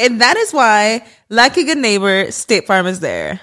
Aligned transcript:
And 0.00 0.18
that 0.22 0.38
is 0.38 0.52
why, 0.52 1.06
like 1.28 1.58
a 1.58 1.64
good 1.64 1.76
neighbor, 1.76 2.30
State 2.30 2.66
Farm 2.66 2.86
is 2.86 3.00
there. 3.00 3.38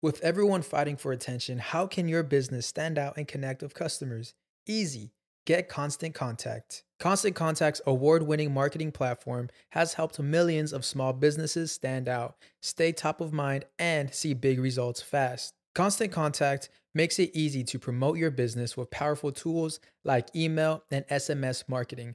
With 0.00 0.22
everyone 0.22 0.62
fighting 0.62 0.96
for 0.96 1.12
attention, 1.12 1.58
how 1.58 1.86
can 1.86 2.08
your 2.08 2.22
business 2.22 2.66
stand 2.66 2.96
out 2.96 3.18
and 3.18 3.28
connect 3.28 3.62
with 3.62 3.74
customers? 3.74 4.32
Easy. 4.66 5.12
Get 5.44 5.68
Constant 5.68 6.14
Contact. 6.14 6.84
Constant 6.98 7.34
Contact's 7.34 7.82
award 7.86 8.22
winning 8.22 8.54
marketing 8.54 8.90
platform 8.90 9.50
has 9.70 9.94
helped 9.94 10.18
millions 10.18 10.72
of 10.72 10.84
small 10.84 11.12
businesses 11.12 11.70
stand 11.70 12.08
out, 12.08 12.36
stay 12.62 12.92
top 12.92 13.20
of 13.20 13.34
mind, 13.34 13.66
and 13.78 14.14
see 14.14 14.32
big 14.32 14.60
results 14.60 15.02
fast. 15.02 15.52
Constant 15.74 16.10
Contact 16.10 16.70
makes 16.94 17.18
it 17.18 17.30
easy 17.34 17.64
to 17.64 17.78
promote 17.78 18.16
your 18.16 18.30
business 18.30 18.76
with 18.76 18.90
powerful 18.90 19.30
tools 19.30 19.78
like 20.04 20.34
email 20.34 20.84
and 20.90 21.06
SMS 21.08 21.68
marketing, 21.68 22.14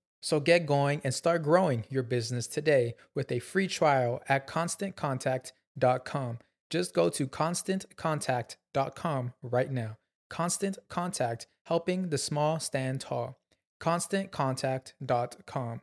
So 0.21 0.39
get 0.39 0.65
going 0.65 1.01
and 1.03 1.13
start 1.13 1.43
growing 1.43 1.83
your 1.89 2.03
business 2.03 2.47
today 2.47 2.95
with 3.15 3.31
a 3.31 3.39
free 3.39 3.67
trial 3.67 4.21
at 4.29 4.47
constantcontact.com. 4.47 6.37
Just 6.69 6.93
go 6.93 7.09
to 7.09 7.27
constantcontact.com 7.27 9.33
right 9.41 9.71
now. 9.71 9.97
Constant 10.29 10.77
Contact, 10.87 11.47
helping 11.65 12.09
the 12.09 12.17
small 12.17 12.59
stand 12.59 13.01
tall. 13.01 13.37
ConstantContact.com. 13.81 15.81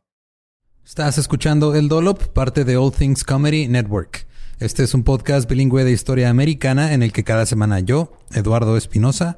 Estás 0.86 1.18
escuchando 1.18 1.74
El 1.74 1.88
Dolop, 1.88 2.32
parte 2.32 2.64
de 2.64 2.78
All 2.78 2.90
Things 2.90 3.22
Comedy 3.22 3.68
Network. 3.68 4.26
Este 4.58 4.84
es 4.84 4.94
un 4.94 5.02
podcast 5.02 5.46
bilingüe 5.46 5.84
de 5.84 5.92
historia 5.92 6.30
americana 6.30 6.94
en 6.94 7.02
el 7.02 7.12
que 7.12 7.24
cada 7.24 7.44
semana 7.44 7.80
yo, 7.80 8.16
Eduardo 8.32 8.78
Espinosa, 8.78 9.36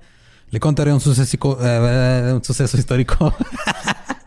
le 0.51 0.61
contaré 0.61 0.93
un 0.93 1.01
suceso, 1.01 1.59
eh, 1.61 2.33
un 2.35 2.45
suceso 2.45 2.79
histórico. 2.79 3.35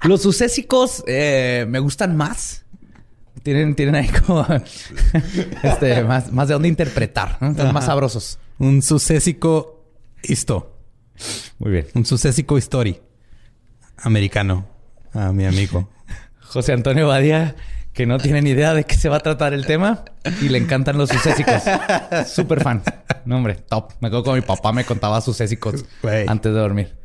Los 0.03 0.21
sucésicos 0.21 1.03
eh, 1.07 1.65
me 1.69 1.79
gustan 1.79 2.15
más. 2.15 2.65
Tienen, 3.41 3.75
tienen 3.75 3.95
ahí 3.95 4.07
como 4.07 4.45
este, 5.63 6.03
más, 6.03 6.31
más 6.31 6.47
de 6.47 6.53
dónde 6.53 6.69
interpretar, 6.69 7.37
¿no? 7.41 7.51
Están 7.51 7.73
más 7.73 7.85
sabrosos. 7.85 8.39
un 8.59 8.81
sucésico 8.81 9.83
histo. 10.23 10.77
Muy 11.59 11.71
bien. 11.71 11.87
Un 11.93 12.05
sucésico 12.05 12.57
history 12.57 13.01
americano. 13.97 14.67
A 15.13 15.31
mi 15.31 15.45
amigo. 15.45 15.89
José 16.39 16.73
Antonio 16.73 17.07
Badía, 17.07 17.55
que 17.93 18.05
no 18.05 18.17
tiene 18.17 18.41
ni 18.41 18.51
idea 18.51 18.73
de 18.73 18.83
qué 18.85 18.95
se 18.95 19.09
va 19.09 19.17
a 19.17 19.19
tratar 19.19 19.53
el 19.53 19.65
tema 19.65 20.05
y 20.41 20.49
le 20.49 20.57
encantan 20.57 20.97
los 20.97 21.09
sucésicos. 21.09 21.61
Súper 22.27 22.61
fan. 22.63 22.81
No, 23.25 23.37
hombre, 23.37 23.55
top. 23.55 23.91
Me 23.99 24.07
acuerdo 24.07 24.23
cuando 24.23 24.41
mi 24.41 24.47
papá 24.47 24.71
me 24.71 24.85
contaba 24.85 25.21
sucésicos 25.21 25.85
Güey. 26.01 26.25
antes 26.27 26.53
de 26.53 26.59
dormir. 26.59 26.95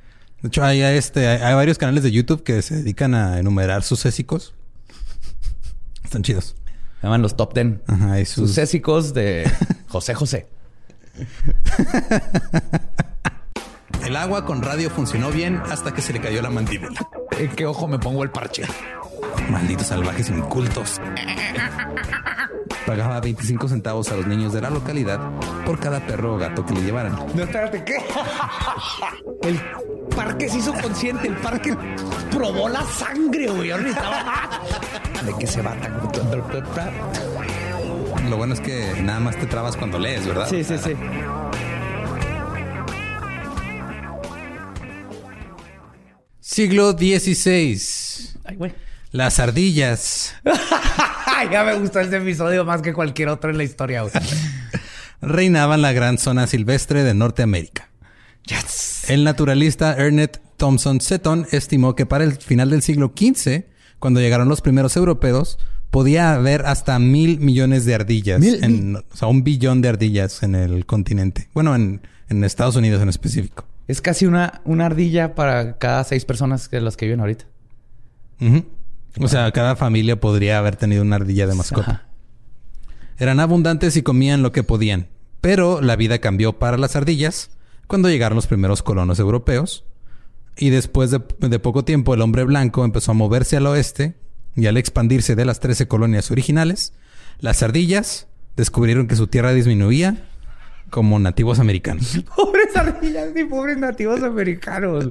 De 0.42 0.48
hecho, 0.48 0.64
hay, 0.64 0.80
este, 0.82 1.26
hay, 1.26 1.42
hay 1.42 1.54
varios 1.54 1.78
canales 1.78 2.02
de 2.02 2.12
YouTube 2.12 2.42
que 2.42 2.62
se 2.62 2.76
dedican 2.76 3.14
a 3.14 3.38
enumerar 3.38 3.82
sucésicos. 3.82 4.54
Están 6.04 6.22
chidos. 6.22 6.56
Se 7.00 7.06
llaman 7.06 7.22
los 7.22 7.36
top 7.36 7.54
ten. 7.54 7.82
Ajá, 7.86 8.20
y 8.20 8.24
sus... 8.24 8.48
Sucésicos 8.48 9.14
de 9.14 9.50
José 9.88 10.14
José. 10.14 10.48
El 14.04 14.16
agua 14.16 14.44
con 14.44 14.62
radio 14.62 14.90
funcionó 14.90 15.30
bien 15.30 15.60
hasta 15.70 15.92
que 15.92 16.02
se 16.02 16.12
le 16.12 16.20
cayó 16.20 16.40
la 16.40 16.50
mandíbula. 16.50 17.08
¿En 17.38 17.50
qué 17.50 17.66
ojo 17.66 17.86
me 17.88 17.98
pongo 17.98 18.22
el 18.22 18.30
parche? 18.30 18.62
Malditos 19.50 19.88
salvajes 19.88 20.28
incultos. 20.30 21.00
Pagaba 22.88 23.20
25 23.20 23.68
centavos 23.68 24.10
a 24.10 24.16
los 24.16 24.26
niños 24.26 24.54
de 24.54 24.62
la 24.62 24.70
localidad 24.70 25.20
por 25.66 25.78
cada 25.78 26.00
perro 26.06 26.36
o 26.36 26.38
gato 26.38 26.64
que 26.64 26.72
le 26.72 26.80
llevaran. 26.80 27.14
No, 27.34 27.42
espérate, 27.42 27.84
¿qué? 27.84 27.96
El 29.42 29.60
parque 30.16 30.48
se 30.48 30.56
hizo 30.56 30.72
consciente, 30.72 31.28
el 31.28 31.36
parque 31.36 31.76
probó 32.30 32.66
la 32.66 32.82
sangre, 32.84 33.48
güey. 33.48 33.68
¿De 33.68 35.34
qué 35.38 35.46
se 35.46 35.60
va? 35.60 35.76
Lo 38.30 38.38
bueno 38.38 38.54
es 38.54 38.60
que 38.60 39.02
nada 39.02 39.20
más 39.20 39.36
te 39.36 39.44
trabas 39.44 39.76
cuando 39.76 39.98
lees, 39.98 40.26
¿verdad? 40.26 40.48
Sí, 40.48 40.64
sí, 40.64 40.78
sí. 40.78 40.94
Siglo 46.40 46.92
XVI. 46.92 47.78
Ay, 48.44 48.56
güey. 48.56 48.87
Las 49.10 49.38
ardillas 49.38 50.34
ya 51.50 51.64
me 51.64 51.74
gustó 51.78 52.00
este 52.00 52.18
episodio 52.18 52.64
más 52.64 52.82
que 52.82 52.92
cualquier 52.92 53.28
otro 53.28 53.50
en 53.50 53.56
la 53.58 53.64
historia, 53.64 54.02
reinaban 55.20 55.82
la 55.82 55.92
gran 55.92 56.18
zona 56.18 56.46
silvestre 56.46 57.02
de 57.04 57.14
Norteamérica. 57.14 57.88
Yes. 58.44 59.08
El 59.10 59.24
naturalista 59.24 59.94
Ernest 59.96 60.38
Thompson 60.56 61.00
Seton 61.00 61.46
estimó 61.50 61.94
que 61.94 62.06
para 62.06 62.24
el 62.24 62.32
final 62.36 62.70
del 62.70 62.82
siglo 62.82 63.12
XV, 63.16 63.64
cuando 63.98 64.20
llegaron 64.20 64.48
los 64.48 64.60
primeros 64.60 64.96
europeos, 64.96 65.58
podía 65.90 66.34
haber 66.34 66.66
hasta 66.66 66.98
mil 66.98 67.40
millones 67.40 67.84
de 67.84 67.94
ardillas. 67.94 68.40
Mil- 68.40 68.62
en- 68.62 68.96
o 68.96 69.16
sea, 69.16 69.28
un 69.28 69.42
billón 69.44 69.80
de 69.80 69.88
ardillas 69.88 70.42
en 70.42 70.54
el 70.54 70.86
continente. 70.86 71.48
Bueno, 71.54 71.74
en, 71.74 72.00
en 72.28 72.44
Estados 72.44 72.76
Unidos 72.76 73.02
en 73.02 73.08
específico. 73.08 73.64
Es 73.86 74.00
casi 74.02 74.26
una, 74.26 74.60
una 74.64 74.86
ardilla 74.86 75.34
para 75.34 75.78
cada 75.78 76.04
seis 76.04 76.24
personas 76.26 76.68
que 76.68 76.80
las 76.80 76.96
que 76.96 77.06
viven 77.06 77.20
ahorita. 77.20 77.46
Ujú. 78.40 78.64
O 79.20 79.28
sea, 79.28 79.50
cada 79.52 79.76
familia 79.76 80.20
podría 80.20 80.58
haber 80.58 80.76
tenido 80.76 81.02
una 81.02 81.16
ardilla 81.16 81.46
de 81.46 81.54
mascota. 81.54 81.90
Ajá. 81.90 82.08
Eran 83.18 83.40
abundantes 83.40 83.96
y 83.96 84.02
comían 84.02 84.42
lo 84.42 84.52
que 84.52 84.62
podían, 84.62 85.08
pero 85.40 85.80
la 85.80 85.96
vida 85.96 86.20
cambió 86.20 86.58
para 86.58 86.78
las 86.78 86.94
ardillas 86.94 87.50
cuando 87.88 88.08
llegaron 88.08 88.36
los 88.36 88.46
primeros 88.46 88.82
colonos 88.82 89.18
europeos. 89.18 89.84
Y 90.56 90.70
después 90.70 91.10
de, 91.10 91.20
de 91.40 91.58
poco 91.58 91.84
tiempo 91.84 92.14
el 92.14 92.20
hombre 92.20 92.44
blanco 92.44 92.84
empezó 92.84 93.10
a 93.10 93.14
moverse 93.14 93.56
al 93.56 93.66
oeste 93.66 94.14
y 94.54 94.66
al 94.66 94.76
expandirse 94.76 95.34
de 95.34 95.44
las 95.44 95.58
13 95.58 95.88
colonias 95.88 96.30
originales, 96.30 96.92
las 97.40 97.62
ardillas 97.62 98.28
descubrieron 98.56 99.08
que 99.08 99.16
su 99.16 99.26
tierra 99.26 99.52
disminuía 99.52 100.28
como 100.90 101.18
nativos 101.18 101.58
americanos. 101.58 102.24
Pobres 102.36 102.76
ardillas 102.76 103.30
y 103.36 103.44
pobres 103.44 103.78
nativos 103.78 104.22
americanos. 104.22 105.10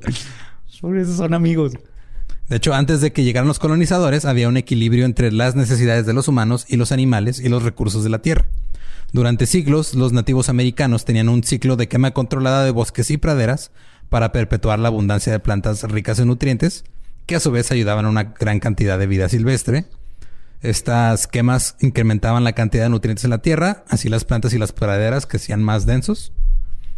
Pobres 0.82 1.10
son 1.10 1.34
amigos. 1.34 1.74
De 2.50 2.56
hecho, 2.56 2.74
antes 2.74 3.02
de 3.02 3.12
que 3.12 3.24
llegaran 3.24 3.48
los 3.48 3.60
colonizadores, 3.60 4.24
había 4.24 4.48
un 4.48 4.56
equilibrio 4.56 5.06
entre 5.06 5.32
las 5.34 5.56
necesidades 5.56 6.06
de 6.06 6.14
los 6.14 6.30
humanos 6.30 6.66
y 6.70 6.78
los 6.78 6.94
animales 6.94 7.40
y 7.40 7.50
los 7.50 7.64
recursos 7.64 8.04
de 8.06 8.10
la 8.10 8.20
tierra. 8.20 8.46
Durante 9.12 9.46
siglos, 9.46 9.96
los 9.96 10.14
nativos 10.14 10.48
americanos 10.48 11.04
tenían 11.04 11.28
un 11.28 11.44
ciclo 11.44 11.76
de 11.76 11.88
quema 11.90 12.12
controlada 12.12 12.64
de 12.64 12.72
bosques 12.72 13.12
y 13.12 13.18
praderas 13.18 13.72
para 14.10 14.32
perpetuar 14.32 14.80
la 14.80 14.88
abundancia 14.88 15.32
de 15.32 15.40
plantas 15.40 15.84
ricas 15.84 16.20
en 16.20 16.28
nutrientes, 16.28 16.86
que 17.26 17.36
a 17.36 17.42
su 17.42 17.52
vez 17.52 17.72
ayudaban 17.72 18.06
a 18.06 18.10
una 18.10 18.24
gran 18.24 18.62
cantidad 18.62 18.98
de 18.98 19.08
vida 19.08 19.28
silvestre. 19.28 19.86
Estas 20.62 21.28
quemas 21.28 21.76
incrementaban 21.82 22.46
la 22.46 22.54
cantidad 22.54 22.84
de 22.84 22.90
nutrientes 22.90 23.26
en 23.26 23.32
la 23.32 23.42
tierra, 23.42 23.84
así 23.90 24.08
las 24.08 24.24
plantas 24.24 24.54
y 24.54 24.58
las 24.58 24.72
praderas 24.72 25.26
crecían 25.26 25.62
más 25.62 25.86
densos. 25.86 26.32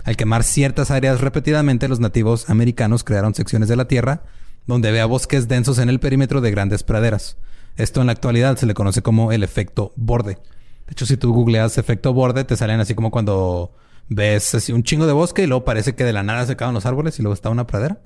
Al 0.04 0.16
quemar 0.16 0.44
ciertas 0.44 0.92
áreas 0.92 1.22
repetidamente, 1.22 1.88
los 1.88 2.00
nativos 2.00 2.50
americanos 2.52 3.04
crearon 3.04 3.34
secciones 3.34 3.68
de 3.68 3.76
la 3.76 3.88
tierra 3.88 4.22
donde 4.70 4.90
había 4.90 5.08
bosques 5.08 5.48
densos 5.48 5.80
en 5.80 5.90
el 5.90 6.00
perímetro 6.00 6.42
de 6.42 6.52
grandes 6.52 6.84
praderas. 6.84 7.38
Esto 7.76 8.02
en 8.02 8.06
la 8.08 8.14
actualidad 8.14 8.56
se 8.56 8.68
le 8.68 8.76
conoce 8.76 9.02
como 9.02 9.32
el 9.32 9.44
efecto 9.44 9.92
borde. 9.96 10.36
De 10.36 10.92
hecho, 10.92 11.08
si 11.08 11.18
tú 11.18 11.34
googleas 11.34 11.80
efecto 11.80 12.14
borde, 12.14 12.44
te 12.44 12.56
salen 12.56 12.80
así 12.80 12.94
como 12.94 13.10
cuando 13.10 13.72
ves 14.10 14.54
así 14.54 14.72
un 14.72 14.84
chingo 14.84 15.08
de 15.08 15.14
bosque 15.14 15.42
y 15.44 15.48
luego 15.48 15.66
parece 15.66 15.96
que 15.96 16.04
de 16.04 16.14
la 16.14 16.22
nada 16.22 16.46
se 16.46 16.56
caen 16.56 16.76
los 16.76 16.86
árboles 16.86 17.18
y 17.18 17.24
luego 17.24 17.34
está 17.34 17.50
una 17.50 17.66
pradera. 17.66 18.00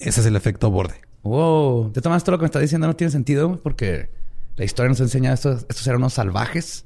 Ese 0.00 0.20
es 0.20 0.26
el 0.26 0.34
efecto 0.34 0.72
borde. 0.72 0.96
Wow. 1.22 1.92
De 1.92 2.00
todas 2.00 2.24
todo 2.24 2.32
lo 2.32 2.38
que 2.38 2.42
me 2.42 2.46
estás 2.46 2.62
diciendo 2.62 2.88
no 2.88 2.96
tiene 2.96 3.12
sentido 3.12 3.60
porque 3.62 4.10
la 4.56 4.64
historia 4.64 4.88
nos 4.88 5.00
enseña 5.00 5.32
estos, 5.32 5.66
estos 5.68 5.86
eran 5.86 5.98
unos 5.98 6.14
salvajes, 6.14 6.84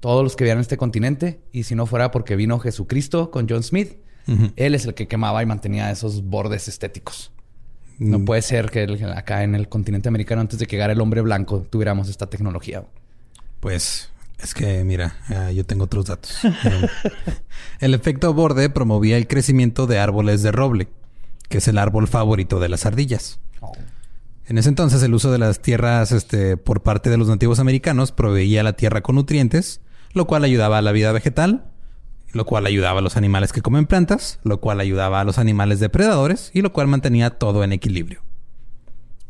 todos 0.00 0.24
los 0.24 0.34
que 0.34 0.44
vivían 0.44 0.56
en 0.56 0.62
este 0.62 0.78
continente, 0.78 1.42
y 1.52 1.64
si 1.64 1.74
no 1.74 1.84
fuera 1.84 2.10
porque 2.10 2.36
vino 2.36 2.58
Jesucristo 2.58 3.30
con 3.30 3.46
John 3.50 3.62
Smith, 3.62 3.98
él 4.56 4.74
es 4.74 4.86
el 4.86 4.94
que 4.94 5.06
quemaba 5.06 5.42
y 5.42 5.46
mantenía 5.46 5.90
esos 5.90 6.24
bordes 6.24 6.68
estéticos. 6.68 7.32
No 7.98 8.18
Mm. 8.18 8.24
puede 8.24 8.42
ser 8.42 8.70
que 8.70 8.82
el- 8.84 9.10
acá 9.12 9.42
en 9.42 9.54
el 9.54 9.68
continente 9.68 10.08
americano, 10.08 10.40
antes 10.42 10.58
de 10.58 10.66
que 10.66 10.76
llegara 10.76 10.92
el 10.92 11.00
hombre 11.00 11.20
blanco, 11.22 11.66
tuviéramos 11.70 12.08
esta 12.08 12.26
tecnología. 12.26 12.84
Pues 13.60 14.10
es 14.38 14.52
que, 14.54 14.84
mira, 14.84 15.16
ah, 15.28 15.50
yo 15.50 15.64
tengo 15.64 15.84
otros 15.84 16.06
datos. 16.06 16.38
el 17.80 17.94
efecto 17.94 18.32
borde 18.34 18.68
promovía 18.70 19.16
el 19.16 19.26
crecimiento 19.26 19.86
de 19.86 19.98
árboles 19.98 20.42
de 20.42 20.52
roble, 20.52 20.88
que 21.48 21.58
es 21.58 21.68
el 21.68 21.78
árbol 21.78 22.08
favorito 22.08 22.60
de 22.60 22.68
las 22.68 22.86
ardillas. 22.86 23.38
En 24.48 24.58
ese 24.58 24.68
entonces, 24.68 25.02
el 25.02 25.12
uso 25.12 25.32
de 25.32 25.38
las 25.38 25.60
tierras 25.60 26.12
este, 26.12 26.56
por 26.56 26.82
parte 26.82 27.10
de 27.10 27.16
los 27.16 27.26
nativos 27.28 27.58
americanos 27.58 28.12
proveía 28.12 28.62
la 28.62 28.74
tierra 28.74 29.00
con 29.02 29.16
nutrientes, 29.16 29.80
lo 30.12 30.26
cual 30.28 30.44
ayudaba 30.44 30.78
a 30.78 30.82
la 30.82 30.92
vida 30.92 31.10
vegetal, 31.10 31.64
lo 32.36 32.44
cual 32.44 32.66
ayudaba 32.66 33.00
a 33.00 33.02
los 33.02 33.16
animales 33.16 33.52
que 33.52 33.62
comen 33.62 33.86
plantas, 33.86 34.38
lo 34.44 34.60
cual 34.60 34.80
ayudaba 34.80 35.20
a 35.20 35.24
los 35.24 35.38
animales 35.38 35.80
depredadores 35.80 36.50
y 36.54 36.62
lo 36.62 36.72
cual 36.72 36.86
mantenía 36.86 37.30
todo 37.30 37.64
en 37.64 37.72
equilibrio. 37.72 38.20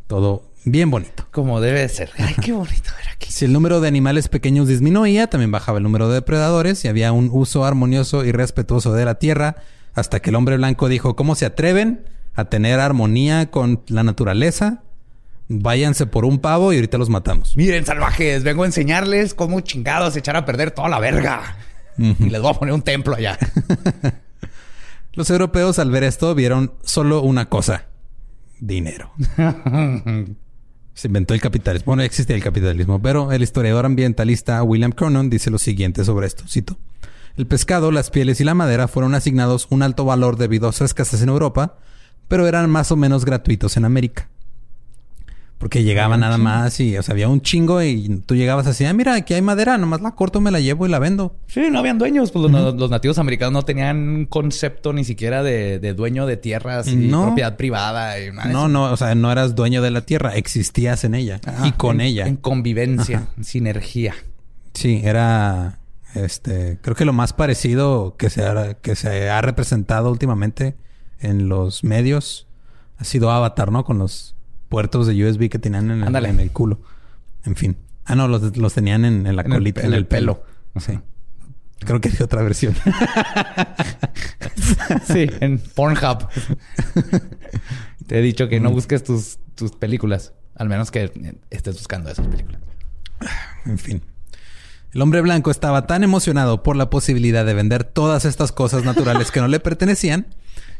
Todo 0.06 0.50
bien 0.64 0.90
bonito. 0.90 1.26
Como 1.30 1.60
debe 1.60 1.80
de 1.80 1.88
ser. 1.88 2.10
Ay, 2.18 2.34
qué 2.42 2.52
bonito 2.52 2.90
ver 2.98 3.08
aquí. 3.14 3.32
Si 3.32 3.44
el 3.44 3.52
número 3.52 3.80
de 3.80 3.88
animales 3.88 4.28
pequeños 4.28 4.68
disminuía, 4.68 5.28
también 5.28 5.50
bajaba 5.50 5.78
el 5.78 5.84
número 5.84 6.08
de 6.08 6.14
depredadores 6.14 6.84
y 6.84 6.88
había 6.88 7.12
un 7.12 7.30
uso 7.32 7.64
armonioso 7.64 8.24
y 8.24 8.32
respetuoso 8.32 8.92
de 8.92 9.04
la 9.04 9.16
tierra, 9.18 9.56
hasta 9.94 10.20
que 10.20 10.30
el 10.30 10.36
hombre 10.36 10.56
blanco 10.56 10.88
dijo, 10.88 11.16
¿cómo 11.16 11.34
se 11.34 11.46
atreven 11.46 12.04
a 12.34 12.46
tener 12.46 12.80
armonía 12.80 13.50
con 13.50 13.82
la 13.88 14.02
naturaleza? 14.02 14.82
Váyanse 15.48 16.06
por 16.06 16.24
un 16.24 16.40
pavo 16.40 16.72
y 16.72 16.76
ahorita 16.76 16.98
los 16.98 17.08
matamos. 17.08 17.56
Miren, 17.56 17.86
salvajes, 17.86 18.42
vengo 18.42 18.64
a 18.64 18.66
enseñarles 18.66 19.32
cómo 19.32 19.60
chingados 19.60 20.16
echar 20.16 20.36
a 20.36 20.44
perder 20.44 20.72
toda 20.72 20.88
la 20.88 20.98
verga. 20.98 21.56
Y 21.98 22.30
les 22.30 22.40
voy 22.40 22.50
a 22.50 22.54
poner 22.54 22.74
un 22.74 22.82
templo 22.82 23.14
allá. 23.14 23.38
Los 25.12 25.30
europeos 25.30 25.78
al 25.78 25.90
ver 25.90 26.04
esto 26.04 26.34
vieron 26.34 26.74
solo 26.82 27.22
una 27.22 27.48
cosa, 27.48 27.86
dinero. 28.60 29.12
Se 30.94 31.08
inventó 31.08 31.34
el 31.34 31.40
capitalismo. 31.40 31.86
Bueno, 31.86 32.02
existía 32.02 32.36
el 32.36 32.42
capitalismo, 32.42 33.00
pero 33.00 33.32
el 33.32 33.42
historiador 33.42 33.86
ambientalista 33.86 34.62
William 34.62 34.92
Cronon 34.92 35.30
dice 35.30 35.50
lo 35.50 35.58
siguiente 35.58 36.04
sobre 36.04 36.26
esto. 36.26 36.44
Cito. 36.48 36.78
El 37.36 37.46
pescado, 37.46 37.92
las 37.92 38.10
pieles 38.10 38.40
y 38.40 38.44
la 38.44 38.54
madera 38.54 38.88
fueron 38.88 39.14
asignados 39.14 39.66
un 39.70 39.82
alto 39.82 40.06
valor 40.06 40.36
debido 40.36 40.68
a 40.68 40.72
su 40.72 40.84
escasez 40.84 41.20
en 41.22 41.28
Europa, 41.28 41.78
pero 42.28 42.46
eran 42.46 42.70
más 42.70 42.92
o 42.92 42.96
menos 42.96 43.24
gratuitos 43.26 43.76
en 43.76 43.84
América. 43.84 44.28
Porque 45.58 45.82
llegaban 45.82 46.20
nada 46.20 46.36
más 46.36 46.78
y, 46.80 46.98
o 46.98 47.02
sea, 47.02 47.14
había 47.14 47.28
un 47.30 47.40
chingo 47.40 47.82
y 47.82 48.20
tú 48.26 48.34
llegabas 48.34 48.66
así, 48.66 48.84
ah, 48.84 48.92
mira, 48.92 49.14
aquí 49.14 49.32
hay 49.32 49.40
madera, 49.40 49.78
nomás 49.78 50.02
la 50.02 50.14
corto, 50.14 50.38
me 50.42 50.50
la 50.50 50.60
llevo 50.60 50.84
y 50.86 50.90
la 50.90 50.98
vendo. 50.98 51.34
Sí, 51.46 51.62
no 51.70 51.78
habían 51.78 51.96
dueños. 51.96 52.30
Pues 52.30 52.50
los, 52.52 52.74
los 52.74 52.90
nativos 52.90 53.16
americanos 53.18 53.54
no 53.54 53.62
tenían 53.62 53.96
un 53.96 54.26
concepto 54.26 54.92
ni 54.92 55.02
siquiera 55.02 55.42
de, 55.42 55.78
de 55.78 55.94
dueño 55.94 56.26
de 56.26 56.36
tierras 56.36 56.88
y 56.88 56.96
No. 56.96 57.22
propiedad 57.24 57.56
privada. 57.56 58.20
Y 58.20 58.32
nada 58.32 58.50
No, 58.50 58.68
no, 58.68 58.92
o 58.92 58.96
sea, 58.98 59.14
no 59.14 59.32
eras 59.32 59.54
dueño 59.54 59.80
de 59.80 59.90
la 59.90 60.02
tierra, 60.02 60.34
existías 60.36 61.04
en 61.04 61.14
ella 61.14 61.40
Ajá, 61.46 61.66
y 61.66 61.72
con 61.72 62.02
en- 62.02 62.06
ella. 62.08 62.26
En 62.26 62.36
convivencia, 62.36 63.28
en 63.38 63.44
sinergia. 63.44 64.14
Sí, 64.74 65.00
era 65.02 65.78
este, 66.14 66.78
creo 66.82 66.94
que 66.94 67.06
lo 67.06 67.14
más 67.14 67.32
parecido 67.32 68.14
que 68.18 68.28
se 68.28 68.44
ha, 68.44 68.74
que 68.74 68.94
se 68.94 69.30
ha 69.30 69.40
representado 69.40 70.10
últimamente 70.10 70.76
en 71.18 71.48
los 71.48 71.82
medios 71.82 72.46
ha 72.98 73.04
sido 73.04 73.30
Avatar, 73.30 73.72
¿no? 73.72 73.84
Con 73.84 73.96
los 73.98 74.34
puertos 74.68 75.06
de 75.06 75.24
USB 75.28 75.48
que 75.48 75.58
tenían 75.58 75.90
en 75.90 76.02
el, 76.02 76.24
en 76.26 76.40
el 76.40 76.50
culo. 76.50 76.80
En 77.44 77.56
fin. 77.56 77.76
Ah, 78.04 78.14
no, 78.14 78.28
los, 78.28 78.56
los 78.56 78.72
tenían 78.74 79.04
en, 79.04 79.26
en 79.26 79.36
la 79.36 79.42
En 79.42 79.50
colita, 79.50 79.80
en 79.80 79.86
en, 79.88 79.92
el, 79.92 79.98
el 80.00 80.06
pelo. 80.06 80.42
pelo. 80.72 80.80
Sí. 80.80 80.98
Creo 81.80 82.00
que 82.00 82.08
hay 82.08 82.16
otra 82.22 82.42
versión. 82.42 82.74
Sí, 85.06 85.30
en 85.40 85.58
Pornhub. 85.58 86.28
Te 88.06 88.18
he 88.18 88.22
dicho 88.22 88.48
que 88.48 88.60
no 88.60 88.70
busques 88.70 89.04
tus, 89.04 89.38
tus 89.54 89.72
películas. 89.72 90.32
Al 90.56 90.68
menos 90.68 90.90
que 90.90 91.12
estés 91.50 91.76
buscando 91.76 92.10
esas 92.10 92.26
películas. 92.26 92.60
En 93.64 93.78
fin. 93.78 94.02
El 94.92 95.02
hombre 95.02 95.20
blanco 95.20 95.50
estaba 95.50 95.86
tan 95.86 96.02
emocionado 96.02 96.62
por 96.62 96.76
la 96.76 96.90
posibilidad 96.90 97.44
de 97.44 97.54
vender 97.54 97.84
todas 97.84 98.24
estas 98.24 98.50
cosas 98.52 98.84
naturales 98.84 99.30
que 99.30 99.40
no 99.40 99.48
le 99.48 99.60
pertenecían 99.60 100.26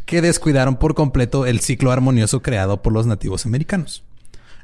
que 0.07 0.23
descuidaron 0.23 0.77
por 0.77 0.95
completo 0.95 1.45
el 1.47 1.61
ciclo 1.61 1.93
armonioso 1.93 2.41
creado 2.41 2.81
por 2.83 2.93
los 2.93 3.07
nativos 3.07 3.45
americanos. 3.45 4.05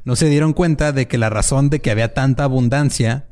No 0.05 0.15
se 0.15 0.27
dieron 0.27 0.53
cuenta 0.53 0.91
de 0.91 1.07
que 1.07 1.17
la 1.17 1.29
razón 1.29 1.69
de 1.69 1.79
que 1.79 1.91
había 1.91 2.13
tanta 2.13 2.43
abundancia 2.45 3.25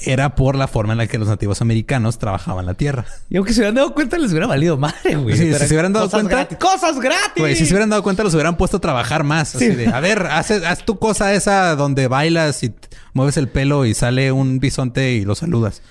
era 0.00 0.36
por 0.36 0.54
la 0.54 0.68
forma 0.68 0.92
en 0.92 0.98
la 0.98 1.06
que 1.08 1.18
los 1.18 1.26
nativos 1.26 1.60
americanos 1.60 2.18
trabajaban 2.18 2.66
la 2.66 2.74
tierra. 2.74 3.04
Y 3.30 3.36
aunque 3.36 3.52
se 3.52 3.60
hubieran 3.60 3.74
dado 3.74 3.94
cuenta, 3.94 4.16
les 4.16 4.30
hubiera 4.30 4.46
valido 4.46 4.76
madre, 4.76 5.16
güey. 5.16 5.36
Sí, 5.36 5.52
si 5.52 5.58
se 5.58 5.74
hubieran 5.74 5.92
dado 5.92 6.06
cosas 6.06 6.20
cuenta- 6.20 6.36
gratis. 6.36 6.58
¡Cosas 6.58 7.00
gratis! 7.00 7.32
Güey, 7.36 7.56
si 7.56 7.66
se 7.66 7.72
hubieran 7.72 7.90
dado 7.90 8.02
cuenta, 8.04 8.22
los 8.22 8.32
hubieran 8.34 8.56
puesto 8.56 8.76
a 8.76 8.80
trabajar 8.80 9.24
más. 9.24 9.56
Así 9.56 9.66
Sí. 9.70 9.74
de, 9.74 9.88
a 9.88 9.98
ver, 10.00 10.26
haz, 10.26 10.50
haz 10.52 10.84
tu 10.84 10.98
cosa 11.00 11.34
esa 11.34 11.74
donde 11.74 12.06
bailas 12.06 12.62
y 12.62 12.72
mueves 13.12 13.36
el 13.38 13.48
pelo 13.48 13.86
y 13.86 13.94
sale 13.94 14.30
un 14.30 14.60
bisonte 14.60 15.12
y 15.14 15.24
lo 15.24 15.34
saludas. 15.34 15.82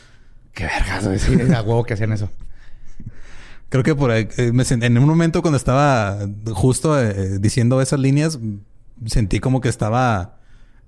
Qué 0.54 0.64
vergas, 0.66 1.06
güey. 1.06 1.20
Sí, 1.20 1.34
a 1.54 1.62
huevo 1.62 1.84
que 1.84 1.94
hacían 1.96 2.14
eso. 2.14 2.30
Creo 3.70 3.84
que 3.84 3.96
por 3.96 4.12
ahí, 4.12 4.28
eh, 4.38 4.52
me 4.54 4.64
sent- 4.64 4.84
en 4.84 4.98
un 4.98 5.06
momento 5.06 5.42
cuando 5.42 5.58
estaba 5.58 6.20
justo 6.54 7.00
eh, 7.02 7.38
diciendo 7.40 7.82
esas 7.82 8.00
líneas, 8.00 8.40
sentí 9.06 9.40
como 9.40 9.60
que 9.62 9.68
estaba, 9.70 10.38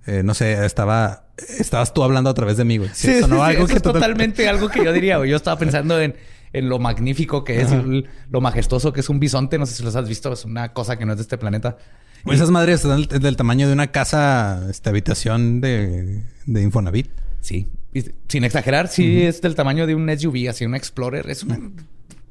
eh, 0.07 0.23
no 0.23 0.33
sé, 0.33 0.65
estaba, 0.65 1.25
estabas 1.59 1.93
tú 1.93 2.03
hablando 2.03 2.29
a 2.29 2.33
través 2.33 2.55
de 2.57 2.63
mí, 2.65 2.77
güey. 2.77 2.89
Sí, 2.93 3.19
sonó 3.19 3.35
sí, 3.37 3.41
algo 3.41 3.63
eso 3.63 3.67
que 3.67 3.73
es 3.77 3.81
total- 3.81 4.01
totalmente 4.01 4.47
algo 4.47 4.69
que 4.69 4.83
yo 4.83 4.93
diría, 4.93 5.17
güey. 5.17 5.29
Yo 5.29 5.35
estaba 5.35 5.59
pensando 5.59 5.99
en, 5.99 6.15
en 6.53 6.69
lo 6.69 6.79
magnífico 6.79 7.43
que 7.43 7.61
es, 7.61 7.71
el- 7.71 8.07
lo 8.29 8.39
majestuoso 8.41 8.93
que 8.93 9.01
es 9.01 9.09
un 9.09 9.19
bisonte. 9.19 9.57
No 9.57 9.65
sé 9.65 9.75
si 9.75 9.83
los 9.83 9.95
has 9.97 10.07
visto. 10.07 10.31
Es 10.31 10.45
una 10.45 10.71
cosa 10.73 10.97
que 10.97 11.05
no 11.05 11.11
es 11.11 11.17
de 11.17 11.23
este 11.23 11.37
planeta. 11.37 11.77
Güey, 12.23 12.35
Esas 12.37 12.49
madres 12.49 12.83
están 12.83 13.05
del, 13.07 13.19
del 13.21 13.35
tamaño 13.35 13.67
de 13.67 13.73
una 13.73 13.87
casa, 13.91 14.65
esta 14.69 14.89
habitación 14.89 15.59
de, 15.61 16.23
de 16.45 16.61
Infonavit. 16.61 17.09
Sí. 17.41 17.67
Y 17.93 18.03
sin 18.27 18.43
exagerar, 18.45 18.87
sí 18.87 19.21
es 19.23 19.41
del 19.41 19.55
tamaño 19.55 19.85
de 19.87 19.95
un 19.95 20.09
SUV, 20.17 20.49
así 20.49 20.65
un 20.65 20.75
Explorer. 20.75 21.29
Es 21.29 21.43
una 21.43 21.59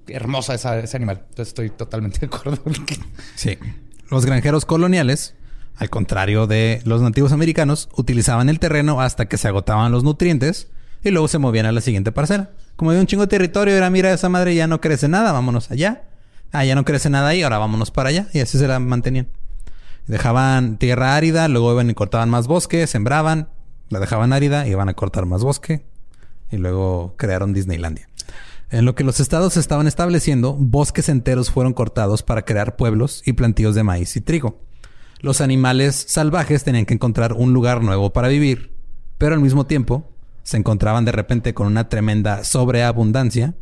hermosa 0.09 0.55
ese 0.55 0.97
animal. 0.97 1.19
Entonces 1.21 1.49
estoy 1.49 1.71
totalmente 1.71 2.21
de 2.21 2.27
acuerdo. 2.27 2.59
Sí. 3.35 3.59
Los 4.11 4.25
granjeros 4.25 4.65
coloniales, 4.65 5.35
al 5.77 5.91
contrario 5.91 6.47
de 6.47 6.81
los 6.85 7.03
nativos 7.03 7.33
americanos, 7.33 7.89
utilizaban 7.97 8.49
el 8.49 8.59
terreno 8.59 9.01
hasta 9.01 9.27
que 9.27 9.37
se 9.37 9.49
agotaban 9.49 9.93
los 9.93 10.05
nutrientes 10.05 10.69
y 11.05 11.11
luego 11.11 11.29
se 11.29 11.39
movían 11.39 11.67
a 11.67 11.73
la 11.73 11.81
siguiente 11.81 12.11
parcela. 12.13 12.51
Como 12.77 12.93
de 12.93 13.01
un 13.01 13.07
chingo 13.07 13.23
de 13.25 13.29
territorio, 13.29 13.77
era 13.77 13.91
mira, 13.91 14.13
esa 14.13 14.29
madre 14.29 14.55
ya 14.55 14.67
no 14.67 14.81
crece 14.81 15.09
nada, 15.09 15.33
vámonos 15.33 15.71
allá. 15.71 16.05
Ah, 16.53 16.65
ya 16.65 16.75
no 16.75 16.85
crece 16.85 17.11
nada 17.11 17.29
ahí, 17.29 17.43
ahora 17.43 17.59
vámonos 17.59 17.91
para 17.91 18.09
allá. 18.09 18.29
Y 18.33 18.41
así 18.41 18.57
se 18.59 18.67
la 18.67 18.79
mantenían. 18.79 19.29
Dejaban 20.07 20.79
tierra 20.79 21.17
árida, 21.17 21.49
luego 21.49 21.73
iban 21.73 21.91
y 21.91 21.95
cortaban 21.95 22.31
más 22.31 22.47
bosque, 22.47 22.87
sembraban, 22.87 23.49
la 23.91 24.01
dejaban 24.01 24.33
árida, 24.33 24.67
iban 24.67 24.89
a 24.89 24.95
cortar 24.95 25.27
más 25.27 25.43
bosque. 25.43 25.85
y 26.51 26.57
luego 26.57 27.15
crearon 27.19 27.53
Disneylandia. 27.53 28.09
En 28.71 28.85
lo 28.85 28.95
que 28.95 29.05
los 29.05 29.19
estados 29.19 29.57
estaban 29.57 29.87
estableciendo, 29.87 30.55
bosques 30.55 31.09
enteros 31.09 31.51
fueron 31.51 31.73
cortados 31.73 32.23
para 32.23 32.45
crear 32.45 32.77
pueblos 32.77 33.23
y 33.25 33.33
plantíos 33.33 33.75
de 33.75 33.83
maíz 33.83 34.15
y 34.17 34.21
trigo. 34.21 34.61
Los 35.21 35.41
animales 35.41 36.05
salvajes 36.09 36.65
tenían 36.65 36.85
que 36.85 36.95
encontrar 36.95 37.33
un 37.33 37.53
lugar 37.53 37.83
nuevo 37.83 38.13
para 38.13 38.29
vivir, 38.29 38.73
pero 39.17 39.35
al 39.35 39.41
mismo 39.41 39.67
tiempo 39.67 40.11
se 40.43 40.59
encontraban 40.59 41.05
de 41.05 41.13
repente 41.13 41.55
con 41.55 41.67
una 41.67 41.89
tremenda 41.89 42.45
sobreabundancia, 42.45 43.55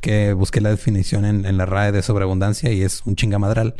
que 0.00 0.34
busqué 0.34 0.60
la 0.60 0.70
definición 0.70 1.24
en, 1.24 1.46
en 1.46 1.56
la 1.56 1.64
RAE 1.64 1.90
de 1.90 2.02
sobreabundancia 2.02 2.70
y 2.70 2.82
es 2.82 3.02
un 3.06 3.16
chingamadral, 3.16 3.74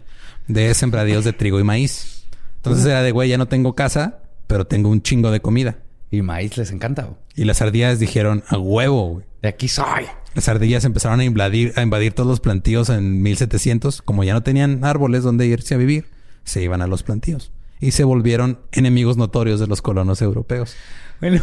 de 0.49 0.73
sembradíos 0.73 1.25
de 1.25 1.35
trigo 1.35 1.61
y 1.61 1.65
maíz. 1.65 2.25
Entonces 2.57 2.87
era 2.87 3.03
de, 3.03 3.13
güey, 3.13 3.29
ya 3.29 3.37
no 3.37 3.49
tengo 3.49 3.75
casa, 3.75 4.23
pero 4.47 4.67
tengo 4.67 4.89
un 4.89 5.03
chingo 5.03 5.31
de 5.31 5.41
comida. 5.41 5.77
Y 6.11 6.23
maíz 6.23 6.57
les 6.57 6.71
encanta. 6.71 7.03
güey. 7.03 7.17
Y 7.37 7.45
las 7.45 7.61
ardillas 7.61 7.99
dijeron, 7.99 8.43
a 8.49 8.57
huevo, 8.57 9.09
güey. 9.11 9.27
De 9.45 9.51
aquí 9.51 9.69
soy. 9.69 10.07
Las 10.35 10.49
ardillas 10.49 10.87
empezaron 10.87 11.21
a 11.21 11.25
invadir, 11.25 11.75
a 11.77 11.83
invadir 11.83 12.15
todos 12.15 12.27
los 12.27 12.41
plantíos 12.41 12.89
en 12.89 13.21
1700. 13.21 14.01
Como 14.01 14.25
ya 14.25 14.33
no 14.33 14.43
tenían 14.43 14.83
árboles 14.87 15.23
donde 15.23 15.45
irse 15.47 15.75
a 15.75 15.77
vivir, 15.77 16.07
se 16.45 16.63
iban 16.63 16.81
a 16.81 16.87
los 16.87 17.03
plantíos. 17.03 17.53
Y 17.79 17.91
se 17.91 18.05
volvieron 18.05 18.59
enemigos 18.73 19.19
notorios 19.19 19.61
de 19.61 19.67
los 19.67 19.83
colonos 19.83 20.23
europeos. 20.23 20.75
Bueno, 21.21 21.37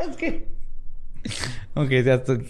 es 0.00 0.16
que. 0.16 0.48
Ok, 1.74 1.90
ya 2.02 2.14
estoy. 2.14 2.48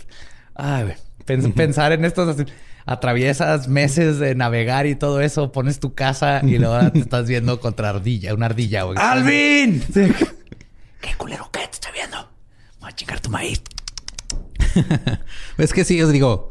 Ay. 0.54 0.92
Pens- 1.26 1.52
Pensar 1.54 1.90
en 1.90 2.04
estos 2.04 2.28
así, 2.28 2.44
Atraviesas 2.86 3.66
meses 3.66 4.20
de 4.20 4.36
navegar 4.36 4.86
y 4.86 4.94
todo 4.94 5.20
eso, 5.20 5.50
pones 5.50 5.80
tu 5.80 5.94
casa 5.94 6.40
y 6.44 6.58
luego 6.58 6.90
te 6.92 7.00
estás 7.00 7.26
viendo 7.28 7.58
contra 7.58 7.88
ardilla, 7.90 8.32
una 8.32 8.46
ardilla, 8.46 8.84
güey. 8.84 8.96
¡Alvin! 9.00 9.82
¿Qué 11.00 11.14
culero 11.18 11.48
qué? 11.52 11.60
Te 11.60 11.70
estoy 11.72 11.92
viendo. 11.94 12.30
Voy 12.82 12.90
a 12.90 12.94
chingar 12.94 13.20
tu 13.20 13.30
maíz. 13.30 13.62
Es 15.58 15.72
que 15.72 15.84
sí, 15.84 16.00
os 16.02 16.12
digo, 16.12 16.50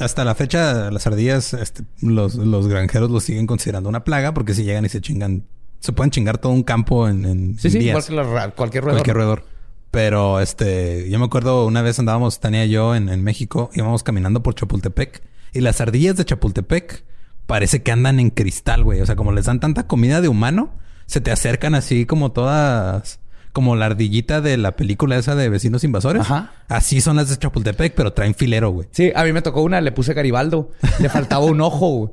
hasta 0.00 0.24
la 0.24 0.34
fecha 0.34 0.90
las 0.90 1.06
ardillas, 1.06 1.54
este, 1.54 1.82
los, 2.00 2.34
los 2.36 2.68
granjeros 2.68 3.10
los 3.10 3.24
siguen 3.24 3.46
considerando 3.46 3.88
una 3.88 4.04
plaga 4.04 4.32
porque 4.34 4.54
si 4.54 4.64
llegan 4.64 4.84
y 4.84 4.88
se 4.88 5.00
chingan, 5.00 5.44
se 5.80 5.92
pueden 5.92 6.10
chingar 6.10 6.38
todo 6.38 6.52
un 6.52 6.62
campo 6.62 7.08
en, 7.08 7.24
en 7.24 7.58
Sí, 7.58 7.70
sí, 7.70 7.78
días. 7.78 8.08
igual 8.08 8.26
que 8.28 8.34
la 8.36 8.50
cualquier 8.50 8.84
roedor. 8.84 8.98
Cualquier 8.98 9.16
roedor. 9.16 9.44
Pero 9.90 10.40
este, 10.40 11.08
yo 11.08 11.18
me 11.18 11.26
acuerdo 11.26 11.66
una 11.66 11.82
vez 11.82 11.98
andábamos, 11.98 12.40
Tania 12.40 12.64
y 12.64 12.70
yo, 12.70 12.94
en, 12.96 13.08
en 13.08 13.22
México, 13.22 13.70
íbamos 13.74 14.02
caminando 14.02 14.42
por 14.42 14.54
Chapultepec 14.54 15.22
y 15.52 15.60
las 15.60 15.80
ardillas 15.80 16.16
de 16.16 16.24
Chapultepec 16.24 17.04
parece 17.46 17.82
que 17.82 17.92
andan 17.92 18.18
en 18.18 18.30
cristal, 18.30 18.82
güey. 18.82 19.00
O 19.00 19.06
sea, 19.06 19.14
como 19.16 19.32
les 19.32 19.44
dan 19.46 19.60
tanta 19.60 19.86
comida 19.86 20.20
de 20.20 20.28
humano, 20.28 20.74
se 21.06 21.20
te 21.20 21.30
acercan 21.30 21.74
así 21.76 22.06
como 22.06 22.32
todas, 22.32 23.20
como 23.54 23.74
la 23.76 23.86
ardillita 23.86 24.42
de 24.42 24.58
la 24.58 24.76
película 24.76 25.16
esa 25.16 25.34
de 25.34 25.48
vecinos 25.48 25.82
invasores. 25.84 26.20
Ajá. 26.22 26.52
Así 26.68 27.00
son 27.00 27.16
las 27.16 27.30
de 27.30 27.36
Chapultepec, 27.38 27.94
pero 27.94 28.12
traen 28.12 28.34
filero, 28.34 28.68
güey. 28.70 28.88
Sí, 28.90 29.10
a 29.14 29.24
mí 29.24 29.32
me 29.32 29.40
tocó 29.40 29.62
una, 29.62 29.80
le 29.80 29.92
puse 29.92 30.12
Garibaldo. 30.12 30.70
Le 30.98 31.08
faltaba 31.08 31.44
un 31.46 31.60
ojo 31.62 31.88
güey. 31.88 32.10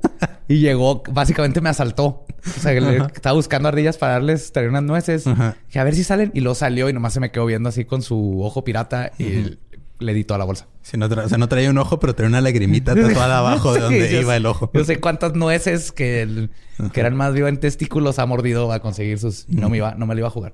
y 0.47 0.59
llegó, 0.59 1.03
básicamente 1.11 1.59
me 1.59 1.69
asaltó. 1.69 2.25
O 2.45 2.59
sea, 2.59 2.71
le- 2.79 2.97
estaba 2.97 3.33
buscando 3.35 3.67
ardillas 3.67 3.97
para 3.97 4.13
darles, 4.13 4.51
traer 4.53 4.69
unas 4.69 4.83
nueces. 4.83 5.27
Ajá. 5.27 5.57
A 5.75 5.83
ver 5.83 5.95
si 5.95 6.03
salen. 6.05 6.31
Y 6.33 6.39
luego 6.41 6.55
salió 6.55 6.87
y 6.89 6.93
nomás 6.93 7.13
se 7.13 7.19
me 7.19 7.31
quedó 7.31 7.45
viendo 7.45 7.69
así 7.69 7.83
con 7.85 8.01
su 8.03 8.41
ojo 8.43 8.63
pirata 8.63 9.11
y 9.17 9.57
le 9.99 10.13
di 10.13 10.23
toda 10.23 10.37
la 10.37 10.45
bolsa. 10.45 10.67
Si 10.83 10.97
no 10.97 11.05
o 11.07 11.29
sea, 11.29 11.37
no 11.37 11.47
traía 11.47 11.69
un 11.69 11.77
ojo, 11.77 11.99
pero 11.99 12.15
traía 12.15 12.29
una 12.29 12.41
lagrimita 12.41 12.95
tatuada 12.95 13.39
abajo 13.39 13.73
de 13.73 13.79
Sí, 13.79 13.83
donde 13.83 14.11
yo 14.13 14.21
iba 14.21 14.35
el 14.35 14.45
ojo. 14.45 14.69
Yo 14.73 14.83
sé 14.83 14.99
cuántas 14.99 15.33
nueces 15.35 15.91
que, 15.91 16.21
el- 16.21 16.49
que 16.93 16.99
eran 16.99 17.15
más 17.15 17.33
viva 17.33 17.49
en 17.49 17.59
testículos 17.59 18.19
ha 18.19 18.25
mordido 18.25 18.71
a 18.71 18.79
conseguir 18.79 19.17
sus... 19.19 19.45
y 19.49 19.55
No 19.55 19.69
me 19.69 19.77
iba, 19.77 19.93
no 19.95 20.05
me 20.07 20.13
la 20.15 20.21
iba 20.21 20.27
a 20.27 20.31
jugar. 20.31 20.53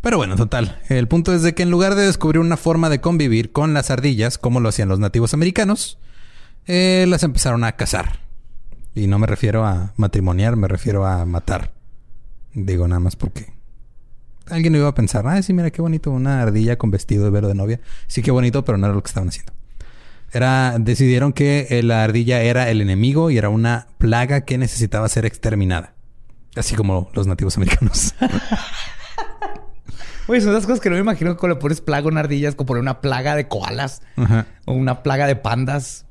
Pero 0.00 0.18
bueno, 0.18 0.36
total. 0.36 0.80
El 0.88 1.08
punto 1.08 1.34
es 1.34 1.42
de 1.42 1.54
que 1.54 1.62
en 1.62 1.70
lugar 1.70 1.94
de 1.94 2.06
descubrir 2.06 2.40
una 2.40 2.56
forma 2.56 2.88
de 2.88 3.00
convivir 3.00 3.52
con 3.52 3.74
las 3.74 3.90
ardillas, 3.90 4.38
como 4.38 4.60
lo 4.60 4.68
hacían 4.68 4.88
los 4.88 5.00
nativos 5.00 5.34
americanos, 5.34 5.98
eh, 6.66 7.06
las 7.08 7.22
empezaron 7.22 7.64
a 7.64 7.72
cazar. 7.72 8.20
Y 8.94 9.06
no 9.06 9.18
me 9.18 9.26
refiero 9.26 9.66
a 9.66 9.92
matrimoniar, 9.96 10.56
me 10.56 10.68
refiero 10.68 11.06
a 11.06 11.24
matar. 11.26 11.72
Digo 12.54 12.88
nada 12.88 13.00
más 13.00 13.16
porque 13.16 13.52
alguien 14.48 14.74
iba 14.74 14.88
a 14.88 14.94
pensar, 14.94 15.26
ah, 15.26 15.42
sí, 15.42 15.52
mira 15.52 15.70
qué 15.70 15.82
bonito, 15.82 16.10
una 16.10 16.40
ardilla 16.42 16.78
con 16.78 16.90
vestido 16.90 17.24
de 17.24 17.30
velo 17.30 17.48
de 17.48 17.54
novia. 17.54 17.80
Sí, 18.06 18.22
qué 18.22 18.30
bonito, 18.30 18.64
pero 18.64 18.78
no 18.78 18.86
era 18.86 18.94
lo 18.94 19.02
que 19.02 19.08
estaban 19.08 19.28
haciendo. 19.28 19.52
Era, 20.32 20.76
decidieron 20.78 21.32
que 21.32 21.66
eh, 21.70 21.82
la 21.82 22.04
ardilla 22.04 22.42
era 22.42 22.70
el 22.70 22.80
enemigo 22.80 23.30
y 23.30 23.38
era 23.38 23.48
una 23.48 23.88
plaga 23.98 24.42
que 24.42 24.58
necesitaba 24.58 25.08
ser 25.08 25.24
exterminada. 25.26 25.94
Así 26.56 26.74
como 26.74 27.10
los 27.12 27.26
nativos 27.26 27.56
americanos. 27.56 28.14
Oye, 30.28 30.40
son 30.40 30.50
esas 30.50 30.66
cosas 30.66 30.80
que 30.80 30.88
no 30.90 30.94
me 30.96 31.00
imagino 31.02 31.36
cuando 31.36 31.56
le 31.56 31.60
pones 31.60 31.80
plaga 31.80 32.06
a 32.06 32.08
una 32.08 32.20
ardilla. 32.20 32.48
Es 32.48 32.54
como 32.54 32.66
poner 32.66 32.80
una 32.82 33.00
plaga 33.00 33.34
de 33.36 33.46
koalas. 33.48 34.02
Ajá. 34.16 34.46
O 34.64 34.72
una 34.72 35.02
plaga 35.02 35.26
de 35.26 35.36
pandas. 35.36 36.04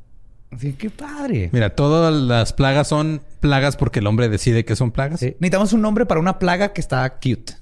Así, 0.51 0.73
qué 0.73 0.89
padre. 0.89 1.49
Mira, 1.51 1.71
todas 1.75 2.13
las 2.13 2.53
plagas 2.53 2.87
son 2.87 3.21
plagas 3.41 3.75
porque 3.75 3.99
el 3.99 4.07
hombre 4.07 4.29
decide 4.29 4.63
que 4.63 4.75
son 4.77 4.91
plagas. 4.91 5.19
Sí. 5.19 5.35
Necesitamos 5.39 5.73
un 5.73 5.81
nombre 5.81 6.05
para 6.05 6.19
una 6.21 6.39
plaga 6.39 6.71
que 6.71 6.79
está 6.81 7.09
cute. 7.15 7.53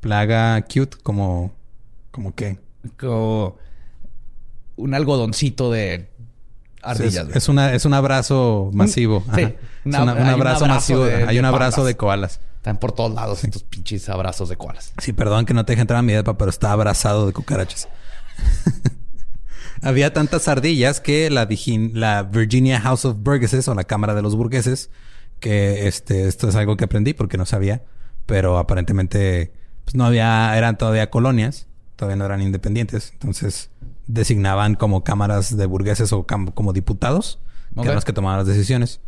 Plaga 0.00 0.62
cute, 0.62 0.96
como, 1.02 1.52
como 2.12 2.34
qué. 2.34 2.58
Como 2.96 3.56
un 4.76 4.94
algodoncito 4.94 5.72
de 5.72 6.08
ardillas. 6.82 7.14
es, 7.16 7.24
güey. 7.24 7.36
es 7.38 7.48
una, 7.48 7.72
es 7.74 7.84
un 7.84 7.94
abrazo 7.94 8.70
masivo. 8.72 9.24
sí. 9.34 9.42
Ajá. 9.42 9.52
Una- 9.84 9.96
es 9.98 10.02
una- 10.02 10.12
un 10.12 10.28
abrazo, 10.28 10.66
masivo. 10.66 11.04
de- 11.04 11.24
hay 11.24 11.34
de 11.34 11.40
un 11.40 11.46
abrazo 11.46 11.76
pandas. 11.78 11.86
de 11.88 11.96
koalas. 11.96 12.40
Están 12.68 12.80
por 12.80 12.92
todos 12.92 13.14
lados 13.14 13.44
estos 13.44 13.62
pinches 13.62 14.10
abrazos 14.10 14.50
de 14.50 14.56
koalas. 14.56 14.92
Sí, 14.98 15.14
perdón 15.14 15.46
que 15.46 15.54
no 15.54 15.64
te 15.64 15.72
deje 15.72 15.80
entrar 15.80 16.00
a 16.00 16.02
mi 16.02 16.12
depa, 16.12 16.36
pero 16.36 16.50
está 16.50 16.70
abrazado 16.70 17.26
de 17.26 17.32
cucarachas. 17.32 17.88
Había 19.80 20.12
tantas 20.12 20.48
ardillas 20.48 21.00
que 21.00 21.30
la, 21.30 21.46
Virgin- 21.48 21.92
la 21.94 22.24
Virginia 22.24 22.78
House 22.78 23.06
of 23.06 23.16
Burgesses 23.20 23.68
o 23.68 23.74
la 23.74 23.84
Cámara 23.84 24.14
de 24.14 24.20
los 24.20 24.36
Burgueses, 24.36 24.90
que 25.40 25.88
este, 25.88 26.28
esto 26.28 26.46
es 26.46 26.56
algo 26.56 26.76
que 26.76 26.84
aprendí 26.84 27.14
porque 27.14 27.38
no 27.38 27.46
sabía, 27.46 27.84
pero 28.26 28.58
aparentemente 28.58 29.50
pues 29.86 29.94
no 29.94 30.04
había, 30.04 30.54
eran 30.58 30.76
todavía 30.76 31.08
colonias, 31.08 31.68
todavía 31.96 32.16
no 32.16 32.26
eran 32.26 32.42
independientes, 32.42 33.12
entonces 33.14 33.70
designaban 34.08 34.74
como 34.74 35.04
cámaras 35.04 35.56
de 35.56 35.64
burgueses 35.64 36.12
o 36.12 36.26
como 36.26 36.74
diputados, 36.74 37.38
que 37.74 37.80
eran 37.80 37.94
los 37.94 38.04
que 38.04 38.12
tomaban 38.12 38.38
las 38.40 38.46
decisiones. 38.46 39.00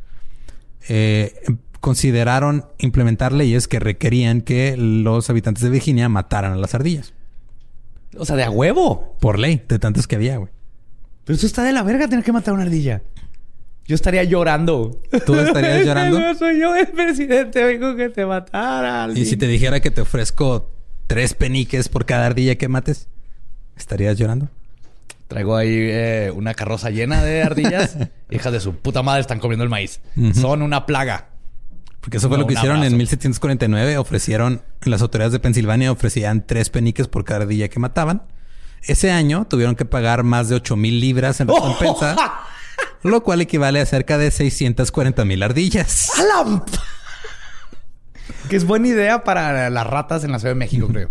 Eh, 0.88 1.34
consideraron 1.80 2.66
implementar 2.78 3.32
leyes 3.32 3.66
que 3.68 3.80
requerían 3.80 4.42
que 4.42 4.76
los 4.76 5.30
habitantes 5.30 5.62
de 5.62 5.70
Virginia 5.70 6.08
mataran 6.08 6.52
a 6.52 6.56
las 6.56 6.74
ardillas. 6.74 7.14
O 8.16 8.24
sea, 8.24 8.36
de 8.36 8.44
a 8.44 8.50
huevo. 8.50 9.16
Por 9.20 9.38
ley, 9.38 9.62
de 9.68 9.78
tantas 9.78 10.06
que 10.06 10.16
había, 10.16 10.36
güey. 10.36 10.50
Pero 11.24 11.36
eso 11.36 11.46
está 11.46 11.62
de 11.62 11.72
la 11.72 11.82
verga 11.82 12.08
tener 12.08 12.24
que 12.24 12.32
matar 12.32 12.52
a 12.52 12.54
una 12.54 12.64
ardilla. 12.64 13.02
Yo 13.86 13.94
estaría 13.94 14.22
llorando. 14.24 15.00
¿Tú 15.26 15.34
estarías 15.34 15.84
llorando? 15.86 16.20
No 16.20 16.34
soy 16.34 16.60
yo 16.60 16.74
el 16.76 16.88
presidente, 16.88 17.64
vengo 17.64 17.96
que 17.96 18.08
te 18.08 18.26
matara. 18.26 19.08
Y 19.14 19.24
si 19.24 19.36
te 19.36 19.46
dijera 19.46 19.80
que 19.80 19.90
te 19.90 20.00
ofrezco 20.00 20.70
tres 21.06 21.34
peniques 21.34 21.88
por 21.88 22.04
cada 22.04 22.26
ardilla 22.26 22.56
que 22.56 22.68
mates, 22.68 23.08
¿estarías 23.76 24.16
llorando? 24.18 24.48
Traigo 25.28 25.56
ahí 25.56 25.70
eh, 25.72 26.32
una 26.34 26.54
carroza 26.54 26.90
llena 26.90 27.22
de 27.24 27.42
ardillas. 27.42 27.96
Hijas 28.30 28.52
de 28.52 28.60
su 28.60 28.74
puta 28.74 29.02
madre 29.02 29.20
están 29.20 29.38
comiendo 29.38 29.64
el 29.64 29.70
maíz. 29.70 30.00
Son 30.34 30.62
una 30.62 30.86
plaga. 30.86 31.29
Porque 32.00 32.16
eso 32.16 32.28
fue 32.28 32.38
No, 32.38 32.42
lo 32.42 32.46
que 32.48 32.54
hicieron 32.54 32.78
abrazo. 32.78 32.92
en 32.92 32.98
1749. 32.98 33.98
Ofrecieron, 33.98 34.62
las 34.82 35.02
autoridades 35.02 35.32
de 35.32 35.40
Pensilvania 35.40 35.92
ofrecían 35.92 36.46
tres 36.46 36.70
peniques 36.70 37.08
por 37.08 37.24
cada 37.24 37.42
ardilla 37.42 37.68
que 37.68 37.78
mataban. 37.78 38.22
Ese 38.82 39.10
año 39.10 39.46
tuvieron 39.48 39.76
que 39.76 39.84
pagar 39.84 40.22
más 40.22 40.48
de 40.48 40.54
8 40.54 40.76
mil 40.76 41.00
libras 41.00 41.40
en 41.40 41.48
recompensa, 41.48 42.16
lo 43.02 43.22
cual 43.22 43.42
equivale 43.42 43.80
a 43.80 43.86
cerca 43.86 44.16
de 44.16 44.30
640 44.30 45.24
mil 45.26 45.42
ardillas. 45.42 46.10
¡Alam! 46.18 46.62
que 48.48 48.56
es 48.56 48.64
buena 48.64 48.88
idea 48.88 49.22
para 49.22 49.68
las 49.68 49.86
ratas 49.86 50.24
en 50.24 50.32
la 50.32 50.38
Ciudad 50.38 50.54
de 50.54 50.58
México, 50.58 50.88
creo. 50.88 51.10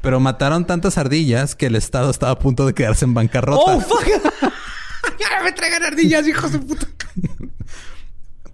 Pero 0.00 0.18
mataron 0.20 0.66
tantas 0.66 0.98
ardillas 0.98 1.54
que 1.54 1.66
el 1.66 1.76
estado 1.76 2.10
estaba 2.10 2.32
a 2.32 2.38
punto 2.38 2.66
de 2.66 2.74
quedarse 2.74 3.04
en 3.04 3.14
bancarrota. 3.14 3.76
¡Oh, 3.76 3.80
fuck! 3.80 4.04
¡Ya 5.20 5.42
me 5.44 5.52
traigan 5.52 5.82
ardillas, 5.84 6.26
hijos 6.26 6.52
de 6.52 6.58
puta! 6.58 6.86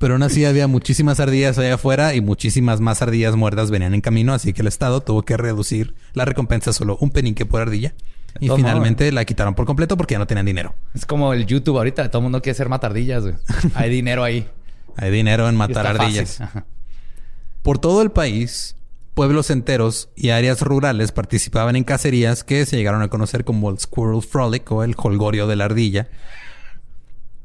Pero 0.01 0.15
aún 0.15 0.23
así 0.23 0.47
había 0.47 0.67
muchísimas 0.67 1.21
ardillas 1.21 1.59
allá 1.59 1.75
afuera 1.75 2.15
y 2.15 2.23
muchísimas 2.23 2.81
más 2.81 3.03
ardillas 3.03 3.37
muertas 3.37 3.71
venían 3.71 3.93
en 3.93 4.01
camino, 4.01 4.33
así 4.33 4.55
que 4.55 4.63
el 4.63 4.69
Estado 4.69 5.03
tuvo 5.03 5.25
que 5.25 5.37
reducir 5.37 5.95
la 6.15 6.25
recompensa 6.25 6.71
a 6.71 6.73
solo 6.73 6.97
un 7.03 7.11
penique 7.11 7.45
por 7.45 7.61
ardilla. 7.61 7.93
Y 8.41 8.49
finalmente 8.49 9.13
la 9.13 9.27
quitaron 9.27 9.55
por 9.55 9.67
completo 9.67 9.99
porque 9.99 10.15
ya 10.15 10.19
no 10.19 10.27
tenían 10.27 10.47
dinero. 10.47 10.75
Es 10.95 11.05
como 11.05 11.35
el 11.35 11.45
YouTube 11.45 11.77
ahorita. 11.77 12.11
Todo 12.11 12.21
el 12.21 12.23
mundo 12.23 12.41
quiere 12.41 12.57
ser 12.57 12.71
matardillas, 12.71 13.25
güey. 13.25 13.35
Hay 13.75 13.91
dinero 13.91 14.25
ahí. 14.25 14.49
Hay 14.97 15.11
dinero 15.11 15.47
en 15.51 15.57
matar 15.57 15.87
ardillas. 15.87 16.41
Por 17.61 17.79
todo 17.79 18.01
el 18.01 18.11
país, 18.11 18.77
pueblos 19.13 19.51
enteros 19.51 20.09
y 20.17 20.31
áreas 20.31 20.63
rurales 20.63 21.13
participaban 21.13 21.77
en 21.77 21.85
cacerías 21.85 22.43
que 22.43 22.65
se 22.65 22.79
llegaron 22.79 23.03
a 23.03 23.09
conocer 23.09 23.45
como 23.45 23.69
el 23.69 23.79
Squirrel 23.79 24.23
Frolic 24.23 24.73
o 24.73 24.83
el 24.83 24.95
holgorio 24.97 25.47
de 25.47 25.57
la 25.57 25.67
ardilla. 25.67 26.09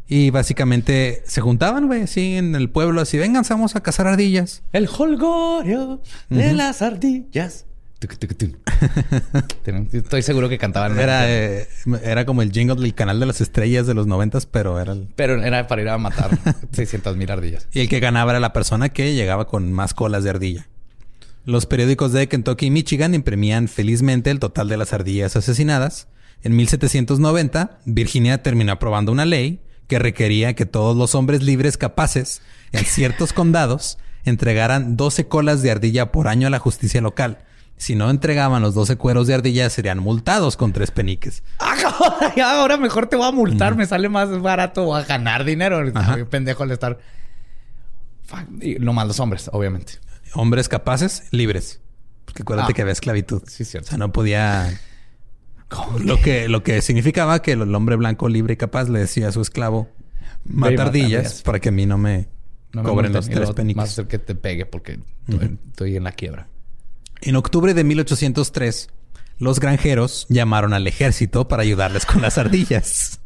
Y 0.08 0.30
básicamente 0.30 1.24
se 1.26 1.42
juntaban, 1.42 1.88
güey, 1.88 2.04
así 2.04 2.36
en 2.36 2.56
el 2.56 2.70
pueblo, 2.70 3.02
así, 3.02 3.18
vengan, 3.18 3.44
vamos 3.50 3.76
a 3.76 3.82
cazar 3.82 4.08
ardillas. 4.08 4.62
El 4.72 4.88
holgorio 4.88 6.02
de 6.30 6.54
las 6.54 6.82
ardillas. 6.82 7.66
Estoy 9.94 10.22
seguro 10.22 10.48
que 10.48 10.60
cantaban. 10.60 11.00
Era, 11.00 11.32
eh, 11.32 11.68
era 12.04 12.26
como 12.26 12.44
el 12.44 12.52
jingle 12.52 12.76
del 12.76 12.94
canal 12.94 13.20
de 13.20 13.26
las 13.26 13.42
estrellas 13.42 13.88
de 13.88 13.96
los 13.96 14.06
noventas, 14.06 14.46
pero 14.46 14.80
era 14.80 14.94
el... 14.94 15.08
Pero 15.16 15.42
era 15.42 15.66
para 15.66 15.82
ir 15.82 15.90
a 15.90 15.98
matar 15.98 16.38
600 16.72 17.18
mil 17.18 17.32
ardillas. 17.32 17.68
Y 17.72 17.80
el 17.80 17.90
que 17.90 18.00
ganaba 18.00 18.32
era 18.32 18.40
la 18.40 18.54
persona 18.54 18.90
que 18.90 19.16
llegaba 19.16 19.48
con 19.48 19.74
más 19.74 19.94
colas 19.96 20.24
de 20.24 20.30
ardilla. 20.30 20.68
Los 21.46 21.66
periódicos 21.66 22.12
de 22.12 22.28
Kentucky 22.28 22.68
y 22.68 22.72
Michigan 22.72 23.16
imprimían 23.16 23.68
felizmente 23.68 24.30
el 24.30 24.40
total 24.40 24.68
de 24.68 24.78
las 24.78 24.94
ardillas 24.94 25.36
asesinadas. 25.36 26.08
En 26.44 26.56
1790, 26.56 27.80
Virginia 27.86 28.44
terminó 28.44 28.74
aprobando 28.74 29.12
una 29.12 29.26
ley 29.26 29.62
que 29.88 30.00
requería 30.00 30.56
que 30.56 30.66
todos 30.66 30.96
los 30.96 31.16
hombres 31.16 31.44
libres 31.44 31.78
capaces 31.78 32.42
en 32.72 32.86
ciertos 32.86 33.34
condados 33.34 33.98
entregaran 34.24 34.98
12 34.98 35.28
colas 35.28 35.62
de 35.62 35.72
ardilla 35.72 36.12
por 36.12 36.28
año 36.28 36.48
a 36.48 36.50
la 36.50 36.60
justicia 36.60 37.02
local. 37.02 37.40
Si 37.78 37.96
no 37.96 38.10
entregaban 38.10 38.62
los 38.62 38.74
12 38.74 38.96
cueros 38.96 39.28
de 39.28 39.34
ardilla, 39.34 39.70
serían 39.70 40.00
multados 40.00 40.56
con 40.56 40.72
tres 40.72 40.92
peniques. 40.92 41.44
Ahora 41.60 42.78
mejor 42.78 43.08
te 43.08 43.18
voy 43.18 43.28
a 43.28 43.32
multar, 43.32 43.76
me 43.76 43.86
sale 43.86 44.08
más 44.08 44.42
barato 44.42 44.96
a 44.96 45.04
ganar 45.04 45.44
dinero. 45.44 45.84
pendejo 46.30 46.64
al 46.64 46.72
estar. 46.72 47.00
Y 48.62 48.76
no 48.76 48.94
más 48.94 49.08
los 49.08 49.20
hombres, 49.20 49.50
obviamente. 49.52 49.94
Hombres 50.34 50.70
capaces, 50.70 51.24
libres. 51.32 51.82
Porque 52.24 52.44
acuérdate 52.44 52.72
ah. 52.72 52.76
que 52.76 52.82
había 52.82 52.94
esclavitud. 52.94 53.44
Sí, 53.48 53.66
cierto. 53.66 53.88
O 53.88 53.90
sea, 53.90 53.98
no 53.98 54.12
podía. 54.12 54.80
Lo 56.00 56.22
que, 56.22 56.48
lo 56.48 56.64
que 56.64 56.82
significaba 56.82 57.42
que 57.42 57.54
el 57.54 57.76
hombre 57.76 57.96
blanco 57.96 58.30
libre 58.30 58.54
y 58.54 58.58
capaz 58.58 58.88
le 58.90 59.00
decía 59.00 59.30
a 59.30 59.32
su 59.32 59.42
esclavo 59.42 59.90
mata 60.46 60.84
ardillas 60.84 61.42
para 61.42 61.60
que 61.60 61.70
a 61.70 61.72
mí 61.72 61.86
no 61.86 61.98
me, 61.98 62.28
cobren 62.72 63.14
los 63.14 63.28
tres 63.28 63.52
peniques. 63.52 63.98
Más 63.98 64.08
que 64.08 64.20
te 64.20 64.36
pegue 64.36 64.66
porque 64.66 65.00
estoy 65.70 65.98
en 65.98 66.04
la 66.04 66.12
quiebra. 66.12 66.48
En 67.22 67.36
octubre 67.36 67.74
de 67.74 67.84
1803, 67.84 68.90
los 69.40 69.60
granjeros 69.60 70.28
llamaron 70.30 70.74
al 70.74 70.88
ejército 70.88 71.48
para 71.48 71.64
ayudarles 71.64 72.06
con 72.06 72.22
las 72.22 72.38
ardillas. 72.38 73.20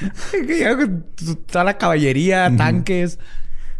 Toda 1.46 1.64
la 1.64 1.78
caballería, 1.78 2.54
tanques. 2.56 3.18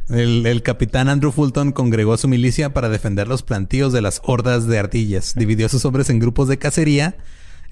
El, 0.09 0.63
capitán 0.63 1.09
Andrew 1.09 1.33
Fulton 1.33 1.73
congregó 1.73 2.17
su 2.17 2.29
milicia 2.29 2.73
para 2.73 2.89
defender 2.89 3.27
los 3.27 3.43
plantíos 3.43 3.93
de 3.93 4.03
las 4.03 4.21
hordas 4.25 4.67
de 4.67 4.79
ardillas. 4.79 5.35
Dividió 5.35 5.67
a 5.67 5.69
sus 5.69 5.85
hombres 5.85 6.11
en 6.11 6.21
grupos 6.21 6.49
de 6.49 6.59
cacería. 6.59 7.17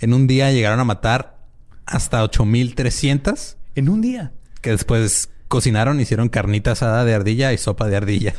En 0.01 0.13
un 0.13 0.27
día 0.27 0.51
llegaron 0.51 0.81
a 0.81 0.85
matar 0.85 1.39
hasta 1.87 2.23
8300. 2.25 3.57
En 3.77 3.89
un 3.89 4.01
día. 4.01 4.33
Que 4.61 4.71
después 4.71 5.31
cocinaron, 5.47 6.01
hicieron 6.01 6.29
carnita 6.29 6.73
asada 6.73 7.05
de 7.05 7.15
ardilla 7.15 7.53
y 7.53 7.59
sopa 7.59 7.87
de 7.87 7.97
ardilla. 7.97 8.35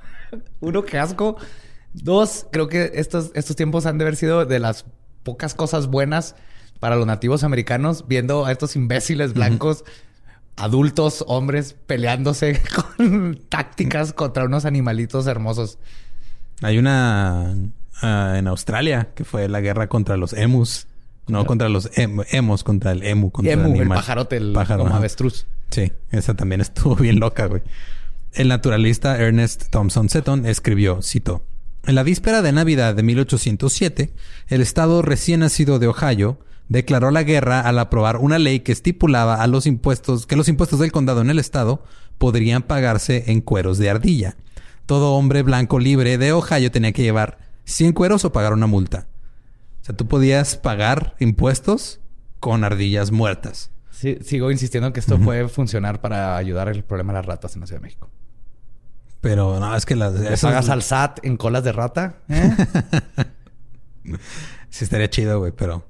Uno, 0.60 0.84
qué 0.84 0.98
asco. 0.98 1.38
Dos, 1.94 2.46
creo 2.52 2.68
que 2.68 2.92
estos, 2.94 3.30
estos 3.34 3.56
tiempos 3.56 3.86
han 3.86 3.96
de 3.98 4.04
haber 4.04 4.16
sido 4.16 4.44
de 4.44 4.58
las 4.58 4.84
pocas 5.22 5.54
cosas 5.54 5.86
buenas 5.86 6.34
para 6.80 6.96
los 6.96 7.06
nativos 7.06 7.44
americanos 7.44 8.06
viendo 8.08 8.44
a 8.44 8.52
estos 8.52 8.76
imbéciles 8.76 9.34
blancos, 9.34 9.84
adultos, 10.56 11.24
hombres, 11.26 11.74
peleándose 11.86 12.60
con 12.98 13.40
tácticas 13.48 14.12
contra 14.12 14.44
unos 14.44 14.64
animalitos 14.64 15.26
hermosos. 15.26 15.78
Hay 16.62 16.78
una 16.78 17.54
ah, 18.00 18.34
en 18.36 18.46
Australia 18.46 19.10
que 19.14 19.24
fue 19.24 19.48
la 19.48 19.60
guerra 19.60 19.88
contra 19.88 20.16
los 20.16 20.32
emus. 20.32 20.86
No 21.28 21.46
contra 21.46 21.68
los 21.68 21.88
emos, 21.94 22.64
contra 22.64 22.90
el 22.90 23.04
emu, 23.04 23.30
contra 23.30 23.52
el 23.52 23.60
animal. 23.60 23.82
el 23.82 23.88
pajarote, 23.88 24.36
el 24.36 24.52
Pájaro, 24.52 24.82
como 24.82 24.96
avestruz. 24.96 25.46
Sí, 25.70 25.92
esa 26.10 26.34
también 26.34 26.60
estuvo 26.60 26.96
bien 27.00 27.20
loca, 27.20 27.46
güey. 27.46 27.62
El 28.32 28.48
naturalista 28.48 29.16
Ernest 29.18 29.70
Thompson 29.70 30.08
Seton 30.08 30.46
escribió, 30.46 31.00
cito, 31.00 31.44
en 31.84 31.94
la 31.94 32.02
víspera 32.02 32.42
de 32.42 32.52
Navidad 32.52 32.94
de 32.94 33.02
1807, 33.02 34.12
el 34.48 34.60
estado 34.60 35.02
recién 35.02 35.40
nacido 35.40 35.78
de 35.78 35.88
Ohio 35.88 36.38
declaró 36.68 37.10
la 37.10 37.22
guerra 37.22 37.60
al 37.60 37.78
aprobar 37.78 38.16
una 38.16 38.38
ley 38.38 38.60
que 38.60 38.72
estipulaba 38.72 39.42
a 39.42 39.46
los 39.46 39.66
impuestos 39.66 40.26
que 40.26 40.36
los 40.36 40.48
impuestos 40.48 40.78
del 40.78 40.92
condado 40.92 41.20
en 41.20 41.30
el 41.30 41.38
estado 41.38 41.82
podrían 42.18 42.62
pagarse 42.62 43.24
en 43.30 43.40
cueros 43.40 43.78
de 43.78 43.90
ardilla. 43.90 44.36
Todo 44.86 45.14
hombre 45.14 45.42
blanco 45.42 45.78
libre 45.78 46.18
de 46.18 46.32
Ohio 46.32 46.70
tenía 46.70 46.92
que 46.92 47.02
llevar 47.02 47.38
100 47.64 47.92
cueros 47.92 48.24
o 48.24 48.32
pagar 48.32 48.52
una 48.52 48.66
multa. 48.66 49.06
O 49.80 49.84
sea, 49.84 49.96
tú 49.96 50.06
podías 50.06 50.56
pagar 50.56 51.16
impuestos 51.18 52.00
con 52.40 52.64
ardillas 52.64 53.10
muertas. 53.10 53.70
Sí, 53.90 54.18
sigo 54.22 54.50
insistiendo 54.50 54.92
que 54.92 55.00
esto 55.00 55.18
puede 55.18 55.48
funcionar 55.48 56.00
para 56.00 56.36
ayudar 56.36 56.68
el 56.68 56.82
problema 56.82 57.12
de 57.12 57.18
las 57.20 57.26
ratas 57.26 57.54
en 57.54 57.60
la 57.60 57.66
Ciudad 57.66 57.80
de 57.80 57.86
México. 57.86 58.10
Pero 59.20 59.60
no, 59.60 59.76
es 59.76 59.86
que 59.86 59.94
las... 59.94 60.14
¿Le 60.14 60.36
pagas 60.36 60.68
al 60.68 60.82
SAT 60.82 61.24
en 61.24 61.36
colas 61.36 61.62
de 61.62 61.70
rata? 61.70 62.16
¿Eh? 62.28 62.56
sí 64.70 64.84
estaría 64.84 65.08
chido, 65.08 65.38
güey, 65.38 65.52
pero... 65.52 65.86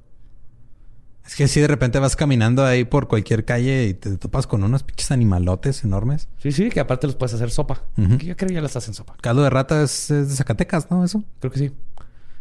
Es 1.25 1.35
que 1.35 1.47
si 1.47 1.61
de 1.61 1.67
repente 1.67 1.99
vas 1.99 2.15
caminando 2.15 2.65
ahí 2.65 2.83
por 2.83 3.07
cualquier 3.07 3.45
calle 3.45 3.85
y 3.85 3.93
te 3.93 4.17
topas 4.17 4.45
con 4.45 4.63
unos 4.63 4.83
pinches 4.83 5.11
animalotes 5.11 5.83
enormes. 5.83 6.27
Sí, 6.39 6.51
sí, 6.51 6.69
que 6.69 6.79
aparte 6.79 7.07
los 7.07 7.15
puedes 7.15 7.33
hacer 7.33 7.49
sopa. 7.49 7.83
Yo 7.95 8.35
creo 8.35 8.49
que 8.49 8.53
ya 8.53 8.61
las 8.61 8.75
hacen 8.75 8.93
sopa. 8.93 9.15
Caldo 9.21 9.43
de 9.43 9.49
rata 9.49 9.83
es, 9.83 10.09
de 10.09 10.25
Zacatecas, 10.25 10.91
¿no? 10.91 11.03
Eso. 11.03 11.23
Creo 11.39 11.51
que 11.51 11.59
sí. 11.59 11.71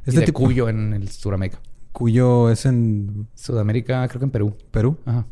Es 0.04 0.14
de 0.14 0.22
tipo... 0.22 0.40
Cuyo 0.40 0.68
en 0.68 0.94
el 0.94 1.08
Sudamérica. 1.08 1.60
Cuyo 1.92 2.50
es 2.50 2.66
en... 2.66 3.28
Sudamérica, 3.34 4.08
creo 4.08 4.18
que 4.18 4.24
en 4.24 4.30
Perú. 4.30 4.56
¿Perú? 4.70 4.98
Ajá 5.06 5.26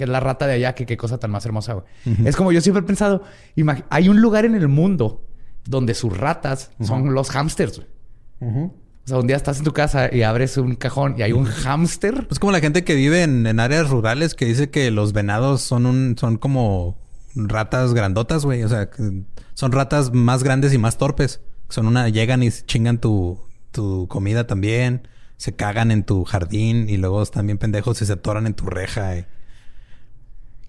que 0.00 0.04
es 0.04 0.10
la 0.10 0.20
rata 0.20 0.46
de 0.46 0.54
allá, 0.54 0.74
que 0.74 0.86
qué 0.86 0.96
cosa 0.96 1.18
tan 1.18 1.30
más 1.30 1.44
hermosa, 1.44 1.74
güey. 1.74 1.84
Es 2.24 2.34
como 2.34 2.52
yo 2.52 2.62
siempre 2.62 2.82
he 2.82 2.86
pensado, 2.86 3.22
hay 3.90 4.08
un 4.08 4.22
lugar 4.22 4.46
en 4.46 4.54
el 4.54 4.66
mundo 4.66 5.26
donde 5.66 5.92
sus 5.92 6.16
ratas 6.16 6.70
son 6.80 7.12
los 7.12 7.28
hamsters, 7.28 7.82
güey. 8.40 8.70
O 9.04 9.08
sea, 9.08 9.18
un 9.18 9.26
día 9.26 9.36
estás 9.36 9.58
en 9.58 9.64
tu 9.64 9.72
casa 9.72 10.14
y 10.14 10.22
abres 10.22 10.56
un 10.56 10.76
cajón 10.76 11.14
y 11.18 11.22
hay 11.22 11.32
un 11.32 11.44
hámster. 11.44 12.28
Es 12.30 12.38
como 12.38 12.52
la 12.52 12.60
gente 12.60 12.84
que 12.84 12.94
vive 12.94 13.22
en, 13.22 13.58
áreas 13.58 13.90
rurales 13.90 14.34
que 14.34 14.44
dice 14.44 14.70
que 14.70 14.90
los 14.90 15.12
venados 15.12 15.62
son 15.62 15.86
un, 15.86 16.16
son 16.18 16.36
como 16.36 16.98
ratas 17.34 17.94
grandotas, 17.94 18.44
güey. 18.44 18.62
O 18.62 18.68
sea, 18.68 18.90
son 19.54 19.72
ratas 19.72 20.12
más 20.12 20.42
grandes 20.42 20.72
y 20.74 20.78
más 20.78 20.98
torpes. 20.98 21.40
Son 21.68 21.86
una, 21.86 22.08
llegan 22.08 22.42
y 22.42 22.50
chingan 22.50 22.98
tu, 22.98 23.40
tu 23.72 24.06
comida 24.08 24.46
también. 24.46 25.08
Se 25.36 25.56
cagan 25.56 25.90
en 25.90 26.04
tu 26.04 26.24
jardín 26.24 26.88
y 26.88 26.98
luego 26.98 27.22
están 27.22 27.46
bien 27.46 27.58
pendejos 27.58 28.02
y 28.02 28.06
se 28.06 28.12
atoran 28.12 28.46
en 28.46 28.54
tu 28.54 28.66
reja. 28.66 29.16
Y... 29.16 29.26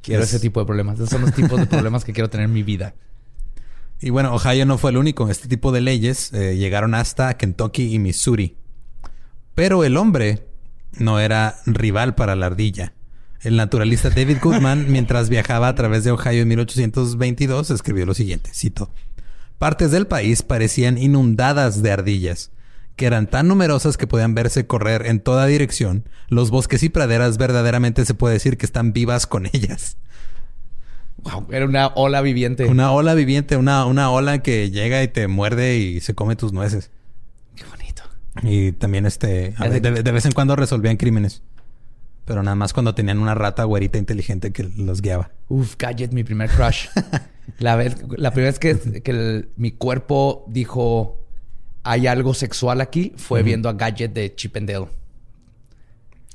Quiero 0.02 0.24
ese 0.24 0.40
tipo 0.40 0.60
de 0.60 0.66
problemas. 0.66 0.96
Esos 0.96 1.10
son 1.10 1.22
los 1.22 1.34
tipos 1.34 1.60
de 1.60 1.66
problemas 1.68 2.06
que 2.06 2.14
quiero 2.14 2.30
tener 2.30 2.46
en 2.46 2.54
mi 2.54 2.64
vida. 2.64 2.96
Y 4.02 4.10
bueno, 4.10 4.34
Ohio 4.34 4.66
no 4.66 4.78
fue 4.78 4.92
el 4.92 4.98
único. 4.98 5.30
Este 5.30 5.48
tipo 5.48 5.72
de 5.72 5.82
leyes 5.82 6.34
eh, 6.34 6.58
llegaron 6.58 6.96
hasta 6.96 7.38
Kentucky 7.38 7.94
y 7.94 8.00
Missouri. 8.00 8.58
Pero 9.54 9.84
el 9.84 9.96
hombre 9.96 10.48
no 10.98 11.20
era 11.20 11.60
rival 11.66 12.16
para 12.16 12.36
la 12.36 12.48
ardilla. 12.48 12.94
El 13.42 13.58
naturalista 13.58 14.10
David 14.10 14.38
Goodman, 14.42 14.86
mientras 14.92 15.30
viajaba 15.30 15.68
a 15.68 15.76
través 15.76 16.04
de 16.04 16.12
Ohio 16.12 16.42
en 16.42 16.48
1822, 16.48 17.70
escribió 17.70 18.06
lo 18.06 18.14
siguiente, 18.14 18.52
cito, 18.54 18.92
Partes 19.58 19.92
del 19.92 20.08
país 20.08 20.42
parecían 20.42 20.98
inundadas 20.98 21.84
de 21.84 21.92
ardillas 21.92 22.52
que 22.96 23.06
eran 23.06 23.28
tan 23.28 23.48
numerosas 23.48 23.98
que 23.98 24.08
podían 24.08 24.36
verse 24.36 24.68
correr 24.68 25.08
en 25.08 25.20
toda 25.20 25.46
dirección, 25.46 26.08
los 26.28 26.52
bosques 26.52 26.84
y 26.84 26.90
praderas 26.90 27.38
verdaderamente 27.38 28.06
se 28.06 28.14
puede 28.14 28.36
decir 28.36 28.58
que 28.58 28.66
están 28.66 28.94
vivas 28.94 29.28
con 29.28 29.48
ellas. 29.54 29.98
Wow, 31.24 31.48
era 31.52 31.66
una 31.66 31.88
ola 31.88 32.22
viviente. 32.22 32.66
Una 32.66 32.92
ola 32.92 33.14
viviente, 33.14 33.58
una, 33.58 33.86
una 33.86 34.10
ola 34.10 34.42
que 34.42 34.72
llega 34.72 35.04
y 35.04 35.08
te 35.08 35.28
muerde 35.28 35.78
y 35.78 36.00
se 36.00 36.16
come 36.16 36.36
tus 36.36 36.52
nueces. 36.52 36.90
Qué 37.56 37.64
bonito. 37.66 38.04
Y 38.44 38.72
también 38.72 39.06
este, 39.06 39.52
de, 39.52 40.12
vez 40.12 40.26
en 40.26 40.32
cuando 40.32 40.56
resolvían 40.56 40.98
crímenes. 40.98 41.44
Pero 42.26 42.44
nada 42.44 42.56
más 42.56 42.74
cuando 42.74 42.96
tenían 42.96 43.20
una 43.20 43.36
rata 43.36 43.64
güerita 43.64 43.98
inteligente 43.98 44.52
que 44.52 44.64
los 44.64 45.02
guiaba. 45.02 45.32
Uf, 45.50 45.76
Gadget, 45.78 46.12
mi 46.12 46.24
primer 46.24 46.50
crush. 46.50 46.88
la, 47.60 47.76
vez, 47.76 47.98
la 48.18 48.32
primera 48.32 48.52
vez 48.52 48.60
que, 48.60 49.02
que 49.02 49.50
mi 49.58 49.72
cuerpo 49.72 50.46
dijo, 50.48 51.20
hay 51.84 52.08
algo 52.08 52.34
sexual 52.34 52.82
aquí 52.82 53.14
fue 53.18 53.44
viendo 53.44 53.70
a 53.70 53.74
Gadget 53.74 54.14
de 54.14 54.34
Chip 54.36 54.56
and 54.56 54.70
Dale. 54.70 55.01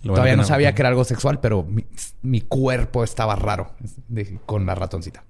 Todavía 0.06 0.36
no, 0.36 0.44
sabía 0.44 0.74
que 0.74 0.82
era 0.82 0.88
algo 0.88 1.04
sexual, 1.04 1.40
pero 1.40 1.66
mi, 2.22 2.40
cuerpo 2.42 3.04
estaba 3.04 3.36
raro 3.36 3.74
con 4.46 4.66
la 4.66 4.74
ratoncita. 4.74 5.24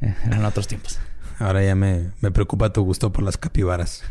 Eran 0.00 0.44
otros 0.44 0.66
tiempos. 0.66 0.98
Ahora 1.38 1.64
ya 1.64 1.74
me, 1.74 2.12
preocupa 2.32 2.72
tu 2.72 2.82
gusto 2.82 3.12
por 3.12 3.24
las 3.24 3.36
capibaras. 3.36 4.02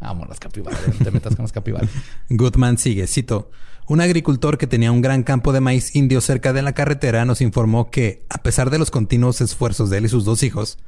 Amo 0.00 0.24
las 0.26 0.40
capibaras. 0.40 0.80
No 0.86 1.04
te 1.04 1.10
metas 1.10 1.36
con 1.36 1.44
las 1.44 1.52
capibaras. 1.52 1.88
Goodman 2.28 2.78
sigue, 2.78 3.06
cito. 3.06 3.50
Un 3.88 4.00
agricultor 4.00 4.58
que 4.58 4.66
tenía 4.66 4.90
un 4.90 5.00
gran 5.00 5.22
campo 5.22 5.52
de 5.52 5.60
maíz 5.60 5.94
indio 5.94 6.20
cerca 6.20 6.52
de 6.52 6.62
la 6.62 6.72
carretera 6.72 7.24
nos 7.24 7.40
informó 7.40 7.90
que, 7.90 8.24
a 8.28 8.42
pesar 8.42 8.70
de 8.70 8.78
los 8.78 8.90
continuos 8.90 9.40
esfuerzos 9.40 9.90
de 9.90 9.98
él 9.98 10.06
y 10.06 10.08
sus 10.08 10.24
dos 10.24 10.42
hijos, 10.42 10.78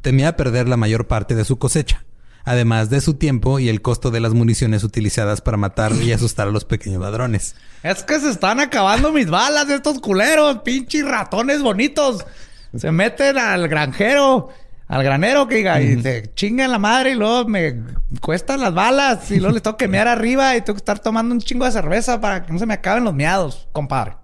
temía 0.00 0.36
perder 0.36 0.68
la 0.68 0.76
mayor 0.76 1.06
parte 1.06 1.34
de 1.36 1.44
su 1.44 1.58
cosecha 1.58 2.04
además 2.44 2.90
de 2.90 3.00
su 3.00 3.14
tiempo 3.14 3.58
y 3.58 3.68
el 3.68 3.82
costo 3.82 4.10
de 4.10 4.20
las 4.20 4.34
municiones 4.34 4.84
utilizadas 4.84 5.40
para 5.40 5.56
matar 5.56 5.92
y 5.94 6.12
asustar 6.12 6.48
a 6.48 6.50
los 6.50 6.64
pequeños 6.64 7.02
ladrones. 7.02 7.54
Es 7.82 8.02
que 8.02 8.18
se 8.20 8.30
están 8.30 8.60
acabando 8.60 9.12
mis 9.12 9.28
balas 9.28 9.68
estos 9.68 10.00
culeros, 10.00 10.58
pinches 10.58 11.04
ratones 11.04 11.62
bonitos. 11.62 12.24
Se 12.76 12.92
meten 12.92 13.38
al 13.38 13.68
granjero 13.68 14.50
al 14.90 15.04
granero 15.04 15.46
que 15.46 15.54
diga, 15.54 15.80
y 15.80 16.02
te 16.02 16.34
chingan 16.34 16.72
la 16.72 16.80
madre 16.80 17.12
y 17.12 17.14
luego 17.14 17.48
me 17.48 17.76
cuestan 18.20 18.60
las 18.60 18.74
balas 18.74 19.30
y 19.30 19.38
luego 19.38 19.54
les 19.54 19.62
tengo 19.62 19.76
que 19.76 19.86
mear 19.86 20.08
arriba 20.08 20.56
y 20.56 20.62
tengo 20.62 20.74
que 20.74 20.80
estar 20.80 20.98
tomando 20.98 21.32
un 21.32 21.40
chingo 21.40 21.64
de 21.64 21.70
cerveza 21.70 22.20
para 22.20 22.44
que 22.44 22.52
no 22.52 22.58
se 22.58 22.66
me 22.66 22.74
acaben 22.74 23.04
los 23.04 23.14
meados, 23.14 23.68
compadre. 23.70 24.16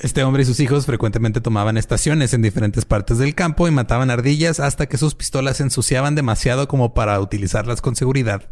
Este 0.00 0.22
hombre 0.22 0.42
y 0.44 0.46
sus 0.46 0.60
hijos 0.60 0.86
frecuentemente 0.86 1.40
tomaban 1.40 1.76
estaciones 1.76 2.32
en 2.32 2.40
diferentes 2.42 2.84
partes 2.84 3.18
del 3.18 3.34
campo 3.34 3.66
y 3.66 3.72
mataban 3.72 4.10
ardillas 4.10 4.60
hasta 4.60 4.86
que 4.86 4.96
sus 4.96 5.14
pistolas 5.16 5.56
se 5.56 5.64
ensuciaban 5.64 6.14
demasiado 6.14 6.68
como 6.68 6.94
para 6.94 7.18
utilizarlas 7.20 7.80
con 7.80 7.96
seguridad. 7.96 8.42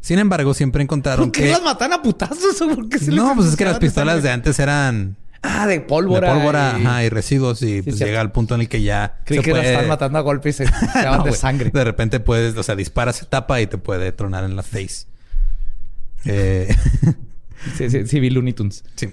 Sin 0.00 0.20
embargo, 0.20 0.54
siempre 0.54 0.82
encontraron 0.84 1.26
¿Por 1.26 1.32
qué 1.32 1.42
que... 1.44 1.50
las 1.50 1.62
matan 1.62 1.92
a 1.92 2.02
putazos? 2.02 2.60
¿O 2.62 2.68
por 2.74 2.88
qué 2.88 2.98
se 2.98 3.10
les 3.10 3.16
No, 3.16 3.34
pues 3.34 3.48
es 3.48 3.56
que 3.56 3.64
las 3.64 3.78
pistolas 3.80 4.22
de 4.22 4.30
antes 4.30 4.58
eran 4.60 5.16
Ah, 5.42 5.66
de 5.66 5.80
pólvora. 5.80 6.28
de 6.32 6.34
pólvora 6.38 6.76
y- 6.78 6.84
ajá, 6.86 7.04
y 7.04 7.08
residuos 7.08 7.62
y 7.62 7.82
pues 7.82 7.98
llega 7.98 8.20
al 8.20 8.30
punto 8.32 8.54
en 8.54 8.60
el 8.62 8.68
que 8.68 8.82
ya 8.82 9.20
Creí 9.24 9.38
se 9.38 9.44
que 9.44 9.50
las 9.50 9.58
puede- 9.60 9.70
estaban 9.72 9.88
matando 9.88 10.18
a 10.18 10.22
golpes 10.22 10.60
y 10.60 10.64
se 10.92 11.02
No, 11.04 11.24
de 11.24 11.32
sangre. 11.32 11.70
De 11.70 11.84
repente 11.84 12.20
puedes, 12.20 12.56
o 12.56 12.62
sea, 12.62 12.76
disparas, 12.76 13.16
se 13.16 13.26
tapa 13.26 13.60
y 13.60 13.66
te 13.66 13.78
puede 13.78 14.12
tronar 14.12 14.44
en 14.44 14.54
la 14.54 14.62
face. 14.62 15.06
Eh, 16.24 16.74
Sí, 17.76 17.90
sí, 17.90 18.06
sí, 18.06 18.20
vi 18.20 18.30
Looney 18.30 18.52
Tunes. 18.52 18.84
sí. 18.94 19.12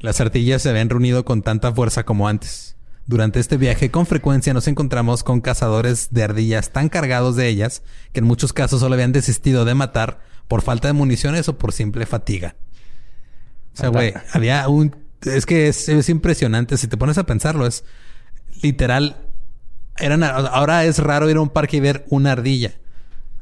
Las 0.00 0.20
ardillas 0.20 0.62
se 0.62 0.70
habían 0.70 0.88
reunido 0.88 1.24
con 1.24 1.42
tanta 1.42 1.72
fuerza 1.72 2.04
como 2.04 2.26
antes. 2.26 2.76
Durante 3.06 3.40
este 3.40 3.56
viaje, 3.56 3.90
con 3.90 4.06
frecuencia 4.06 4.54
nos 4.54 4.68
encontramos 4.68 5.22
con 5.22 5.40
cazadores 5.40 6.08
de 6.10 6.22
ardillas 6.22 6.70
tan 6.70 6.88
cargados 6.88 7.36
de 7.36 7.48
ellas 7.48 7.82
que 8.12 8.20
en 8.20 8.26
muchos 8.26 8.52
casos 8.52 8.80
solo 8.80 8.94
habían 8.94 9.12
desistido 9.12 9.64
de 9.64 9.74
matar 9.74 10.20
por 10.48 10.62
falta 10.62 10.88
de 10.88 10.94
municiones 10.94 11.48
o 11.48 11.58
por 11.58 11.72
simple 11.72 12.06
fatiga. 12.06 12.56
O 13.74 13.76
sea, 13.76 13.88
güey, 13.88 14.14
había 14.32 14.66
un... 14.68 14.96
Es 15.22 15.44
que 15.44 15.68
es, 15.68 15.88
es 15.88 16.08
impresionante. 16.08 16.76
Si 16.78 16.86
te 16.86 16.96
pones 16.96 17.18
a 17.18 17.24
pensarlo, 17.24 17.66
es 17.66 17.84
literal... 18.62 19.16
Eran, 19.98 20.22
ahora 20.24 20.84
es 20.84 20.98
raro 20.98 21.28
ir 21.28 21.36
a 21.36 21.40
un 21.42 21.50
parque 21.50 21.76
y 21.76 21.80
ver 21.80 22.06
una 22.08 22.32
ardilla. 22.32 22.72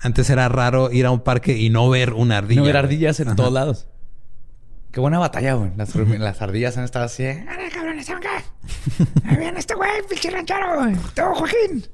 Antes 0.01 0.29
era 0.29 0.49
raro 0.49 0.91
ir 0.91 1.07
a 1.07 1.11
un 1.11 1.21
parque 1.21 1.57
y 1.57 1.71
no 1.71 1.89
ver 1.89 2.15
una 2.15 2.39
ardilla. 2.39 2.61
No 2.61 2.67
ver 2.67 2.77
ardillas 2.77 3.21
en 3.21 3.29
Ajá. 3.29 3.37
todos 3.37 3.53
lados. 3.53 3.87
Qué 4.91 5.01
buena 5.01 5.19
batalla, 5.19 5.55
güey. 5.55 5.71
Las, 5.77 5.95
las 5.95 6.43
ardillas 6.43 6.77
han 6.79 6.85
estado 6.85 7.05
así. 7.05 7.23
¿eh? 7.25 7.45
¡Ahora, 7.49 7.69
cabrones, 7.73 8.07
se 8.07 8.13
acá! 8.13 8.43
¡Ahí 9.25 9.37
viene 9.37 9.59
este 9.59 9.75
güey, 9.75 9.91
pinche 10.09 10.31
ranchero! 10.31 10.77
güey! 10.81 10.95
¡Tú, 11.15 11.23
Joaquín! 11.35 11.87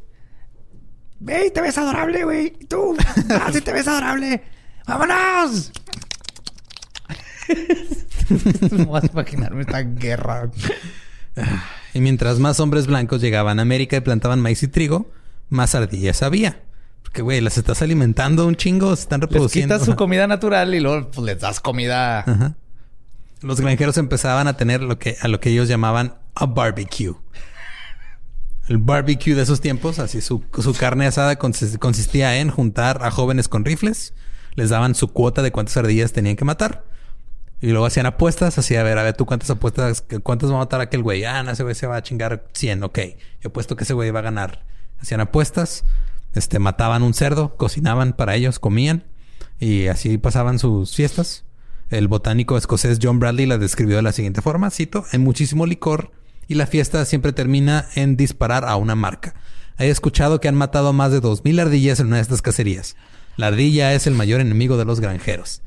¡Ve, 1.21 1.51
te 1.51 1.61
ves 1.61 1.77
adorable, 1.79 2.25
güey! 2.25 2.47
¿Y 2.61 2.67
tú? 2.67 2.97
¡Ah, 3.31 3.51
sí 3.53 3.61
te 3.61 3.73
ves 3.73 3.89
adorable! 3.89 4.43
¡Vámonos! 4.87 5.73
no 8.71 8.87
vas 8.87 9.05
a 9.05 9.07
imaginarme 9.09 9.63
esta 9.63 9.81
guerra. 9.83 10.51
Y 11.93 12.01
mientras 12.01 12.39
más 12.39 12.61
hombres 12.61 12.87
blancos 12.87 13.21
llegaban 13.21 13.59
a 13.59 13.63
América 13.63 13.97
y 13.97 14.01
plantaban 14.01 14.41
maíz 14.41 14.63
y 14.63 14.69
trigo, 14.69 15.11
más 15.49 15.75
ardillas 15.75 16.23
había. 16.23 16.61
Porque, 17.03 17.23
güey, 17.23 17.41
las 17.41 17.59
estás 17.59 17.83
alimentando 17.83 18.47
un 18.47 18.57
chingo, 18.57 18.95
se 18.97 19.03
están 19.03 19.21
Les 19.21 19.29
reproduciendo. 19.31 19.75
quitas 19.75 19.87
su 19.87 19.95
comida 19.97 20.27
natural 20.27 20.75
y 20.75 20.81
luego 20.81 21.11
pues, 21.11 21.25
les 21.25 21.41
das 21.41 21.61
comida... 21.61 22.21
Ajá. 22.21 22.55
Los 23.45 23.61
granjeros 23.61 23.99
empezaban 23.99 24.49
a 24.49 24.57
tener 24.57 24.83
lo 24.83 24.99
que, 24.99 25.17
a 25.21 25.29
lo 25.29 25.39
que 25.39 25.51
ellos 25.51 25.69
llamaban 25.69 26.17
a 26.35 26.47
barbecue. 26.47 27.15
El 28.69 28.79
barbecue 28.79 29.35
de 29.35 29.43
esos 29.43 29.61
tiempos, 29.61 29.99
así 29.99 30.21
su, 30.23 30.43
su 30.59 30.75
carne 30.75 31.07
asada 31.07 31.39
consis- 31.39 31.79
consistía 31.79 32.39
en 32.39 32.51
juntar 32.51 33.05
a 33.05 33.11
jóvenes 33.11 33.49
con 33.49 33.65
rifles, 33.65 34.15
les 34.55 34.71
daban 34.71 34.95
su 34.95 35.09
cuota 35.09 35.43
de 35.43 35.53
cuántas 35.53 35.77
ardillas 35.77 36.13
tenían 36.13 36.37
que 36.37 36.47
matar. 36.47 36.85
Y 37.61 37.69
luego 37.69 37.85
hacían 37.87 38.07
apuestas, 38.07 38.57
así 38.59 38.77
a 38.77 38.83
ver, 38.83 38.97
a 38.99 39.03
ver, 39.03 39.15
tú 39.17 39.27
cuántas 39.27 39.51
apuestas, 39.51 40.03
cuántas 40.23 40.51
va 40.51 40.57
a 40.57 40.59
matar 40.59 40.81
aquel 40.81 41.03
güey. 41.03 41.25
Ah, 41.25 41.43
no, 41.43 41.51
ese 41.51 41.63
güey 41.63 41.75
se 41.75 41.87
va 41.87 41.97
a 41.97 42.03
chingar 42.03 42.47
100, 42.55 42.83
ok. 42.85 42.99
Yo 43.43 43.49
apuesto 43.51 43.77
que 43.77 43.85
ese 43.85 43.93
güey 43.95 44.11
va 44.11 44.21
a 44.21 44.23
ganar. 44.23 44.65
Hacían 44.99 45.21
apuestas, 45.21 45.85
este, 46.35 46.59
mataban 46.59 47.03
un 47.03 47.13
cerdo, 47.15 47.57
cocinaban 47.57 48.15
para 48.15 48.35
ellos, 48.35 48.59
comían 48.59 49.05
y 49.61 49.87
así 49.89 50.17
pasaban 50.19 50.59
sus 50.59 50.95
fiestas. 50.95 51.45
El 51.90 52.09
botánico 52.09 52.57
escocés 52.57 52.99
John 53.03 53.18
Bradley 53.20 53.47
la 53.47 53.59
describió 53.59 53.97
de 53.97 54.03
la 54.03 54.12
siguiente 54.12 54.42
forma, 54.42 54.70
cito, 54.70 55.05
hay 55.12 55.18
muchísimo 55.18 55.66
licor 55.66 56.11
y 56.49 56.55
la 56.55 56.66
fiesta 56.66 57.05
siempre 57.05 57.33
termina 57.33 57.87
en 57.94 58.16
disparar 58.16 58.64
a 58.64 58.77
una 58.77 58.94
marca. 58.94 59.35
He 59.79 59.88
escuchado 59.90 60.40
que 60.40 60.49
han 60.49 60.55
matado 60.55 60.88
a 60.88 60.92
más 60.92 61.11
de 61.12 61.20
2.000 61.20 61.61
ardillas 61.61 62.01
en 62.01 62.07
una 62.09 62.16
de 62.16 62.23
estas 62.23 62.42
cacerías. 62.42 62.97
La 63.37 63.49
ardilla 63.49 63.92
es 63.94 64.07
el 64.07 64.14
mayor 64.14 64.40
enemigo 64.40 64.77
de 64.77 64.85
los 64.85 65.01
granjeros. 65.01 65.62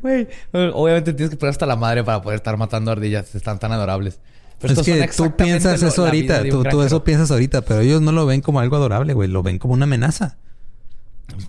Güey, 0.00 0.28
obviamente 0.52 1.12
tienes 1.12 1.30
que 1.30 1.36
poner 1.36 1.50
hasta 1.50 1.66
la 1.66 1.76
madre 1.76 2.02
para 2.04 2.22
poder 2.22 2.36
estar 2.36 2.56
matando 2.56 2.90
ardillas. 2.92 3.34
Están 3.34 3.58
tan 3.58 3.72
adorables. 3.72 4.20
Pero 4.60 4.72
es 4.74 4.78
que 4.86 4.92
tú 5.16 5.36
piensas 5.36 5.80
lo- 5.82 5.88
eso 5.88 6.04
ahorita, 6.06 6.42
tú, 6.50 6.62
tú 6.70 6.82
eso 6.82 7.04
piensas 7.04 7.30
ahorita, 7.30 7.62
pero 7.62 7.80
ellos 7.80 8.00
no 8.02 8.12
lo 8.12 8.26
ven 8.26 8.40
como 8.40 8.60
algo 8.60 8.76
adorable, 8.76 9.12
güey, 9.14 9.28
lo 9.28 9.42
ven 9.42 9.58
como 9.58 9.74
una 9.74 9.84
amenaza. 9.84 10.36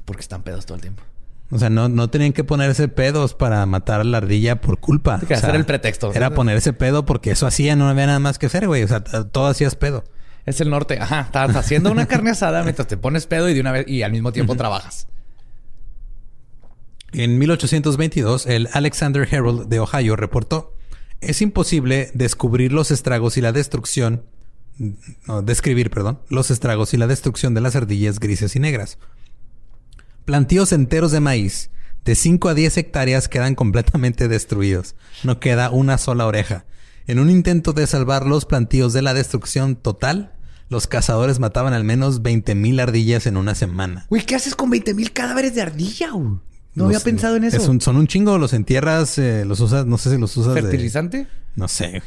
Porque 0.05 0.21
están 0.21 0.43
pedos 0.43 0.65
todo 0.65 0.75
el 0.75 0.81
tiempo. 0.81 1.03
O 1.51 1.59
sea, 1.59 1.69
no, 1.69 1.89
no 1.89 2.09
tenían 2.09 2.31
que 2.31 2.45
ponerse 2.45 2.87
pedos 2.87 3.33
para 3.33 3.65
matar 3.65 3.99
a 3.99 4.03
la 4.05 4.17
ardilla 4.17 4.61
por 4.61 4.79
culpa. 4.79 5.19
Que 5.19 5.25
O 5.25 5.27
sea, 5.27 5.37
hacer 5.37 5.55
el 5.55 5.65
pretexto. 5.65 6.13
Era 6.13 6.33
ponerse 6.33 6.71
pedo 6.71 7.05
porque 7.05 7.31
eso 7.31 7.45
hacía, 7.45 7.75
no 7.75 7.89
había 7.89 8.07
nada 8.07 8.19
más 8.19 8.39
que 8.39 8.45
hacer, 8.45 8.67
güey. 8.67 8.83
O 8.83 8.87
sea, 8.87 9.03
todo 9.03 9.47
hacías 9.47 9.75
pedo. 9.75 10.05
Es 10.45 10.61
el 10.61 10.69
norte. 10.69 10.97
Ajá. 10.99 11.21
Estás 11.21 11.55
haciendo 11.55 11.91
una 11.91 12.07
carne 12.07 12.29
asada 12.31 12.63
mientras 12.63 12.87
te 12.87 12.95
pones 12.95 13.27
pedo 13.27 13.49
y 13.49 13.53
de 13.53 13.59
una 13.59 13.73
vez 13.73 13.85
y 13.87 14.01
al 14.01 14.13
mismo 14.13 14.31
tiempo 14.31 14.55
trabajas. 14.55 15.07
En 17.11 17.37
1822, 17.37 18.45
el 18.45 18.69
Alexander 18.71 19.27
Herald 19.29 19.67
de 19.67 19.79
Ohio 19.81 20.15
reportó: 20.15 20.73
Es 21.19 21.41
imposible 21.41 22.11
descubrir 22.13 22.71
los 22.71 22.91
estragos 22.91 23.35
y 23.35 23.41
la 23.41 23.51
destrucción. 23.51 24.23
No, 25.27 25.41
describir, 25.41 25.89
perdón, 25.91 26.21
los 26.29 26.49
estragos 26.49 26.93
y 26.93 26.97
la 26.97 27.07
destrucción 27.07 27.53
de 27.53 27.61
las 27.61 27.75
ardillas 27.75 28.19
grises 28.19 28.55
y 28.55 28.59
negras. 28.59 28.97
Plantíos 30.25 30.71
enteros 30.71 31.11
de 31.11 31.19
maíz 31.19 31.69
de 32.05 32.15
5 32.15 32.49
a 32.49 32.53
10 32.53 32.77
hectáreas 32.77 33.27
quedan 33.27 33.55
completamente 33.55 34.27
destruidos. 34.27 34.95
No 35.23 35.39
queda 35.39 35.69
una 35.69 35.97
sola 35.97 36.25
oreja. 36.25 36.65
En 37.07 37.19
un 37.19 37.29
intento 37.29 37.73
de 37.73 37.87
salvar 37.87 38.25
los 38.25 38.45
plantíos 38.45 38.93
de 38.93 39.01
la 39.01 39.13
destrucción 39.13 39.75
total, 39.75 40.31
los 40.69 40.87
cazadores 40.87 41.39
mataban 41.39 41.73
al 41.73 41.83
menos 41.83 42.21
20.000 42.21 42.79
ardillas 42.81 43.25
en 43.27 43.37
una 43.37 43.55
semana. 43.55 44.05
Güey, 44.09 44.23
¿qué 44.25 44.35
haces 44.35 44.55
con 44.55 44.69
20 44.69 44.93
mil 44.93 45.11
cadáveres 45.11 45.53
de 45.55 45.61
ardilla? 45.61 46.11
güey? 46.11 46.25
No 46.73 46.85
Los- 46.85 46.85
había 46.85 46.99
pensado 47.01 47.35
en 47.35 47.43
eso. 47.43 47.57
es 47.57 47.67
un- 47.67 47.81
son 47.81 47.97
un 47.97 48.07
chingo, 48.07 48.37
los 48.37 48.53
entierras, 48.53 49.17
eh, 49.17 49.43
los 49.45 49.59
usas, 49.59 49.85
no 49.85 49.97
sé 49.97 50.11
si 50.11 50.17
los 50.17 50.37
usas 50.37 50.55
de- 50.55 50.61
¿Fertilizante? 50.61 51.27
No 51.55 51.67
sé, 51.67 51.89
güey. 51.89 52.01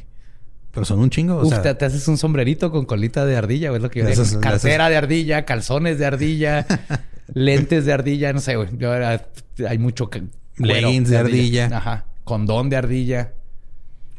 Pero 0.73 0.87
son 0.87 0.99
un 1.01 1.11
chingo. 1.11 1.37
O 1.37 1.43
Uf, 1.43 1.51
sea, 1.51 1.63
te, 1.63 1.75
te 1.75 1.85
haces 1.85 2.09
un 2.09 2.17
sombrerito 2.17 2.73
con 2.73 2.87
colita 2.87 3.27
de 3.27 3.37
ardilla, 3.37 3.69
güey. 3.69 3.79
Es 3.79 3.83
lo 3.83 3.91
que 3.91 4.01
yo 4.01 4.09
Esas- 4.09 4.31
digo. 4.31 4.41
Cartera 4.41 4.89
de 4.89 4.97
ardilla, 4.97 5.45
calzones 5.45 5.99
de 5.99 6.07
ardilla, 6.07 6.67
lentes 7.33 7.85
de 7.87 7.93
ardilla, 7.93 8.33
no 8.33 8.41
sé, 8.41 8.57
güey. 8.57 8.69
Yo 8.77 8.93
era- 8.95 9.27
hay 9.69 9.79
mucho 9.79 10.11
cuero 10.11 10.27
Leggings 10.57 11.09
de 11.11 11.19
ardilla. 11.19 11.71
Ajá. 11.77 12.05
Condón 12.25 12.71
de 12.71 12.77
ardilla. 12.77 13.33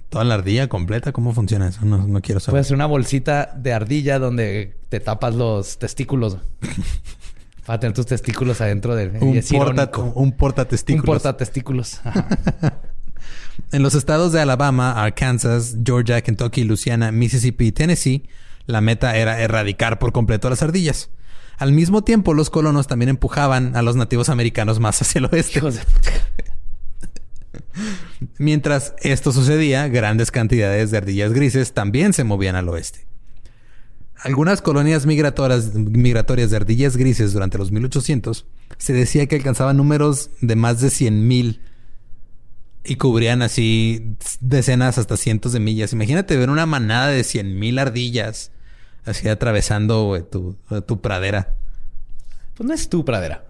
toda 0.10 0.24
la 0.24 0.36
ardilla 0.36 0.68
completa, 0.70 1.12
¿cómo 1.12 1.34
funciona 1.34 1.68
eso? 1.68 1.84
No, 1.84 2.08
no 2.08 2.22
quiero 2.22 2.40
saber. 2.40 2.54
Puedes 2.54 2.68
hacer 2.68 2.76
una 2.76 2.86
bolsita 2.86 3.54
de 3.58 3.74
ardilla 3.74 4.20
donde 4.20 4.76
te 4.90 5.00
tapas 5.00 5.36
los 5.36 5.78
testículos. 5.78 6.38
Para 7.66 7.80
tener 7.80 7.96
tus 7.96 8.06
testículos 8.06 8.62
adentro 8.62 8.96
de... 8.96 9.08
un, 9.20 9.42
porta, 9.58 9.92
un 10.14 10.32
portatestículos. 10.34 11.04
Un 11.04 11.06
portatestículos. 11.06 12.02
Ajá. 12.04 12.28
En 13.72 13.82
los 13.84 13.96
estados 13.96 14.32
de 14.32 14.42
Alabama, 14.42 15.02
Arkansas, 15.02 15.78
Georgia, 15.84 16.22
Kentucky, 16.22 16.64
Louisiana, 16.66 17.12
Mississippi 17.12 17.68
y 17.68 17.72
Tennessee, 17.72 18.24
la 18.66 18.82
meta 18.82 19.16
era 19.16 19.40
erradicar 19.40 19.98
por 19.98 20.12
completo 20.12 20.48
a 20.48 20.52
las 20.52 20.62
ardillas. 20.62 21.10
Al 21.58 21.72
mismo 21.72 22.04
tiempo, 22.04 22.34
los 22.34 22.50
colonos 22.50 22.88
también 22.88 23.10
empujaban 23.10 23.76
a 23.76 23.82
los 23.82 23.96
nativos 23.96 24.30
americanos 24.30 24.80
más 24.80 25.02
hacia 25.02 25.20
el 25.20 25.26
oeste. 25.26 25.60
Hijos 25.60 25.76
de- 25.76 25.82
Mientras 28.38 28.94
esto 29.02 29.32
sucedía, 29.32 29.88
grandes 29.88 30.32
cantidades 30.32 30.92
de 30.92 30.98
ardillas 30.98 31.34
grises 31.34 31.74
también 31.74 32.14
se 32.14 32.24
movían 32.24 32.56
al 32.56 32.70
oeste. 32.70 33.06
Algunas 34.18 34.62
colonias 34.62 35.06
migratorias, 35.06 35.74
migratorias 35.76 36.50
de 36.50 36.58
ardillas 36.58 36.98
grises 36.98 37.34
durante 37.34 37.58
los 37.58 37.72
1800 37.72 38.46
se 38.78 38.94
decía 38.94 39.28
que 39.28 39.36
alcanzaban 39.36 39.78
números 39.78 40.32
de 40.42 40.56
más 40.56 40.82
de 40.82 40.88
100.000 40.88 41.60
y 42.86 42.96
cubrían 42.96 43.42
así 43.42 44.16
decenas 44.42 44.98
hasta 44.98 45.18
cientos 45.18 45.54
de 45.54 45.60
millas. 45.60 45.94
Imagínate 45.94 46.38
ver 46.38 46.50
una 46.50 46.66
manada 46.66 47.08
de 47.08 47.22
100.000 47.22 47.80
ardillas 47.80 48.52
así 49.06 49.28
atravesando 49.28 50.06
güey, 50.06 50.24
tu, 50.24 50.58
tu 50.86 51.02
pradera. 51.02 51.56
Pues 52.56 52.68
no 52.68 52.74
es 52.74 52.90
tu 52.90 53.04
pradera. 53.06 53.44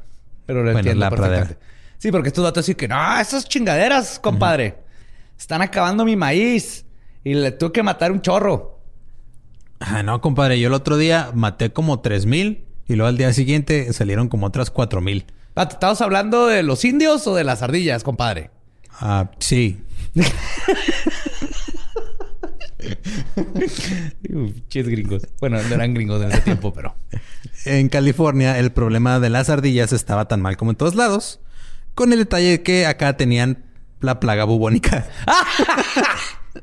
Pero 0.46 0.60
lo 0.60 0.66
Bueno, 0.66 0.80
entiendo 0.80 1.00
la 1.00 1.10
pradera. 1.12 1.58
Sí, 1.98 2.12
porque 2.12 2.30
estos 2.30 2.44
datos 2.44 2.66
dicen 2.66 2.78
que 2.78 2.88
no, 2.88 3.20
esas 3.20 3.46
chingaderas, 3.48 4.20
compadre. 4.20 4.78
Están 5.38 5.62
acabando 5.62 6.06
mi 6.06 6.16
maíz. 6.16 6.86
Y 7.24 7.34
le 7.34 7.52
tuve 7.52 7.72
que 7.72 7.84
matar 7.84 8.12
un 8.12 8.22
chorro. 8.22 8.80
Ah, 9.80 10.04
no, 10.04 10.22
compadre. 10.22 10.60
Yo 10.60 10.68
el 10.68 10.74
otro 10.74 10.98
día 10.98 11.32
maté 11.34 11.74
como 11.74 12.02
3.000 12.02 12.64
y 12.88 12.96
luego 12.96 13.08
al 13.10 13.18
día 13.18 13.34
siguiente 13.34 13.92
salieron 13.94 14.28
como 14.28 14.46
otras 14.48 14.72
4.000. 14.74 15.26
Ah, 15.56 15.68
¿te 15.68 15.74
¿Estabas 15.74 16.02
hablando 16.02 16.48
de 16.48 16.64
los 16.64 16.86
indios 16.86 17.26
o 17.28 17.36
de 17.36 17.44
las 17.44 17.62
ardillas, 17.62 18.04
compadre? 18.04 18.52
Ah, 19.00 19.32
sí. 19.40 19.82
Chis 24.70 24.88
gringos. 24.88 25.24
Bueno, 25.40 25.58
no 25.62 25.76
eran 25.76 25.94
gringos 25.94 26.22
en 26.24 26.32
ese 26.32 26.42
tiempo, 26.42 26.74
pero. 26.74 26.96
En 27.66 27.90
California, 27.90 28.60
el 28.60 28.72
problema 28.72 29.20
de 29.20 29.30
las 29.30 29.50
ardillas 29.50 29.94
estaba 29.94 30.28
tan 30.28 30.42
mal 30.42 30.58
como 30.58 30.72
en 30.72 30.78
todos 30.78 30.96
lados, 30.96 31.40
con 31.94 32.12
el 32.14 32.20
detalle 32.20 32.50
de 32.50 32.64
que 32.64 32.86
acá 32.86 33.18
tenían 33.18 33.64
la 34.02 34.20
plaga 34.20 34.44
bubónica. 34.46 35.08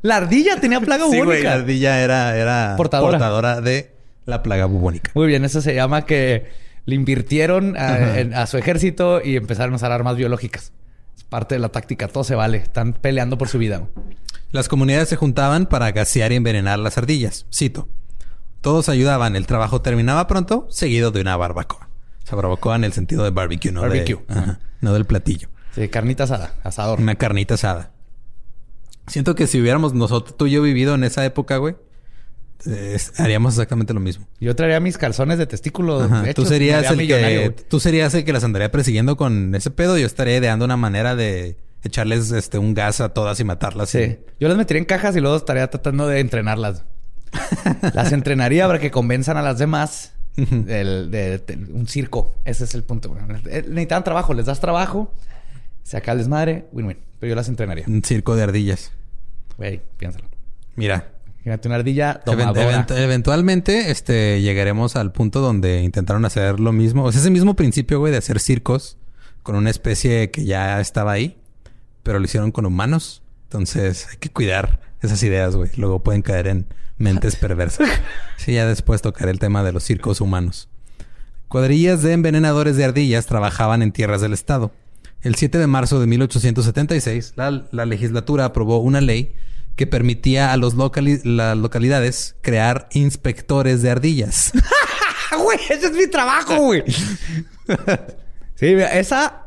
La 0.00 0.16
ardilla 0.16 0.58
tenía 0.58 0.80
plaga 0.80 1.04
Sí, 1.04 1.11
bubónica. 1.11 1.24
güey, 1.26 1.42
la 1.42 1.52
ardilla 1.52 2.00
era, 2.02 2.37
era 2.37 2.74
Portadora. 2.78 3.11
portadora 3.18 3.61
de 3.61 3.94
la 4.24 4.42
plaga 4.42 4.64
bubónica. 4.64 5.11
Muy 5.14 5.26
bien, 5.26 5.44
eso 5.44 5.61
se 5.61 5.74
llama 5.74 6.06
que 6.06 6.46
le 6.87 6.94
invirtieron 6.94 7.76
a, 7.76 7.94
Ajá. 7.94 8.18
en- 8.20 8.32
a 8.35 8.46
su 8.46 8.56
ejército 8.56 9.20
y 9.22 9.37
empezaron 9.37 9.74
a 9.74 9.76
usar 9.76 9.92
armas 9.92 10.16
biológicas. 10.16 10.72
Parte 11.33 11.55
de 11.55 11.61
la 11.61 11.71
táctica, 11.71 12.09
todo 12.09 12.25
se 12.25 12.35
vale. 12.35 12.59
Están 12.59 12.92
peleando 12.92 13.38
por 13.38 13.49
su 13.49 13.57
vida. 13.57 13.88
Las 14.51 14.68
comunidades 14.68 15.09
se 15.09 15.16
juntaban 15.16 15.64
para 15.64 15.90
gasear 15.90 16.31
y 16.31 16.35
envenenar 16.37 16.79
las 16.79 16.99
ardillas. 16.99 17.47
Cito. 17.51 17.88
Todos 18.61 18.90
ayudaban. 18.90 19.35
El 19.35 19.47
trabajo 19.47 19.81
terminaba 19.81 20.27
pronto, 20.27 20.66
seguido 20.68 21.11
de 21.11 21.23
una 21.23 21.35
barbacoa. 21.38 21.88
O 22.23 22.27
sea, 22.27 22.37
barbacoa 22.37 22.77
en 22.77 22.85
el 22.85 22.92
sentido 22.92 23.25
de 23.25 23.31
barbecue, 23.31 23.73
no, 23.73 23.81
de- 23.81 23.88
Barbecue. 23.88 24.21
ajá, 24.29 24.61
no 24.83 24.92
del 24.92 25.07
platillo. 25.07 25.49
Sí, 25.75 25.88
carnita 25.88 26.25
asada, 26.25 26.53
asador. 26.64 27.01
Una 27.01 27.14
carnita 27.14 27.55
asada. 27.55 27.92
Siento 29.07 29.35
que 29.35 29.47
si 29.47 29.59
hubiéramos 29.59 29.95
nosotros, 29.95 30.37
tú 30.37 30.47
y 30.49 30.51
yo 30.51 30.61
vivido 30.61 30.95
en 30.95 31.03
esa 31.05 31.25
época, 31.25 31.57
güey, 31.57 31.77
haríamos 33.18 33.55
exactamente 33.55 33.92
lo 33.94 34.01
mismo. 34.01 34.27
Yo 34.40 34.55
traería 34.57 34.81
mis 34.81 34.98
calzones 34.98 35.38
de 35.38 35.46
testículo. 35.46 36.05
Hechos, 36.25 36.35
Tú 36.35 36.46
serías 36.46 36.90
el 36.90 37.07
que 37.07 37.55
tú 37.68 37.81
serías 37.81 38.14
el 38.14 38.25
que 38.25 38.33
las 38.33 38.44
andaría 38.44 38.70
persiguiendo 38.70 39.16
con 39.16 39.55
ese 39.55 39.70
pedo. 39.70 39.98
Yo 39.98 40.07
estaría 40.07 40.37
ideando 40.37 40.64
una 40.64 40.77
manera 40.77 41.16
de 41.16 41.57
echarles 41.85 42.31
este 42.31 42.59
un 42.59 42.75
gas 42.75 43.01
a 43.01 43.11
todas 43.11 43.40
y 43.40 43.44
matarlas. 43.44 43.90
Sí. 43.90 44.18
Yo 44.38 44.48
las 44.48 44.57
metería 44.57 44.79
en 44.81 44.85
cajas 44.87 45.16
y 45.16 45.20
luego 45.20 45.37
estaría 45.37 45.68
tratando 45.68 46.07
de 46.07 46.20
entrenarlas. 46.20 46.85
las 47.94 48.12
entrenaría 48.12 48.66
para 48.66 48.79
que 48.79 48.90
convenzan 48.90 49.37
a 49.37 49.42
las 49.42 49.59
demás 49.59 50.12
del- 50.37 51.11
de, 51.11 51.38
de 51.38 51.72
un 51.72 51.87
circo. 51.88 52.35
Ese 52.44 52.64
es 52.64 52.75
el 52.75 52.85
punto. 52.85 53.16
Eh, 53.46 53.64
Necesitan 53.68 54.05
trabajo. 54.05 54.35
Les 54.35 54.46
das 54.46 54.61
trabajo. 54.61 55.12
Se 55.83 55.96
acaba 55.96 56.12
el 56.12 56.18
desmadre. 56.18 56.66
Win-win. 56.72 56.98
Pero 57.18 57.31
yo 57.31 57.37
las 57.37 57.48
entrenaría. 57.48 57.85
Un 57.88 58.03
circo 58.05 58.37
de 58.37 58.42
ardillas. 58.42 58.92
Güey, 59.57 59.81
piénsalo. 59.98 60.27
Mira, 60.77 61.12
Imagínate 61.44 61.68
una 61.68 61.74
ardilla 61.76 62.20
event- 62.87 62.90
eventualmente 62.98 63.90
este, 63.90 64.40
llegaremos 64.42 64.94
al 64.96 65.11
punto 65.12 65.40
donde 65.40 65.83
intentaron 65.83 66.24
hacer 66.24 66.61
lo 66.61 66.72
mismo. 66.72 67.05
O 67.05 67.12
sea, 67.12 67.20
ese 67.20 67.31
mismo 67.31 67.55
principio, 67.55 67.98
güey, 67.98 68.12
de 68.12 68.18
hacer 68.18 68.38
circos 68.38 68.96
con 69.42 69.57
una 69.57 69.70
especie 69.70 70.31
que 70.31 70.44
ya 70.44 70.81
estaba 70.81 71.12
ahí, 71.12 71.37
pero 72.05 72.18
lo 72.20 72.24
hicieron 72.24 72.52
con 72.52 72.64
humanos. 72.66 73.22
Entonces 73.44 74.07
hay 74.11 74.16
que 74.18 74.31
cuidar 74.31 74.81
esas 75.02 75.20
ideas, 75.24 75.57
güey. 75.57 75.70
Luego 75.76 76.02
pueden 76.02 76.22
caer 76.22 76.46
en 76.46 76.66
mentes 76.98 77.37
perversas. 77.37 77.88
Sí, 78.37 78.55
ya 78.55 78.66
después 78.66 79.02
tocaré 79.02 79.31
el 79.31 79.38
tema 79.38 79.62
de 79.62 79.72
los 79.72 79.85
circos 79.85 80.20
humanos. 80.20 80.68
Cuadrillas 81.48 82.02
de 82.02 82.12
envenenadores 82.12 82.76
de 82.76 82.85
ardillas 82.85 83.26
trabajaban 83.26 83.83
en 83.83 83.92
tierras 83.92 84.20
del 84.20 84.33
Estado. 84.33 84.72
El 85.20 85.37
7 85.37 85.59
de 85.59 85.66
marzo 85.68 86.00
de 86.00 86.07
1876, 86.09 87.35
la, 87.37 87.66
la 87.70 87.87
legislatura 87.87 88.46
aprobó 88.46 88.78
una 88.78 89.00
ley 89.00 89.33
que 89.76 89.87
permitía 89.87 90.52
a 90.52 90.56
los 90.56 90.74
locali- 90.76 91.20
las 91.24 91.56
localidades 91.56 92.37
crear 92.42 92.88
inspectores 92.92 93.82
de 93.82 93.90
ardillas. 93.90 94.52
¡Ah, 95.30 95.37
güey! 95.42 95.58
¡Ese 95.70 95.87
es 95.87 95.92
mi 95.92 96.06
trabajo, 96.06 96.56
güey! 96.56 96.82
sí, 98.54 98.66
mira, 98.66 98.98
esa... 98.98 99.38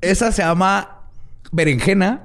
Esa 0.00 0.32
se 0.32 0.42
llama 0.42 1.02
berenjena. 1.52 2.22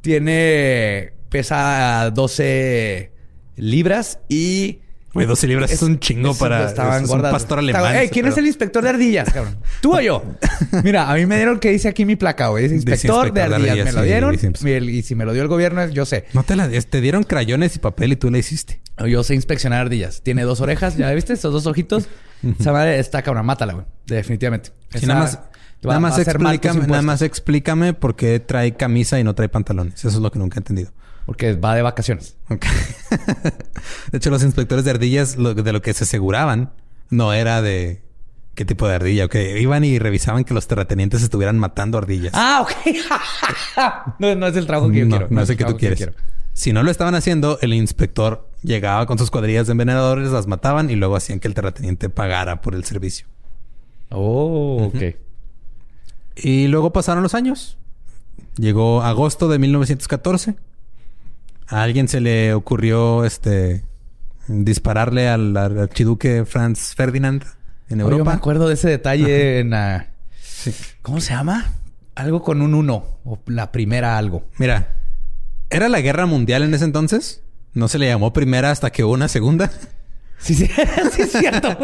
Tiene... 0.00 1.12
Pesa 1.30 2.10
12 2.12 3.12
libras 3.56 4.18
y... 4.28 4.80
Güey, 5.14 5.26
12 5.26 5.46
libras 5.46 5.70
es, 5.70 5.80
un 5.82 5.98
chingo 6.00 6.34
para... 6.34 6.66
estaban 6.66 7.04
es 7.04 7.10
un 7.10 7.22
pastor 7.22 7.60
alemán. 7.60 7.94
Ey, 7.94 8.04
ese 8.06 8.10
¿quién 8.12 8.26
es 8.26 8.36
el 8.36 8.46
inspector 8.46 8.82
de 8.82 8.90
ardillas, 8.90 9.32
cabrón? 9.32 9.56
¿Tú 9.80 9.94
o 9.96 10.00
yo? 10.00 10.24
Mira, 10.84 11.08
a 11.10 11.14
mí 11.14 11.24
me 11.24 11.36
dieron 11.36 11.60
que 11.60 11.70
dice 11.70 11.88
aquí 11.88 12.04
mi 12.04 12.16
placa, 12.16 12.48
güey. 12.48 12.64
Es 12.64 12.72
inspector, 12.72 13.32
de 13.32 13.42
ardillas. 13.42 13.84
me 13.84 13.92
lo 13.92 14.02
dieron. 14.02 14.34
y, 14.34 14.70
el- 14.70 14.90
y 14.90 15.02
si 15.02 15.14
me 15.14 15.24
lo 15.24 15.32
dio 15.32 15.42
el 15.42 15.48
gobierno, 15.48 15.86
yo 15.88 16.04
sé. 16.04 16.24
No 16.32 16.42
te 16.42 16.56
la... 16.56 16.68
Te 16.68 17.00
dieron 17.00 17.22
crayones 17.22 17.76
y 17.76 17.78
papel 17.78 18.12
y 18.12 18.16
tú 18.16 18.30
la 18.30 18.38
hiciste. 18.38 18.80
Yo 19.06 19.22
sé 19.24 19.34
inspeccionar 19.34 19.82
ardillas. 19.82 20.20
Tiene 20.22 20.42
dos 20.42 20.60
orejas, 20.60 20.96
¿ya 20.96 21.10
viste? 21.12 21.32
Esos 21.32 21.52
dos 21.52 21.66
ojitos. 21.66 22.08
Esa 22.58 22.72
madre 22.72 22.98
está 22.98 23.22
cabrón, 23.22 23.46
mátala, 23.46 23.72
güey. 23.74 23.86
Definitivamente. 24.06 24.70
Nada 25.06 25.20
más... 25.20 25.36
va- 25.36 25.50
Nada 25.84 26.00
más, 26.00 26.18
explícame, 26.18 26.86
nada 26.86 27.02
más 27.02 27.20
explícame 27.20 27.92
por 27.92 28.16
qué 28.16 28.40
trae 28.40 28.74
camisa 28.74 29.20
y 29.20 29.24
no 29.24 29.34
trae 29.34 29.50
pantalones. 29.50 29.96
Eso 29.98 30.08
es 30.08 30.14
lo 30.14 30.32
que 30.32 30.38
nunca 30.38 30.56
he 30.56 30.60
entendido. 30.60 30.92
Porque 31.26 31.54
va 31.54 31.74
de 31.74 31.82
vacaciones. 31.82 32.36
Ok. 32.50 32.66
de 34.12 34.18
hecho, 34.18 34.30
los 34.30 34.42
inspectores 34.42 34.84
de 34.84 34.90
ardillas, 34.90 35.36
lo- 35.36 35.54
de 35.54 35.72
lo 35.72 35.80
que 35.82 35.94
se 35.94 36.04
aseguraban, 36.04 36.72
no 37.10 37.32
era 37.32 37.62
de 37.62 38.02
qué 38.54 38.64
tipo 38.64 38.86
de 38.86 38.94
ardilla. 38.96 39.28
Que 39.28 39.60
iban 39.60 39.84
y 39.84 39.98
revisaban 39.98 40.44
que 40.44 40.52
los 40.54 40.66
terratenientes 40.66 41.22
estuvieran 41.22 41.58
matando 41.58 41.96
ardillas. 41.98 42.32
Ah, 42.34 42.62
ok. 42.62 42.70
no, 44.18 44.34
no 44.34 44.46
es 44.46 44.56
el 44.56 44.66
trabajo 44.66 44.90
que 44.90 44.98
yo 44.98 45.04
no, 45.06 45.10
quiero. 45.16 45.26
no 45.30 45.40
es 45.42 45.48
el 45.48 45.54
el 45.54 45.58
que 45.58 45.64
tú 45.64 45.76
quieres. 45.78 46.10
si 46.52 46.72
no 46.72 46.82
lo 46.82 46.90
estaban 46.90 47.14
haciendo, 47.14 47.58
el 47.62 47.72
inspector 47.72 48.48
llegaba 48.62 49.06
con 49.06 49.18
sus 49.18 49.30
cuadrillas 49.30 49.66
de 49.66 49.72
envenenadores, 49.72 50.30
las 50.30 50.46
mataban 50.46 50.90
y 50.90 50.96
luego 50.96 51.16
hacían 51.16 51.40
que 51.40 51.48
el 51.48 51.54
terrateniente 51.54 52.10
pagara 52.10 52.60
por 52.60 52.74
el 52.74 52.84
servicio. 52.84 53.26
Oh, 54.10 54.84
ok. 54.94 55.16
Y 56.36 56.66
luego 56.68 56.92
pasaron 56.92 57.22
los 57.22 57.34
años. 57.34 57.78
Llegó 58.56 59.02
agosto 59.02 59.48
de 59.48 59.58
1914. 59.58 60.56
A 61.68 61.82
alguien 61.82 62.08
se 62.08 62.20
le 62.20 62.54
ocurrió 62.54 63.24
este 63.24 63.84
dispararle 64.48 65.28
al, 65.28 65.56
al 65.56 65.78
archiduque 65.78 66.44
Franz 66.44 66.94
Ferdinand 66.94 67.44
en 67.88 68.00
Oh, 68.00 68.04
yo 68.04 68.08
me 68.08 68.12
Europa. 68.18 68.32
acuerdo 68.34 68.68
de 68.68 68.74
ese 68.74 68.88
detalle 68.88 69.60
en 69.60 69.70
la... 69.70 70.08
Sí. 70.40 70.74
¿Cómo 71.02 71.20
se 71.20 71.32
llama? 71.34 71.72
Algo 72.14 72.42
con 72.42 72.62
un 72.62 72.74
uno. 72.74 73.18
O 73.24 73.38
la 73.46 73.72
primera 73.72 74.18
algo. 74.18 74.44
Mira, 74.58 74.96
¿era 75.70 75.88
la 75.88 76.00
guerra 76.00 76.26
mundial 76.26 76.62
en 76.62 76.74
ese 76.74 76.84
entonces? 76.84 77.42
No 77.72 77.88
se 77.88 77.98
le 77.98 78.06
llamó 78.06 78.32
primera 78.32 78.70
hasta 78.70 78.90
que 78.90 79.02
hubo 79.04 79.12
una 79.12 79.28
segunda. 79.28 79.70
Sí, 80.38 80.54
sí, 80.54 80.66
sí 81.12 81.22
es 81.22 81.32
cierto. 81.32 81.76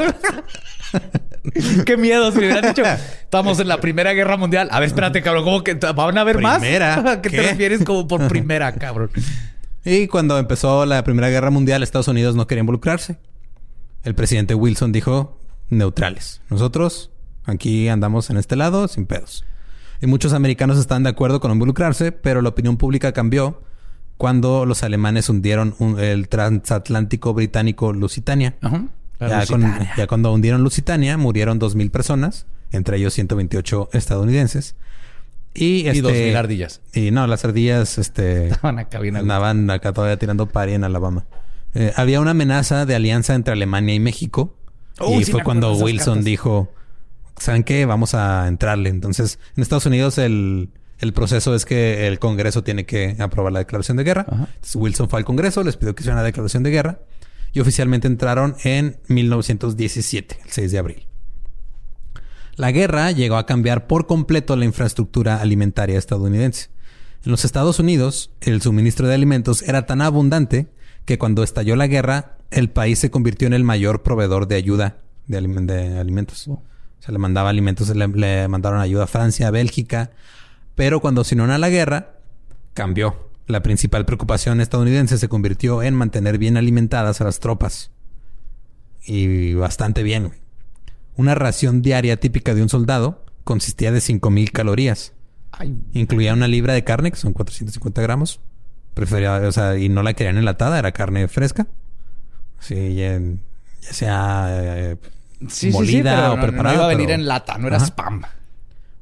Qué 1.87 1.97
miedo 1.97 2.31
si 2.33 2.41
le 2.41 2.47
hubieran 2.53 2.75
dicho. 2.75 2.83
Estamos 2.85 3.59
en 3.61 3.69
la 3.69 3.81
Primera 3.81 4.13
Guerra 4.13 4.37
Mundial. 4.37 4.69
A 4.71 4.81
ver, 4.81 4.89
espérate, 4.89 5.23
cabrón. 5.23 5.45
¿Cómo 5.45 5.65
que 5.65 5.75
van 5.75 6.19
a 6.19 6.21
haber 6.21 6.39
más? 6.41 6.59
¿Primera? 6.59 6.95
¿A 7.13 7.23
qué, 7.23 7.31
te 7.31 7.43
refieres 7.43 7.83
como 7.85 8.07
por 8.07 8.29
primera, 8.29 8.73
cabrón? 8.73 9.11
Y 9.85 10.07
cuando 10.09 10.39
empezó 10.39 10.85
la 10.87 11.03
Primera 11.05 11.29
Guerra 11.31 11.51
Mundial, 11.51 11.83
Estados 11.83 12.09
Unidos 12.09 12.35
no 12.37 12.47
quería 12.47 12.61
involucrarse. 12.61 13.19
El 14.05 14.15
presidente 14.15 14.55
Wilson 14.55 14.93
dijo, 14.93 15.39
neutrales. 15.71 16.41
Nosotros 16.51 17.11
aquí 17.45 17.89
andamos 17.89 18.31
en 18.31 18.37
este 18.37 18.57
lado 18.57 18.89
sin 18.89 19.07
pedos. 19.07 19.45
Y 20.03 20.07
muchos 20.07 20.33
americanos 20.33 20.79
están 20.79 21.03
de 21.03 21.11
acuerdo 21.11 21.41
con 21.41 21.53
involucrarse, 21.53 22.13
pero 22.13 22.43
la 22.43 22.49
opinión 22.51 22.77
pública 22.77 23.13
cambió 23.13 23.63
cuando 24.17 24.67
los 24.67 24.83
alemanes 24.83 25.29
hundieron 25.29 25.75
un- 25.79 25.99
el 25.99 26.29
transatlántico 26.29 27.33
británico 27.35 27.93
Lusitania. 27.93 28.57
Ajá. 28.61 28.85
Ya, 29.19 29.47
con- 29.47 29.63
ya 29.99 30.07
cuando 30.07 30.33
hundieron 30.33 30.63
Lusitania, 30.63 31.17
murieron 31.19 31.59
2.000 31.59 31.91
personas, 31.91 32.47
entre 32.73 32.97
ellos 32.97 33.13
128 33.15 33.91
estadounidenses. 33.93 34.77
Y, 35.55 35.83
Y 35.83 35.89
este, 35.89 36.03
dos 36.03 36.13
mil 36.13 36.37
ardillas. 36.37 36.81
Y 36.95 37.11
no, 37.11 37.27
las 37.27 37.45
ardillas, 37.45 37.99
este... 37.99 38.49
Estaban 38.53 38.79
acá 38.79 39.01
bien. 39.01 39.17
Andaban 39.17 39.69
acá 39.71 39.93
todavía 39.93 40.17
tirando 40.17 40.47
pari 40.47 40.75
en 40.75 40.85
Alabama. 40.85 41.27
Eh, 41.75 41.93
había 41.97 42.21
una 42.21 42.33
amenaza 42.33 42.87
de 42.87 42.95
alianza 42.95 43.35
entre 43.35 43.53
Alemania 43.53 43.95
y 43.95 44.01
México. 44.01 44.57
Uy, 45.01 45.23
y 45.23 45.25
sí 45.25 45.33
fue 45.33 45.43
cuando 45.43 45.73
Wilson 45.75 46.25
dijo, 46.25 46.73
¿saben 47.37 47.65
qué? 47.65 47.87
Vamos 47.87 48.15
a 48.15 48.47
entrarle. 48.49 48.91
Entonces, 48.91 49.39
en 49.57 49.63
Estados 49.63 49.87
Unidos 49.87 50.19
el, 50.19 50.71
el 50.99 51.13
proceso 51.13 51.55
es 51.55 51.65
que 51.65 52.07
el 52.07 52.19
Congreso 52.19 52.63
tiene 52.63 52.87
que 52.87 53.17
aprobar 53.19 53.53
la 53.53 53.61
declaración 53.61 53.97
de 53.97 54.05
guerra. 54.05 54.27
Ajá. 54.29 54.49
Entonces, 54.55 54.77
Wilson 54.77 55.09
fue 55.09 55.21
al 55.21 55.25
Congreso, 55.25 55.63
les 55.63 55.77
pidió 55.77 55.95
que 55.95 56.03
hicieran 56.03 56.19
la 56.19 56.25
declaración 56.25 56.63
de 56.63 56.71
guerra. 56.71 57.01
Y 57.53 57.61
oficialmente 57.61 58.07
entraron 58.07 58.55
en 58.63 58.99
1917, 59.09 60.39
el 60.45 60.51
6 60.51 60.73
de 60.73 60.79
abril. 60.79 61.07
La 62.61 62.73
guerra 62.73 63.11
llegó 63.11 63.37
a 63.37 63.47
cambiar 63.47 63.87
por 63.87 64.07
completo 64.07 64.55
la 64.55 64.67
infraestructura 64.67 65.41
alimentaria 65.41 65.97
estadounidense. 65.97 66.69
En 67.25 67.31
los 67.31 67.47
Estados 67.47 67.79
Unidos, 67.79 68.33
el 68.43 68.61
suministro 68.61 69.09
de 69.09 69.15
alimentos 69.15 69.63
era 69.63 69.87
tan 69.87 70.03
abundante 70.03 70.69
que 71.07 71.17
cuando 71.17 71.43
estalló 71.43 71.75
la 71.75 71.87
guerra, 71.87 72.37
el 72.51 72.69
país 72.69 72.99
se 72.99 73.11
convirtió 73.11 73.47
en 73.47 73.55
el 73.55 73.65
mayor 73.65 74.03
proveedor 74.03 74.47
de 74.47 74.57
ayuda 74.57 74.99
de, 75.27 75.41
aliment- 75.41 75.65
de 75.65 75.99
alimentos. 75.99 76.49
O 76.49 76.63
sea, 76.99 77.13
le 77.13 77.19
mandaba 77.19 77.49
alimentos, 77.49 77.89
le, 77.97 78.07
le 78.09 78.47
mandaron 78.49 78.79
ayuda 78.79 79.05
a 79.05 79.07
Francia, 79.07 79.49
a 79.49 79.51
Bélgica. 79.51 80.11
Pero 80.75 81.01
cuando 81.01 81.25
se 81.25 81.37
unió 81.37 81.51
a 81.51 81.57
la 81.57 81.71
guerra, 81.71 82.19
cambió. 82.75 83.31
La 83.47 83.63
principal 83.63 84.05
preocupación 84.05 84.61
estadounidense 84.61 85.17
se 85.17 85.31
convirtió 85.31 85.83
en 85.83 85.95
mantener 85.95 86.37
bien 86.37 86.59
alimentadas 86.59 87.23
a 87.23 87.25
las 87.25 87.41
tropas. 87.41 87.91
Y 89.03 89.55
bastante 89.55 90.03
bien. 90.03 90.27
güey. 90.29 90.50
Una 91.21 91.35
ración 91.35 91.83
diaria 91.83 92.17
típica 92.19 92.55
de 92.55 92.63
un 92.63 92.71
soldado 92.71 93.27
consistía 93.45 93.93
de 93.93 93.99
5.000 93.99 94.51
calorías. 94.53 95.13
Ay, 95.53 95.77
Incluía 95.93 96.33
una 96.33 96.49
libra 96.49 96.73
de 96.73 96.83
carne, 96.83 97.11
que 97.11 97.19
son 97.19 97.35
450 97.35 98.01
gramos, 98.01 98.41
Prefería, 98.95 99.35
o 99.37 99.53
sea, 99.53 99.77
y 99.77 99.91
no 99.91 100.03
la 100.03 100.15
querían 100.15 100.39
enlatada, 100.39 100.79
era 100.79 100.93
carne 100.93 101.29
fresca. 101.29 101.67
Sí, 102.59 102.95
ya, 102.95 103.19
ya 103.19 103.93
sea 103.93 104.47
eh, 104.51 104.97
Sí, 105.49 105.71
molida 105.71 105.91
sí, 105.91 105.97
sí, 105.97 106.03
pero 106.03 106.33
o 106.33 106.37
no- 106.37 106.43
preparada. 106.43 106.75
No 106.77 106.81
iba 106.81 106.85
a 106.87 106.89
venir 106.89 107.07
pero 107.09 107.21
en 107.21 107.29
lata, 107.29 107.59
no 107.59 107.67
era 107.67 107.77
Ajá. 107.77 107.87
spam. 107.87 108.23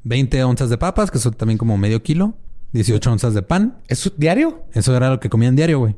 20 0.03 0.43
onzas 0.45 0.71
de 0.71 0.79
papas, 0.79 1.11
que 1.11 1.19
son 1.19 1.35
también 1.35 1.57
como 1.59 1.77
medio 1.79 2.03
kilo. 2.03 2.35
18 2.73 3.13
onzas 3.13 3.33
de 3.35 3.43
pan. 3.43 3.79
¿Es 3.89 3.99
su 4.01 4.13
diario? 4.17 4.65
Eso 4.73 4.97
era 4.97 5.09
lo 5.11 5.21
que 5.21 5.29
comían 5.31 5.55
diario, 5.57 5.79
güey. 5.79 5.97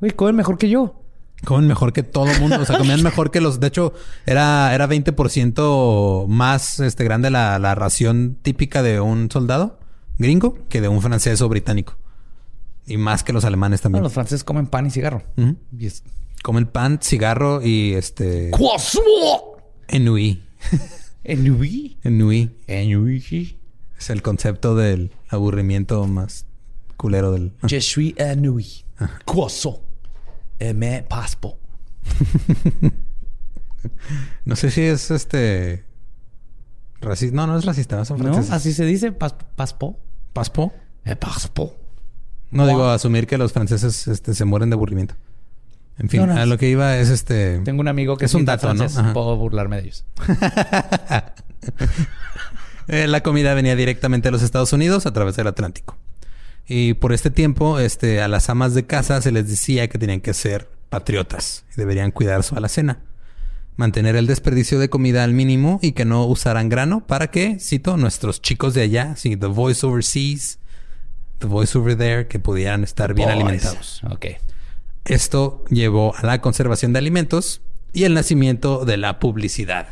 Güey, 0.00 0.12
comen 0.12 0.36
mejor 0.36 0.58
que 0.58 0.68
yo. 0.68 1.00
Comen 1.44 1.66
mejor 1.66 1.92
que 1.92 2.02
todo 2.02 2.30
el 2.30 2.40
mundo. 2.40 2.60
O 2.60 2.64
sea, 2.64 2.78
comían 2.78 3.02
mejor 3.02 3.30
que 3.30 3.40
los... 3.40 3.60
De 3.60 3.68
hecho, 3.68 3.92
era, 4.26 4.74
era 4.74 4.88
20% 4.88 6.26
más 6.28 6.80
este, 6.80 7.04
grande 7.04 7.30
la, 7.30 7.58
la 7.58 7.74
ración 7.74 8.38
típica 8.42 8.82
de 8.82 9.00
un 9.00 9.30
soldado 9.30 9.78
gringo 10.18 10.58
que 10.68 10.80
de 10.80 10.88
un 10.88 11.02
francés 11.02 11.40
o 11.40 11.48
británico. 11.48 11.96
Y 12.86 12.96
más 12.96 13.24
que 13.24 13.32
los 13.32 13.44
alemanes 13.44 13.80
también. 13.80 14.02
los 14.02 14.12
franceses 14.12 14.44
comen 14.44 14.66
pan 14.66 14.86
y 14.86 14.90
cigarro. 14.90 15.22
Comen 16.42 16.66
pan, 16.66 16.98
cigarro 17.02 17.62
y 17.62 17.94
este... 17.94 18.50
Ennui. 19.88 20.42
Ennui. 21.24 21.96
Ennui. 22.02 22.50
Ennui. 22.66 23.58
Es 23.98 24.10
el 24.10 24.20
concepto 24.22 24.76
del 24.76 25.12
aburrimiento 25.28 26.06
más 26.06 26.46
culero 26.96 27.32
del... 27.32 27.52
Je 27.66 27.80
suis 27.80 28.14
ennui. 28.18 28.84
Et 30.58 30.74
me 30.74 31.02
paspo. 31.02 31.58
No 34.46 34.56
sé 34.56 34.70
si 34.70 34.80
es 34.80 35.10
este... 35.10 35.84
Racista. 37.02 37.36
No, 37.36 37.46
no 37.46 37.58
es 37.58 37.64
racista. 37.66 38.02
Son 38.06 38.16
¿No? 38.18 38.24
franceses. 38.24 38.50
Así 38.52 38.72
se 38.72 38.84
dice. 38.86 39.12
Pas- 39.12 39.36
paspo. 39.56 39.98
¿Paspo? 40.32 40.72
Paspo. 41.20 41.76
No 42.50 42.66
digo 42.66 42.88
asumir 42.88 43.26
que 43.26 43.36
los 43.36 43.52
franceses 43.52 44.08
este, 44.08 44.32
se 44.34 44.44
mueren 44.46 44.70
de 44.70 44.74
aburrimiento. 44.74 45.16
En 45.98 46.08
fin, 46.08 46.20
No, 46.20 46.26
no. 46.28 46.40
a 46.40 46.46
lo 46.46 46.56
que 46.56 46.68
iba 46.70 46.96
es 46.96 47.10
este... 47.10 47.58
Tengo 47.60 47.80
un 47.82 47.88
amigo 47.88 48.16
que 48.16 48.24
Es 48.24 48.32
un 48.34 48.44
dato, 48.46 48.68
¿no? 48.72 48.76
francés. 48.76 48.96
Ajá. 48.98 49.12
Puedo 49.12 49.36
burlarme 49.36 49.76
de 49.76 49.82
ellos. 49.82 50.04
Eh, 52.86 53.06
la 53.06 53.22
comida 53.22 53.54
venía 53.54 53.74
directamente 53.76 54.28
de 54.28 54.32
los 54.32 54.42
Estados 54.42 54.72
Unidos 54.74 55.06
a 55.06 55.12
través 55.14 55.36
del 55.36 55.46
Atlántico. 55.46 55.96
Y 56.66 56.94
por 56.94 57.12
este 57.12 57.30
tiempo, 57.30 57.78
este, 57.78 58.22
a 58.22 58.28
las 58.28 58.48
amas 58.48 58.74
de 58.74 58.86
casa 58.86 59.20
se 59.20 59.32
les 59.32 59.48
decía 59.48 59.88
que 59.88 59.98
tenían 59.98 60.20
que 60.20 60.32
ser 60.32 60.70
patriotas 60.88 61.64
y 61.72 61.80
deberían 61.80 62.10
cuidar 62.10 62.42
su 62.42 62.56
alacena. 62.56 63.00
Mantener 63.76 64.16
el 64.16 64.26
desperdicio 64.26 64.78
de 64.78 64.88
comida 64.88 65.24
al 65.24 65.32
mínimo 65.32 65.80
y 65.82 65.92
que 65.92 66.04
no 66.04 66.24
usaran 66.24 66.68
grano 66.68 67.06
para 67.06 67.28
que, 67.30 67.58
cito, 67.58 67.96
nuestros 67.96 68.40
chicos 68.40 68.72
de 68.72 68.82
allá, 68.82 69.16
sí, 69.16 69.36
the 69.36 69.46
voice 69.46 69.84
overseas, 69.84 70.58
the 71.38 71.46
voice 71.46 71.76
over 71.76 71.96
there, 71.96 72.28
que 72.28 72.38
pudieran 72.38 72.84
estar 72.84 73.14
bien 73.14 73.28
Boys. 73.28 73.40
alimentados. 73.40 74.02
Ok. 74.10 74.26
Esto 75.04 75.64
llevó 75.68 76.14
a 76.16 76.24
la 76.24 76.40
conservación 76.40 76.92
de 76.92 77.00
alimentos 77.00 77.60
y 77.92 78.04
el 78.04 78.14
nacimiento 78.14 78.84
de 78.84 78.96
la 78.96 79.18
publicidad. 79.18 79.88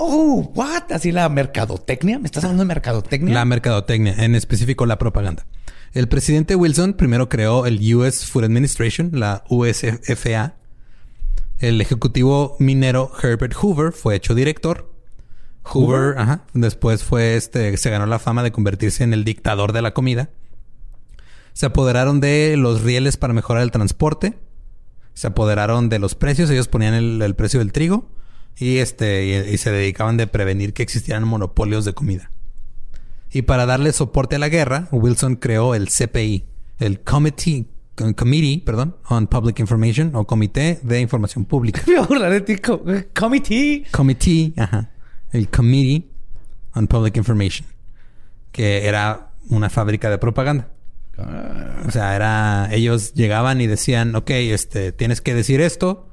Oh, 0.00 0.52
what? 0.54 0.92
Así 0.92 1.10
la 1.10 1.28
mercadotecnia. 1.28 2.20
¿Me 2.20 2.26
estás 2.26 2.44
hablando 2.44 2.62
de 2.62 2.68
mercadotecnia? 2.68 3.34
La 3.34 3.44
mercadotecnia, 3.44 4.14
en 4.16 4.36
específico 4.36 4.86
la 4.86 4.96
propaganda. 4.96 5.44
El 5.92 6.06
presidente 6.06 6.54
Wilson 6.54 6.94
primero 6.94 7.28
creó 7.28 7.66
el 7.66 7.80
US 7.94 8.24
Food 8.26 8.44
Administration, 8.44 9.10
la 9.14 9.42
USFA. 9.48 10.54
El 11.58 11.80
ejecutivo 11.80 12.54
minero 12.60 13.10
Herbert 13.20 13.54
Hoover 13.54 13.92
fue 13.92 14.14
hecho 14.14 14.36
director. 14.36 14.94
Hoover, 15.64 16.16
ajá, 16.16 16.44
después 16.54 17.02
fue 17.02 17.34
este, 17.34 17.76
se 17.76 17.90
ganó 17.90 18.06
la 18.06 18.20
fama 18.20 18.44
de 18.44 18.52
convertirse 18.52 19.02
en 19.02 19.12
el 19.12 19.24
dictador 19.24 19.72
de 19.72 19.82
la 19.82 19.94
comida. 19.94 20.30
Se 21.54 21.66
apoderaron 21.66 22.20
de 22.20 22.56
los 22.56 22.82
rieles 22.82 23.16
para 23.16 23.34
mejorar 23.34 23.64
el 23.64 23.72
transporte. 23.72 24.38
Se 25.14 25.26
apoderaron 25.26 25.88
de 25.88 25.98
los 25.98 26.14
precios. 26.14 26.50
Ellos 26.50 26.68
ponían 26.68 26.94
el, 26.94 27.20
el 27.20 27.34
precio 27.34 27.58
del 27.58 27.72
trigo 27.72 28.08
y 28.58 28.78
este 28.78 29.24
y, 29.26 29.54
y 29.54 29.58
se 29.58 29.70
dedicaban 29.70 30.16
de 30.16 30.26
prevenir 30.26 30.72
que 30.72 30.82
existieran 30.82 31.24
monopolios 31.24 31.84
de 31.84 31.92
comida. 31.94 32.30
Y 33.30 33.42
para 33.42 33.66
darle 33.66 33.92
soporte 33.92 34.36
a 34.36 34.38
la 34.38 34.48
guerra, 34.48 34.88
Wilson 34.90 35.36
creó 35.36 35.74
el 35.74 35.88
CPI, 35.88 36.44
el 36.78 37.00
Committee, 37.00 37.66
Committee, 38.16 38.62
perdón, 38.64 38.96
on 39.08 39.26
Public 39.26 39.58
Information 39.58 40.14
o 40.14 40.26
Comité 40.26 40.78
de 40.82 41.00
Información 41.00 41.44
Pública. 41.44 41.82
Me 41.86 42.00
voy 42.00 42.22
a 42.22 42.30
de 42.30 42.40
ti. 42.40 42.56
co- 42.56 42.82
Committee. 43.18 43.84
Committee, 43.92 44.54
ajá, 44.56 44.90
el 45.32 45.48
Committee 45.50 46.08
on 46.74 46.86
Public 46.86 47.16
Information, 47.16 47.66
que 48.52 48.86
era 48.86 49.32
una 49.50 49.68
fábrica 49.68 50.08
de 50.10 50.18
propaganda. 50.18 50.70
O 51.86 51.90
sea, 51.90 52.14
era 52.14 52.68
ellos 52.72 53.12
llegaban 53.14 53.60
y 53.60 53.66
decían, 53.66 54.14
ok, 54.14 54.30
este, 54.30 54.92
tienes 54.92 55.20
que 55.20 55.34
decir 55.34 55.60
esto 55.60 56.08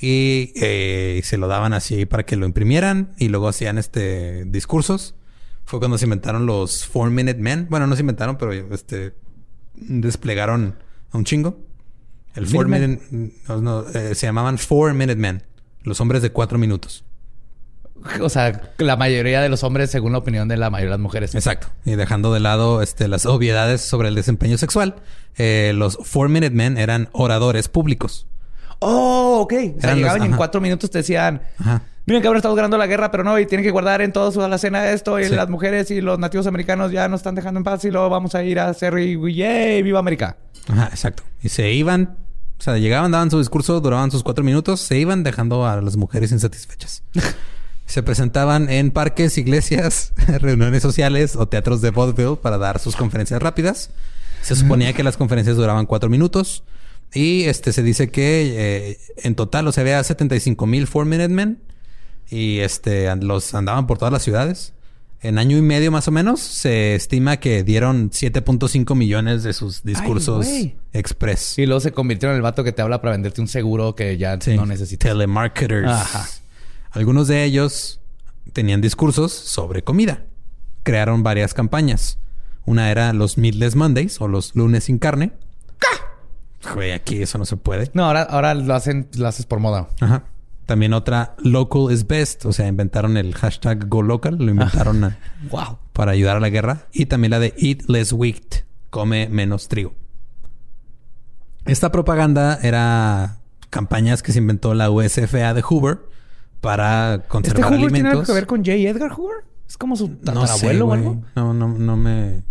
y, 0.00 0.52
eh, 0.56 1.20
se 1.24 1.38
lo 1.38 1.48
daban 1.48 1.72
así 1.72 2.06
para 2.06 2.24
que 2.24 2.36
lo 2.36 2.46
imprimieran 2.46 3.14
y 3.18 3.28
luego 3.28 3.48
hacían 3.48 3.78
este 3.78 4.44
discursos. 4.44 5.14
Fue 5.64 5.78
cuando 5.80 5.98
se 5.98 6.06
inventaron 6.06 6.46
los 6.46 6.86
Four 6.86 7.10
Minute 7.10 7.40
Men. 7.40 7.66
Bueno, 7.68 7.86
no 7.86 7.94
se 7.94 8.00
inventaron, 8.00 8.38
pero 8.38 8.52
este 8.52 9.14
desplegaron 9.74 10.76
a 11.10 11.18
un 11.18 11.24
chingo. 11.24 11.58
El 12.34 12.46
Four. 12.46 12.68
Minute, 12.68 13.34
no, 13.48 13.60
no, 13.60 13.88
eh, 13.88 14.14
se 14.14 14.26
llamaban 14.26 14.58
Four 14.58 14.94
Minute 14.94 15.16
Men, 15.16 15.42
los 15.82 16.00
hombres 16.00 16.22
de 16.22 16.30
cuatro 16.30 16.58
minutos. 16.58 17.04
O 18.20 18.28
sea, 18.28 18.72
la 18.78 18.96
mayoría 18.96 19.40
de 19.40 19.48
los 19.48 19.64
hombres, 19.64 19.90
según 19.90 20.12
la 20.12 20.18
opinión 20.18 20.46
de 20.46 20.56
la 20.56 20.70
mayoría 20.70 20.90
de 20.90 20.98
las 20.98 21.02
mujeres. 21.02 21.34
Exacto. 21.34 21.68
Y 21.84 21.96
dejando 21.96 22.32
de 22.32 22.40
lado 22.40 22.80
este, 22.80 23.08
las 23.08 23.26
obviedades 23.26 23.80
sobre 23.80 24.08
el 24.08 24.14
desempeño 24.14 24.56
sexual, 24.56 24.96
eh, 25.36 25.72
los 25.74 25.98
Four 26.04 26.28
Minute 26.28 26.54
Men 26.54 26.78
eran 26.78 27.08
oradores 27.12 27.68
públicos. 27.68 28.26
Oh, 28.80 29.40
ok. 29.42 29.52
O 29.76 29.80
sea, 29.80 29.90
los- 29.90 29.98
llegaban 29.98 30.22
y 30.22 30.26
en 30.26 30.36
cuatro 30.36 30.60
minutos 30.60 30.90
te 30.90 30.98
decían... 30.98 31.42
Ajá. 31.58 31.82
Miren 32.06 32.22
que 32.22 32.28
ahora 32.28 32.38
estamos 32.38 32.56
ganando 32.56 32.78
la 32.78 32.86
guerra, 32.86 33.10
pero 33.10 33.22
no, 33.22 33.38
y 33.38 33.44
tienen 33.44 33.62
que 33.66 33.70
guardar 33.70 34.00
en 34.00 34.12
todo 34.12 34.32
su 34.32 34.40
alacena 34.40 34.88
esto, 34.92 35.20
y 35.20 35.24
Sí. 35.26 35.34
las 35.34 35.50
mujeres 35.50 35.90
y 35.90 36.00
los 36.00 36.18
nativos 36.18 36.46
americanos 36.46 36.90
ya 36.90 37.06
nos 37.06 37.20
están 37.20 37.34
dejando 37.34 37.58
en 37.60 37.64
paz 37.64 37.84
y 37.84 37.90
luego 37.90 38.08
vamos 38.08 38.34
a 38.34 38.42
ir 38.42 38.58
a 38.60 38.68
hacer 38.70 38.98
y 38.98 39.18
¡yay! 39.34 39.82
¡Viva 39.82 39.98
América! 39.98 40.38
Ajá, 40.68 40.86
exacto. 40.86 41.22
Y 41.42 41.50
se 41.50 41.70
iban, 41.70 42.16
o 42.58 42.62
sea, 42.62 42.78
llegaban, 42.78 43.10
daban 43.10 43.30
su 43.30 43.38
discurso, 43.38 43.78
duraban 43.82 44.10
sus 44.10 44.22
cuatro 44.22 44.42
minutos, 44.42 44.80
se 44.80 44.96
iban 44.96 45.22
dejando 45.22 45.66
a 45.66 45.82
las 45.82 45.98
mujeres 45.98 46.32
insatisfechas. 46.32 47.02
se 47.84 48.02
presentaban 48.02 48.70
en 48.70 48.90
parques, 48.90 49.36
iglesias, 49.36 50.14
reuniones 50.40 50.80
sociales 50.80 51.36
o 51.36 51.46
teatros 51.46 51.82
de 51.82 51.90
vaudeville 51.90 52.36
para 52.40 52.56
dar 52.56 52.78
sus 52.78 52.96
conferencias 52.96 53.42
rápidas. 53.42 53.90
Se 54.40 54.56
suponía 54.56 54.94
que 54.94 55.02
las 55.02 55.18
conferencias 55.18 55.56
duraban 55.56 55.84
cuatro 55.84 56.08
minutos. 56.08 56.62
Y 57.14 57.44
este 57.44 57.72
se 57.72 57.82
dice 57.82 58.10
que 58.10 58.90
eh, 58.90 58.98
en 59.18 59.34
total, 59.34 59.66
o 59.66 59.72
sea, 59.72 59.82
había 59.82 60.02
75 60.02 60.66
mil 60.66 60.86
Four 60.86 61.06
Minute 61.06 61.28
Men. 61.28 61.62
Y 62.30 62.58
este 62.58 63.14
los 63.16 63.54
andaban 63.54 63.86
por 63.86 63.96
todas 63.98 64.12
las 64.12 64.22
ciudades. 64.22 64.74
En 65.20 65.38
año 65.38 65.56
y 65.56 65.62
medio 65.62 65.90
más 65.90 66.06
o 66.06 66.12
menos, 66.12 66.38
se 66.40 66.94
estima 66.94 67.38
que 67.38 67.64
dieron 67.64 68.10
7.5 68.10 68.94
millones 68.94 69.42
de 69.42 69.52
sus 69.52 69.82
discursos 69.82 70.46
express. 70.92 71.58
Y 71.58 71.66
luego 71.66 71.80
se 71.80 71.90
convirtió 71.90 72.28
en 72.30 72.36
el 72.36 72.42
vato 72.42 72.62
que 72.62 72.70
te 72.72 72.82
habla 72.82 73.00
para 73.00 73.12
venderte 73.12 73.40
un 73.40 73.48
seguro 73.48 73.96
que 73.96 74.16
ya 74.16 74.38
Sí. 74.40 74.54
no 74.54 74.64
necesitas. 74.66 75.10
Telemarketers. 75.10 75.88
Ajá. 75.88 76.28
Algunos 76.92 77.26
de 77.26 77.42
ellos 77.44 78.00
tenían 78.52 78.80
discursos 78.80 79.32
sobre 79.32 79.82
comida. 79.82 80.24
Crearon 80.84 81.22
varias 81.24 81.52
campañas. 81.52 82.18
Una 82.64 82.90
era 82.90 83.12
los 83.12 83.38
Meatless 83.38 83.74
Mondays 83.74 84.20
o 84.20 84.28
los 84.28 84.54
lunes 84.54 84.84
sin 84.84 84.98
carne. 84.98 85.32
Güey, 86.74 86.92
aquí 86.92 87.22
eso 87.22 87.38
no 87.38 87.44
se 87.44 87.56
puede. 87.56 87.90
No, 87.94 88.04
ahora, 88.04 88.22
ahora 88.22 88.54
lo 88.54 88.74
hacen, 88.74 89.08
lo 89.16 89.28
haces 89.28 89.46
por 89.46 89.60
moda. 89.60 89.88
Ajá. 90.00 90.24
También 90.66 90.92
otra, 90.92 91.34
local 91.38 91.90
is 91.92 92.06
best. 92.06 92.44
O 92.44 92.52
sea, 92.52 92.66
inventaron 92.68 93.16
el 93.16 93.34
hashtag 93.34 93.88
go 93.88 94.02
local. 94.02 94.36
Lo 94.38 94.50
inventaron 94.50 95.04
a- 95.04 95.18
Wow. 95.50 95.78
para 95.92 96.12
ayudar 96.12 96.36
a 96.36 96.40
la 96.40 96.50
guerra. 96.50 96.86
Y 96.92 97.06
también 97.06 97.30
la 97.30 97.38
de 97.38 97.54
eat 97.56 97.82
less 97.88 98.12
wheat. 98.12 98.64
Come 98.90 99.28
menos 99.28 99.68
trigo. 99.68 99.94
Esta 101.64 101.92
propaganda 101.92 102.58
era 102.62 103.38
campañas 103.70 104.22
que 104.22 104.32
se 104.32 104.38
inventó 104.38 104.74
la 104.74 104.90
USFA 104.90 105.52
de 105.54 105.62
Hoover 105.62 106.00
para 106.60 107.14
¿Este 107.16 107.28
conservar 107.28 107.64
Hoover 107.64 107.78
tiene 107.78 107.84
algo 107.84 107.96
alimentos. 108.08 108.26
que 108.26 108.32
ver 108.32 108.46
con 108.46 108.58
J. 108.60 108.72
Edgar 108.72 109.12
Hoover? 109.12 109.44
Es 109.68 109.76
como 109.76 109.94
su 109.96 110.08
no 110.08 110.14
sé, 110.16 110.24
tatarabuelo 110.24 110.84
o 110.84 110.88
güey. 110.88 111.00
algo. 111.00 111.22
No, 111.36 111.52
no, 111.54 111.68
no 111.68 111.96
me... 111.96 112.42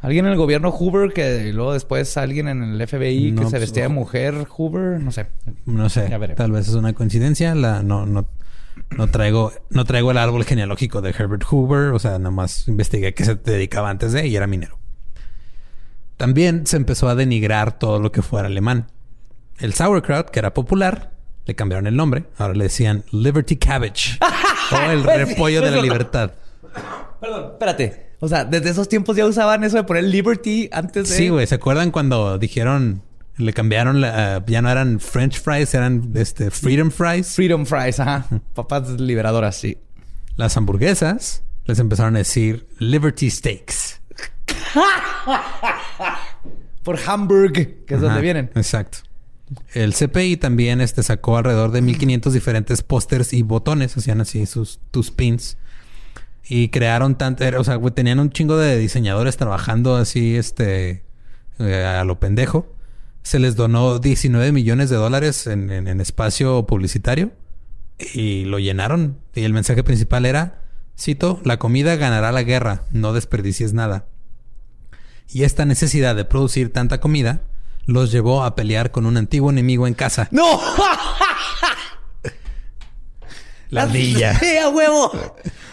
Alguien 0.00 0.26
en 0.26 0.32
el 0.32 0.38
gobierno 0.38 0.70
Hoover 0.70 1.12
que 1.12 1.52
luego 1.52 1.72
después 1.72 2.16
alguien 2.16 2.46
en 2.46 2.62
el 2.62 2.86
FBI 2.86 3.32
No, 3.32 3.42
que 3.42 3.46
se 3.46 3.50
pues, 3.50 3.62
vestía 3.62 3.82
de 3.84 3.88
mujer 3.88 4.46
Hoover, 4.46 5.00
no 5.00 5.10
sé. 5.10 5.26
No 5.66 5.88
sé. 5.88 6.06
Ya 6.08 6.18
veré. 6.18 6.34
Tal 6.34 6.52
vez 6.52 6.68
es 6.68 6.74
una 6.74 6.92
coincidencia. 6.92 7.54
La, 7.56 7.82
no, 7.82 8.06
no, 8.06 8.28
no 8.96 9.08
traigo, 9.08 9.52
no 9.70 9.84
traigo 9.84 10.12
el 10.12 10.18
árbol 10.18 10.44
genealógico 10.44 11.00
de 11.02 11.10
Herbert 11.10 11.42
Hoover. 11.44 11.92
O 11.94 11.98
sea, 11.98 12.18
nada 12.18 12.30
más 12.30 12.68
investigué 12.68 13.12
que 13.12 13.24
se 13.24 13.34
dedicaba 13.34 13.90
antes 13.90 14.12
de 14.12 14.26
y 14.28 14.36
era 14.36 14.46
minero. 14.46 14.78
También 16.16 16.66
se 16.66 16.76
empezó 16.76 17.08
a 17.08 17.16
denigrar 17.16 17.78
todo 17.78 17.98
lo 17.98 18.12
que 18.12 18.22
fuera 18.22 18.46
alemán. 18.46 18.86
El 19.58 19.72
sauerkraut, 19.74 20.30
que 20.30 20.38
era 20.38 20.54
popular, 20.54 21.12
le 21.46 21.56
cambiaron 21.56 21.88
el 21.88 21.96
nombre. 21.96 22.24
Ahora 22.36 22.54
le 22.54 22.64
decían 22.64 23.04
Liberty 23.10 23.56
Cabbage 23.56 24.18
o 24.72 24.90
el 24.90 25.02
repollo 25.02 25.60
de 25.60 25.70
la 25.72 25.82
libertad. 25.82 26.32
Perdón, 27.20 27.52
espérate. 27.52 28.07
O 28.20 28.28
sea, 28.28 28.44
desde 28.44 28.70
esos 28.70 28.88
tiempos 28.88 29.16
ya 29.16 29.26
usaban 29.26 29.62
eso 29.64 29.76
de 29.76 29.84
poner 29.84 30.04
Liberty 30.04 30.68
antes 30.72 31.08
de. 31.08 31.16
Sí, 31.16 31.28
güey. 31.28 31.46
¿Se 31.46 31.54
acuerdan 31.54 31.90
cuando 31.90 32.38
dijeron, 32.38 33.02
le 33.36 33.52
cambiaron, 33.52 34.00
la, 34.00 34.44
ya 34.46 34.60
no 34.60 34.70
eran 34.70 34.98
French 34.98 35.40
fries, 35.40 35.72
eran 35.74 36.10
este, 36.14 36.50
Freedom 36.50 36.90
fries? 36.90 37.34
Freedom 37.34 37.64
Fries, 37.64 38.00
ajá. 38.00 38.26
Papas 38.54 39.00
liberadoras, 39.00 39.56
sí. 39.56 39.78
Las 40.36 40.56
hamburguesas 40.56 41.42
les 41.66 41.78
empezaron 41.78 42.16
a 42.16 42.18
decir 42.18 42.66
Liberty 42.78 43.30
Steaks. 43.30 44.00
Por 46.82 46.98
Hamburg, 47.06 47.84
que 47.84 47.94
es 47.94 48.00
donde 48.00 48.20
vienen. 48.20 48.50
Exacto. 48.54 48.98
El 49.74 49.94
CPI 49.94 50.38
también 50.38 50.80
este, 50.80 51.02
sacó 51.02 51.36
alrededor 51.36 51.70
de 51.70 51.82
1500 51.82 52.32
diferentes 52.32 52.82
pósters 52.82 53.32
y 53.32 53.42
botones, 53.42 53.96
hacían 53.96 54.20
así 54.20 54.46
sus 54.46 54.80
tus 54.90 55.10
pins. 55.10 55.56
Y 56.48 56.68
crearon 56.70 57.16
tanto, 57.16 57.44
era- 57.44 57.60
o 57.60 57.64
sea, 57.64 57.78
tenían 57.94 58.20
un 58.20 58.30
chingo 58.30 58.56
de 58.56 58.78
diseñadores 58.78 59.36
trabajando 59.36 59.96
así, 59.96 60.36
este, 60.36 61.04
eh, 61.58 61.84
a 61.84 62.04
lo 62.04 62.18
pendejo. 62.18 62.74
Se 63.22 63.38
les 63.38 63.56
donó 63.56 63.98
19 63.98 64.52
millones 64.52 64.88
de 64.88 64.96
dólares 64.96 65.46
en 65.46 66.00
espacio 66.00 66.66
publicitario 66.66 67.32
y 68.14 68.44
lo 68.46 68.58
llenaron. 68.58 69.18
Y 69.34 69.42
el 69.44 69.52
mensaje 69.52 69.84
principal 69.84 70.24
era, 70.24 70.62
cito, 70.98 71.40
la 71.44 71.58
comida 71.58 71.96
ganará 71.96 72.32
la 72.32 72.42
guerra, 72.44 72.84
no 72.92 73.12
desperdicies 73.12 73.74
nada. 73.74 74.06
Y 75.30 75.42
esta 75.42 75.66
necesidad 75.66 76.16
de 76.16 76.24
producir 76.24 76.72
tanta 76.72 77.00
comida 77.00 77.42
los 77.84 78.10
llevó 78.10 78.44
a 78.44 78.54
pelear 78.54 78.90
con 78.90 79.04
un 79.04 79.16
antiguo 79.18 79.50
enemigo 79.50 79.86
en 79.86 79.94
casa. 79.94 80.28
¡No! 80.30 80.44
La 83.70 83.82
ardilla. 83.82 84.34
¡Sí, 84.38 84.56
a 84.56 84.68
huevo! 84.68 85.10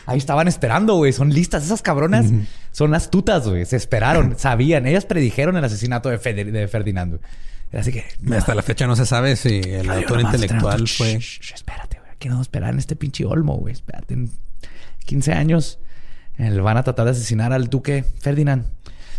Ahí 0.05 0.17
estaban 0.17 0.47
esperando, 0.47 0.95
güey. 0.95 1.13
Son 1.13 1.29
listas. 1.29 1.63
Esas 1.63 1.81
cabronas 1.81 2.27
son 2.71 2.93
astutas, 2.93 3.47
güey. 3.47 3.65
Se 3.65 3.75
esperaron, 3.77 4.35
sabían. 4.37 4.85
Ellas 4.85 5.05
predijeron 5.05 5.57
el 5.57 5.63
asesinato 5.63 6.09
de, 6.09 6.19
Fede- 6.19 6.51
de 6.51 6.67
Ferdinand, 6.67 7.13
güey. 7.17 7.21
Era 7.71 7.81
así 7.81 7.91
que... 7.91 8.05
Hasta 8.35 8.53
la 8.55 8.61
fecha 8.61 8.85
no 8.87 8.95
se 8.95 9.05
sabe 9.05 9.35
si 9.35 9.59
el 9.65 9.89
Ay, 9.89 10.03
autor 10.03 10.21
intelectual 10.21 10.87
fue... 10.87 11.17
Shh, 11.19 11.39
shh, 11.41 11.53
espérate, 11.55 11.99
güey. 11.99 12.11
Aquí 12.11 12.29
no 12.29 12.41
esperar 12.41 12.71
en 12.73 12.79
este 12.79 12.95
pinche 12.95 13.25
olmo, 13.25 13.55
güey. 13.57 13.73
Espérate. 13.73 14.13
En 14.13 14.29
15 15.05 15.33
años 15.33 15.79
eh, 16.37 16.49
van 16.59 16.77
a 16.77 16.83
tratar 16.83 17.05
de 17.05 17.11
asesinar 17.11 17.53
al 17.53 17.67
duque 17.69 18.03
Ferdinand. 18.19 18.65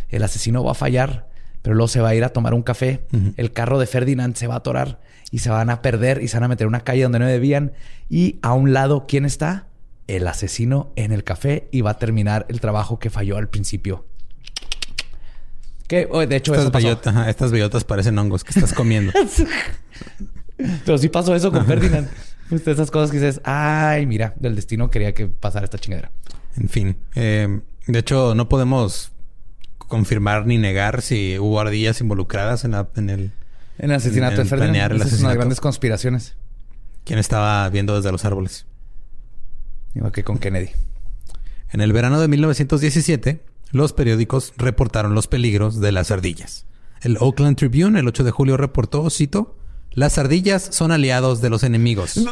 El 0.08 0.22
asesino 0.22 0.62
va 0.62 0.72
a 0.72 0.74
fallar, 0.74 1.28
pero 1.62 1.74
luego 1.74 1.88
se 1.88 2.00
va 2.00 2.10
a 2.10 2.14
ir 2.14 2.22
a 2.24 2.28
tomar 2.28 2.54
un 2.54 2.62
café. 2.62 3.06
El 3.36 3.52
carro 3.52 3.78
de 3.80 3.86
Ferdinand 3.86 4.36
se 4.36 4.46
va 4.46 4.54
a 4.54 4.58
atorar 4.58 5.00
y 5.30 5.38
se 5.40 5.50
van 5.50 5.70
a 5.70 5.82
perder 5.82 6.22
y 6.22 6.28
se 6.28 6.36
van 6.36 6.44
a 6.44 6.48
meter 6.48 6.64
en 6.64 6.68
una 6.68 6.80
calle 6.84 7.02
donde 7.02 7.18
no 7.18 7.26
debían. 7.26 7.72
Y 8.08 8.38
a 8.42 8.52
un 8.54 8.72
lado, 8.72 9.06
¿quién 9.08 9.24
está? 9.24 9.66
El 10.06 10.26
asesino 10.28 10.92
en 10.96 11.12
el 11.12 11.24
café 11.24 11.68
y 11.72 11.80
va 11.80 11.90
a 11.92 11.98
terminar 11.98 12.46
el 12.48 12.60
trabajo 12.60 12.98
que 12.98 13.10
falló 13.10 13.36
al 13.36 13.48
principio. 13.48 14.06
Que, 15.88 16.08
oh, 16.10 16.26
de 16.26 16.36
hecho, 16.36 16.52
Estas, 16.52 16.64
eso 16.64 16.72
pasó. 16.72 16.86
bellotas, 16.86 17.14
ajá, 17.16 17.30
estas 17.30 17.52
bellotas 17.52 17.84
parecen 17.84 18.18
hongos 18.18 18.42
que 18.44 18.50
estás 18.50 18.72
comiendo. 18.72 19.12
Pero 20.84 20.98
sí 20.98 21.08
pasó 21.08 21.34
eso 21.34 21.52
con 21.52 21.66
Ferdinand. 21.66 22.08
Pues 22.48 22.64
de 22.64 22.72
esas 22.72 22.90
cosas 22.90 23.10
que 23.10 23.18
dices, 23.18 23.40
ay, 23.44 24.06
mira, 24.06 24.32
del 24.36 24.54
destino 24.56 24.90
quería 24.90 25.12
que 25.14 25.26
pasara 25.26 25.64
esta 25.64 25.78
chingadera. 25.78 26.12
En 26.56 26.68
fin. 26.68 26.96
eh, 27.14 27.60
de 27.86 27.98
hecho, 27.98 28.34
no 28.34 28.48
podemos 28.48 29.12
confirmar 29.78 30.46
ni 30.46 30.58
negar 30.58 31.02
si 31.02 31.38
hubo 31.38 31.60
ardillas 31.60 32.00
involucradas 32.00 32.64
en, 32.64 32.72
la- 32.72 32.88
en 32.96 33.10
el... 33.10 33.32
En 33.78 33.90
el 33.90 33.96
asesinato 33.96 34.40
En 34.40 34.44
de 34.44 34.48
Ferdinand. 34.48 34.76
Esa 34.76 34.84
es 34.84 34.90
una 34.90 34.92
de 34.92 34.98
las 34.98 35.06
asesinato. 35.08 35.34
grandes 35.36 35.60
conspiraciones. 35.60 36.36
¿Quién 37.04 37.18
estaba 37.18 37.68
viendo 37.68 37.94
desde 37.96 38.10
los 38.10 38.24
árboles? 38.24 38.66
Igual 39.94 40.12
que 40.12 40.24
con 40.24 40.38
Kennedy. 40.38 40.70
En 41.70 41.80
el 41.80 41.92
verano 41.92 42.20
de 42.20 42.28
1917, 42.28 43.44
los 43.70 43.92
periódicos 43.92 44.52
reportaron 44.56 45.14
los 45.14 45.26
peligros 45.26 45.80
de 45.80 45.92
las 45.92 46.10
ardillas. 46.10 46.66
El 47.02 47.18
Oakland 47.20 47.56
Tribune 47.56 48.00
el 48.00 48.08
8 48.08 48.24
de 48.24 48.30
julio 48.30 48.56
reportó, 48.56 49.08
cito, 49.10 49.56
las 49.92 50.18
ardillas 50.18 50.68
son 50.72 50.92
aliados 50.92 51.40
de 51.40 51.50
los 51.50 51.62
enemigos. 51.62 52.14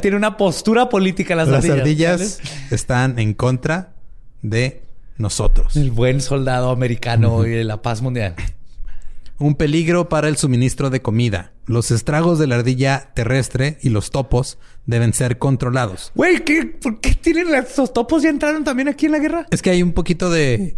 Tiene 0.00 0.16
una 0.16 0.36
postura 0.36 0.88
política 0.88 1.34
las, 1.34 1.48
Las 1.48 1.64
ardillas. 1.64 2.12
ardillas 2.12 2.40
están 2.70 3.18
en 3.18 3.32
contra 3.32 3.94
de 4.42 4.82
nosotros. 5.18 5.76
El 5.76 5.90
buen 5.90 6.20
soldado 6.20 6.70
americano 6.70 7.46
y 7.46 7.50
de 7.50 7.64
la 7.64 7.82
paz 7.82 8.02
mundial. 8.02 8.34
Un 9.38 9.54
peligro 9.56 10.08
para 10.08 10.28
el 10.28 10.36
suministro 10.36 10.88
de 10.90 11.02
comida. 11.02 11.52
Los 11.66 11.90
estragos 11.90 12.38
de 12.38 12.46
la 12.46 12.56
ardilla 12.56 13.10
terrestre 13.14 13.78
y 13.82 13.88
los 13.88 14.10
topos 14.10 14.58
deben 14.86 15.12
ser 15.12 15.38
controlados. 15.38 16.12
Güey, 16.14 16.44
¿qué, 16.44 16.64
¿por 16.66 17.00
qué 17.00 17.14
tienen 17.14 17.52
estos 17.54 17.92
topos 17.92 18.22
ya 18.22 18.28
entraron 18.30 18.62
también 18.64 18.88
aquí 18.88 19.06
en 19.06 19.12
la 19.12 19.18
guerra? 19.18 19.46
Es 19.50 19.62
que 19.62 19.70
hay 19.70 19.82
un 19.82 19.92
poquito 19.92 20.30
de... 20.30 20.76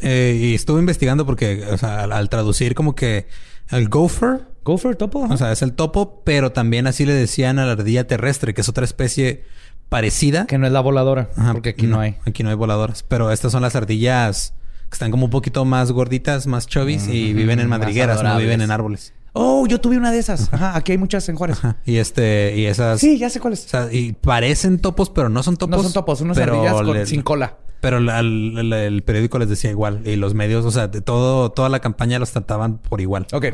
eh, 0.00 0.38
y 0.40 0.54
estuve 0.54 0.80
investigando 0.80 1.26
porque, 1.26 1.64
o 1.70 1.76
sea, 1.76 2.04
al, 2.04 2.12
al 2.12 2.28
traducir 2.30 2.74
como 2.74 2.94
que 2.94 3.26
el 3.70 3.88
gopher, 3.88 4.46
Gopher, 4.64 4.96
topo. 4.96 5.20
o 5.20 5.36
sea, 5.38 5.50
es 5.52 5.62
el 5.62 5.72
topo, 5.72 6.22
pero 6.24 6.52
también 6.52 6.86
así 6.86 7.06
le 7.06 7.14
decían 7.14 7.58
a 7.58 7.64
la 7.64 7.72
ardilla 7.72 8.06
terrestre, 8.06 8.52
que 8.52 8.60
es 8.60 8.68
otra 8.68 8.84
especie 8.84 9.44
parecida. 9.88 10.46
que 10.46 10.58
no 10.58 10.66
es 10.66 10.72
la 10.72 10.80
voladora. 10.80 11.30
Ajá, 11.36 11.52
porque 11.52 11.70
aquí 11.70 11.86
no, 11.86 12.00
hay. 12.00 12.16
Aquí 12.26 12.42
no 12.42 12.50
hay 12.50 12.56
voladoras. 12.56 13.02
Pero 13.02 13.30
estas 13.30 13.52
son 13.52 13.62
las 13.62 13.74
ardillas 13.76 14.54
que 14.90 14.94
están 14.94 15.10
como 15.10 15.26
un 15.26 15.30
poquito 15.30 15.64
más 15.64 15.92
gorditas, 15.92 16.46
más 16.46 16.66
chovis 16.66 17.08
y 17.08 17.32
viven 17.34 17.60
en 17.60 17.68
madrigueras, 17.68 18.22
no 18.22 18.36
viven 18.38 18.60
en 18.60 18.70
árboles. 18.70 19.12
Oh, 19.34 19.66
yo 19.66 19.80
tuve 19.80 19.96
una 19.98 20.10
de 20.10 20.18
esas. 20.18 20.52
Ajá, 20.52 20.76
aquí 20.76 20.92
hay 20.92 20.98
muchas 20.98 21.28
en 21.28 21.36
Juárez. 21.36 21.58
Ajá. 21.58 21.76
Y 21.84 21.96
este, 21.98 22.54
y 22.56 22.64
esas. 22.66 22.98
Sí, 22.98 23.18
ya 23.18 23.28
sé 23.30 23.38
cuáles. 23.40 23.66
O 23.66 23.68
sea, 23.68 23.88
y 23.92 24.12
parecen 24.14 24.78
topos, 24.78 25.10
pero 25.10 25.28
no 25.28 25.42
son 25.42 25.56
topos. 25.56 25.76
no 25.76 25.82
son 25.82 25.92
topos, 25.92 26.20
unas 26.22 26.38
ardillas 26.38 26.72
con- 26.72 26.92
le- 26.94 27.06
sin 27.06 27.22
cola. 27.22 27.58
Pero 27.80 28.00
la- 28.00 28.18
el 28.20 29.02
periódico 29.04 29.38
les 29.38 29.48
decía 29.48 29.70
igual. 29.70 30.00
Y 30.04 30.16
los 30.16 30.34
medios, 30.34 30.64
o 30.64 30.70
sea, 30.72 30.88
de 30.88 31.00
todo, 31.02 31.52
toda 31.52 31.68
la 31.68 31.78
campaña 31.80 32.18
los 32.18 32.32
trataban 32.32 32.78
por 32.78 33.00
igual. 33.00 33.26
Ok. 33.32 33.46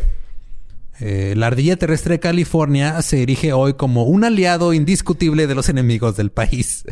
Eh, 1.01 1.35
la 1.37 1.49
ardilla 1.49 1.77
terrestre 1.77 2.15
de 2.15 2.21
California 2.21 3.03
se 3.03 3.23
erige 3.23 3.53
hoy 3.53 3.75
como 3.75 4.05
un 4.05 4.25
aliado 4.25 4.73
indiscutible 4.73 5.47
de 5.47 5.55
los 5.55 5.69
enemigos 5.69 6.17
del 6.17 6.31
país. 6.31 6.85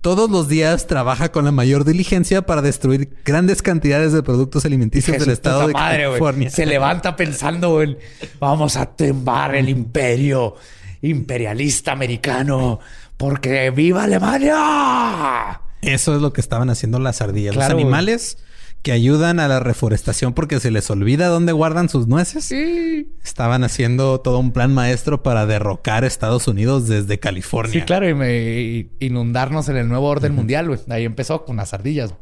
Todos 0.00 0.28
los 0.30 0.48
días 0.48 0.88
trabaja 0.88 1.30
con 1.30 1.44
la 1.44 1.52
mayor 1.52 1.84
diligencia 1.84 2.42
para 2.42 2.60
destruir 2.60 3.14
grandes 3.24 3.62
cantidades 3.62 4.12
de 4.12 4.22
productos 4.22 4.64
alimenticios 4.64 5.14
Jesús, 5.14 5.26
del 5.26 5.32
estado 5.34 5.68
de 5.68 5.74
madre. 5.74 6.04
California. 6.04 6.50
Se 6.50 6.66
levanta 6.66 7.14
pensando 7.14 7.80
en 7.82 7.98
vamos 8.40 8.76
a 8.76 8.86
tumbar 8.86 9.54
el 9.54 9.68
imperio 9.68 10.56
imperialista 11.02 11.92
americano 11.92 12.80
porque 13.16 13.70
viva 13.70 14.04
Alemania. 14.04 15.60
Eso 15.82 16.16
es 16.16 16.22
lo 16.22 16.32
que 16.32 16.40
estaban 16.40 16.70
haciendo 16.70 16.98
las 16.98 17.20
ardillas. 17.20 17.54
Claro, 17.54 17.74
los 17.74 17.82
animales 17.82 18.38
que 18.82 18.92
ayudan 18.92 19.38
a 19.40 19.46
la 19.48 19.60
reforestación 19.60 20.32
porque 20.34 20.58
se 20.58 20.70
les 20.72 20.90
olvida 20.90 21.28
dónde 21.28 21.52
guardan 21.52 21.88
sus 21.88 22.08
nueces. 22.08 22.44
Sí. 22.46 23.08
Estaban 23.22 23.62
haciendo 23.64 24.20
todo 24.20 24.38
un 24.40 24.50
plan 24.52 24.74
maestro 24.74 25.22
para 25.22 25.46
derrocar 25.46 26.02
a 26.04 26.06
Estados 26.08 26.48
Unidos 26.48 26.88
desde 26.88 27.18
California. 27.20 27.72
Sí, 27.72 27.82
claro, 27.82 28.08
y, 28.08 28.14
me- 28.14 28.42
y 28.60 28.90
inundarnos 28.98 29.68
en 29.68 29.76
el 29.76 29.88
nuevo 29.88 30.08
orden 30.08 30.34
mundial, 30.34 30.66
güey. 30.68 30.80
Ahí 30.88 31.04
empezó 31.04 31.44
con 31.44 31.56
las 31.56 31.72
ardillas. 31.74 32.14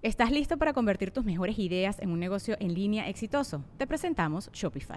¿Estás 0.00 0.30
listo 0.30 0.56
para 0.56 0.72
convertir 0.72 1.10
tus 1.10 1.24
mejores 1.24 1.58
ideas 1.58 1.96
en 2.00 2.10
un 2.10 2.20
negocio 2.20 2.56
en 2.60 2.72
línea 2.72 3.08
exitoso? 3.08 3.64
Te 3.76 3.86
presentamos 3.86 4.48
Shopify. 4.52 4.96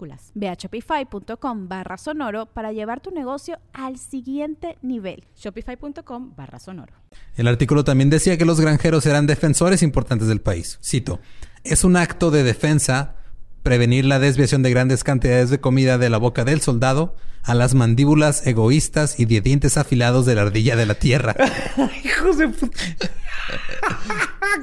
Ve 0.33 0.49
a 0.49 0.53
shopify.com 0.53 1.67
barra 1.67 1.97
sonoro 1.97 2.47
para 2.47 2.71
llevar 2.71 3.01
tu 3.01 3.11
negocio 3.11 3.59
al 3.73 3.97
siguiente 3.97 4.77
nivel. 4.81 5.25
Shopify.com 5.35 6.35
barra 6.35 6.59
sonoro. 6.59 6.93
El 7.35 7.47
artículo 7.47 7.83
también 7.83 8.09
decía 8.09 8.37
que 8.37 8.45
los 8.45 8.59
granjeros 8.59 9.05
eran 9.05 9.27
defensores 9.27 9.83
importantes 9.83 10.27
del 10.27 10.41
país. 10.41 10.79
Cito, 10.83 11.19
es 11.63 11.83
un 11.83 11.95
acto 11.95 12.31
de 12.31 12.43
defensa 12.43 13.15
prevenir 13.63 14.05
la 14.05 14.19
desviación 14.19 14.63
de 14.63 14.69
grandes 14.71 15.03
cantidades 15.03 15.49
de 15.49 15.59
comida 15.59 15.97
de 15.97 16.09
la 16.09 16.17
boca 16.17 16.43
del 16.45 16.61
soldado 16.61 17.15
a 17.43 17.55
las 17.55 17.73
mandíbulas 17.73 18.45
egoístas 18.45 19.19
y 19.19 19.25
de 19.25 19.41
dientes 19.41 19.77
afilados 19.77 20.25
de 20.27 20.35
la 20.35 20.43
ardilla 20.43 20.75
de 20.75 20.85
la 20.85 20.93
tierra. 20.95 21.35
Hijos 22.03 22.37
de 22.37 22.47
puta. 22.49 22.77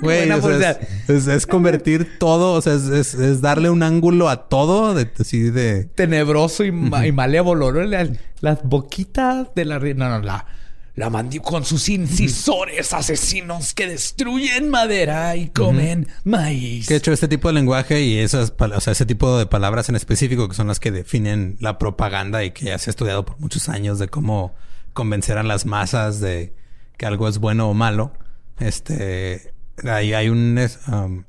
Güey, 0.01 0.19
buena 0.29 0.37
o 0.37 0.41
sea, 0.41 0.49
publicidad. 0.49 0.81
es, 1.09 1.11
es- 1.11 1.27
es 1.29 1.47
convertir 1.47 2.19
todo, 2.19 2.53
o 2.53 2.61
sea, 2.63 2.75
es, 2.75 3.15
es- 3.15 3.41
darle 3.41 3.71
un 3.71 3.83
ángulo 3.83 4.29
a 4.29 4.49
todo, 4.49 4.95
de, 4.95 5.11
así 5.19 5.51
de... 5.51 5.85
Tenebroso 5.85 6.65
y, 6.65 6.71
ma- 6.73 7.07
y 7.07 7.13
malévolo, 7.13 7.73
¿no? 7.73 7.81
La- 7.83 8.09
Las, 8.41 8.63
boquitas 8.65 9.49
de 9.55 9.65
la... 9.65 9.79
No, 9.79 10.09
no, 10.11 10.21
la... 10.21 10.47
La 10.99 11.11
mandí 11.11 11.39
con 11.39 11.65
sus 11.65 11.89
incisores 11.91 12.93
asesinos 12.93 13.73
que 13.73 13.87
destruyen 13.87 14.69
madera 14.69 15.37
y 15.37 15.49
comen 15.51 16.09
maíz. 16.25 16.89
Que 16.89 16.95
de 16.95 16.99
hecho 16.99 17.13
este 17.13 17.29
tipo 17.29 17.47
de 17.47 17.55
lenguaje 17.55 18.03
y 18.03 18.19
esas, 18.19 18.53
o 18.59 18.81
sea, 18.81 18.95
ese 18.95 19.07
tipo 19.07 19.39
de 19.39 19.47
palabras 19.47 19.89
en 19.89 19.95
específico 19.95 20.49
que 20.49 20.57
son 20.57 20.67
las 20.67 20.81
que 20.81 20.91
definen 20.91 21.57
la 21.61 21.79
propaganda 21.79 22.43
y 22.43 22.51
que 22.51 22.65
ya 22.65 22.79
se 22.79 22.91
ha 22.91 22.93
estudiado 22.93 23.25
por 23.25 23.39
muchos 23.39 23.69
años 23.69 24.01
de 24.01 24.09
cómo 24.09 24.57
convencer 24.93 25.39
a 25.39 25.45
las 25.45 25.67
masas 25.67 26.19
de 26.19 26.57
que 26.97 27.07
algo 27.07 27.29
es 27.29 27.39
bueno 27.39 27.71
o 27.71 27.75
malo. 27.75 28.13
Este, 28.59 29.55
ahí 29.85 30.15
hay 30.15 30.31
un, 30.31 30.59
um, 30.89 31.23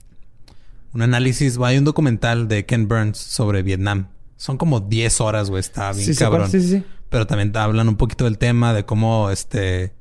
un 0.95 1.01
análisis, 1.03 1.59
hay 1.63 1.77
un 1.77 1.83
documental 1.83 2.47
de 2.47 2.65
Ken 2.65 2.87
Burns 2.87 3.19
sobre 3.19 3.61
Vietnam. 3.61 4.07
Son 4.35 4.57
como 4.57 4.79
10 4.79 5.21
horas, 5.21 5.51
güey, 5.51 5.59
está 5.59 5.91
bien 5.91 6.11
sí, 6.11 6.15
cabrón. 6.15 6.49
sí, 6.49 6.59
sí, 6.59 6.69
sí. 6.69 6.83
Pero 7.09 7.25
también 7.27 7.55
hablan 7.57 7.89
un 7.89 7.95
poquito 7.95 8.25
del 8.25 8.37
tema 8.37 8.73
de 8.73 8.85
cómo 8.85 9.29
este 9.31 9.93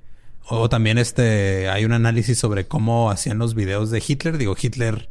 o 0.50 0.68
también 0.68 0.96
este 0.98 1.68
hay 1.68 1.84
un 1.84 1.92
análisis 1.92 2.38
sobre 2.38 2.66
cómo 2.66 3.10
hacían 3.10 3.38
los 3.38 3.54
videos 3.54 3.90
de 3.90 4.02
Hitler, 4.06 4.38
digo 4.38 4.56
Hitler 4.60 5.10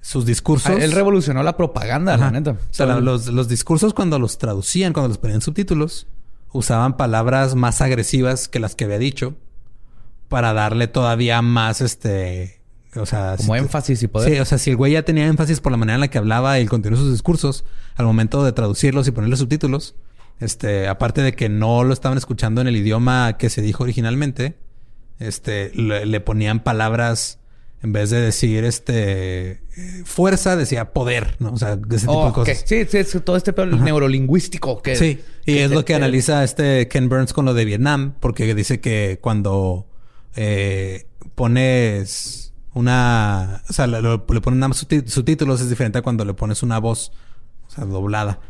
sus 0.00 0.26
discursos. 0.26 0.70
Ah, 0.70 0.76
Él 0.84 0.92
revolucionó 0.92 1.42
la 1.42 1.56
propaganda, 1.56 2.14
Ajá. 2.14 2.26
la 2.26 2.30
neta. 2.32 2.50
O 2.52 2.56
sea, 2.70 2.86
los, 3.00 3.26
los 3.28 3.48
discursos 3.48 3.94
cuando 3.94 4.18
los 4.18 4.36
traducían, 4.38 4.92
cuando 4.92 5.08
los 5.08 5.18
ponían 5.18 5.40
subtítulos, 5.40 6.06
usaban 6.52 6.96
palabras 6.96 7.54
más 7.54 7.80
agresivas 7.80 8.48
que 8.48 8.60
las 8.60 8.74
que 8.74 8.84
había 8.84 8.98
dicho 8.98 9.34
para 10.28 10.52
darle 10.52 10.88
todavía 10.88 11.40
más 11.42 11.80
este, 11.80 12.60
o 12.96 13.06
sea, 13.06 13.34
Como 13.38 13.54
si- 13.54 13.60
énfasis 13.60 14.02
y 14.02 14.08
poder. 14.08 14.32
Sí, 14.34 14.40
o 14.40 14.44
sea, 14.44 14.58
si 14.58 14.70
el 14.70 14.76
güey 14.76 14.92
ya 14.92 15.04
tenía 15.04 15.26
énfasis 15.26 15.60
por 15.60 15.72
la 15.72 15.78
manera 15.78 15.94
en 15.94 16.00
la 16.00 16.08
que 16.08 16.18
hablaba 16.18 16.58
y 16.58 16.62
el 16.62 16.68
contenido 16.68 17.00
de 17.00 17.06
sus 17.06 17.12
discursos, 17.14 17.64
al 17.96 18.06
momento 18.06 18.44
de 18.44 18.52
traducirlos 18.52 19.06
y 19.08 19.12
ponerle 19.12 19.36
subtítulos, 19.36 19.94
este, 20.40 20.88
aparte 20.88 21.22
de 21.22 21.34
que 21.34 21.48
no 21.48 21.84
lo 21.84 21.92
estaban 21.92 22.18
escuchando 22.18 22.60
en 22.60 22.66
el 22.68 22.76
idioma 22.76 23.36
que 23.38 23.50
se 23.50 23.62
dijo 23.62 23.82
originalmente, 23.84 24.56
este, 25.18 25.70
le, 25.74 26.06
le 26.06 26.20
ponían 26.20 26.60
palabras 26.60 27.38
en 27.82 27.92
vez 27.92 28.08
de 28.10 28.18
decir 28.20 28.64
este 28.64 29.60
fuerza, 30.06 30.56
decía 30.56 30.92
poder, 30.94 31.36
¿no? 31.38 31.52
O 31.52 31.58
sea, 31.58 31.78
ese 31.90 32.06
tipo 32.06 32.12
Oh, 32.18 32.26
de 32.28 32.32
cosas. 32.32 32.62
Sí, 32.66 32.84
sí, 32.88 32.96
es 32.96 33.16
todo 33.24 33.36
este 33.36 33.52
pedo 33.52 33.66
neurolingüístico 33.66 34.80
que... 34.80 34.96
Sí, 34.96 35.20
y 35.44 35.58
es 35.58 35.68
te- 35.68 35.74
lo 35.74 35.80
que 35.84 35.92
te- 35.92 35.94
analiza 35.96 36.42
este 36.44 36.88
Ken 36.88 37.08
Burns 37.10 37.34
con 37.34 37.44
lo 37.44 37.52
de 37.52 37.66
Vietnam, 37.66 38.14
porque 38.20 38.54
dice 38.54 38.80
que 38.80 39.18
cuando 39.20 39.86
eh, 40.34 41.06
pones 41.34 42.52
una, 42.72 43.62
o 43.68 43.72
sea, 43.72 43.86
le, 43.86 44.00
le 44.02 44.18
ponen 44.40 44.60
nada 44.60 44.68
más 44.68 44.78
subtítulos 45.06 45.60
es 45.60 45.68
diferente 45.68 45.98
a 45.98 46.02
cuando 46.02 46.24
le 46.24 46.34
pones 46.34 46.62
una 46.62 46.78
voz, 46.78 47.12
o 47.66 47.70
sea, 47.70 47.84
doblada, 47.84 48.40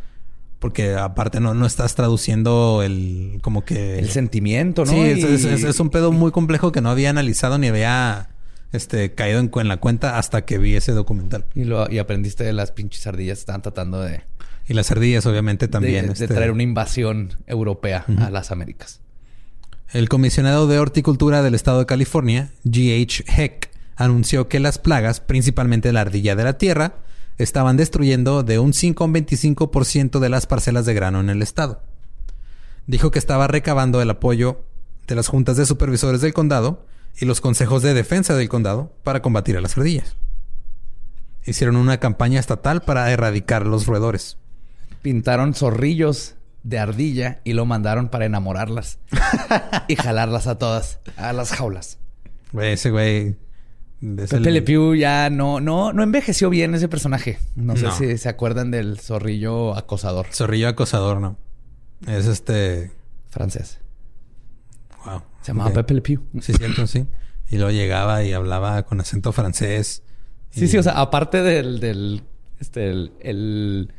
porque 0.64 0.94
aparte 0.94 1.40
no, 1.40 1.52
no 1.52 1.66
estás 1.66 1.94
traduciendo 1.94 2.82
el, 2.82 3.38
como 3.42 3.66
que 3.66 3.98
El 3.98 4.08
sentimiento, 4.08 4.86
¿no? 4.86 4.92
Sí, 4.92 4.98
es, 4.98 5.18
Y- 5.18 5.22
es- 5.24 5.44
es- 5.44 5.62
es 5.64 5.78
un 5.78 5.90
pedo 5.90 6.10
muy 6.10 6.30
complejo 6.30 6.72
que 6.72 6.80
no 6.80 6.88
había 6.88 7.10
analizado 7.10 7.58
ni 7.58 7.68
había 7.68 8.30
este 8.72 9.12
caído 9.14 9.40
en, 9.40 9.68
la 9.68 9.76
cuenta 9.76 10.16
hasta 10.18 10.46
que 10.46 10.56
vi 10.56 10.74
ese 10.74 10.92
documental. 10.92 11.44
Y, 11.54 11.64
lo, 11.64 11.90
y 11.92 11.98
aprendiste 11.98 12.44
de 12.44 12.54
las 12.54 12.72
pinches 12.72 13.06
ardillas. 13.06 13.40
Estaban 13.40 13.60
tratando 13.60 14.00
de, 14.00 14.22
Y 14.66 14.72
las 14.72 14.90
ardillas, 14.90 15.26
obviamente, 15.26 15.68
también. 15.68 16.06
de, 16.06 16.14
de 16.14 16.24
este, 16.24 16.28
traer 16.28 16.50
una 16.50 16.62
invasión 16.62 17.34
europea 17.46 18.06
a 18.18 18.30
las 18.30 18.50
Américas. 18.50 19.02
El 19.92 20.08
comisionado 20.08 20.66
de 20.66 20.78
horticultura 20.78 21.42
del 21.42 21.54
estado 21.54 21.80
de 21.80 21.84
California, 21.86 22.52
G.H. 22.64 23.24
Heck, 23.36 23.68
anunció 23.96 24.48
que 24.48 24.60
las 24.60 24.78
plagas, 24.78 25.20
principalmente 25.20 25.92
la 25.92 26.00
ardilla 26.00 26.34
de 26.34 26.44
la 26.44 26.56
tierra, 26.56 26.94
estaban 27.38 27.76
destruyendo 27.76 28.42
de 28.42 28.58
un 28.58 28.72
5 28.72 29.02
a 29.02 29.06
un 29.06 29.14
25% 29.14 30.18
de 30.18 30.28
las 30.28 30.46
parcelas 30.46 30.86
de 30.86 30.94
grano 30.94 31.20
en 31.20 31.30
el 31.30 31.42
estado. 31.42 31.82
Dijo 32.86 33.10
que 33.10 33.18
estaba 33.18 33.46
recabando 33.46 34.00
el 34.02 34.10
apoyo 34.10 34.64
de 35.06 35.14
las 35.14 35.28
juntas 35.28 35.56
de 35.56 35.66
supervisores 35.66 36.20
del 36.20 36.34
condado 36.34 36.86
y 37.18 37.24
los 37.24 37.40
consejos 37.40 37.82
de 37.82 37.94
defensa 37.94 38.34
del 38.34 38.48
condado 38.48 38.92
para 39.02 39.22
combatir 39.22 39.56
a 39.56 39.60
las 39.60 39.76
ardillas. 39.76 40.16
Hicieron 41.44 41.76
una 41.76 41.98
campaña 41.98 42.40
estatal 42.40 42.82
para 42.82 43.10
erradicar 43.10 43.66
los 43.66 43.86
roedores. 43.86 44.38
Pintaron 45.02 45.54
zorrillos 45.54 46.36
de 46.62 46.78
ardilla 46.78 47.40
y 47.44 47.52
lo 47.52 47.66
mandaron 47.66 48.08
para 48.08 48.24
enamorarlas 48.24 48.98
y 49.88 49.96
jalarlas 49.96 50.46
a 50.46 50.58
todas 50.58 51.00
a 51.16 51.32
las 51.32 51.52
jaulas. 51.52 51.98
Güey, 52.52 52.72
ese 52.72 52.90
güey... 52.90 53.36
Pepe 54.00 54.36
el- 54.36 54.42
Le 54.54 54.62
Pew 54.62 54.94
ya 54.94 55.30
no, 55.30 55.60
no, 55.60 55.92
no 55.92 56.02
envejeció 56.02 56.50
bien 56.50 56.74
ese 56.74 56.88
personaje. 56.88 57.38
No 57.56 57.76
sé 57.76 57.90
si 57.92 58.18
se 58.18 58.28
acuerdan 58.28 58.70
del 58.70 58.98
zorrillo 59.00 59.74
acosador 59.76 60.26
Zorrillo 60.32 60.68
acosador, 60.68 61.20
¿no? 61.20 61.36
Es 62.06 62.26
este... 62.26 62.92
francés. 63.30 63.80
Wow. 65.06 65.22
Se 65.42 65.48
llamaba. 65.52 65.72
Pepe 65.72 65.94
Le 65.94 66.00
Pew. 66.02 66.20
Sí, 66.40 66.52
cierto, 66.54 66.86
sí. 66.86 67.06
Y 67.50 67.56
luego 67.56 67.70
llegaba 67.70 68.22
y 68.24 68.32
hablaba 68.32 68.82
con 68.84 69.00
acento 69.00 69.32
francés. 69.32 70.02
Sí, 70.50 70.64
Y- 70.64 70.68
sí, 70.68 70.78
o 70.78 70.82
sea, 70.82 71.00
aparte 71.00 71.42
del, 71.42 71.80
del 71.80 72.22
este, 72.60 72.90
el, 72.90 73.12
el- 73.20 73.92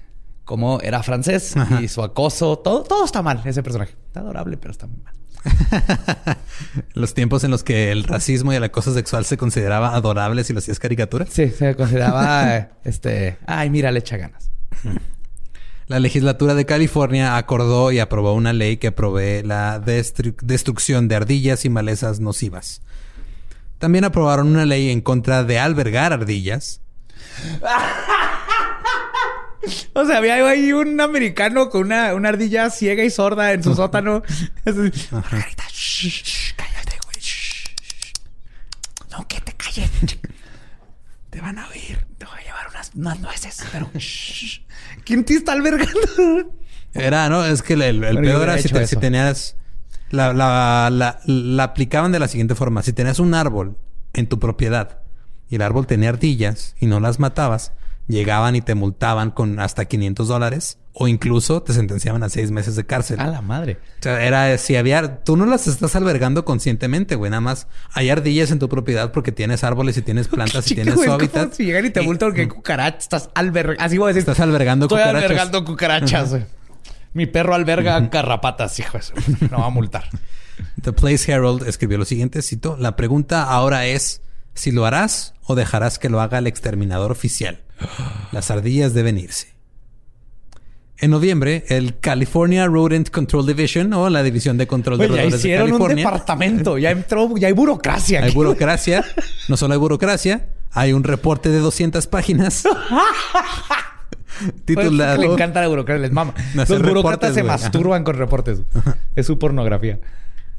cómo 0.43 0.80
era 0.82 1.02
francés 1.04 1.56
Ajá. 1.58 1.82
y 1.82 1.88
su 1.88 2.02
acoso, 2.04 2.60
todo, 2.60 2.84
todo 2.84 3.06
está 3.06 3.22
mal 3.22 3.41
ese 3.46 3.64
personaje. 3.64 3.96
Está 4.08 4.20
adorable, 4.20 4.58
pero 4.58 4.72
está 4.72 4.86
muy 4.88 4.98
mal. 5.02 5.14
Los 6.93 7.14
tiempos 7.14 7.43
en 7.43 7.52
los 7.52 7.64
que 7.64 7.91
el 7.91 8.04
racismo 8.04 8.52
y 8.54 8.56
el 8.56 8.64
acoso 8.64 8.93
sexual 8.93 9.26
se 9.26 9.38
consideraba 9.38 9.96
adorable 9.96 10.43
si 10.43 10.54
lo 10.54 10.60
hacías 10.60 10.80
caricatura. 10.80 11.26
Sí, 11.30 11.50
se 11.50 11.76
consideraba 11.76 12.70
este, 12.84 13.38
ay, 13.46 13.70
mira, 13.70 13.91
le 13.91 14.00
echa 14.00 14.18
ganas. 14.18 14.50
La 15.88 16.00
legislatura 16.00 16.56
de 16.56 16.66
California 16.66 17.38
acordó 17.38 17.91
y 17.91 18.00
aprobó 18.00 18.34
una 18.34 18.54
ley 18.54 18.78
que 18.78 18.91
provee 18.91 19.43
la 19.43 19.80
destru- 19.80 20.36
destrucción 20.41 21.08
de 21.08 21.16
ardillas 21.16 21.64
y 21.64 21.70
malezas 21.70 22.20
nocivas. 22.20 22.82
También 23.78 24.04
aprobaron 24.04 24.48
una 24.48 24.66
ley 24.66 24.89
en 24.89 25.02
contra 25.02 25.43
de 25.43 25.60
albergar 25.60 26.12
ardillas. 26.12 26.82
O 29.93 30.05
sea, 30.05 30.18
había 30.18 30.36
ahí 30.47 30.72
un 30.74 30.99
americano 31.01 31.70
con 31.70 31.82
una, 31.86 32.13
una 32.13 32.30
ardilla 32.30 32.70
ciega 32.70 33.03
y 33.03 33.09
sorda 33.09 33.53
en 33.53 33.63
su 33.63 33.74
sótano. 33.76 34.22
Margarita, 34.66 35.63
shh, 35.72 36.07
shh, 36.24 36.53
cállate, 36.55 36.97
güey. 37.03 37.16
shh, 37.20 37.66
shh. 37.82 38.13
No, 39.11 39.28
que 39.28 39.39
te 39.41 39.53
calles. 39.53 39.89
Te 41.30 41.41
van 41.41 41.59
a 41.59 41.68
oír. 41.70 42.05
Te 42.18 42.26
voy 42.26 42.39
a 42.39 42.43
llevar 42.43 42.68
unas, 42.70 42.91
unas 42.95 43.20
nueces, 43.20 43.63
pero... 43.72 43.89
shh. 43.97 44.61
¿Quién 45.03 45.24
te 45.26 45.36
está 45.36 45.53
albergando? 45.53 46.53
Era, 46.93 47.30
¿no? 47.30 47.45
Es 47.45 47.61
que 47.61 47.74
el, 47.74 47.99
peor 47.99 48.43
era 48.43 48.57
si, 48.57 48.70
te- 48.70 48.88
si 48.88 48.95
tenías... 48.97 49.55
La, 50.11 50.34
la, 50.34 50.89
la, 50.91 51.20
la 51.26 51.63
aplicaban 51.63 52.11
de 52.11 52.20
la 52.20 52.28
siguiente 52.28 52.55
forma. 52.55 52.84
Si 52.84 52.93
tenías 52.93 53.20
un 53.20 53.34
árbol 53.34 53.76
en 54.13 54.28
tu 54.28 54.39
propiedad 54.39 54.99
y 55.49 55.55
el 55.55 55.61
árbol 55.61 55.88
tenía 55.88 56.09
ardillas 56.09 56.76
y 56.80 56.86
no 56.86 56.99
las 56.99 57.20
matabas, 57.20 57.74
llegaban 58.08 58.56
y 58.56 58.62
te 58.62 58.76
multaban 58.76 59.32
con 59.32 59.60
hasta 59.60 59.86
500 59.86 60.28
dólares 60.28 60.78
o 60.93 61.08
incluso 61.08 61.62
te 61.62 61.74
sentenciaban 61.74 62.24
a 62.24 62.30
seis 62.30 62.51
meses 62.51 62.76
de 62.76 62.86
cárcel. 62.86 63.20
A 63.20 63.28
la 63.28 63.41
madre. 63.41 63.80
O 63.99 64.03
sea, 64.03 64.24
era 64.26 64.58
si 64.58 64.76
había... 64.78 65.24
Tú 65.24 65.36
no 65.36 65.45
las 65.45 65.68
estás 65.68 65.95
albergando 65.95 66.45
conscientemente, 66.45 67.16
güey. 67.16 67.30
Nada 67.32 67.41
más 67.41 67.68
hay 67.93 68.10
ardillas 68.10 68.51
en 68.51 68.60
tu 68.60 68.70
propiedad 68.70 69.12
porque 69.12 69.32
tienes 69.34 69.64
árboles 69.64 69.97
y 69.97 70.01
tienes 70.03 70.28
plantas 70.30 70.70
y 70.72 70.76
tienes 70.76 70.95
güey, 70.95 71.06
su 71.06 71.12
¿cómo 71.12 71.20
hábitat. 71.22 71.53
Si 71.53 71.66
llegan 71.66 71.86
y 71.86 71.89
te 71.89 72.01
multan 72.01 72.30
porque 72.30 72.41
hay 72.41 72.47
cucarachas, 72.47 73.03
estás 73.03 73.30
albergando. 73.34 73.84
Así 73.84 73.97
voy 73.97 74.06
a 74.06 74.08
decir. 74.14 74.20
Estás 74.22 74.39
albergando 74.39 74.86
Estoy 74.86 74.99
cucarachas. 74.99 75.24
albergando 75.24 75.66
cucarachas, 75.66 76.30
güey. 76.30 76.45
Mi 77.14 77.26
perro 77.26 77.56
alberga 77.56 77.99
garrapatas, 78.01 78.78
hijo 78.80 78.97
de 78.97 79.03
su- 79.03 79.14
No 79.51 79.60
va 79.60 79.66
a 79.68 79.70
multar. 79.70 80.06
The 80.82 80.93
Place 80.93 81.30
Herald 81.32 81.68
escribió 81.68 81.97
lo 81.97 82.06
siguiente, 82.06 82.41
cito, 82.41 82.78
la 82.80 82.95
pregunta 82.95 83.43
ahora 83.43 83.86
es 83.86 84.22
si 84.53 84.72
lo 84.72 84.86
harás 84.86 85.34
o 85.46 85.56
dejarás 85.56 86.00
que 86.00 86.10
lo 86.10 86.22
haga 86.22 86.38
el 86.38 86.48
exterminador 86.48 87.12
oficial. 87.12 87.60
Las 88.32 88.52
ardillas 88.52 88.93
deben 88.93 89.18
irse. 89.18 89.56
En 90.98 91.12
noviembre, 91.12 91.66
el 91.68 92.00
California 92.00 92.68
Rodent 92.68 93.10
Control 93.10 93.46
Division 93.46 93.91
o 93.93 94.10
la 94.10 94.24
División 94.24 94.58
de 94.58 94.66
Control 94.66 94.98
de 94.98 95.08
Roedores 95.08 95.32
de 95.34 95.38
hicieron 95.38 95.66
un 95.66 95.72
California. 95.74 96.06
departamento. 96.06 96.78
Ya 96.78 96.91
entró, 96.91 97.36
ya 97.38 97.48
hay 97.48 97.54
burocracia. 97.54 98.24
Hay 98.24 98.32
burocracia. 98.34 99.04
No 99.50 99.58
solo 99.58 99.74
hay 99.74 99.80
burocracia, 99.80 100.48
hay 100.72 100.93
un 100.93 101.04
reporte 101.04 101.50
de 101.50 101.60
200 101.60 102.08
páginas. 102.08 102.64
titulado 104.66 105.22
Le 105.22 105.28
encanta 105.28 105.62
la 105.62 105.68
burocracia, 105.68 106.02
les 106.02 106.12
mama. 106.12 106.34
No, 106.54 106.64
Los 106.68 106.82
burócratas 106.82 107.34
se 107.34 107.43
masturban 107.43 108.04
con 108.04 108.16
reportes. 108.16 108.62
Es 109.16 109.26
su 109.28 109.38
pornografía. 109.38 110.00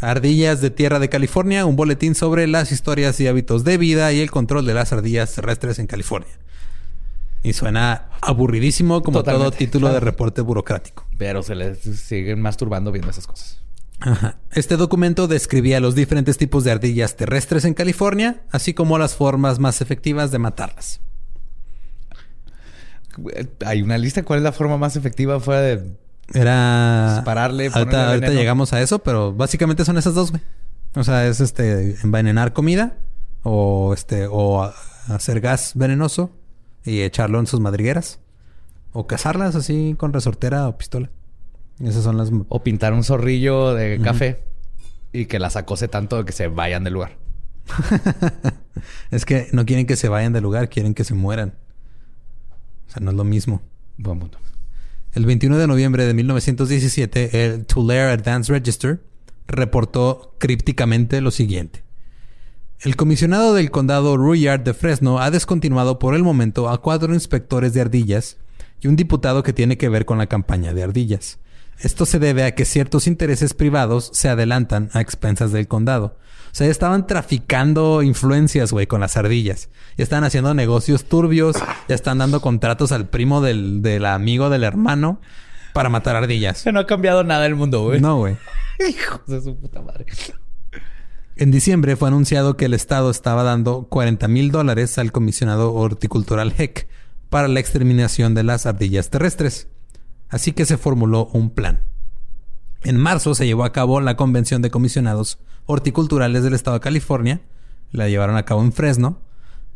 Ardillas 0.01 0.61
de 0.61 0.70
Tierra 0.70 0.99
de 0.99 1.09
California, 1.09 1.64
un 1.64 1.76
boletín 1.76 2.14
sobre 2.14 2.47
las 2.47 2.70
historias 2.70 3.18
y 3.20 3.28
hábitos 3.28 3.64
de 3.64 3.78
vida 3.78 4.12
y 4.12 4.20
el 4.20 4.30
control 4.30 4.66
de 4.66 4.74
las 4.74 4.92
ardillas 4.92 5.34
terrestres 5.34 5.78
en 5.78 5.86
California. 5.86 6.32
Y 7.42 7.55
suena 7.55 8.09
aburridísimo 8.20 9.03
como 9.03 9.22
todo 9.22 9.51
título 9.53 9.92
de 9.92 10.01
reporte 10.01 10.42
burocrático. 10.42 11.07
Pero 11.16 11.42
se 11.42 11.55
les 11.55 11.78
siguen 11.78 12.42
masturbando 12.42 12.92
viendo 12.92 13.11
esas 13.11 13.26
cosas. 13.26 13.62
Ajá. 14.01 14.36
Este 14.53 14.76
documento 14.76 15.28
describía 15.28 15.80
los 15.80 15.94
diferentes 15.94 16.36
tipos 16.36 16.64
de 16.64 16.72
ardillas 16.72 17.16
terrestres 17.16 17.64
en 17.64 17.72
California, 17.72 18.42
así 18.51 18.74
como 18.74 18.99
las 18.99 19.14
formas 19.14 19.59
más 19.59 19.80
efectivas 19.80 20.30
de 20.30 20.38
matarlas. 20.38 21.01
Hay 23.64 23.80
una 23.80 23.97
lista. 23.97 24.22
¿Cuál 24.24 24.40
es 24.40 24.42
la 24.42 24.53
forma 24.53 24.76
más 24.76 24.97
efectiva 24.97 25.40
fuera 25.40 25.62
de 25.62 25.97
Era. 26.35 27.14
Dispararle, 27.16 27.70
ponerle 27.70 27.97
Ahorita, 27.99 28.31
llegamos 28.31 28.72
a 28.72 28.81
eso, 28.81 28.99
pero 29.01 29.33
básicamente 29.33 29.85
son 29.85 29.97
esas 29.99 30.14
dos, 30.14 30.31
güey. 30.31 30.43
O 30.95 31.05
sea, 31.05 31.27
es 31.27 31.41
este 31.41 31.97
envenenar 32.03 32.53
comida 32.53 32.95
o 33.43 33.93
este 33.95 34.27
o 34.31 34.62
a- 34.62 34.74
hacer 35.09 35.41
gas 35.41 35.72
venenoso 35.74 36.31
y 36.85 37.03
echarlo 37.03 37.39
en 37.39 37.47
sus 37.47 37.61
madrigueras 37.61 38.18
o 38.93 39.07
cazarlas 39.07 39.55
así 39.55 39.95
con 39.99 40.12
resortera 40.12 40.68
o 40.68 40.79
pistola. 40.79 41.11
Esas 41.81 42.03
son 42.03 42.16
las 42.16 42.31
o 42.49 42.62
pintar 42.62 42.95
un 42.95 43.05
zorrillo 43.05 43.74
de 43.74 44.01
café 44.01 44.43
y 45.12 45.27
que 45.27 45.39
las 45.39 45.57
acose 45.57 45.89
tanto 45.89 46.24
que 46.24 46.33
se 46.33 46.49
vayan 46.49 46.83
del 46.85 46.95
lugar? 46.95 47.16
es 49.11 49.24
que 49.24 49.49
no 49.53 49.66
quieren 49.66 49.87
que 49.87 49.97
se 49.97 50.09
vayan 50.09 50.33
del 50.33 50.43
lugar, 50.43 50.68
quieren 50.68 50.95
que 50.95 51.05
se 51.05 51.14
mueran. 51.14 51.55
O 52.89 52.91
sea, 52.93 53.03
no 53.03 53.11
es 53.11 53.16
lo 53.16 53.24
mismo. 53.24 53.61
Buen 53.99 54.18
punto. 54.18 54.39
El 55.17 55.25
21 55.25 55.57
de 55.57 55.67
noviembre 55.67 56.05
de 56.05 56.12
1917, 56.12 57.47
el 57.47 57.64
Tulare 57.64 58.12
Advance 58.12 58.53
Register 58.53 59.01
reportó 59.47 60.35
crípticamente 60.37 61.23
lo 61.23 61.31
siguiente. 61.31 61.83
El 62.81 62.97
comisionado 62.97 63.55
del 63.55 63.71
condado 63.71 64.19
Ruyard 64.19 64.61
de 64.61 64.75
Fresno 64.75 65.19
ha 65.19 65.31
descontinuado 65.31 65.99
por 65.99 66.14
el 66.14 66.23
momento 66.23 66.69
a 66.69 66.83
cuatro 66.83 67.14
inspectores 67.14 67.73
de 67.73 67.81
ardillas 67.81 68.37
y 68.83 68.89
un 68.89 68.97
diputado 68.97 69.43
que 69.43 69.55
tiene 69.55 69.79
que 69.79 69.89
ver 69.89 70.05
con 70.05 70.19
la 70.19 70.27
campaña 70.27 70.75
de 70.75 70.83
ardillas. 70.83 71.39
Esto 71.79 72.05
se 72.05 72.19
debe 72.19 72.45
a 72.45 72.55
que 72.55 72.67
ciertos 72.67 73.07
intereses 73.07 73.55
privados 73.55 74.11
se 74.12 74.29
adelantan 74.29 74.91
a 74.93 75.01
expensas 75.01 75.51
del 75.51 75.67
condado. 75.67 76.19
O 76.57 76.59
sea, 76.59 76.68
ya 76.68 76.70
estaban 76.70 77.07
traficando 77.07 78.02
influencias, 78.02 78.72
güey, 78.72 78.86
con 78.86 79.02
las 79.02 79.18
ardillas. 79.18 79.68
Ya 79.98 80.04
estaban 80.04 80.24
haciendo 80.24 80.54
negocios 80.54 81.04
turbios. 81.04 81.54
Ya 81.86 81.94
están 81.94 82.16
dando 82.16 82.40
contratos 82.40 82.92
al 82.92 83.11
primo 83.11 83.42
del, 83.42 83.82
del 83.82 84.07
amigo 84.07 84.48
del 84.48 84.64
hermano 84.64 85.20
para 85.74 85.90
matar 85.90 86.16
ardillas. 86.16 86.64
No 86.72 86.80
ha 86.80 86.86
cambiado 86.86 87.24
nada 87.24 87.44
el 87.44 87.57
mundo, 87.57 87.82
güey. 87.82 88.00
No, 88.00 88.16
güey. 88.16 88.38
Hijos 88.88 89.20
de 89.26 89.42
su 89.42 89.54
puta 89.54 89.82
madre. 89.82 90.07
En 91.36 91.50
diciembre 91.50 91.94
fue 91.94 92.09
anunciado 92.09 92.57
que 92.57 92.64
el 92.64 92.72
Estado 92.72 93.11
estaba 93.11 93.42
dando 93.42 93.82
40 93.90 94.26
mil 94.26 94.50
dólares 94.50 94.96
al 94.96 95.12
comisionado 95.12 95.74
horticultural 95.74 96.54
Heck 96.57 96.88
para 97.28 97.48
la 97.48 97.61
exterminación 97.61 98.32
de 98.34 98.44
las 98.44 98.64
ardillas 98.64 99.11
terrestres. 99.11 99.68
Así 100.30 100.52
que 100.52 100.64
se 100.64 100.78
formuló 100.78 101.26
un 101.34 101.50
plan. 101.50 101.82
En 102.82 102.96
marzo 102.96 103.34
se 103.34 103.44
llevó 103.44 103.64
a 103.64 103.72
cabo 103.72 104.00
la 104.00 104.16
Convención 104.16 104.62
de 104.62 104.70
Comisionados 104.70 105.38
Horticulturales 105.67 106.43
del 106.43 106.55
Estado 106.55 106.77
de 106.77 106.81
California. 106.81 107.41
La 107.93 108.09
llevaron 108.09 108.37
a 108.37 108.45
cabo 108.45 108.62
en 108.62 108.73
Fresno, 108.73 109.21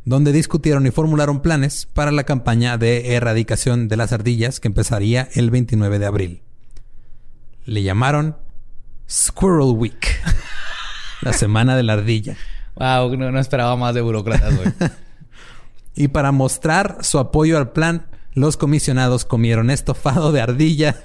donde 0.05 0.33
discutieron 0.33 0.87
y 0.87 0.91
formularon 0.91 1.41
planes 1.41 1.87
para 1.87 2.11
la 2.11 2.25
campaña 2.25 2.79
de 2.79 3.15
erradicación 3.15 3.89
de 3.89 3.97
las 3.97 4.13
ardillas 4.13 4.61
que 4.61 4.69
empezaría 4.69 5.29
el 5.35 5.51
29 5.51 5.99
de 5.99 6.07
abril. 6.07 6.43
Le 7.65 7.83
llamaron 7.83 8.37
Squirrel 9.09 9.75
Week. 9.77 10.21
La 11.23 11.33
semana 11.33 11.77
de 11.77 11.83
la 11.83 11.93
ardilla. 11.95 12.37
Wow, 12.77 13.15
no, 13.17 13.31
no 13.31 13.39
esperaba 13.39 13.77
más 13.77 13.95
de 13.95 14.01
burócratas, 14.01 14.57
güey. 14.57 14.73
Y 15.95 16.09
para 16.09 16.33
mostrar 16.33 16.99
su 17.03 17.19
apoyo 17.19 17.59
al 17.59 17.73
plan, 17.73 18.07
los 18.33 18.57
comisionados 18.57 19.25
comieron 19.25 19.71
estofado 19.71 20.33
de 20.33 20.41
ardilla 20.41 20.97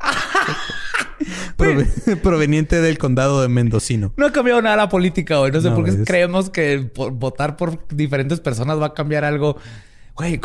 proveniente 2.22 2.80
del 2.80 2.98
condado 2.98 3.42
de 3.42 3.48
Mendocino. 3.48 4.12
No 4.16 4.26
ha 4.26 4.32
cambiado 4.32 4.62
nada 4.62 4.76
la 4.76 4.88
política, 4.88 5.38
güey. 5.38 5.52
No 5.52 5.60
sé 5.60 5.70
No, 5.70 5.76
por 5.76 5.84
qué 5.84 5.90
es- 5.90 5.98
creemos 6.06 6.50
que 6.50 6.80
por 6.94 7.12
votar 7.12 7.56
por 7.56 7.86
diferentes 7.88 8.40
personas 8.40 8.80
va 8.80 8.86
a 8.86 8.94
cambiar 8.94 9.24
algo. 9.24 9.56
Güey, 10.14 10.40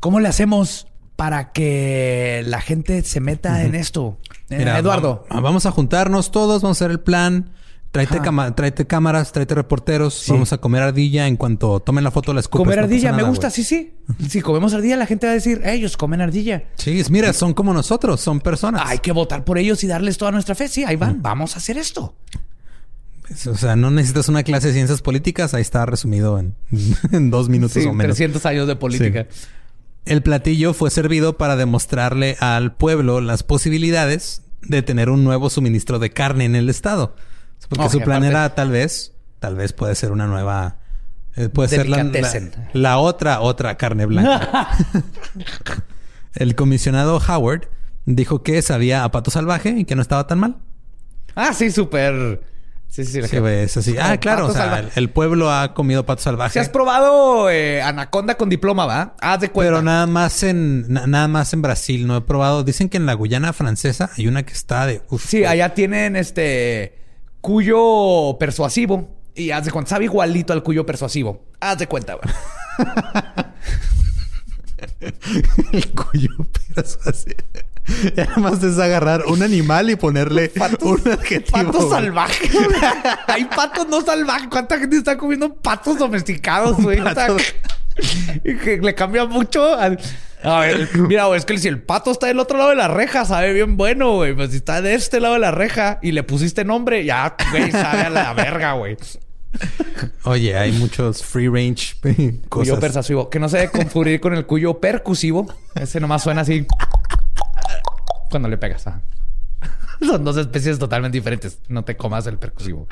¿cómo 0.00 0.20
le 0.20 0.28
hacemos 0.28 0.86
para 1.16 1.52
que 1.52 2.42
la 2.46 2.60
gente 2.60 3.02
se 3.02 3.20
meta 3.20 3.62
en 3.64 3.74
esto? 3.74 4.18
Eh, 4.50 4.58
Mira, 4.58 4.78
Eduardo. 4.78 5.24
va- 5.32 5.40
vamos 5.40 5.66
a 5.66 5.70
juntarnos 5.70 6.30
todos, 6.30 6.62
vamos 6.62 6.80
a 6.80 6.84
hacer 6.84 6.90
el 6.92 7.00
plan. 7.00 7.50
Tráete, 7.90 8.20
cama- 8.20 8.54
tráete 8.54 8.86
cámaras, 8.86 9.32
tráete 9.32 9.54
reporteros. 9.54 10.24
Vamos 10.28 10.52
a 10.52 10.58
comer 10.58 10.82
ardilla 10.82 11.26
en 11.26 11.36
cuanto 11.36 11.80
tomen 11.80 12.04
la 12.04 12.10
foto 12.10 12.34
la 12.34 12.40
escupes. 12.40 12.64
Comer 12.64 12.78
no 12.78 12.84
ardilla, 12.84 13.12
me 13.12 13.22
gusta, 13.22 13.48
güey. 13.48 13.52
sí, 13.56 13.64
sí. 13.64 13.94
Si 14.28 14.42
comemos 14.42 14.74
ardilla, 14.74 14.96
la 14.96 15.06
gente 15.06 15.26
va 15.26 15.32
a 15.32 15.34
decir, 15.34 15.62
ellos 15.64 15.96
comen 15.96 16.20
ardilla. 16.20 16.64
Sí, 16.76 17.02
mira, 17.10 17.32
son 17.32 17.54
como 17.54 17.72
nosotros, 17.72 18.20
son 18.20 18.40
personas. 18.40 18.82
Hay 18.84 18.98
que 18.98 19.10
votar 19.12 19.42
por 19.44 19.56
ellos 19.58 19.82
y 19.84 19.86
darles 19.86 20.18
toda 20.18 20.30
nuestra 20.32 20.54
fe. 20.54 20.68
Sí, 20.68 20.84
ahí 20.84 20.96
van, 20.96 21.22
vamos 21.22 21.54
a 21.54 21.58
hacer 21.58 21.78
esto. 21.78 22.14
O 23.50 23.56
sea, 23.56 23.76
no 23.76 23.90
necesitas 23.90 24.28
una 24.28 24.42
clase 24.42 24.68
de 24.68 24.72
ciencias 24.74 25.02
políticas, 25.02 25.52
ahí 25.52 25.60
está 25.62 25.84
resumido 25.84 26.38
en, 26.38 26.54
en 27.12 27.30
dos 27.30 27.48
minutos 27.48 27.82
Sí, 27.82 27.88
o 27.88 27.92
menos. 27.92 28.16
300 28.16 28.44
años 28.46 28.66
de 28.68 28.76
política. 28.76 29.26
El 30.06 30.22
platillo 30.22 30.72
fue 30.72 30.90
servido 30.90 31.36
para 31.36 31.56
demostrarle 31.56 32.36
al 32.40 32.74
pueblo 32.74 33.20
las 33.20 33.42
posibilidades 33.42 34.42
de 34.62 34.80
tener 34.82 35.10
un 35.10 35.24
nuevo 35.24 35.50
suministro 35.50 35.98
de 35.98 36.10
carne 36.10 36.46
en 36.46 36.54
el 36.56 36.70
estado. 36.70 37.14
Porque 37.68 37.88
su 37.90 38.00
plan 38.00 38.18
aparte- 38.24 38.28
era 38.28 38.54
tal 38.54 38.70
vez, 38.70 39.12
tal 39.40 39.54
vez 39.56 39.72
puede 39.72 39.94
ser 39.94 40.12
una 40.12 40.26
nueva, 40.26 40.76
eh, 41.36 41.48
puede 41.48 41.68
ser 41.68 41.88
la, 41.88 41.98
la- 41.98 42.04
Delicatessen. 42.04 42.52
la 42.72 42.98
otra, 42.98 43.40
otra 43.40 43.76
carne 43.76 44.06
blanca. 44.06 44.68
el 46.34 46.54
comisionado 46.54 47.18
Howard 47.26 47.68
dijo 48.06 48.42
que 48.42 48.62
sabía 48.62 49.04
a 49.04 49.10
pato 49.10 49.30
salvaje 49.30 49.70
y 49.70 49.84
que 49.84 49.94
no 49.94 50.02
estaba 50.02 50.26
tan 50.26 50.38
mal. 50.38 50.56
Ah, 51.34 51.52
sí, 51.52 51.70
súper. 51.70 52.42
Sí, 52.88 53.04
sí, 53.04 53.20
sí. 53.22 53.36
Es 53.36 53.76
así. 53.76 53.96
Ah, 54.00 54.16
claro, 54.16 54.46
o 54.46 54.50
sea, 54.52 54.78
el, 54.78 54.88
el 54.94 55.10
pueblo 55.10 55.52
ha 55.52 55.74
comido 55.74 56.06
pato 56.06 56.22
salvaje. 56.22 56.54
Si 56.54 56.58
has 56.58 56.70
probado 56.70 57.50
eh, 57.50 57.82
anaconda 57.82 58.36
con 58.36 58.48
diploma, 58.48 58.86
¿va? 58.86 59.14
Haz 59.20 59.40
de 59.42 59.50
cuenta. 59.50 59.70
Pero 59.72 59.82
nada 59.82 60.06
más 60.06 60.42
en 60.42 60.90
na- 60.90 61.06
nada 61.06 61.28
más 61.28 61.52
en 61.52 61.60
Brasil 61.60 62.06
no 62.06 62.16
he 62.16 62.20
probado. 62.22 62.64
Dicen 62.64 62.88
que 62.88 62.96
en 62.96 63.04
la 63.04 63.12
Guyana 63.12 63.52
francesa 63.52 64.10
hay 64.16 64.26
una 64.26 64.42
que 64.44 64.54
está 64.54 64.86
de 64.86 65.02
uf, 65.10 65.26
Sí, 65.26 65.44
allá 65.44 65.74
tienen 65.74 66.16
este 66.16 66.96
cuyo 67.40 68.36
persuasivo. 68.38 69.08
Y 69.34 69.50
haz 69.52 69.64
de 69.66 69.70
cuenta, 69.70 69.90
sabe 69.90 70.06
igualito 70.06 70.52
al 70.52 70.62
cuyo 70.62 70.84
persuasivo. 70.84 71.44
Haz 71.60 71.78
de 71.78 71.86
cuenta, 71.86 72.14
güey. 72.14 72.34
el 75.72 75.90
cuyo 75.92 76.30
persuasivo. 76.74 77.36
Nada 78.16 78.36
más 78.36 78.62
es 78.62 78.78
agarrar 78.78 79.24
un 79.26 79.42
animal 79.42 79.88
y 79.90 79.96
ponerle 79.96 80.52
un 80.82 81.00
adjetivo. 81.10 81.72
Patos 81.72 81.90
salvajes. 81.90 82.52
güey. 82.52 82.66
Hay 83.28 83.44
patos 83.46 83.88
no 83.88 84.02
salvajes. 84.02 84.48
¿Cuánta 84.50 84.78
gente 84.78 84.96
está 84.98 85.16
comiendo 85.16 85.54
patos 85.54 85.98
domesticados, 85.98 86.76
güey? 86.78 86.98
Que 88.42 88.78
le 88.80 88.94
cambia 88.94 89.24
mucho. 89.24 89.74
al- 89.74 89.98
A 90.42 90.60
ver, 90.60 90.88
mira, 90.96 91.24
güey, 91.26 91.38
es 91.38 91.44
que 91.44 91.58
si 91.58 91.68
el 91.68 91.82
pato 91.82 92.10
está 92.10 92.26
del 92.28 92.38
otro 92.38 92.58
lado 92.58 92.70
de 92.70 92.76
la 92.76 92.88
reja, 92.88 93.24
sabe 93.24 93.52
bien 93.52 93.76
bueno, 93.76 94.14
güey. 94.16 94.34
Pues 94.34 94.50
si 94.50 94.58
está 94.58 94.80
de 94.82 94.94
este 94.94 95.20
lado 95.20 95.34
de 95.34 95.40
la 95.40 95.50
reja 95.50 95.98
y 96.02 96.12
le 96.12 96.22
pusiste 96.22 96.64
nombre, 96.64 97.04
ya, 97.04 97.36
güey, 97.50 97.70
sabe 97.72 98.02
a 98.02 98.10
la 98.10 98.32
verga, 98.34 98.72
güey. 98.74 98.96
Oye, 100.24 100.56
hay 100.56 100.72
muchos 100.72 101.24
free 101.24 101.48
range 101.48 101.96
Cuyo 102.48 102.72
cosas. 102.74 102.78
persuasivo. 102.80 103.30
Que 103.30 103.38
no 103.40 103.48
se 103.48 103.56
debe 103.58 103.72
confundir 103.72 104.20
con 104.20 104.34
el 104.34 104.46
cuyo 104.46 104.78
percusivo. 104.78 105.52
Ese 105.74 105.98
nomás 106.00 106.22
suena 106.22 106.42
así. 106.42 106.66
Cuando 108.30 108.48
le 108.48 108.58
pegas. 108.58 108.86
ajá. 108.86 109.00
Son 110.00 110.22
dos 110.22 110.36
especies 110.36 110.78
totalmente 110.78 111.18
diferentes. 111.18 111.58
No 111.68 111.82
te 111.84 111.96
comas 111.96 112.26
el 112.26 112.38
percusivo. 112.38 112.86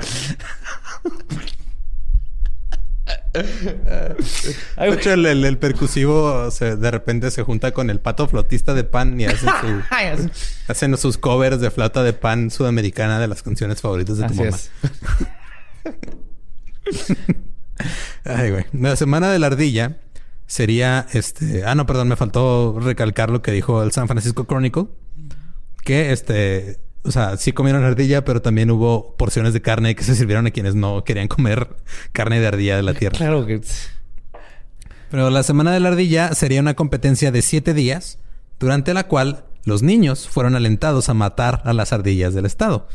Ay, 4.75 4.89
De 4.91 4.95
hecho, 4.97 5.13
el, 5.13 5.25
el- 5.25 5.45
el 5.45 5.57
percusivo 5.57 6.49
se- 6.51 6.75
de 6.75 6.91
repente 6.91 7.31
se 7.31 7.43
junta 7.43 7.71
con 7.71 7.89
el 7.89 7.99
pato 7.99 8.27
flotista 8.27 8.73
de 8.73 8.83
pan 8.83 9.19
y 9.19 9.25
hacen, 10.67 10.97
su- 10.97 10.97
sus 10.97 11.17
covers 11.17 11.59
de 11.61 11.71
flauta 11.71 12.03
de 12.03 12.13
pan 12.13 12.49
sudamericana 12.51 13.19
de 13.19 13.27
las 13.27 13.43
canciones 13.43 13.81
favoritas 13.81 14.17
de 14.17 14.27
tu 14.27 14.33
mamá. 14.33 14.49
es. 14.49 14.71
Ay, 18.25 18.51
güey. 18.51 18.65
La 18.73 18.95
semana 18.95 19.31
de 19.31 19.39
la 19.39 19.47
ardilla 19.47 19.97
sería 20.47 21.05
este. 21.13 21.63
Ah, 21.65 21.75
no, 21.75 21.85
perdón, 21.85 22.07
me 22.07 22.15
faltó 22.15 22.77
recalcar 22.79 23.29
lo 23.29 23.41
que 23.41 23.51
dijo 23.51 23.83
el 23.83 23.91
San 23.91 24.07
Francisco 24.07 24.45
Chronicle. 24.45 24.85
Que 25.83 26.11
este. 26.11 26.79
O 27.07 27.11
sea, 27.11 27.37
sí 27.37 27.53
comieron 27.53 27.83
ardilla, 27.83 28.25
pero 28.25 28.41
también 28.41 28.69
hubo 28.69 29.15
porciones 29.15 29.53
de 29.53 29.61
carne 29.61 29.95
que 29.95 30.03
se 30.03 30.13
sirvieron 30.15 30.45
a 30.47 30.51
quienes 30.51 30.75
no 30.75 31.03
querían 31.03 31.27
comer 31.27 31.69
carne 32.11 32.39
de 32.39 32.47
ardilla 32.47 32.75
de 32.75 32.83
la 32.83 32.93
tierra. 32.93 33.17
Claro 33.17 33.45
que... 33.45 33.61
Pero 35.09 35.29
la 35.29 35.43
semana 35.43 35.71
de 35.71 35.79
la 35.79 35.89
ardilla 35.89 36.33
sería 36.35 36.59
una 36.59 36.73
competencia 36.73 37.31
de 37.31 37.41
siete 37.41 37.73
días, 37.73 38.19
durante 38.59 38.93
la 38.93 39.07
cual 39.07 39.45
los 39.63 39.81
niños 39.83 40.27
fueron 40.27 40.55
alentados 40.55 41.07
a 41.09 41.13
matar 41.13 41.61
a 41.65 41.73
las 41.73 41.93
ardillas 41.93 42.33
del 42.33 42.45
estado. 42.45 42.87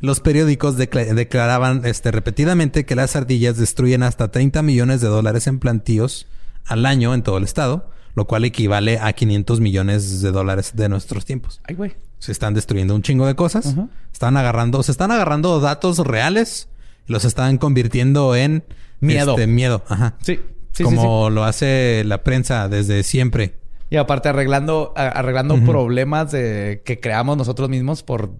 Los 0.00 0.20
periódicos 0.20 0.76
decla- 0.76 1.14
declaraban 1.14 1.80
este, 1.84 2.10
repetidamente 2.10 2.84
que 2.84 2.94
las 2.94 3.16
ardillas 3.16 3.56
destruyen 3.56 4.02
hasta 4.02 4.30
30 4.30 4.60
millones 4.62 5.00
de 5.00 5.08
dólares 5.08 5.46
en 5.46 5.58
plantíos 5.58 6.26
al 6.66 6.84
año 6.84 7.14
en 7.14 7.22
todo 7.22 7.38
el 7.38 7.44
estado, 7.44 7.90
lo 8.14 8.26
cual 8.26 8.44
equivale 8.44 8.98
a 8.98 9.14
500 9.14 9.60
millones 9.60 10.20
de 10.20 10.32
dólares 10.32 10.72
de 10.74 10.90
nuestros 10.90 11.24
tiempos. 11.24 11.60
Ay, 11.64 11.74
güey. 11.74 11.94
Se 12.18 12.32
están 12.32 12.54
destruyendo 12.54 12.94
un 12.94 13.02
chingo 13.02 13.26
de 13.26 13.34
cosas. 13.34 13.74
Están 14.12 14.36
agarrando, 14.36 14.82
se 14.82 14.92
están 14.92 15.10
agarrando 15.10 15.60
datos 15.60 15.98
reales 15.98 16.68
y 17.06 17.12
los 17.12 17.24
están 17.24 17.58
convirtiendo 17.58 18.34
en 18.34 18.64
Miedo. 19.00 19.32
este, 19.32 19.46
miedo. 19.46 19.82
Ajá. 19.88 20.14
Sí. 20.22 20.40
Sí, 20.72 20.84
sí, 20.84 20.94
Como 20.94 21.30
lo 21.30 21.44
hace 21.44 22.02
la 22.04 22.22
prensa 22.22 22.68
desde 22.68 23.02
siempre. 23.02 23.58
Y 23.88 23.96
aparte 23.96 24.28
arreglando, 24.28 24.92
arreglando 24.94 25.58
problemas 25.64 26.32
de, 26.32 26.82
que 26.84 27.00
creamos 27.00 27.38
nosotros 27.38 27.70
mismos 27.70 28.02
por 28.02 28.32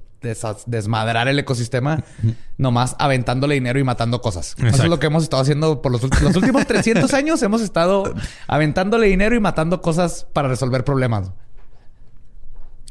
desmadrar 0.66 1.28
el 1.28 1.38
ecosistema, 1.38 2.04
nomás 2.58 2.96
aventándole 2.98 3.54
dinero 3.54 3.78
y 3.78 3.84
matando 3.84 4.20
cosas. 4.20 4.54
Eso 4.58 4.82
es 4.82 4.88
lo 4.90 4.98
que 4.98 5.06
hemos 5.06 5.22
estado 5.22 5.42
haciendo 5.42 5.80
por 5.80 5.92
los, 5.92 6.02
los 6.20 6.36
últimos 6.36 6.66
300 6.66 7.14
años. 7.14 7.42
Hemos 7.42 7.62
estado 7.62 8.12
aventándole 8.48 9.06
dinero 9.06 9.34
y 9.34 9.40
matando 9.40 9.80
cosas 9.80 10.26
para 10.32 10.48
resolver 10.48 10.84
problemas. 10.84 11.30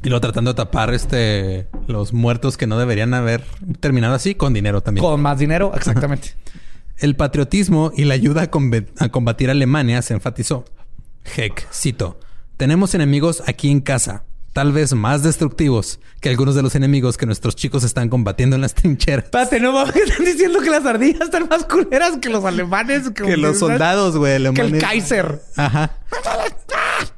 Y 0.06 0.08
luego 0.08 0.20
tratando 0.20 0.52
de 0.52 0.54
tapar 0.54 0.94
este 0.94 1.66
los 1.88 2.12
muertos 2.12 2.56
que 2.56 2.68
no 2.68 2.78
deberían 2.78 3.12
haber 3.12 3.44
terminado 3.80 4.14
así 4.14 4.36
con 4.36 4.54
dinero 4.54 4.80
también. 4.80 5.04
Con 5.04 5.20
más 5.20 5.40
dinero, 5.40 5.72
exactamente. 5.74 6.34
El 6.96 7.16
patriotismo 7.16 7.90
y 7.92 8.04
la 8.04 8.14
ayuda 8.14 8.42
a, 8.42 9.08
combatir 9.10 9.48
a 9.48 9.52
Alemania 9.52 10.00
se 10.02 10.14
enfatizó. 10.14 10.64
Heck, 11.36 11.66
cito, 11.72 12.20
tenemos 12.56 12.94
enemigos 12.94 13.42
aquí 13.48 13.68
en 13.68 13.80
casa, 13.80 14.22
tal 14.52 14.70
vez 14.70 14.94
más 14.94 15.24
destructivos 15.24 15.98
que 16.20 16.28
algunos 16.28 16.54
de 16.54 16.62
los 16.62 16.76
enemigos 16.76 17.16
que 17.16 17.26
nuestros 17.26 17.56
chicos 17.56 17.82
están 17.82 18.08
combatiendo 18.08 18.54
en 18.54 18.62
las 18.62 18.74
trincheras. 18.74 19.24
Espérate, 19.24 19.58
no 19.58 19.72
mames, 19.72 19.96
están 20.08 20.24
diciendo 20.24 20.60
que 20.60 20.70
las 20.70 20.86
ardillas 20.86 21.22
están 21.22 21.48
más 21.48 21.64
culeras 21.64 22.18
que 22.18 22.28
los 22.28 22.44
alemanes. 22.44 23.10
Que 23.10 23.36
los 23.36 23.58
soldados, 23.58 24.16
güey, 24.16 24.40
Que 24.54 24.60
el. 24.60 24.78
Kaiser. 24.78 25.42
Ajá. 25.56 25.98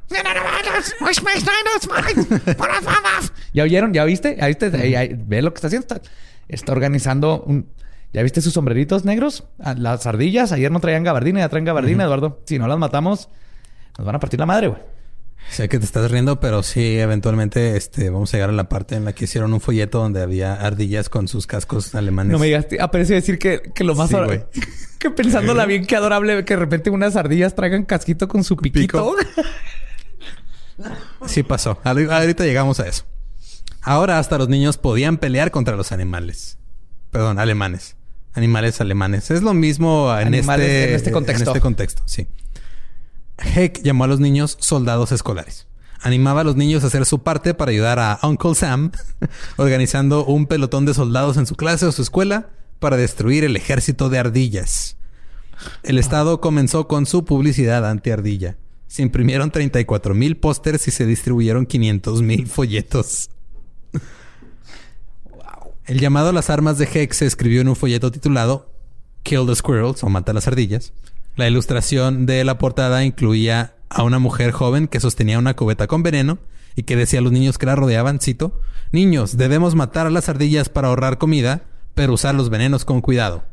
¿Ya 3.53 3.63
oyeron? 3.65 3.93
¿Ya 3.93 4.05
viste? 4.05 4.37
¿Ya 4.39 4.47
viste? 4.47 4.67
Ahí- 4.77 4.95
ahí- 4.95 5.15
¿Ve 5.27 5.43
lo 5.43 5.53
que 5.53 5.59
está 5.59 5.67
haciendo? 5.69 5.87
Está, 5.95 6.01
está 6.49 6.73
organizando 6.73 7.43
un... 7.47 7.69
¿Ya 8.13 8.23
viste 8.23 8.41
sus 8.41 8.55
sombreritos 8.55 9.05
negros? 9.05 9.45
Ah, 9.59 9.75
Las 9.77 10.07
ardillas. 10.07 10.53
Ayer 10.53 10.71
no 10.73 10.81
traían 10.81 11.05
gabardina, 11.05 11.41
ya 11.41 11.49
traen 11.51 11.67
gabardina, 11.67 12.05
Eduardo. 12.05 12.41
Si 12.47 12.59
no 12.59 12.67
las 12.67 12.79
matamos, 12.79 13.29
nos 13.99 14.07
van 14.07 14.17
a 14.17 14.19
partir 14.19 14.41
la 14.41 14.47
madre, 14.47 14.69
güey. 14.69 14.81
Sé 15.51 15.69
que 15.69 15.79
te 15.79 15.85
estás 15.85 16.11
riendo, 16.11 16.41
pero 16.41 16.63
sí, 16.63 16.99
eventualmente 16.99 17.77
este, 17.77 18.11
vamos 18.11 18.33
a 18.33 18.37
llegar 18.37 18.51
a 18.51 18.53
la 18.55 18.69
parte 18.69 18.97
en 18.97 19.05
la 19.05 19.13
que 19.15 19.25
hicieron 19.25 19.53
un 19.55 19.61
folleto 19.61 19.99
donde 19.99 20.23
había 20.23 20.55
ardillas 20.55 21.09
con 21.09 21.29
sus 21.29 21.47
cascos 21.47 21.95
alemanes. 21.95 22.33
No 22.33 22.39
me 22.39 22.47
digas, 22.47 22.67
aprecio 22.81 23.15
decir 23.15 23.39
que, 23.39 23.61
que 23.75 23.85
lo 23.85 23.95
más... 23.95 24.09
Sí, 24.11 24.17
güey. 24.17 24.45
que 24.99 25.11
pensándola 25.11 25.65
bien, 25.67 25.87
qué 25.87 25.97
adorable 25.97 26.45
que 26.45 26.55
de 26.55 26.61
repente 26.61 26.91
unas 26.91 27.15
ardillas 27.17 27.55
traigan 27.55 27.85
casquito 27.85 28.27
con 28.27 28.43
su 28.43 28.57
piquito. 28.57 29.15
Sí 31.27 31.43
pasó. 31.43 31.81
Ahori- 31.85 32.11
Ahorita 32.11 32.45
llegamos 32.45 32.81
a 32.81 32.87
eso. 32.89 33.05
Ahora 33.83 34.19
hasta 34.19 34.39
los 34.39 34.49
niños 34.49 34.77
podían 34.79 35.19
pelear 35.19 35.51
contra 35.51 35.77
los 35.77 35.93
animales. 35.93 36.59
Perdón, 37.11 37.39
alemanes. 37.39 37.97
Animales 38.35 38.81
alemanes. 38.81 39.31
Es 39.31 39.43
lo 39.43 39.55
mismo 39.55 40.13
en, 40.19 40.29
Animales 40.29 40.67
este, 40.67 40.89
en 40.91 40.95
este 40.95 41.11
contexto. 41.13 41.43
En 41.45 41.49
este 41.49 41.61
contexto, 41.61 42.03
sí. 42.07 42.29
Heck 43.39 43.83
llamó 43.83 44.05
a 44.05 44.07
los 44.09 44.21
niños 44.21 44.57
soldados 44.61 45.13
escolares. 45.13 45.67
Animaba 46.01 46.43
a 46.43 46.45
los 46.45 46.57
niños 46.57 46.85
a 46.85 46.89
hacer 46.89 47.07
su 47.07 47.23
parte 47.23 47.55
para 47.55 47.71
ayudar 47.71 47.99
a 47.99 48.19
Uncle 48.23 48.55
Sam, 48.55 48.93
organizando 49.57 50.25
un 50.25 50.47
pelotón 50.47 50.87
de 50.87 50.95
soldados 50.95 51.37
en 51.37 51.47
su 51.47 51.57
clase 51.57 51.87
o 51.87 51.93
su 51.93 52.03
escuela 52.03 52.51
para 52.79 52.97
destruir 52.97 53.43
el 53.45 53.57
ejército 53.57 54.09
de 54.09 54.19
ardillas. 54.19 54.97
El 55.83 55.99
Estado 55.99 56.41
comenzó 56.41 56.87
con 56.87 57.07
su 57.07 57.25
publicidad 57.25 57.89
anti-ardilla. 57.89 58.57
Se 58.89 59.03
imprimieron 59.03 59.53
34 59.53 60.15
mil 60.15 60.37
pósters 60.37 60.89
y 60.89 60.91
se 60.91 61.07
distribuyeron 61.07 61.67
500 61.67 62.23
mil 62.23 62.47
folletos. 62.49 63.31
El 65.87 66.01
llamado 66.01 66.31
a 66.31 66.33
las 66.33 66.51
armas 66.51 66.77
de 66.79 66.87
Heck 66.87 67.13
se 67.13 67.27
escribió 67.27 67.61
en 67.61 67.69
un 67.69 67.77
folleto 67.77 68.11
titulado 68.11 68.73
Kill 69.23 69.47
the 69.47 69.55
Squirrels 69.55 70.03
o 70.03 70.09
Mata 70.09 70.33
las 70.33 70.49
ardillas. 70.49 70.93
La 71.37 71.49
ilustración 71.49 72.27
de 72.27 72.45
la 72.45 72.59
portada 72.59 73.05
incluía 73.05 73.75
a 73.89 74.03
una 74.03 74.19
mujer 74.19 74.51
joven 74.51 74.89
que 74.89 75.01
sostenía 75.01 75.39
una 75.39 75.55
cubeta 75.55 75.87
con 75.87 76.03
veneno 76.03 76.39
y 76.75 76.83
que 76.83 76.97
decía 76.97 77.21
a 77.21 77.23
los 77.23 77.33
niños 77.33 77.59
que 77.59 77.67
la 77.67 77.77
rodeaban, 77.77 78.21
cito, 78.21 78.61
Niños, 78.91 79.37
debemos 79.37 79.75
matar 79.75 80.07
a 80.07 80.11
las 80.11 80.31
ardillas 80.31 80.71
para 80.71 80.89
ahorrar 80.89 81.19
comida, 81.19 81.63
pero 81.95 82.15
usar 82.15 82.35
los 82.35 82.49
venenos 82.49 82.87
con 82.87 83.03
cuidado. 83.03 83.45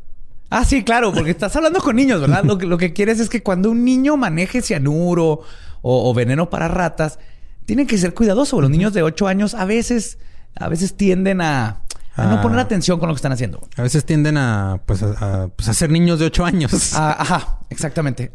Ah, 0.58 0.64
sí, 0.66 0.84
claro, 0.84 1.12
porque 1.14 1.32
estás 1.32 1.56
hablando 1.56 1.80
con 1.82 1.96
niños, 1.98 2.22
¿verdad? 2.22 2.44
Lo 2.46 2.58
que, 2.58 2.66
lo 2.66 2.78
que 2.78 2.94
quieres 2.94 3.20
es 3.20 3.28
que 3.30 3.44
cuando 3.44 3.70
un 3.72 3.84
niño 3.84 4.16
maneje 4.16 4.62
cianuro 4.62 5.42
o, 5.82 6.10
o 6.10 6.14
veneno 6.14 6.50
para 6.50 6.68
ratas, 6.70 7.20
tiene 7.66 7.86
que 7.86 7.98
ser 7.98 8.14
cuidadoso. 8.14 8.62
Los 8.62 8.70
niños 8.70 8.94
de 8.94 9.04
8 9.04 9.28
años 9.28 9.54
a 9.54 9.66
veces, 9.66 10.18
a 10.56 10.70
veces 10.70 10.96
tienden 10.96 11.42
a, 11.42 11.82
a 12.16 12.26
no 12.26 12.36
Ah. 12.38 12.42
poner 12.42 12.60
atención 12.60 13.00
con 13.00 13.10
lo 13.10 13.14
que 13.16 13.18
están 13.18 13.34
haciendo. 13.34 13.68
A 13.76 13.82
veces 13.82 14.06
tienden 14.06 14.38
a, 14.38 14.80
pues, 14.86 15.04
a, 15.04 15.44
a- 15.44 15.48
pues, 15.50 15.68
a 15.68 15.74
ser 15.74 15.90
niños 15.90 16.20
de 16.20 16.26
8 16.28 16.46
años. 16.46 16.94
Ah, 16.96 17.18
ajá, 17.20 17.60
exactamente. 17.70 18.32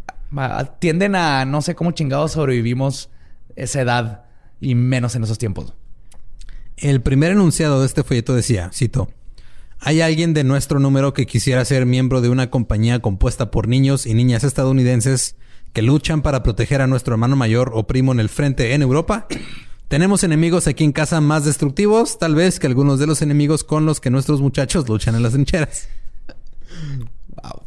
Tienden 0.79 1.15
a 1.15 1.45
no 1.47 1.63
sé 1.63 1.75
cómo 1.75 1.93
chingados 1.93 2.33
sobrevivimos 2.33 3.09
esa 3.57 3.81
edad 3.81 4.25
y 4.61 4.75
menos 4.75 5.15
en 5.17 5.25
esos 5.25 5.39
tiempos. 5.39 5.73
El 6.77 7.01
primer 7.01 7.33
enunciado 7.33 7.81
de 7.81 7.87
este 7.87 8.05
folleto 8.05 8.35
decía, 8.35 8.71
cito, 8.73 9.11
¿Hay 9.83 10.03
alguien 10.03 10.35
de 10.35 10.45
nuestro 10.45 10.79
número 10.79 11.15
que 11.15 11.27
quisiera 11.27 11.65
ser 11.65 11.87
miembro 11.87 12.21
de 12.21 12.29
una 12.29 12.51
compañía 12.51 13.01
compuesta 13.01 13.51
por 13.51 13.67
niños 13.67 14.05
y 14.05 14.13
niñas 14.13 14.45
estadounidenses 14.45 15.37
que 15.73 15.81
luchan 15.81 16.21
para 16.21 16.43
proteger 16.43 16.83
a 16.83 16.87
nuestro 16.87 17.15
hermano 17.15 17.35
mayor 17.35 17.71
o 17.75 17.87
primo 17.87 18.13
en 18.13 18.21
el 18.21 18.29
frente 18.29 18.75
en 18.75 18.83
Europa? 18.83 19.27
Tenemos 19.89 20.23
enemigos 20.23 20.67
aquí 20.67 20.85
en 20.85 20.93
casa 20.93 21.23
más 21.23 21.47
destructivos, 21.47 22.19
tal 22.19 22.35
vez 22.35 22.61
que 22.61 22.67
algunos 22.67 22.99
de 22.99 23.07
los 23.07 23.23
enemigos 23.23 23.65
con 23.65 23.87
los 23.87 24.01
que 24.01 24.11
nuestros 24.11 24.43
muchachos 24.43 24.87
luchan 24.87 25.15
en 25.15 25.23
las 25.23 25.33
trincheras. 25.33 25.89
Wow. 27.43 27.63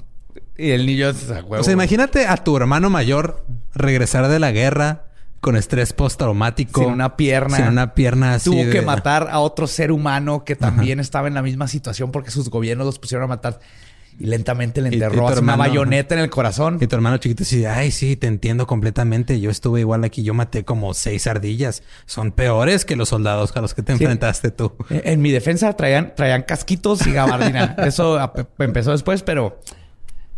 Y 0.55 0.69
el 0.69 0.85
niño 0.85 1.09
es 1.09 1.31
a 1.31 1.43
huevo. 1.43 1.61
O 1.61 1.63
sea, 1.63 1.73
imagínate 1.73 2.27
a 2.27 2.37
tu 2.37 2.55
hermano 2.55 2.91
mayor 2.91 3.43
regresar 3.73 4.27
de 4.27 4.39
la 4.39 4.51
guerra 4.51 5.07
con 5.43 5.55
estrés 5.57 5.91
postraumático. 5.93 6.81
Sin 6.81 6.89
una 6.91 7.17
pierna. 7.17 7.57
Sin 7.57 7.67
una 7.67 7.93
pierna 7.93 8.33
así. 8.35 8.49
Tuvo 8.49 8.63
de- 8.63 8.69
que 8.71 8.81
matar 8.81 9.27
a 9.29 9.39
otro 9.39 9.67
ser 9.67 9.91
humano 9.91 10.45
que 10.45 10.55
también 10.55 10.99
estaba 11.01 11.27
en 11.27 11.33
la 11.33 11.41
misma 11.41 11.67
situación 11.67 12.11
porque 12.11 12.31
sus 12.31 12.49
gobiernos 12.49 12.85
los 12.87 12.97
pusieron 12.97 13.25
a 13.25 13.27
matar. 13.27 13.59
Y 14.19 14.27
lentamente 14.27 14.79
le 14.79 14.89
Y- 14.89 14.91
y 14.91 14.95
enterró 14.95 15.27
una 15.39 15.55
bayoneta 15.55 16.13
en 16.15 16.21
el 16.21 16.29
corazón. 16.29 16.77
Y 16.79 16.87
tu 16.87 16.95
hermano 16.95 17.17
chiquito 17.17 17.39
dice, 17.39 17.67
ay, 17.67 17.89
sí, 17.91 18.15
te 18.15 18.27
entiendo 18.27 18.67
completamente. 18.67 19.39
Yo 19.41 19.49
estuve 19.49 19.79
igual 19.81 20.03
aquí. 20.03 20.23
Yo 20.23 20.33
maté 20.33 20.63
como 20.63 20.93
seis 20.93 21.27
ardillas. 21.27 21.83
Son 22.05 22.31
peores 22.31 22.85
que 22.85 22.95
los 22.95 23.09
soldados 23.09 23.57
a 23.57 23.61
los 23.61 23.73
que 23.73 23.81
te 23.83 23.97
Sí. 23.97 24.03
enfrentaste 24.03 24.51
tú. 24.51 24.73
En 24.89 25.01
en 25.05 25.21
mi 25.21 25.31
defensa 25.31 25.73
traían, 25.75 26.13
traían 26.15 26.43
casquitos 26.43 27.05
y 27.07 27.11
gabardina. 27.11 27.75
Eso 27.85 28.17
empezó 28.59 28.91
después, 28.91 29.23
pero 29.23 29.59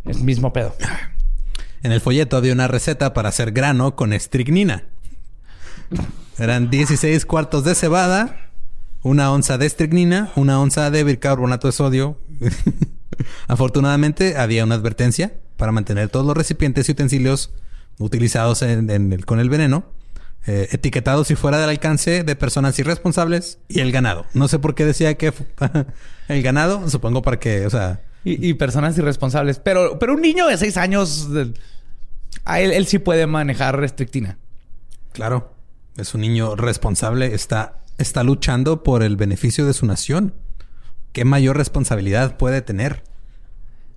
es 0.06 0.20
mismo 0.22 0.52
pedo. 0.54 0.74
En 1.84 1.92
el 1.92 2.02
folleto 2.02 2.38
había 2.38 2.54
una 2.54 2.68
receta 2.68 3.14
para 3.14 3.30
hacer 3.30 3.52
grano 3.52 3.96
con 3.96 4.14
estricnina. 4.14 4.86
Eran 6.38 6.70
16 6.70 7.26
cuartos 7.26 7.64
de 7.64 7.76
cebada, 7.76 8.50
una 9.04 9.32
onza 9.32 9.58
de 9.58 9.66
estricnina, 9.66 10.32
una 10.36 10.60
onza 10.60 10.92
de 10.92 11.04
bicarbonato 11.04 11.68
de 11.68 11.72
sodio. 11.72 12.20
Afortunadamente 13.48 14.38
había 14.38 14.64
una 14.64 14.76
advertencia 14.76 15.34
para 15.58 15.72
mantener 15.72 16.10
todos 16.10 16.26
los 16.26 16.36
recipientes 16.36 16.90
y 16.90 16.92
utensilios 16.92 17.52
utilizados 18.00 18.62
en- 18.62 18.90
en 18.90 19.14
el- 19.14 19.26
con 19.26 19.40
el 19.40 19.50
veneno 19.50 19.86
eh, 20.48 20.68
etiquetados 20.72 21.32
y 21.32 21.36
fuera 21.36 21.58
del 21.60 21.70
alcance 21.72 22.24
de 22.24 22.36
personas 22.36 22.78
irresponsables 22.78 23.58
y 23.68 23.80
el 23.80 23.92
ganado. 23.92 24.28
No 24.36 24.48
sé 24.48 24.60
por 24.60 24.76
qué 24.76 24.86
decía 24.86 25.16
que 25.16 25.34
el 26.28 26.44
ganado, 26.44 26.88
supongo 26.90 27.24
para 27.24 27.40
que, 27.40 27.66
o 27.66 27.70
sea, 27.72 28.02
Y, 28.24 28.50
y 28.50 28.54
personas 28.54 28.96
irresponsables. 28.98 29.58
Pero, 29.60 29.98
pero 29.98 30.14
un 30.14 30.22
niño 30.22 30.46
de 30.48 30.58
seis 30.58 30.78
años, 30.78 31.32
de- 31.34 31.54
a 32.44 32.60
él, 32.60 32.72
él 32.74 32.86
sí 32.86 33.00
puede 33.00 33.26
manejar 33.26 33.80
restrictina. 33.80 34.38
Claro, 35.14 35.55
es 35.98 36.14
un 36.14 36.22
niño 36.22 36.56
responsable, 36.56 37.34
está, 37.34 37.82
está 37.98 38.24
luchando 38.24 38.84
por 38.84 39.04
el 39.04 39.16
beneficio 39.16 39.66
de 39.66 39.74
su 39.74 39.86
nación. 39.86 40.34
¿Qué 41.14 41.24
mayor 41.26 41.58
responsabilidad 41.58 42.38
puede 42.38 42.62
tener? 42.62 43.04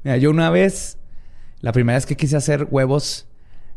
Mira, 0.04 0.16
yo 0.16 0.30
una 0.30 0.50
vez, 0.50 0.98
la 1.60 1.72
primera 1.72 1.96
vez 1.96 2.06
que 2.06 2.16
quise 2.16 2.36
hacer 2.36 2.68
huevos, 2.70 3.26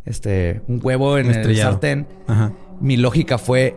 este, 0.05 0.61
un 0.67 0.79
huevo 0.83 1.17
en 1.17 1.27
el 1.27 1.37
Estrellado. 1.37 1.71
sartén, 1.73 2.07
Ajá. 2.27 2.53
mi 2.79 2.97
lógica 2.97 3.37
fue 3.37 3.75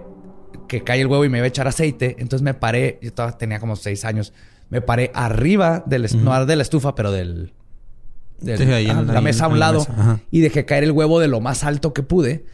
que 0.68 0.82
cae 0.84 1.00
el 1.00 1.06
huevo 1.06 1.24
y 1.24 1.28
me 1.30 1.38
iba 1.38 1.44
a 1.46 1.48
echar 1.48 1.66
aceite. 1.66 2.16
Entonces 2.18 2.42
me 2.42 2.52
paré, 2.54 2.98
yo 3.02 3.12
todavía 3.12 3.38
tenía 3.38 3.60
como 3.60 3.76
seis 3.76 4.04
años, 4.04 4.32
me 4.70 4.80
paré 4.82 5.10
arriba 5.14 5.82
del, 5.86 6.04
est- 6.04 6.14
no 6.16 6.44
de 6.46 6.56
la 6.56 6.62
estufa, 6.62 6.94
pero 6.94 7.10
del, 7.12 7.52
del- 8.40 8.58
Sí, 8.58 8.64
ahí 8.64 8.86
ah, 8.88 9.00
en- 9.00 9.06
la 9.06 9.20
mesa 9.22 9.46
a 9.46 9.48
un 9.48 9.58
la 9.58 9.72
lado 9.72 9.86
y 10.30 10.40
dejé 10.40 10.64
caer 10.66 10.84
el 10.84 10.92
huevo 10.92 11.20
de 11.20 11.28
lo 11.28 11.40
más 11.40 11.64
alto 11.64 11.92
que 11.94 12.02
pude 12.02 12.44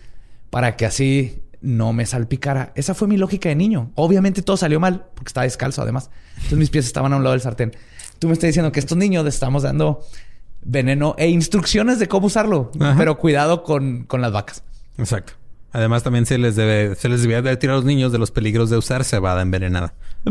para 0.51 0.76
que 0.76 0.86
así 0.86 1.41
no 1.63 1.93
me 1.93 2.07
salpicara. 2.07 2.73
Esa 2.75 2.95
fue 2.95 3.07
mi 3.09 3.17
lógica 3.17 3.49
de 3.49 3.55
niño. 3.57 3.91
Obviamente 3.95 4.43
todo 4.43 4.57
salió 4.57 4.81
mal 4.81 5.07
porque 5.15 5.29
estaba 5.31 5.45
descalzo 5.45 5.83
además. 5.83 6.11
Entonces 6.37 6.59
mis 6.59 6.71
pies 6.71 6.87
estaban 6.87 7.13
a 7.13 7.17
un 7.17 7.23
lado 7.23 7.33
del 7.33 7.41
sartén. 7.43 7.73
Tú 8.19 8.27
me 8.29 8.33
estás 8.35 8.49
diciendo 8.49 8.73
que 8.73 8.81
estos 8.81 8.97
niños 8.99 9.25
les 9.25 9.35
estamos 9.35 9.63
dando 9.63 10.01
veneno 10.63 11.15
e 11.19 11.29
instrucciones 11.29 11.99
de 11.99 12.07
cómo 12.09 12.27
usarlo, 12.27 12.71
Ajá. 12.81 12.95
pero 12.99 13.17
cuidado 13.19 13.63
con, 13.63 14.05
con 14.05 14.21
las 14.21 14.33
vacas. 14.33 14.63
Exacto. 14.99 15.35
Además, 15.73 16.03
también 16.03 16.27
se 16.27 16.37
les 16.37 16.57
debe, 16.57 16.97
se 16.97 17.09
les 17.09 17.23
debía 17.23 17.39
advertir 17.39 17.71
a 17.71 17.75
los 17.75 17.85
niños 17.85 18.11
de 18.13 18.19
los 18.19 18.31
peligros 18.31 18.71
de 18.71 18.77
usar 18.77 19.05
cebada 19.05 19.41
envenenada. 19.43 19.95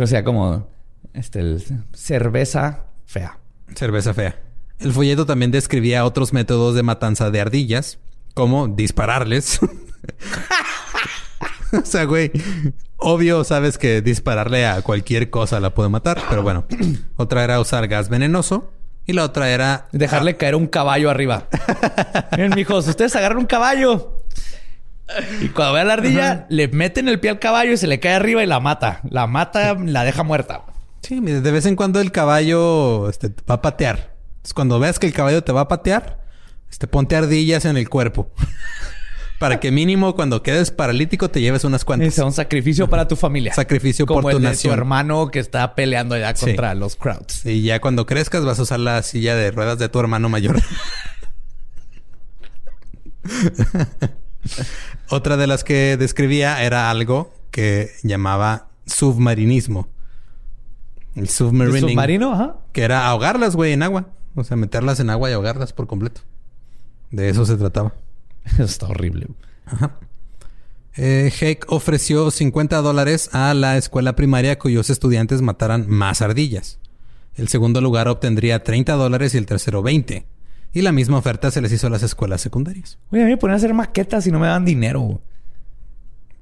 O 0.00 0.06
sea, 0.06 0.22
como 0.22 0.68
este, 1.14 1.40
el- 1.40 1.64
cerveza 1.94 2.84
fea. 3.06 3.38
Cerveza 3.74 4.12
fea. 4.14 4.38
El 4.78 4.92
folleto 4.92 5.26
también 5.26 5.50
describía 5.50 6.04
otros 6.04 6.32
métodos 6.32 6.74
de 6.74 6.82
matanza 6.82 7.30
de 7.30 7.40
ardillas, 7.40 7.98
como 8.38 8.68
dispararles. 8.68 9.58
o 11.72 11.84
sea, 11.84 12.04
güey, 12.04 12.30
obvio 12.96 13.42
sabes 13.42 13.78
que 13.78 14.00
dispararle 14.00 14.64
a 14.64 14.80
cualquier 14.82 15.28
cosa 15.28 15.58
la 15.58 15.74
puede 15.74 15.88
matar, 15.88 16.22
pero 16.30 16.44
bueno. 16.44 16.64
Otra 17.16 17.42
era 17.42 17.58
usar 17.58 17.88
gas 17.88 18.08
venenoso 18.08 18.72
y 19.06 19.12
la 19.12 19.24
otra 19.24 19.50
era 19.50 19.88
Dejarle 19.90 20.36
caer 20.36 20.54
un 20.54 20.68
caballo 20.68 21.10
arriba. 21.10 21.48
Miren, 22.30 22.52
mijos, 22.54 22.86
ustedes 22.86 23.16
agarran 23.16 23.38
un 23.38 23.46
caballo. 23.46 24.22
Y 25.40 25.48
cuando 25.48 25.74
ve 25.74 25.80
a 25.80 25.84
la 25.84 25.94
ardilla, 25.94 26.46
le 26.48 26.68
meten 26.68 27.08
el 27.08 27.18
pie 27.18 27.30
al 27.30 27.38
caballo 27.40 27.72
y 27.72 27.76
se 27.76 27.88
le 27.88 27.98
cae 27.98 28.12
arriba 28.12 28.44
y 28.44 28.46
la 28.46 28.60
mata. 28.60 29.00
La 29.10 29.26
mata, 29.26 29.74
la 29.74 30.04
deja 30.04 30.22
muerta. 30.22 30.62
Sí, 31.02 31.18
de 31.18 31.50
vez 31.50 31.66
en 31.66 31.74
cuando 31.74 32.00
el 32.00 32.12
caballo 32.12 33.08
este, 33.08 33.30
va 33.50 33.56
a 33.56 33.62
patear. 33.62 34.14
Entonces, 34.28 34.54
cuando 34.54 34.78
veas 34.78 35.00
que 35.00 35.08
el 35.08 35.12
caballo 35.12 35.42
te 35.42 35.50
va 35.50 35.62
a 35.62 35.68
patear, 35.68 36.27
este, 36.70 36.86
ponte 36.86 37.16
ardillas 37.16 37.64
en 37.64 37.76
el 37.76 37.88
cuerpo. 37.88 38.30
Para 39.38 39.60
que 39.60 39.70
mínimo 39.70 40.16
cuando 40.16 40.42
quedes 40.42 40.72
paralítico 40.72 41.30
te 41.30 41.40
lleves 41.40 41.62
unas 41.62 41.82
Es 41.82 41.84
cuantas. 41.84 42.18
un 42.18 42.32
sacrificio 42.32 42.90
para 42.90 43.06
tu 43.06 43.14
familia. 43.14 43.54
Sacrificio 43.54 44.04
Como 44.04 44.20
por 44.22 44.32
tu 44.32 44.38
el 44.38 44.42
de 44.42 44.48
nación. 44.48 44.74
tu 44.74 44.78
hermano 44.80 45.30
que 45.30 45.38
está 45.38 45.76
peleando 45.76 46.16
allá 46.16 46.34
Sí. 46.34 46.46
contra 46.46 46.74
los 46.74 46.96
crowds. 46.96 47.46
Y 47.46 47.62
ya 47.62 47.80
cuando 47.80 48.04
crezcas 48.04 48.44
vas 48.44 48.58
a 48.58 48.62
usar 48.62 48.80
la 48.80 49.00
silla 49.04 49.36
de 49.36 49.52
ruedas 49.52 49.78
de 49.78 49.88
tu 49.88 50.00
hermano 50.00 50.28
mayor. 50.28 50.60
Otra 55.10 55.36
de 55.36 55.46
las 55.46 55.64
que 55.64 55.96
describía 55.96 56.62
era 56.64 56.90
algo 56.90 57.32
que 57.50 57.90
llamaba 58.02 58.68
submarinismo. 58.86 59.88
El 61.14 61.22
¿El 61.22 61.28
submarining. 61.28 61.88
submarino? 61.90 62.32
Ajá. 62.32 62.56
Que 62.72 62.82
era 62.82 63.06
ahogarlas, 63.06 63.56
güey, 63.56 63.72
en 63.72 63.82
agua. 63.82 64.08
O 64.34 64.44
sea, 64.44 64.56
meterlas 64.56 65.00
en 65.00 65.10
agua 65.10 65.30
y 65.30 65.32
ahogarlas 65.32 65.72
por 65.72 65.86
completo. 65.86 66.20
De 67.10 67.28
eso 67.28 67.44
se 67.46 67.56
trataba. 67.56 67.94
Está 68.58 68.86
horrible. 68.86 69.26
Ajá. 69.66 69.98
Eh, 70.96 71.32
Hake 71.32 71.64
ofreció 71.68 72.30
50 72.30 72.78
dólares 72.78 73.30
a 73.32 73.54
la 73.54 73.76
escuela 73.76 74.16
primaria 74.16 74.58
cuyos 74.58 74.90
estudiantes 74.90 75.42
mataran 75.42 75.88
más 75.88 76.22
ardillas. 76.22 76.80
El 77.36 77.46
segundo 77.48 77.80
lugar 77.80 78.08
obtendría 78.08 78.64
30 78.64 78.94
dólares 78.94 79.32
y 79.34 79.38
el 79.38 79.46
tercero 79.46 79.80
20. 79.80 80.26
Y 80.72 80.82
la 80.82 80.90
misma 80.92 81.18
oferta 81.18 81.50
se 81.50 81.60
les 81.60 81.72
hizo 81.72 81.86
a 81.86 81.90
las 81.90 82.02
escuelas 82.02 82.40
secundarias. 82.40 82.98
Oye, 83.10 83.22
a 83.22 83.24
mí 83.26 83.30
me 83.30 83.36
ponen 83.36 83.54
a 83.54 83.56
hacer 83.58 83.72
maquetas 83.74 84.26
y 84.26 84.32
no 84.32 84.40
me 84.40 84.48
dan 84.48 84.64
dinero. 84.64 85.20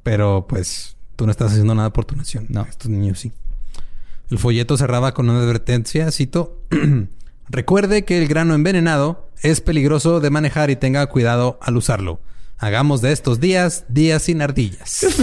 Pero 0.03 0.47
pues 0.49 0.97
tú 1.17 1.27
no 1.27 1.33
estás 1.33 1.53
haciendo 1.53 1.75
nada 1.75 1.93
por 1.93 2.07
tu 2.07 2.17
nación. 2.17 2.47
No. 2.49 2.63
Estos 2.63 2.91
niños 2.91 3.21
sí. 3.21 3.33
El 4.31 4.39
folleto 4.39 4.77
cerraba 4.77 5.13
con 5.15 5.29
una 5.29 5.39
advertencia, 5.41 6.11
cito, 6.11 6.63
recuerde 7.49 8.05
que 8.05 8.19
el 8.19 8.29
grano 8.29 8.55
envenenado 8.55 9.29
es 9.43 9.61
peligroso 9.61 10.21
de 10.21 10.31
manejar 10.31 10.71
y 10.71 10.77
tenga 10.77 11.07
cuidado 11.07 11.59
al 11.63 11.77
usarlo. 11.77 12.21
Hagamos 12.59 13.03
de 13.03 13.13
estos 13.13 13.39
días 13.41 13.85
días 13.89 14.23
sin 14.23 14.43
ardillas. 14.43 15.07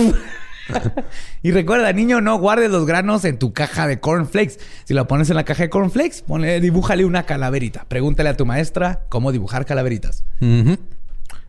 Y 1.41 1.51
recuerda, 1.51 1.91
niño, 1.91 2.21
no 2.21 2.37
guardes 2.39 2.71
los 2.71 2.85
granos 2.85 3.25
en 3.25 3.37
tu 3.37 3.51
caja 3.51 3.85
de 3.85 3.99
cornflakes. 3.99 4.59
Si 4.85 4.93
lo 4.93 5.05
pones 5.09 5.29
en 5.29 5.35
la 5.35 5.43
caja 5.43 5.63
de 5.63 5.69
cornflakes, 5.69 6.21
ponle, 6.25 6.61
dibújale 6.61 7.03
una 7.03 7.23
calaverita. 7.23 7.83
Pregúntale 7.89 8.29
a 8.29 8.37
tu 8.37 8.45
maestra 8.45 9.01
cómo 9.09 9.33
dibujar 9.33 9.65
calaveritas. 9.65 10.23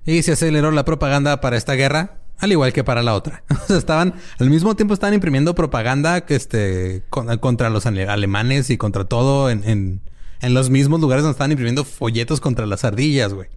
Y 0.05 0.23
se 0.23 0.33
aceleró 0.33 0.73
la 0.73 0.85
propaganda 0.85 1.41
para 1.41 1.57
esta 1.57 1.75
guerra, 1.75 2.17
al 2.39 2.51
igual 2.51 2.73
que 2.73 2.83
para 2.83 3.05
la 3.05 3.15
otra. 3.15 3.45
O 3.51 3.67
sea, 3.69 3.77
estaban, 3.79 4.15
al 4.41 4.51
mismo 4.51 4.75
tiempo 4.75 4.95
estaban 4.95 5.15
imprimiendo 5.15 5.55
propaganda 5.55 6.23
que 6.27 6.35
este, 6.35 7.05
con- 7.09 7.39
contra 7.39 7.71
los 7.71 7.87
ale- 7.87 8.09
alemanes 8.09 8.69
y 8.71 8.77
contra 8.77 9.05
todo 9.05 9.49
en, 9.49 9.63
en, 9.63 10.01
en 10.45 10.55
los 10.55 10.71
mismos 10.71 11.01
lugares 11.01 11.23
donde 11.23 11.33
estaban 11.33 11.53
imprimiendo 11.53 11.85
folletos 11.85 12.41
contra 12.41 12.67
las 12.67 12.85
ardillas, 12.85 13.33
güey. 13.33 13.49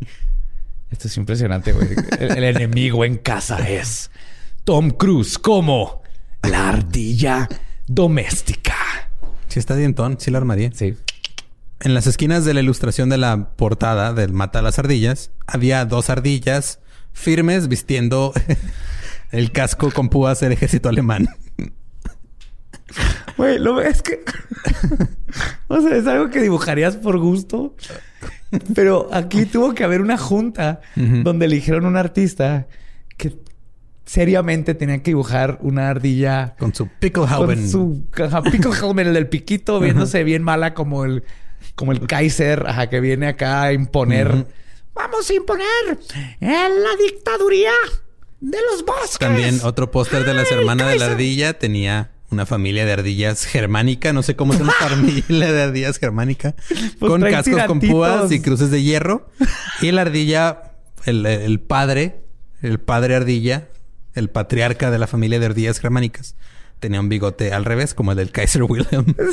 Esto 0.89 1.07
es 1.07 1.17
impresionante, 1.17 1.73
güey. 1.73 1.89
El, 2.19 2.37
el 2.37 2.43
enemigo 2.43 3.03
en 3.03 3.17
casa 3.17 3.67
es 3.69 4.09
Tom 4.63 4.91
Cruise 4.91 5.37
como 5.37 6.01
la 6.43 6.69
ardilla 6.69 7.49
doméstica. 7.87 8.75
Sí 9.47 9.59
está 9.59 9.75
dientón, 9.75 10.17
sí 10.19 10.31
la 10.31 10.37
armaría. 10.37 10.71
Sí. 10.73 10.95
En 11.79 11.93
las 11.93 12.07
esquinas 12.07 12.45
de 12.45 12.53
la 12.53 12.61
ilustración 12.61 13.09
de 13.09 13.17
la 13.17 13.51
portada 13.55 14.13
del 14.13 14.33
Mata 14.33 14.59
a 14.59 14.61
las 14.61 14.79
ardillas, 14.79 15.31
había 15.45 15.85
dos 15.85 16.09
ardillas 16.09 16.79
firmes 17.13 17.67
vistiendo 17.67 18.33
el 19.31 19.51
casco 19.51 19.91
con 19.91 20.09
púas 20.09 20.39
del 20.39 20.53
ejército 20.53 20.89
alemán. 20.89 21.27
Güey, 23.37 23.59
lo 23.59 23.81
es 23.81 24.01
que. 24.01 24.23
o 25.67 25.81
sea, 25.81 25.95
es 25.95 26.07
algo 26.07 26.29
que 26.29 26.41
dibujarías 26.41 26.97
por 26.97 27.17
gusto. 27.19 27.75
Pero 28.73 29.09
aquí 29.11 29.45
tuvo 29.45 29.73
que 29.73 29.83
haber 29.83 30.01
una 30.01 30.17
junta 30.17 30.81
donde 30.95 31.45
eligieron 31.45 31.85
un 31.85 31.97
artista 31.97 32.67
que 33.17 33.37
seriamente 34.05 34.73
tenía 34.73 35.03
que 35.03 35.11
dibujar 35.11 35.57
una 35.61 35.89
ardilla 35.89 36.55
Con 36.57 36.73
su 36.73 36.87
Picklehauben. 36.87 37.59
con 37.59 37.69
su 37.69 38.03
ajá, 38.23 38.41
Picklehauben, 38.43 39.07
el 39.07 39.13
del 39.13 39.27
piquito, 39.27 39.79
viéndose 39.79 40.23
bien 40.23 40.43
mala 40.43 40.73
como 40.73 41.03
el, 41.03 41.23
como 41.75 41.91
el 41.91 42.07
Kaiser, 42.07 42.65
ajá, 42.67 42.89
que 42.89 43.01
viene 43.01 43.27
acá 43.27 43.63
a 43.63 43.73
imponer. 43.73 44.47
Vamos 44.95 45.29
a 45.29 45.33
imponer 45.33 45.99
en 46.39 46.83
la 46.83 46.95
dictaduría 47.05 47.73
de 48.39 48.57
los 48.71 48.85
bosques. 48.85 49.19
También 49.19 49.59
otro 49.63 49.91
póster 49.91 50.25
de 50.25 50.33
las 50.33 50.51
¡Ay, 50.51 50.59
hermanas 50.59 50.87
de 50.87 50.99
la 50.99 51.07
ardilla 51.07 51.59
tenía 51.59 52.11
una 52.29 52.45
familia 52.45 52.85
de 52.85 52.93
ardillas 52.93 53.45
germánica. 53.45 54.13
No 54.13 54.23
sé 54.23 54.35
cómo 54.35 54.53
es 54.53 54.59
una 54.61 54.73
familia 54.73 55.51
de 55.51 55.61
ardillas 55.63 55.97
germánica. 55.97 56.55
con 56.99 57.21
traen 57.21 57.35
cascos 57.35 57.63
con 57.63 57.79
púas 57.79 58.31
y 58.31 58.39
cruces 58.39 58.71
de 58.71 58.83
hierro. 58.83 59.29
Y 59.81 59.91
la 59.91 60.01
ardilla, 60.01 60.73
el, 61.05 61.25
el 61.25 61.59
padre, 61.59 62.21
el 62.61 62.79
padre 62.79 63.15
ardilla, 63.15 63.67
el 64.13 64.29
patriarca 64.29 64.91
de 64.91 64.97
la 64.97 65.07
familia 65.07 65.39
de 65.39 65.45
ardillas 65.47 65.79
germánicas, 65.79 66.35
tenía 66.79 66.99
un 66.99 67.09
bigote 67.09 67.53
al 67.53 67.65
revés, 67.65 67.93
como 67.93 68.11
el 68.11 68.17
del 68.17 68.31
Kaiser 68.31 68.63
Wilhelm. 68.63 69.13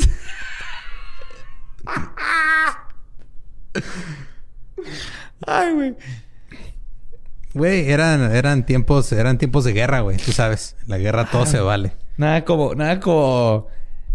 Ay, 5.45 5.73
güey. 5.73 5.95
Güey, 7.55 7.89
eran, 7.89 8.35
eran 8.35 8.65
tiempos, 8.65 9.11
eran 9.13 9.37
tiempos 9.37 9.63
de 9.63 9.73
guerra, 9.73 10.01
güey. 10.01 10.17
Tú 10.17 10.31
sabes, 10.31 10.75
en 10.83 10.89
la 10.89 10.97
guerra 10.97 11.29
todo 11.31 11.45
se 11.45 11.59
vale. 11.59 11.93
Nada 12.17 12.45
como, 12.45 12.75
nada 12.75 12.99
como 12.99 13.67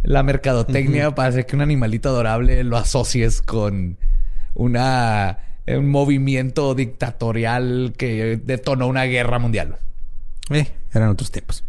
la 0.02 0.22
mercadotecnia 0.22 1.14
para 1.14 1.30
hacer 1.30 1.46
que 1.46 1.56
un 1.56 1.62
animalito 1.62 2.10
adorable 2.10 2.62
lo 2.64 2.76
asocies 2.76 3.42
con 3.42 3.96
una 4.54 5.38
un 5.66 5.88
movimiento 5.88 6.74
dictatorial 6.74 7.94
que 7.96 8.40
detonó 8.44 8.86
una 8.86 9.04
guerra 9.04 9.38
mundial. 9.38 9.76
Eh, 10.50 10.72
eran 10.92 11.08
otros 11.08 11.30
tiempos. 11.30 11.64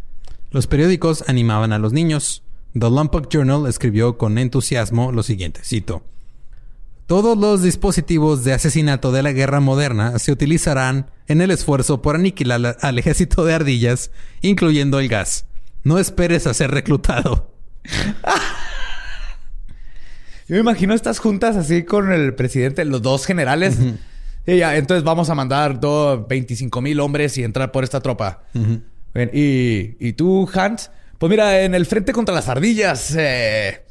Los 0.50 0.68
periódicos 0.68 1.24
animaban 1.28 1.72
a 1.72 1.80
los 1.80 1.94
niños. 1.94 2.44
The 2.74 2.90
Lompoc 2.90 3.30
Journal 3.30 3.68
escribió 3.68 4.18
con 4.18 4.38
entusiasmo 4.38 5.12
lo 5.12 5.24
siguiente, 5.24 5.62
cito. 5.64 6.04
Todos 7.12 7.38
los 7.38 7.62
dispositivos 7.62 8.46
de 8.46 8.54
asesinato 8.54 9.12
de 9.12 9.22
la 9.22 9.34
guerra 9.34 9.60
moderna 9.60 10.18
se 10.18 10.32
utilizarán 10.32 11.12
en 11.28 11.42
el 11.42 11.52
esfuerzo 11.52 12.02
por 12.02 12.16
aniquilar 12.16 12.62
la- 12.62 12.78
al 12.80 12.98
ejército 13.00 13.44
de 13.44 13.54
ardillas, 13.54 14.12
incluyendo 14.42 14.98
el 14.98 15.10
gas. 15.10 15.44
No 15.84 16.00
esperes 16.00 16.48
a 16.48 16.54
ser 16.54 16.72
reclutado. 16.72 17.52
Yo 20.48 20.56
me 20.56 20.60
imagino 20.60 20.94
estas 20.94 21.20
juntas 21.20 21.58
así 21.58 21.84
con 21.84 22.14
el 22.14 22.34
presidente, 22.34 22.86
los 22.86 23.02
dos 23.02 23.26
generales. 23.26 23.76
Y 24.48 24.56
ya, 24.60 24.78
entonces 24.78 25.04
vamos 25.04 25.30
a 25.30 25.36
mandar 25.36 25.82
dos, 25.82 26.26
25 26.30 26.80
mil 26.82 27.02
hombres 27.02 27.38
y 27.38 27.44
entrar 27.44 27.74
por 27.74 27.84
esta 27.84 28.00
tropa. 28.00 28.44
Bien, 28.54 29.30
y, 29.34 29.98
y 30.00 30.14
tú, 30.14 30.50
Hans, 30.54 30.92
pues 31.18 31.30
mira, 31.30 31.60
en 31.64 31.76
el 31.76 31.86
frente 31.86 32.14
contra 32.14 32.34
las 32.34 32.48
ardillas 32.48 33.14
eh, 33.18 33.84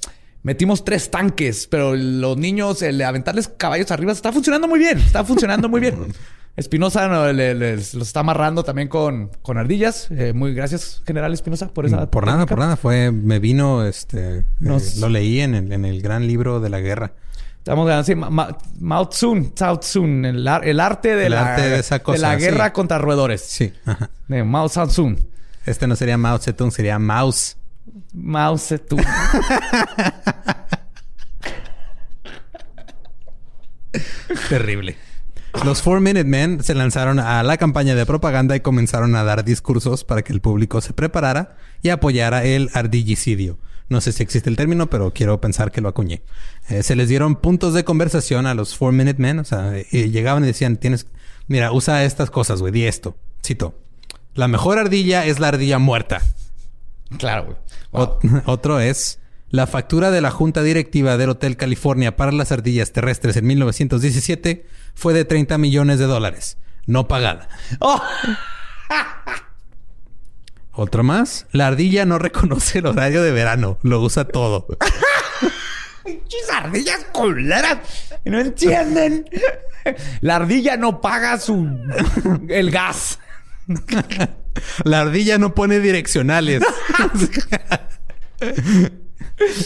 metimos 0.43 0.85
tres 0.85 1.11
tanques, 1.11 1.67
pero 1.67 1.95
los 1.97 2.37
niños, 2.37 2.83
el 2.83 3.01
aventarles 3.03 3.49
caballos 3.49 3.91
arriba 3.91 4.13
está 4.13 4.33
funcionando 4.33 4.69
muy 4.69 4.79
bien. 4.79 4.99
Está 4.99 5.25
funcionando 5.25 5.69
muy 5.69 5.81
bien. 5.81 5.97
Espinosa 6.57 7.07
no, 7.09 7.33
los 7.33 7.95
está 7.95 8.21
amarrando 8.21 8.65
también 8.65 8.89
con, 8.89 9.31
con 9.41 9.57
ardillas. 9.57 10.09
Eh, 10.11 10.33
muy 10.35 10.53
gracias, 10.53 11.03
General 11.07 11.33
Espinosa, 11.33 11.69
por 11.69 11.87
esa. 11.87 12.11
Por 12.11 12.27
nada, 12.27 12.45
por 12.45 12.59
nada. 12.59 12.77
Fue, 12.77 13.11
me 13.13 13.39
vino, 13.39 13.85
este, 13.87 14.45
Nos- 14.59 14.97
eh, 14.97 15.01
lo 15.01 15.09
leí 15.09 15.41
en 15.41 15.55
el, 15.55 15.73
en 15.73 15.85
el 15.85 16.03
gran 16.03 16.27
libro 16.27 16.61
de 16.61 16.69
la 16.69 16.81
guerra. 16.81 17.13
Estamos 17.59 17.87
ganando, 17.87 18.05
sí, 18.05 18.15
Ma- 18.15 18.31
Ma- 18.31 18.49
Mao 18.81 19.09
Mao 19.61 19.79
Tzu, 19.79 20.05
el, 20.05 20.49
ar- 20.49 20.67
el 20.67 20.81
arte 20.81 21.15
de 21.15 21.27
El 21.27 21.33
la, 21.33 21.53
arte 21.55 21.69
de 21.69 21.79
esa 21.79 22.01
cosa, 22.01 22.19
la 22.19 22.37
guerra 22.37 22.67
sí. 22.67 22.73
contra 22.73 22.99
roedores. 22.99 23.43
Sí, 23.43 23.73
ajá. 23.87 24.11
De 24.29 24.43
Mao 24.43 24.69
Tzu. 24.69 25.15
Este 25.67 25.87
no 25.87 25.95
sería 25.95 26.19
Mao 26.19 26.39
Zedong, 26.39 26.73
sería 26.73 26.99
Mouse. 26.99 27.57
Mao 28.13 28.59
Zedong. 28.59 29.05
Terrible. 34.49 34.97
Los 35.65 35.83
Four 35.83 36.01
Minute 36.01 36.25
Men 36.25 36.63
se 36.63 36.75
lanzaron 36.75 37.19
a 37.19 37.43
la 37.43 37.57
campaña 37.57 37.95
de 37.95 38.07
propaganda 38.07 38.55
y 38.55 38.61
comenzaron 38.61 39.17
a 39.17 39.25
dar 39.25 39.45
discursos 39.45 40.05
para 40.05 40.23
que 40.23 40.33
el 40.33 40.41
público 40.41 40.81
se 40.81 40.93
preparara 40.93 41.57
y 41.83 41.89
apoyara 41.89 42.45
el 42.45 42.71
ardillicidio. 42.73 43.59
No 43.89 44.01
sé 44.01 44.13
si 44.13 44.23
existe 44.23 44.49
el 44.49 44.57
término, 44.57 44.89
pero 44.89 45.13
quiero 45.13 45.41
pensar 45.41 45.73
que 45.73 45.81
lo 45.81 45.89
acuñé. 45.89 46.23
Eh, 46.69 46.85
se 46.85 46.95
les 46.95 47.09
dieron 47.09 47.35
puntos 47.35 47.75
de 47.75 47.83
conversación 47.83 48.47
a 48.47 48.55
los 48.55 48.77
Four 48.77 48.93
Minute 48.93 49.21
Men. 49.21 49.41
O 49.41 49.45
sea, 49.45 49.73
y 49.91 50.11
llegaban 50.11 50.45
y 50.45 50.47
decían, 50.47 50.77
tienes, 50.77 51.09
mira, 51.49 51.73
usa 51.73 52.05
estas 52.05 52.31
cosas, 52.31 52.61
güey, 52.61 52.73
di 52.73 52.87
esto. 52.87 53.17
Cito. 53.45 53.75
La 54.35 54.47
mejor 54.47 54.79
ardilla 54.79 55.27
es 55.27 55.41
la 55.41 55.49
ardilla 55.49 55.81
muerta. 55.81 56.23
Claro, 57.19 57.45
güey. 57.45 57.57
Ot- 57.93 58.43
Otro 58.47 58.81
es 58.81 59.19
la 59.49 59.67
factura 59.67 60.11
de 60.11 60.21
la 60.21 60.31
Junta 60.31 60.63
Directiva 60.63 61.17
del 61.17 61.31
Hotel 61.31 61.57
California 61.57 62.17
para 62.17 62.31
las 62.33 62.53
ardillas 62.53 62.93
terrestres 62.93 63.37
en 63.37 63.47
1917 63.47 64.65
fue 64.95 65.13
de 65.13 65.25
30 65.25 65.59
millones 65.59 65.99
de 65.99 66.05
dólares, 66.07 66.57
no 66.87 67.09
pagada. 67.09 67.49
¡Oh! 67.81 68.01
Otro 70.73 71.03
más, 71.03 71.47
la 71.53 71.67
ardilla 71.67 72.07
no 72.07 72.19
reconoce 72.19 72.79
el 72.79 72.87
horario 72.87 73.23
de 73.23 73.33
verano, 73.33 73.79
lo 73.83 74.01
usa 74.01 74.25
todo. 74.27 74.67
¡Pinches 76.05 76.49
ardillas 76.51 77.07
culeras! 77.13 77.79
No 78.25 78.39
entienden. 78.41 79.29
La 80.21 80.37
ardilla 80.37 80.77
no 80.77 81.01
paga 81.01 81.39
su... 81.39 81.69
el 82.49 82.71
gas. 82.71 83.19
La 84.85 85.01
ardilla 85.03 85.39
no 85.39 85.55
pone 85.55 85.81
direccionales. 85.81 86.63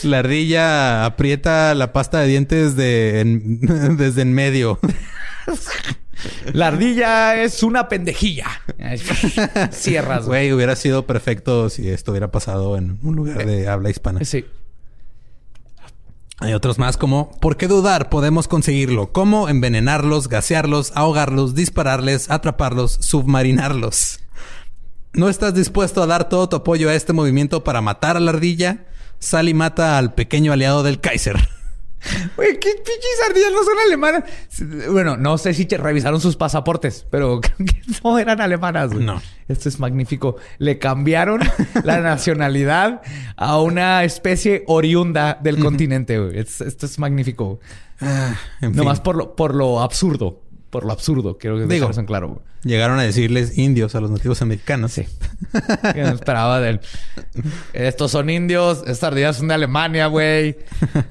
La 0.05 0.21
ardilla 0.21 1.05
aprieta 1.05 1.75
la 1.75 1.93
pasta 1.93 2.21
de 2.21 2.29
dientes 2.29 2.77
de 2.77 3.21
en- 3.21 3.61
desde 3.97 4.23
en 4.23 4.33
medio. 4.33 4.79
La 6.53 6.69
ardilla 6.69 7.43
es 7.43 7.63
una 7.63 7.89
pendejilla. 7.89 8.47
Cierras, 9.73 10.27
güey. 10.27 10.47
Güey, 10.47 10.53
hubiera 10.53 10.77
sido 10.77 11.07
perfecto 11.07 11.69
si 11.71 11.89
esto 11.91 12.13
hubiera 12.13 12.31
pasado 12.31 12.77
en 12.77 12.99
un 13.03 13.17
lugar 13.17 13.45
de 13.47 13.69
habla 13.69 13.91
hispana. 13.91 14.25
Sí. 14.25 14.45
Hay 16.45 16.53
otros 16.53 16.79
más 16.79 16.99
como, 16.99 17.31
¿por 17.41 17.57
qué 17.57 17.69
dudar? 17.69 18.11
Podemos 18.11 18.49
conseguirlo. 18.49 19.13
¿Cómo? 19.13 19.49
Envenenarlos, 19.49 20.29
gasearlos, 20.29 20.93
ahogarlos, 20.95 21.55
dispararles, 21.55 22.31
atraparlos, 22.31 22.99
submarinarlos. 23.01 24.21
¿No 25.15 25.31
estás 25.31 25.55
dispuesto 25.55 26.03
a 26.03 26.07
dar 26.07 26.29
todo 26.29 26.47
tu 26.51 26.57
apoyo 26.57 26.91
a 26.91 26.95
este 26.95 27.15
movimiento 27.15 27.65
para 27.65 27.81
matar 27.81 28.19
a 28.19 28.21
la 28.21 28.33
ardilla? 28.33 28.85
Sal 29.21 29.49
y 29.49 29.55
mata 29.55 29.97
al 29.97 30.13
pequeño 30.13 30.53
aliado 30.53 30.83
del 30.83 31.01
Kaiser. 31.01 31.49
Güey, 32.37 32.59
¿qué 32.61 32.71
pinches 32.75 33.21
ardillas 33.29 33.53
no 33.53 33.63
son 33.65 33.75
alemanas? 33.87 34.25
Bueno, 34.91 35.17
no 35.17 35.39
sé 35.39 35.55
si 35.55 35.65
revisaron 35.67 36.21
sus 36.21 36.37
pasaportes, 36.37 37.07
pero 37.11 37.41
creo 37.43 37.57
que 37.59 37.81
no 38.03 38.19
eran 38.19 38.41
alemanas, 38.41 38.93
güey. 38.93 39.05
No. 39.05 39.21
Esto 39.49 39.69
es 39.69 39.79
magnífico. 39.81 40.37
Le 40.59 40.79
cambiaron 40.79 41.41
la 41.85 42.01
nacionalidad 42.01 43.03
a 43.37 43.61
una 43.61 44.05
especie 44.05 44.65
oriunda 44.67 45.39
del 45.43 45.59
continente, 45.59 46.19
güey. 46.19 46.39
Es- 46.39 46.61
esto 46.61 46.87
es 46.87 46.99
magnífico. 46.99 47.61
En 48.01 48.37
fin. 48.61 48.73
Nomás 48.77 49.01
por 49.01 49.17
lo, 49.17 49.37
por 49.37 49.55
lo 49.55 49.81
absurdo. 49.81 50.43
Por 50.75 50.85
lo 50.87 50.93
absurdo, 50.93 51.39
quiero 51.39 51.57
que 51.57 51.67
Digo. 51.67 51.89
en 51.97 52.05
claro, 52.07 52.29
güey. 52.29 52.41
Llegaron 52.65 52.99
a 52.99 53.03
decirles 53.03 53.57
indios 53.59 53.95
a 53.95 54.01
los 54.01 54.11
nativos 54.11 54.43
americanos. 54.43 54.93
Sí. 54.93 55.07
Que 55.95 56.03
no 56.03 56.09
esperaba 56.11 56.61
de 56.61 56.71
él. 56.71 56.81
Estos 57.73 58.11
son 58.11 58.29
indios, 58.31 58.79
estas 58.87 59.05
ardillas 59.05 59.37
son 59.37 59.49
de 59.49 59.55
Alemania, 59.55 60.07
güey. 60.09 60.57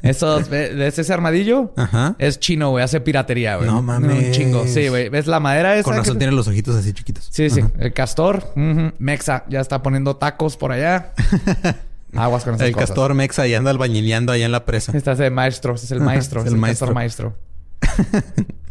Esos, 0.01 0.49
¿ves 0.49 0.99
ese 0.99 1.13
armadillo? 1.13 1.71
Ajá. 1.77 2.15
Es 2.19 2.39
chino, 2.39 2.71
güey. 2.71 2.83
Hace 2.83 2.99
piratería, 2.99 3.55
güey. 3.55 3.69
No 3.69 3.81
mames. 3.81 4.25
Un 4.27 4.31
chingo. 4.31 4.67
Sí, 4.67 4.89
güey. 4.89 5.07
¿Ves 5.09 5.27
la 5.27 5.39
madera 5.39 5.75
esa? 5.75 5.83
Con 5.83 5.95
razón 5.95 6.15
que- 6.15 6.19
tiene 6.19 6.33
los 6.33 6.47
ojitos 6.47 6.75
así 6.75 6.91
chiquitos. 6.93 7.27
Sí, 7.31 7.49
sí. 7.49 7.61
El 7.79 7.93
castor. 7.93 8.51
Mexa. 8.97 9.45
Ya 9.49 9.61
está 9.61 9.81
poniendo 9.81 10.17
tacos 10.17 10.57
por 10.57 10.71
allá. 10.73 11.13
Aguas 12.15 12.43
con 12.43 12.55
esas 12.55 12.67
El 12.67 12.73
cosas. 12.73 12.89
castor 12.89 13.13
mexa 13.15 13.47
y 13.47 13.55
anda 13.55 13.71
albañileando 13.71 14.31
allá 14.33 14.45
en 14.45 14.51
la 14.51 14.65
presa. 14.65 14.91
Este 14.95 15.11
es 15.11 15.19
el 15.19 15.31
maestro. 15.31 15.73
Este 15.75 15.85
es 15.85 15.91
el 15.93 15.99
maestro. 16.01 16.41
es 16.41 16.45
Es 16.47 16.51
el 16.51 16.55
el, 16.55 16.61
maestro. 16.61 16.87
castor 16.87 16.95
maestro. 16.95 17.35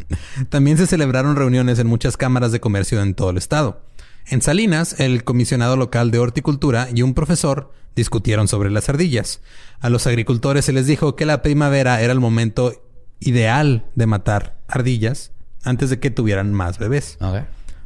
También 0.48 0.78
se 0.78 0.86
celebraron 0.86 1.36
reuniones 1.36 1.78
en 1.78 1.86
muchas 1.86 2.16
cámaras 2.16 2.52
de 2.52 2.60
comercio 2.60 3.02
en 3.02 3.14
todo 3.14 3.30
el 3.30 3.38
estado. 3.38 3.82
En 4.26 4.40
Salinas, 4.42 5.00
el 5.00 5.24
comisionado 5.24 5.76
local 5.76 6.10
de 6.10 6.18
horticultura 6.18 6.88
y 6.94 7.02
un 7.02 7.14
profesor 7.14 7.72
discutieron 7.96 8.48
sobre 8.48 8.70
las 8.70 8.88
ardillas. 8.88 9.40
A 9.80 9.90
los 9.90 10.06
agricultores 10.06 10.64
se 10.64 10.72
les 10.72 10.86
dijo 10.86 11.16
que 11.16 11.26
la 11.26 11.42
primavera 11.42 12.00
era 12.00 12.12
el 12.12 12.20
momento 12.20 12.72
ideal 13.20 13.84
de 13.94 14.06
matar 14.06 14.58
ardillas 14.68 15.32
antes 15.64 15.90
de 15.90 15.98
que 16.00 16.10
tuvieran 16.10 16.52
más 16.52 16.78
bebés. 16.78 17.16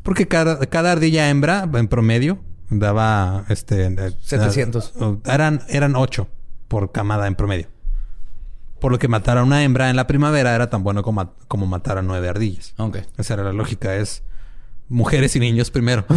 Porque 0.02 0.28
cada, 0.28 0.60
cada 0.66 0.92
ardilla 0.92 1.28
hembra, 1.30 1.68
en 1.74 1.88
promedio, 1.88 2.38
daba 2.70 3.44
este 3.48 3.86
eh, 3.86 4.12
700. 4.22 4.92
eh, 5.00 5.16
eran, 5.26 5.62
eran 5.68 5.96
ocho 5.96 6.28
por 6.68 6.92
camada 6.92 7.26
en 7.26 7.34
promedio. 7.34 7.68
Por 8.80 8.92
lo 8.92 8.98
que 8.98 9.08
matar 9.08 9.38
a 9.38 9.42
una 9.42 9.64
hembra 9.64 9.90
en 9.90 9.96
la 9.96 10.06
primavera 10.06 10.54
era 10.54 10.68
tan 10.70 10.82
bueno 10.84 11.02
como, 11.02 11.34
como 11.48 11.66
matar 11.66 11.98
a 11.98 12.02
nueve 12.02 12.28
ardillas. 12.28 12.74
Ok. 12.76 12.98
Esa 13.16 13.34
era 13.34 13.42
la 13.44 13.52
lógica, 13.52 13.96
es 13.96 14.22
mujeres 14.88 15.34
y 15.36 15.40
niños 15.40 15.70
primero. 15.70 16.04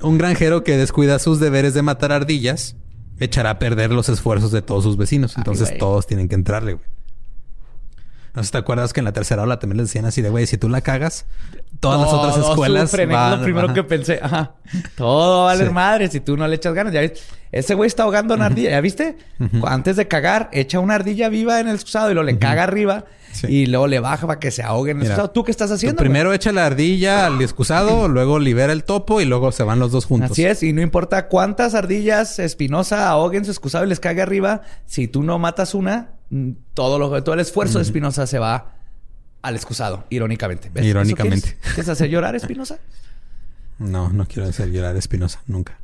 Un 0.00 0.18
granjero 0.18 0.64
que 0.64 0.76
descuida 0.76 1.18
sus 1.18 1.38
deberes 1.40 1.74
de 1.74 1.82
matar 1.82 2.12
ardillas 2.12 2.76
echará 3.18 3.50
a 3.50 3.58
perder 3.58 3.90
los 3.92 4.08
esfuerzos 4.08 4.50
de 4.50 4.62
todos 4.62 4.84
sus 4.84 4.96
vecinos. 4.96 5.36
Entonces 5.36 5.68
güey. 5.68 5.78
todos 5.78 6.06
tienen 6.06 6.28
que 6.28 6.34
entrarle, 6.34 6.74
güey. 6.74 6.86
No 8.34 8.42
sé 8.42 8.46
si 8.46 8.52
te 8.52 8.58
acuerdas 8.58 8.92
que 8.92 9.00
en 9.00 9.04
la 9.04 9.12
tercera 9.12 9.42
ola 9.42 9.58
también 9.58 9.76
les 9.78 9.88
decían 9.88 10.06
así 10.06 10.22
de, 10.22 10.30
güey, 10.30 10.46
si 10.46 10.56
tú 10.56 10.68
la 10.70 10.80
cagas, 10.80 11.26
todas 11.80 12.00
las 12.00 12.10
otras 12.12 12.38
escuelas 12.38 12.90
sufren, 12.90 13.10
es 13.10 13.30
lo 13.30 13.42
primero 13.42 13.66
ajá. 13.66 13.74
que 13.74 13.84
pensé. 13.84 14.20
Ajá. 14.22 14.52
Todo 14.96 15.44
vale 15.44 15.66
Sí. 15.66 15.70
madre 15.72 16.08
si 16.08 16.20
tú 16.20 16.36
no 16.36 16.46
le 16.48 16.56
echas 16.56 16.72
ganas. 16.72 16.92
¿Ya 16.94 17.00
ves? 17.00 17.22
Ese 17.50 17.74
güey 17.74 17.88
está 17.88 18.04
ahogando 18.04 18.34
una 18.34 18.46
ardilla. 18.46 18.70
¿Ya 18.70 18.80
viste? 18.80 19.18
Antes 19.66 19.96
de 19.96 20.08
cagar, 20.08 20.48
echa 20.52 20.80
una 20.80 20.94
ardilla 20.94 21.28
viva 21.28 21.60
en 21.60 21.68
el 21.68 21.74
excusado 21.74 22.10
y 22.10 22.14
lo 22.14 22.22
le 22.22 22.38
caga 22.38 22.62
arriba. 22.62 23.04
Sí. 23.32 23.46
Y 23.48 23.66
luego 23.66 23.86
le 23.86 23.98
baja 23.98 24.26
para 24.26 24.38
que 24.38 24.50
se 24.50 24.62
ahogue 24.62 24.90
en 24.90 24.98
el 24.98 25.02
Mira, 25.02 25.14
excusado. 25.14 25.30
¿Tú 25.30 25.44
qué 25.44 25.50
estás 25.50 25.70
haciendo? 25.70 25.98
primero 25.98 26.32
echa 26.32 26.52
la 26.52 26.66
ardilla 26.66 27.26
al 27.26 27.40
excusado, 27.40 28.08
luego 28.08 28.38
libera 28.38 28.72
el 28.72 28.84
topo 28.84 29.20
y 29.20 29.24
luego 29.24 29.52
se 29.52 29.62
van 29.62 29.78
los 29.78 29.90
dos 29.90 30.04
juntos. 30.04 30.32
Así 30.32 30.44
es. 30.44 30.62
Y 30.62 30.72
no 30.72 30.82
importa 30.82 31.28
cuántas 31.28 31.74
ardillas 31.74 32.38
Espinosa 32.38 33.08
ahoguen 33.08 33.44
su 33.44 33.50
excusado 33.50 33.84
y 33.84 33.88
les 33.88 34.00
cague 34.00 34.22
arriba. 34.22 34.62
Si 34.86 35.08
tú 35.08 35.22
no 35.22 35.38
matas 35.38 35.74
una, 35.74 36.12
mm, 36.30 36.50
todo, 36.74 36.98
lo, 36.98 37.22
todo 37.22 37.34
el 37.34 37.40
esfuerzo 37.40 37.78
de 37.78 37.84
Espinosa 37.84 38.26
se 38.26 38.38
va 38.38 38.76
al 39.42 39.56
excusado. 39.56 40.04
Irónicamente. 40.10 40.70
¿Ves? 40.72 40.82
¿Eso 40.84 40.90
Irónicamente. 40.90 41.48
¿Quieres, 41.48 41.74
¿Quieres 41.74 41.88
hacer 41.88 42.08
llorar 42.08 42.36
Espinosa? 42.36 42.78
No, 43.78 44.10
no 44.10 44.26
quiero 44.26 44.48
hacer 44.48 44.70
llorar 44.70 44.94
a 44.94 44.98
Espinosa, 44.98 45.42
nunca. 45.46 45.78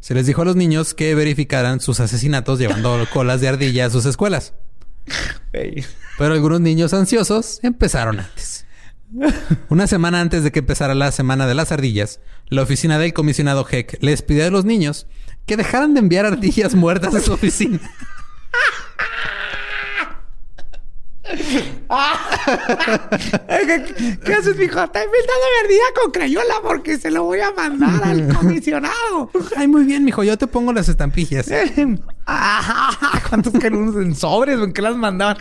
Se 0.00 0.14
les 0.14 0.26
dijo 0.26 0.42
a 0.42 0.44
los 0.44 0.56
niños 0.56 0.94
que 0.94 1.14
verificaran 1.14 1.80
sus 1.80 2.00
asesinatos 2.00 2.58
llevando 2.58 2.98
colas 3.12 3.40
de 3.40 3.48
ardilla 3.48 3.86
a 3.86 3.90
sus 3.90 4.06
escuelas. 4.06 4.54
Pero 5.52 6.34
algunos 6.34 6.60
niños 6.60 6.94
ansiosos 6.94 7.60
empezaron 7.62 8.20
antes. 8.20 8.66
Una 9.68 9.86
semana 9.86 10.20
antes 10.20 10.42
de 10.42 10.52
que 10.52 10.60
empezara 10.60 10.94
la 10.94 11.12
semana 11.12 11.46
de 11.46 11.54
las 11.54 11.70
ardillas, 11.70 12.20
la 12.48 12.62
oficina 12.62 12.98
del 12.98 13.12
comisionado 13.12 13.66
Heck 13.70 13.98
les 14.00 14.22
pidió 14.22 14.46
a 14.46 14.50
los 14.50 14.64
niños 14.64 15.06
que 15.46 15.56
dejaran 15.56 15.94
de 15.94 16.00
enviar 16.00 16.24
ardillas 16.24 16.74
muertas 16.74 17.14
a 17.14 17.20
su 17.20 17.32
oficina. 17.32 17.80
¿Qué, 23.48 24.16
qué 24.24 24.34
haces, 24.34 24.56
mijo? 24.56 24.82
Está 24.82 25.04
inventando 25.04 25.44
verdad 25.62 26.02
con 26.02 26.10
crayola 26.12 26.54
porque 26.62 26.98
se 26.98 27.10
lo 27.10 27.24
voy 27.24 27.40
a 27.40 27.52
mandar 27.52 28.02
al 28.04 28.28
comisionado. 28.36 29.30
Ay, 29.56 29.68
muy 29.68 29.84
bien, 29.84 30.04
mijo, 30.04 30.24
yo 30.24 30.36
te 30.36 30.46
pongo 30.46 30.72
las 30.72 30.88
estampillas. 30.88 31.46
Ah, 32.24 33.20
¿Cuántos 33.28 33.52
que 33.54 33.66
eran 33.66 33.92
en 34.00 34.14
sobres? 34.14 34.56
¿En 34.60 34.72
qué 34.72 34.80
las 34.80 34.94
mandaban? 34.96 35.36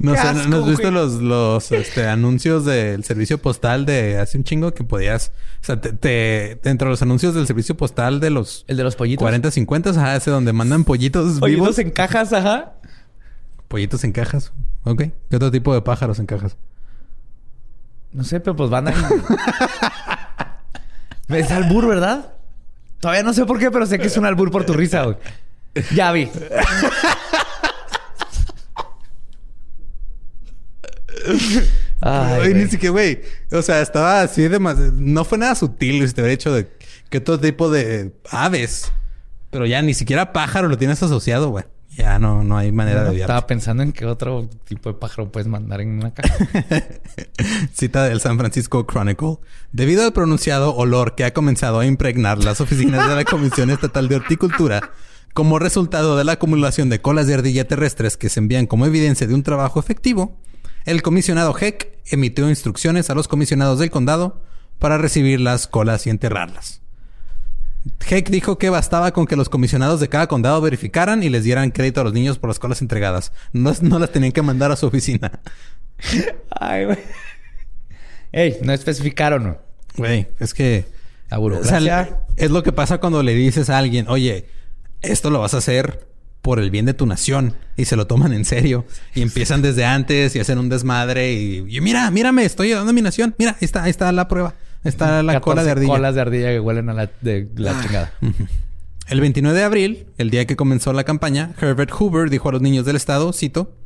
No 0.00 0.14
sé, 0.14 0.18
asco, 0.20 0.48
¿no 0.48 0.56
has 0.58 0.66
visto 0.66 0.82
güey. 0.90 0.92
los, 0.94 1.12
los 1.22 1.70
este, 1.70 2.08
anuncios 2.08 2.64
del 2.64 3.04
servicio 3.04 3.38
postal 3.38 3.86
de 3.86 4.18
hace 4.18 4.36
un 4.36 4.42
chingo 4.42 4.74
que 4.74 4.82
podías, 4.82 5.30
o 5.62 5.64
sea, 5.64 5.80
te, 5.80 5.92
te- 5.92 6.58
dentro 6.62 6.88
de 6.88 6.90
los 6.90 7.02
anuncios 7.02 7.34
del 7.36 7.46
servicio 7.46 7.76
postal 7.76 8.18
de 8.18 8.30
los 8.30 8.64
El 8.66 8.76
de 8.76 8.82
los 8.82 8.96
pollitos. 8.96 9.22
40, 9.22 9.52
50, 9.52 9.90
ajá, 9.90 10.16
ese 10.16 10.30
donde 10.32 10.52
mandan 10.52 10.82
pollitos 10.82 11.38
Pollitos 11.38 11.62
vivos, 11.62 11.78
en 11.78 11.90
cajas, 11.92 12.32
ajá. 12.32 12.72
Pollitos 13.74 14.04
en 14.04 14.12
cajas. 14.12 14.52
Ok. 14.84 15.02
¿Qué 15.28 15.34
otro 15.34 15.50
tipo 15.50 15.74
de 15.74 15.82
pájaros 15.82 16.20
en 16.20 16.26
cajas? 16.26 16.56
No 18.12 18.22
sé, 18.22 18.38
pero 18.38 18.54
pues 18.54 18.70
van 18.70 18.86
a... 18.86 18.94
es 21.28 21.50
albur, 21.50 21.88
¿verdad? 21.88 22.34
Todavía 23.00 23.24
no 23.24 23.32
sé 23.32 23.44
por 23.44 23.58
qué, 23.58 23.72
pero 23.72 23.84
sé 23.84 23.98
que 23.98 24.06
es 24.06 24.16
un 24.16 24.26
albur 24.26 24.52
por 24.52 24.64
tu 24.64 24.74
risa, 24.74 25.02
güey. 25.02 25.16
Ya 25.92 26.12
vi. 26.12 26.30
Ay, 32.00 32.42
Ay, 32.44 32.54
ni 32.54 32.68
siquiera, 32.68 32.92
güey. 32.92 33.22
O 33.50 33.60
sea, 33.60 33.80
estaba 33.80 34.20
así 34.20 34.46
de 34.46 34.60
más. 34.60 34.78
No 34.78 35.24
fue 35.24 35.36
nada 35.36 35.56
sutil 35.56 36.06
si 36.06 36.14
te 36.14 36.20
hubiera 36.20 36.32
hecho 36.32 36.54
de 36.54 36.70
que 37.10 37.18
otro 37.18 37.40
tipo 37.40 37.68
de 37.72 38.14
aves. 38.30 38.92
Pero 39.50 39.66
ya 39.66 39.82
ni 39.82 39.94
siquiera 39.94 40.32
pájaro 40.32 40.68
lo 40.68 40.78
tienes 40.78 41.02
asociado, 41.02 41.48
güey. 41.48 41.64
Ya 41.96 42.18
no, 42.18 42.42
no 42.42 42.56
hay 42.56 42.72
manera 42.72 43.04
de 43.04 43.10
odiarte. 43.10 43.22
Estaba 43.22 43.46
pensando 43.46 43.82
en 43.82 43.92
qué 43.92 44.06
otro 44.06 44.48
tipo 44.64 44.92
de 44.92 44.98
pájaro 44.98 45.30
puedes 45.30 45.46
mandar 45.46 45.80
en 45.80 45.90
una 45.90 46.12
caja. 46.12 46.36
Cita 47.72 48.04
del 48.04 48.20
San 48.20 48.38
Francisco 48.38 48.84
Chronicle. 48.86 49.38
Debido 49.72 50.04
al 50.04 50.12
pronunciado 50.12 50.74
olor 50.74 51.14
que 51.14 51.24
ha 51.24 51.32
comenzado 51.32 51.78
a 51.78 51.86
impregnar 51.86 52.42
las 52.42 52.60
oficinas 52.60 53.08
de 53.08 53.14
la 53.14 53.24
Comisión 53.30 53.70
Estatal 53.70 54.08
de 54.08 54.16
Horticultura, 54.16 54.90
como 55.34 55.58
resultado 55.58 56.16
de 56.16 56.24
la 56.24 56.32
acumulación 56.32 56.88
de 56.88 57.00
colas 57.00 57.26
de 57.26 57.34
ardilla 57.34 57.66
terrestres 57.66 58.16
que 58.16 58.28
se 58.28 58.40
envían 58.40 58.66
como 58.66 58.86
evidencia 58.86 59.26
de 59.26 59.34
un 59.34 59.42
trabajo 59.42 59.78
efectivo, 59.78 60.40
el 60.84 61.02
comisionado 61.02 61.56
Heck 61.58 61.98
emitió 62.06 62.48
instrucciones 62.48 63.10
a 63.10 63.14
los 63.14 63.28
comisionados 63.28 63.78
del 63.78 63.90
condado 63.90 64.42
para 64.78 64.98
recibir 64.98 65.40
las 65.40 65.66
colas 65.66 66.06
y 66.06 66.10
enterrarlas. 66.10 66.83
Heck 68.08 68.30
dijo 68.30 68.58
que 68.58 68.70
bastaba 68.70 69.12
con 69.12 69.26
que 69.26 69.36
los 69.36 69.48
comisionados 69.48 70.00
de 70.00 70.08
cada 70.08 70.26
condado 70.26 70.60
verificaran 70.60 71.22
y 71.22 71.28
les 71.28 71.44
dieran 71.44 71.70
crédito 71.70 72.00
a 72.00 72.04
los 72.04 72.12
niños 72.12 72.38
por 72.38 72.48
las 72.48 72.58
colas 72.58 72.80
entregadas. 72.80 73.32
No, 73.52 73.72
no 73.82 73.98
las 73.98 74.12
tenían 74.12 74.32
que 74.32 74.42
mandar 74.42 74.72
a 74.72 74.76
su 74.76 74.86
oficina. 74.86 75.40
Ay, 76.50 76.84
güey. 76.86 76.98
Ey, 78.32 78.58
no 78.62 78.72
especificaron. 78.72 79.58
Güey, 79.96 80.28
es 80.38 80.54
que... 80.54 80.86
La 81.30 81.38
o 81.38 81.64
sea, 81.64 82.20
es 82.36 82.50
lo 82.50 82.62
que 82.62 82.70
pasa 82.72 82.98
cuando 82.98 83.22
le 83.22 83.34
dices 83.34 83.68
a 83.68 83.78
alguien, 83.78 84.06
oye, 84.08 84.46
esto 85.02 85.30
lo 85.30 85.40
vas 85.40 85.54
a 85.54 85.58
hacer 85.58 86.06
por 86.42 86.60
el 86.60 86.70
bien 86.70 86.84
de 86.84 86.94
tu 86.94 87.06
nación 87.06 87.56
y 87.76 87.86
se 87.86 87.96
lo 87.96 88.06
toman 88.06 88.32
en 88.32 88.44
serio 88.44 88.84
y 89.14 89.22
empiezan 89.22 89.62
desde 89.62 89.84
antes 89.84 90.36
y 90.36 90.40
hacen 90.40 90.58
un 90.58 90.68
desmadre 90.68 91.32
y, 91.32 91.64
y 91.68 91.80
mira, 91.80 92.10
mírame, 92.10 92.44
estoy 92.44 92.68
ayudando 92.68 92.90
a 92.90 92.92
mi 92.92 93.02
nación. 93.02 93.34
Mira, 93.38 93.52
ahí 93.52 93.64
está, 93.64 93.82
ahí 93.84 93.90
está 93.90 94.12
la 94.12 94.28
prueba. 94.28 94.54
Está 94.84 95.22
la 95.22 95.34
14 95.34 95.40
cola 95.40 95.64
de 95.64 95.70
ardilla. 95.70 95.92
Ah. 95.92 95.96
colas 95.96 96.14
de 96.14 96.20
ardilla 96.20 96.48
que 96.50 96.60
huelen 96.60 96.88
a 96.90 96.94
la, 96.94 97.10
de 97.20 97.48
la 97.56 97.80
chingada. 97.80 98.12
El 99.06 99.20
29 99.20 99.58
de 99.58 99.64
abril, 99.64 100.06
el 100.16 100.30
día 100.30 100.46
que 100.46 100.56
comenzó 100.56 100.92
la 100.92 101.04
campaña, 101.04 101.52
Herbert 101.60 101.90
Hoover 101.90 102.30
dijo 102.30 102.48
a 102.48 102.52
los 102.52 102.62
niños 102.62 102.86
del 102.86 102.96
estado, 102.96 103.32
cito, 103.34 103.76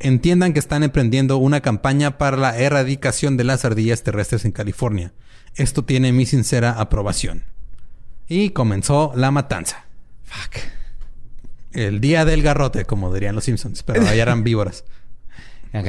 entiendan 0.00 0.52
que 0.52 0.58
están 0.58 0.82
emprendiendo 0.82 1.36
una 1.36 1.60
campaña 1.60 2.18
para 2.18 2.36
la 2.36 2.58
erradicación 2.58 3.36
de 3.36 3.44
las 3.44 3.64
ardillas 3.64 4.02
terrestres 4.02 4.44
en 4.44 4.52
California. 4.52 5.12
Esto 5.54 5.84
tiene 5.84 6.12
mi 6.12 6.26
sincera 6.26 6.72
aprobación. 6.72 7.44
Y 8.28 8.50
comenzó 8.50 9.12
la 9.14 9.30
matanza. 9.30 9.84
Fuck. 10.24 10.62
El 11.72 12.00
día 12.00 12.24
del 12.24 12.42
garrote, 12.42 12.84
como 12.84 13.12
dirían 13.12 13.34
los 13.34 13.44
Simpsons, 13.44 13.82
pero 13.82 14.02
allá 14.02 14.22
eran 14.22 14.42
víboras. 14.42 14.84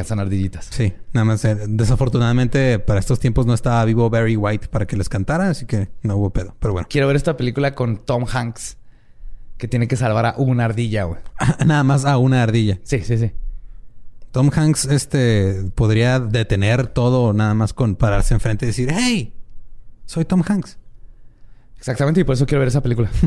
Son 0.05 0.19
ardillitas. 0.19 0.67
Sí, 0.71 0.93
nada 1.13 1.25
más. 1.25 1.45
eh, 1.45 1.55
desafortunadamente, 1.67 2.79
para 2.79 2.99
estos 2.99 3.19
tiempos 3.19 3.45
no 3.45 3.53
estaba 3.53 3.85
vivo 3.85 4.09
Barry 4.09 4.35
White 4.35 4.67
para 4.69 4.85
que 4.87 4.97
les 4.97 5.09
cantara, 5.09 5.49
así 5.49 5.65
que 5.65 5.89
no 6.01 6.17
hubo 6.17 6.31
pedo. 6.31 6.55
Pero 6.59 6.73
bueno, 6.73 6.87
Quiero 6.89 7.07
ver 7.07 7.15
esta 7.15 7.37
película 7.37 7.75
con 7.75 7.97
Tom 7.97 8.25
Hanks. 8.31 8.77
Que 9.57 9.67
tiene 9.69 9.87
que 9.87 9.95
salvar 9.95 10.25
a 10.25 10.35
una 10.37 10.65
ardilla, 10.65 11.03
güey. 11.05 11.21
nada 11.65 11.83
más 11.83 12.03
a 12.05 12.17
una 12.17 12.43
ardilla. 12.43 12.79
Sí, 12.83 12.99
sí, 12.99 13.17
sí. 13.17 13.31
Tom 14.31 14.49
Hanks 14.53 14.85
este, 14.85 15.71
podría 15.75 16.19
detener 16.19 16.87
todo 16.87 17.31
nada 17.31 17.53
más 17.53 17.71
con 17.73 17.95
pararse 17.95 18.33
enfrente 18.33 18.65
y 18.65 18.67
decir, 18.67 18.89
hey, 18.91 19.33
soy 20.05 20.25
Tom 20.25 20.43
Hanks. 20.45 20.77
Exactamente, 21.77 22.19
y 22.19 22.23
por 22.25 22.33
eso 22.33 22.45
quiero 22.45 22.59
ver 22.59 22.67
esa 22.67 22.81
película. 22.81 23.09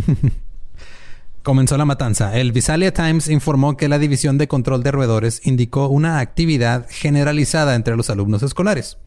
Comenzó 1.48 1.78
la 1.78 1.86
matanza. 1.86 2.36
El 2.38 2.52
Visalia 2.52 2.92
Times 2.92 3.26
informó 3.28 3.74
que 3.78 3.88
la 3.88 3.98
División 3.98 4.36
de 4.36 4.48
Control 4.48 4.82
de 4.82 4.90
Roedores 4.90 5.40
indicó 5.46 5.88
una 5.88 6.18
actividad 6.18 6.84
generalizada 6.90 7.74
entre 7.74 7.96
los 7.96 8.10
alumnos 8.10 8.42
escolares. 8.42 8.98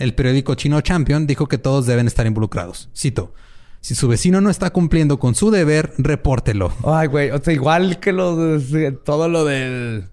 El 0.00 0.12
periódico 0.16 0.56
chino 0.56 0.80
Champion 0.80 1.28
dijo 1.28 1.46
que 1.46 1.56
todos 1.56 1.86
deben 1.86 2.08
estar 2.08 2.26
involucrados. 2.26 2.88
Cito, 2.98 3.32
si 3.80 3.94
su 3.94 4.08
vecino 4.08 4.40
no 4.40 4.50
está 4.50 4.70
cumpliendo 4.70 5.20
con 5.20 5.36
su 5.36 5.52
deber, 5.52 5.92
repórtelo. 5.96 6.72
Ay, 6.84 7.06
güey. 7.06 7.30
O 7.30 7.40
sea, 7.40 7.54
igual 7.54 8.00
que 8.00 8.10
lo 8.10 8.58
de- 8.58 8.90
todo 8.90 9.28
lo 9.28 9.44
del... 9.44 10.08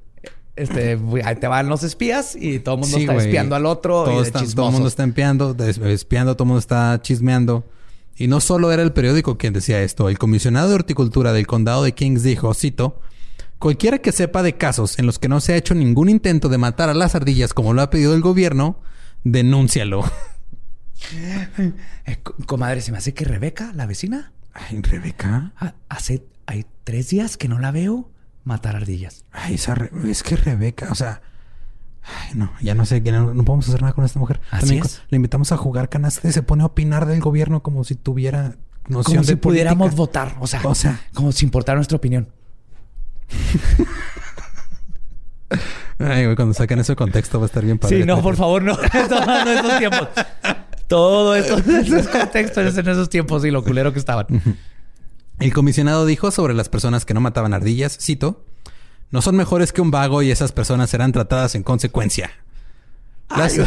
Este, 0.56 1.00
ahí 1.26 1.36
te 1.38 1.48
van 1.48 1.68
los 1.68 1.82
espías 1.82 2.36
y 2.40 2.60
todo 2.60 2.76
el 2.76 2.82
mundo 2.82 2.96
Sí, 2.98 3.06
está 3.06 3.16
espiando 3.16 3.56
al 3.56 3.66
otro. 3.66 4.04
Todo, 4.04 4.14
y 4.14 4.18
de 4.18 4.22
está- 4.22 4.46
todo 4.56 4.68
el 4.68 4.74
mundo 4.74 4.88
está 4.88 5.04
espiando, 5.04 5.56
espiando, 5.88 6.36
todo 6.36 6.44
el 6.44 6.48
mundo 6.50 6.60
está 6.60 7.00
chismeando. 7.02 7.64
Y 8.22 8.28
no 8.28 8.40
solo 8.40 8.72
era 8.72 8.84
el 8.84 8.94
periódico 8.94 9.38
quien 9.38 9.54
decía 9.54 9.82
esto, 9.82 10.08
el 10.08 10.20
comisionado 10.20 10.70
de 10.70 10.76
horticultura 10.76 11.34
del 11.34 11.48
condado 11.48 11.84
de 11.84 11.94
Kings 11.94 12.22
dijo, 12.24 12.54
cito, 12.54 13.02
cualquiera 13.58 13.98
que 13.98 14.12
sepa 14.12 14.44
de 14.44 14.58
casos 14.58 15.00
en 15.00 15.06
los 15.08 15.18
que 15.18 15.28
no 15.28 15.40
se 15.42 15.54
ha 15.54 15.58
hecho 15.58 15.74
ningún 15.74 16.08
intento 16.10 16.48
de 16.48 16.58
matar 16.60 16.90
a 16.90 16.94
las 16.94 17.16
ardillas 17.16 17.54
como 17.54 17.74
lo 17.74 17.82
ha 17.82 17.90
pedido 17.90 18.14
el 18.14 18.22
gobierno, 18.22 18.80
denúncialo. 19.24 20.04
Eh, 22.06 22.18
co- 22.22 22.36
comadre, 22.46 22.82
se 22.82 22.92
me 22.92 23.00
hace 23.00 23.14
que 23.16 23.26
Rebeca, 23.26 23.72
la 23.74 23.88
vecina, 23.88 24.32
Ay, 24.54 24.82
Rebeca. 24.82 25.52
ha- 25.58 25.74
hace... 25.90 26.24
Hay 26.46 26.66
tres 26.84 27.10
días 27.10 27.38
que 27.38 27.48
no 27.48 27.58
la 27.60 27.72
veo 27.72 28.12
matar 28.44 28.76
ardillas. 28.76 29.26
Ay, 29.32 29.56
esa 29.56 29.76
es 30.06 30.22
que 30.22 30.36
Rebeca, 30.36 30.90
o 30.92 30.96
sea... 30.96 31.22
Ay, 32.04 32.32
no, 32.36 32.52
ya 32.62 32.74
no 32.74 32.86
sé, 32.86 33.00
no, 33.02 33.34
no 33.34 33.44
podemos 33.46 33.68
hacer 33.70 33.82
nada 33.82 33.94
con 33.94 34.04
esta 34.06 34.20
mujer. 34.20 34.42
Así 34.50 34.62
También 34.66 34.86
es. 34.86 35.02
Le 35.10 35.16
invitamos 35.18 35.52
a 35.52 35.58
jugar 35.58 35.90
canasta 35.90 36.28
y 36.28 36.32
se 36.32 36.42
pone 36.44 36.64
a 36.64 36.66
opinar 36.68 37.06
del 37.06 37.20
gobierno 37.22 37.62
como 37.62 37.84
si 37.84 37.96
tuviera 37.96 38.56
noción 38.88 39.18
Como 39.18 39.24
si 39.24 39.32
de 39.34 39.38
pudiéramos 39.38 39.94
política. 39.94 39.98
votar. 40.26 40.36
O 40.40 40.48
sea, 40.48 40.62
O 40.64 40.74
sea. 40.76 41.00
como 41.14 41.32
si 41.32 41.46
importara 41.46 41.76
nuestra 41.78 41.98
opinión. 41.98 42.30
Ay, 46.00 46.24
güey, 46.26 46.36
cuando 46.36 46.54
saquen 46.54 46.80
eso 46.80 46.94
de 46.94 46.96
contexto 46.96 47.38
va 47.40 47.46
a 47.46 47.48
estar 47.48 47.64
bien 47.64 47.78
padre. 47.78 48.00
Sí, 48.00 48.06
no, 48.06 48.22
por 48.22 48.36
favor, 48.36 48.64
no. 48.64 48.72
Esos 48.94 49.78
tiempos. 49.78 50.08
Todo 50.88 51.36
esto, 51.36 51.58
esos 51.60 52.08
contextos 52.08 52.78
en 52.78 52.90
esos 52.90 53.08
tiempos 53.10 53.46
y 53.46 53.52
lo 53.52 53.64
culero 53.64 53.94
que 53.94 54.00
estaban. 54.00 54.26
El 55.40 55.54
comisionado 55.54 56.06
dijo 56.06 56.32
sobre 56.32 56.54
las 56.54 56.68
personas 56.68 57.06
que 57.06 57.14
no 57.14 57.22
mataban 57.22 57.54
ardillas, 57.54 57.98
cito, 58.02 58.44
no 59.12 59.22
son 59.22 59.36
mejores 59.36 59.72
que 59.74 59.82
un 59.82 59.92
vago 59.92 60.22
y 60.22 60.32
esas 60.32 60.52
personas 60.52 60.90
serán 60.90 61.12
tratadas 61.12 61.56
en 61.56 61.64
consecuencia. 61.64 62.32
La, 63.30 63.50
se- 63.50 63.66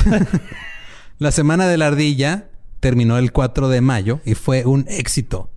la 1.18 1.30
semana 1.32 1.66
de 1.66 1.76
la 1.78 1.86
ardilla 1.88 2.48
terminó 2.80 3.18
el 3.18 3.32
4 3.32 3.68
de 3.68 3.80
mayo 3.80 4.20
y 4.24 4.34
fue 4.34 4.64
un 4.66 4.84
éxito. 4.88 5.50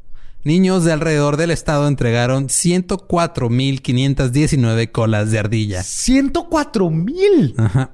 Niños 0.44 0.86
de 0.86 0.94
alrededor 0.94 1.36
del 1.36 1.52
estado 1.52 1.88
entregaron 1.90 2.48
104.519 2.48 4.92
colas 4.92 5.30
de 5.32 5.40
ardilla. 5.40 5.84
104 5.84 6.90
mil. 6.90 7.54
Ajá. 7.58 7.92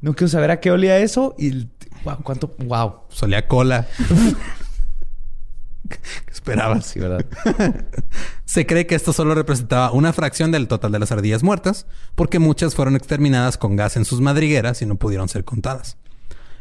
No 0.00 0.14
quiero 0.14 0.28
saber 0.28 0.52
a 0.52 0.60
qué 0.60 0.70
olía 0.70 0.98
eso 0.98 1.34
y 1.38 1.66
wow, 2.04 2.18
cuánto. 2.22 2.54
Wow. 2.58 3.00
Solía 3.08 3.48
cola. 3.48 3.88
¿Qué 6.40 6.52
esperabas? 6.52 6.86
Sí, 6.86 7.00
verdad. 7.00 7.26
Se 8.44 8.66
cree 8.66 8.86
que 8.86 8.94
esto 8.94 9.12
solo 9.12 9.34
representaba 9.34 9.92
una 9.92 10.12
fracción 10.12 10.50
del 10.50 10.68
total 10.68 10.92
de 10.92 10.98
las 10.98 11.12
ardillas 11.12 11.42
muertas, 11.42 11.86
porque 12.14 12.38
muchas 12.38 12.74
fueron 12.74 12.96
exterminadas 12.96 13.58
con 13.58 13.76
gas 13.76 13.96
en 13.96 14.04
sus 14.04 14.20
madrigueras 14.20 14.80
y 14.80 14.86
no 14.86 14.96
pudieron 14.96 15.28
ser 15.28 15.44
contadas. 15.44 15.98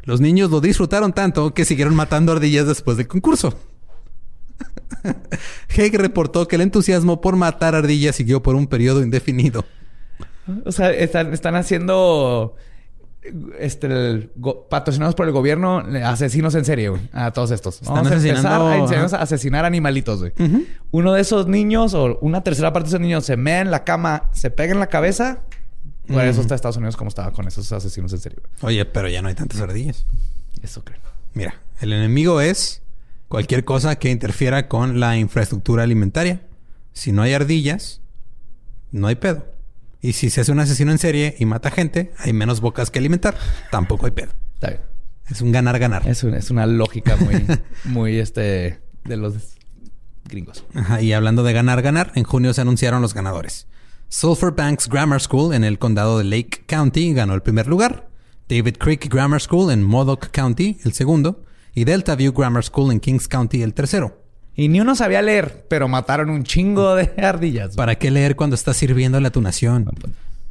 Los 0.04 0.22
niños 0.22 0.52
lo 0.52 0.60
disfrutaron 0.60 1.14
tanto 1.14 1.54
que 1.54 1.66
siguieron 1.66 1.96
matando 1.96 2.34
ardillas 2.34 2.68
después 2.68 2.98
del 2.98 3.08
concurso. 3.08 3.58
Haig 5.78 5.96
reportó 5.96 6.48
que 6.48 6.58
el 6.58 6.62
entusiasmo 6.64 7.22
por 7.22 7.36
matar 7.36 7.76
ardillas 7.76 8.16
siguió 8.16 8.44
por 8.44 8.56
un 8.56 8.68
periodo 8.68 9.02
indefinido. 9.02 9.66
O 10.66 10.72
sea, 10.72 10.92
están, 10.92 11.34
están 11.34 11.56
haciendo 11.56 12.56
este 13.60 13.88
el 13.88 14.32
go- 14.36 14.68
patrocinados 14.70 15.14
por 15.14 15.26
el 15.28 15.34
gobierno 15.34 15.84
asesinos 16.06 16.56
en 16.56 16.64
serie, 16.66 16.90
güey, 16.90 17.02
a 17.12 17.32
todos 17.32 17.52
estos. 17.52 17.76
Están 17.82 17.96
Vamos 17.96 18.12
a 18.12 18.16
empezar 18.16 18.36
asesinando- 18.38 18.68
a 18.68 18.78
enseñarnos 18.78 19.14
a 19.14 19.22
asesinar 19.22 19.66
animalitos, 19.66 20.20
güey. 20.20 20.34
Uno 20.92 21.14
de 21.14 21.22
esos 21.22 21.48
niños 21.48 21.94
o 21.94 22.18
una 22.22 22.44
tercera 22.44 22.72
parte 22.74 22.86
de 22.88 22.92
esos 22.92 23.02
niños 23.02 23.26
se 23.26 23.36
mea 23.38 23.62
en 23.62 23.72
la 23.72 23.84
cama, 23.84 24.30
se 24.32 24.50
pega 24.52 24.74
en 24.74 24.80
la 24.80 24.88
cabeza. 24.88 25.40
Por 26.08 26.24
eso 26.26 26.42
está 26.42 26.56
Estados 26.56 26.78
Unidos 26.78 26.98
como 26.98 27.10
estaba 27.10 27.32
con 27.32 27.48
esos 27.48 27.72
asesinos 27.72 28.12
en 28.14 28.20
serie. 28.20 28.40
güey. 28.62 28.74
Oye, 28.76 28.86
pero 28.86 29.10
ya 29.10 29.22
no 29.22 29.28
hay 29.28 29.36
tantas 29.36 29.60
ardillas. 29.62 30.06
Eso 30.64 30.84
creo. 30.84 30.98
Mira, 31.34 31.56
el 31.82 31.94
enemigo 31.94 32.42
es 32.42 32.82
cualquier 33.28 33.64
cosa 33.64 33.98
que 33.98 34.10
interfiera 34.10 34.68
con 34.68 35.00
la 35.00 35.18
infraestructura 35.18 35.84
alimentaria. 35.84 36.42
Si 36.94 37.12
no 37.12 37.22
hay 37.22 37.34
ardillas, 37.34 38.02
no 38.92 39.06
hay 39.08 39.16
pedo. 39.16 39.46
Y 40.02 40.14
si 40.14 40.30
se 40.30 40.42
hace 40.42 40.52
un 40.52 40.60
asesino 40.60 40.92
en 40.92 40.98
serie 40.98 41.36
y 41.40 41.46
mata 41.46 41.72
gente, 41.72 42.14
hay 42.20 42.32
menos 42.34 42.62
bocas 42.62 42.90
que 42.92 43.00
alimentar. 43.00 43.36
Tampoco 43.72 44.06
hay 44.06 44.12
pedo. 44.14 44.32
Está 44.54 44.70
bien. 44.70 44.82
Es 45.30 45.42
un 45.42 45.52
ganar-ganar. 45.52 46.08
Es, 46.08 46.24
un- 46.24 46.34
es 46.34 46.50
una 46.52 46.66
lógica 46.66 47.16
muy, 47.18 47.46
muy 47.84 48.18
este 48.18 48.80
de 49.04 49.18
los 49.18 49.36
gringos. 50.26 50.64
Ajá, 50.74 51.02
y 51.02 51.14
hablando 51.14 51.44
de 51.44 51.54
ganar-ganar, 51.54 52.12
en 52.16 52.24
junio 52.24 52.54
se 52.54 52.62
anunciaron 52.62 53.02
los 53.02 53.14
ganadores. 53.14 53.68
Sulphur 54.08 54.56
Banks 54.56 54.88
Grammar 54.90 55.22
School 55.22 55.54
en 55.54 55.64
el 55.64 55.78
condado 55.78 56.18
de 56.18 56.24
Lake 56.24 56.64
County 56.66 57.14
ganó 57.14 57.34
el 57.36 57.42
primer 57.42 57.68
lugar. 57.68 58.10
David 58.48 58.78
Creek 58.80 59.08
Grammar 59.14 59.40
School 59.42 59.72
en 59.72 59.84
Modoc 59.84 60.30
County 60.32 60.80
el 60.84 60.94
segundo. 60.94 61.44
Y 61.76 61.84
Delta 61.84 62.16
View 62.16 62.34
Grammar 62.34 62.64
School 62.64 62.92
en 62.92 63.00
Kings 63.00 63.28
County 63.28 63.62
el 63.62 63.74
tercero. 63.76 64.19
Y 64.60 64.68
ni 64.68 64.82
uno 64.82 64.94
sabía 64.94 65.22
leer, 65.22 65.64
pero 65.70 65.88
mataron 65.88 66.30
un 66.30 66.44
chingo 66.44 66.94
de 66.94 67.10
ardillas. 67.24 67.78
¿Para 67.78 67.96
qué 67.96 68.12
leer 68.12 68.36
cuando 68.36 68.58
estás 68.58 68.76
sirviéndole 68.76 69.30
a 69.30 69.32
tu 69.32 69.40
nación? 69.40 69.90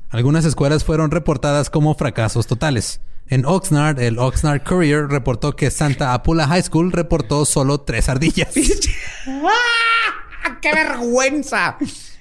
Algunas 0.09 0.47
escuelas 0.47 0.83
fueron 0.83 1.11
reportadas 1.11 1.69
como 1.69 1.95
fracasos 1.95 2.47
totales. 2.47 3.03
En 3.27 3.45
Oxnard, 3.45 4.01
el 4.01 4.19
Oxnard 4.19 4.63
Courier 4.63 5.09
reportó 5.09 5.55
que 5.57 5.71
Santa 5.71 6.15
Apula 6.15 6.47
High 6.47 6.63
School 6.63 6.91
reportó 6.91 7.45
solo 7.45 7.83
tres 7.83 8.09
ardillas. 8.09 8.49
¡Ah! 9.27 10.57
¡Qué 10.63 10.73
vergüenza! 10.73 11.77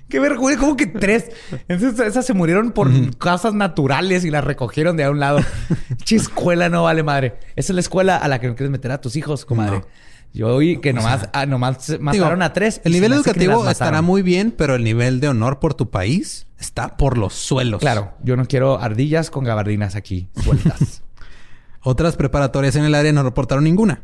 Qué 0.09 0.19
vergüenza, 0.19 0.59
como 0.59 0.75
que 0.75 0.87
tres. 0.87 1.31
Entonces, 1.69 2.05
esas 2.05 2.25
se 2.25 2.33
murieron 2.33 2.73
por 2.73 2.89
causas 3.17 3.53
naturales 3.53 4.25
y 4.25 4.29
las 4.29 4.43
recogieron 4.43 4.97
de 4.97 5.05
a 5.05 5.09
un 5.09 5.21
lado. 5.21 5.39
Che, 6.03 6.17
escuela 6.17 6.67
no 6.67 6.83
vale 6.83 7.03
madre. 7.03 7.35
Esa 7.55 7.71
es 7.71 7.75
la 7.75 7.81
escuela 7.81 8.17
a 8.17 8.27
la 8.27 8.41
que 8.41 8.47
no 8.47 8.55
quieres 8.57 8.71
meter 8.71 8.91
a 8.91 8.99
tus 8.99 9.15
hijos, 9.15 9.45
comadre. 9.45 9.79
No. 9.79 9.87
Yo 10.33 10.55
oí 10.55 10.77
que 10.77 10.93
nomás, 10.93 11.29
ah, 11.33 11.45
nomás 11.45 11.89
mataron 11.99 12.39
Digo, 12.39 12.45
a 12.45 12.53
tres. 12.53 12.81
El 12.83 12.93
nivel 12.93 13.13
educativo 13.13 13.67
estará 13.69 14.01
muy 14.01 14.21
bien, 14.21 14.53
pero 14.55 14.75
el 14.75 14.83
nivel 14.83 15.19
de 15.19 15.29
honor 15.29 15.59
por 15.59 15.73
tu 15.73 15.89
país 15.89 16.47
está 16.59 16.97
por 16.97 17.17
los 17.17 17.33
suelos. 17.33 17.79
Claro, 17.79 18.13
yo 18.23 18.35
no 18.37 18.45
quiero 18.45 18.79
ardillas 18.79 19.29
con 19.29 19.43
gabardinas 19.43 19.95
aquí 19.95 20.29
sueltas. 20.43 21.03
Otras 21.81 22.15
preparatorias 22.15 22.75
en 22.75 22.83
el 22.83 22.95
área 22.95 23.13
no 23.13 23.23
reportaron 23.23 23.63
ninguna. 23.63 24.03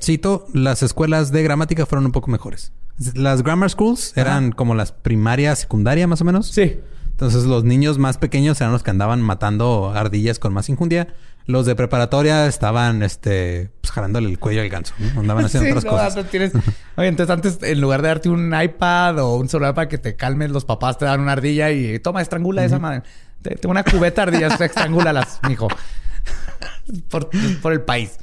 Cito, 0.00 0.46
las 0.52 0.82
escuelas 0.82 1.32
de 1.32 1.42
gramática 1.42 1.86
fueron 1.86 2.06
un 2.06 2.12
poco 2.12 2.30
mejores. 2.30 2.72
Las 3.14 3.42
grammar 3.42 3.70
schools 3.70 4.16
eran 4.16 4.52
como 4.52 4.74
las 4.74 4.92
primaria, 4.92 5.54
secundaria 5.54 6.06
más 6.06 6.20
o 6.20 6.24
menos. 6.24 6.48
sí. 6.48 6.80
Entonces 7.18 7.46
los 7.46 7.64
niños 7.64 7.98
más 7.98 8.16
pequeños 8.16 8.60
eran 8.60 8.72
los 8.72 8.84
que 8.84 8.90
andaban 8.90 9.20
matando 9.20 9.90
ardillas 9.92 10.38
con 10.38 10.54
más 10.54 10.68
injundia. 10.68 11.08
Los 11.48 11.64
de 11.66 11.74
preparatoria 11.74 12.46
estaban 12.46 13.02
este 13.02 13.70
pues, 13.80 13.90
jalándole 13.90 14.28
el 14.28 14.38
cuello 14.38 14.60
al 14.60 14.68
ganso. 14.68 14.94
¿no? 14.98 15.20
Andaban 15.22 15.46
haciendo 15.46 15.64
Sí, 15.66 15.70
otras 15.70 15.84
no, 15.84 15.90
cosas. 15.90 16.30
tienes- 16.30 16.52
Oye, 16.96 17.08
entonces 17.08 17.34
antes, 17.34 17.58
en 17.62 17.80
lugar 17.80 18.02
de 18.02 18.08
darte 18.08 18.28
un 18.28 18.54
iPad 18.54 19.18
o 19.18 19.36
un 19.36 19.48
celular 19.48 19.74
para 19.74 19.88
que 19.88 19.96
te 19.98 20.14
calmes, 20.14 20.50
los 20.50 20.64
papás 20.66 20.98
te 20.98 21.06
dan 21.06 21.20
una 21.20 21.32
ardilla 21.32 21.70
y 21.70 21.98
toma, 22.00 22.20
estrangula 22.22 22.64
esa 22.64 22.78
madre. 22.78 23.02
Te- 23.42 23.56
Tengo 23.56 23.70
una 23.70 23.82
cubeta 23.82 24.26
de 24.26 24.36
ardillas, 24.36 24.60
estrangúlalas, 24.60 25.40
mijo. 25.48 25.68
por, 27.08 27.30
por 27.62 27.72
el 27.72 27.80
país. 27.80 28.18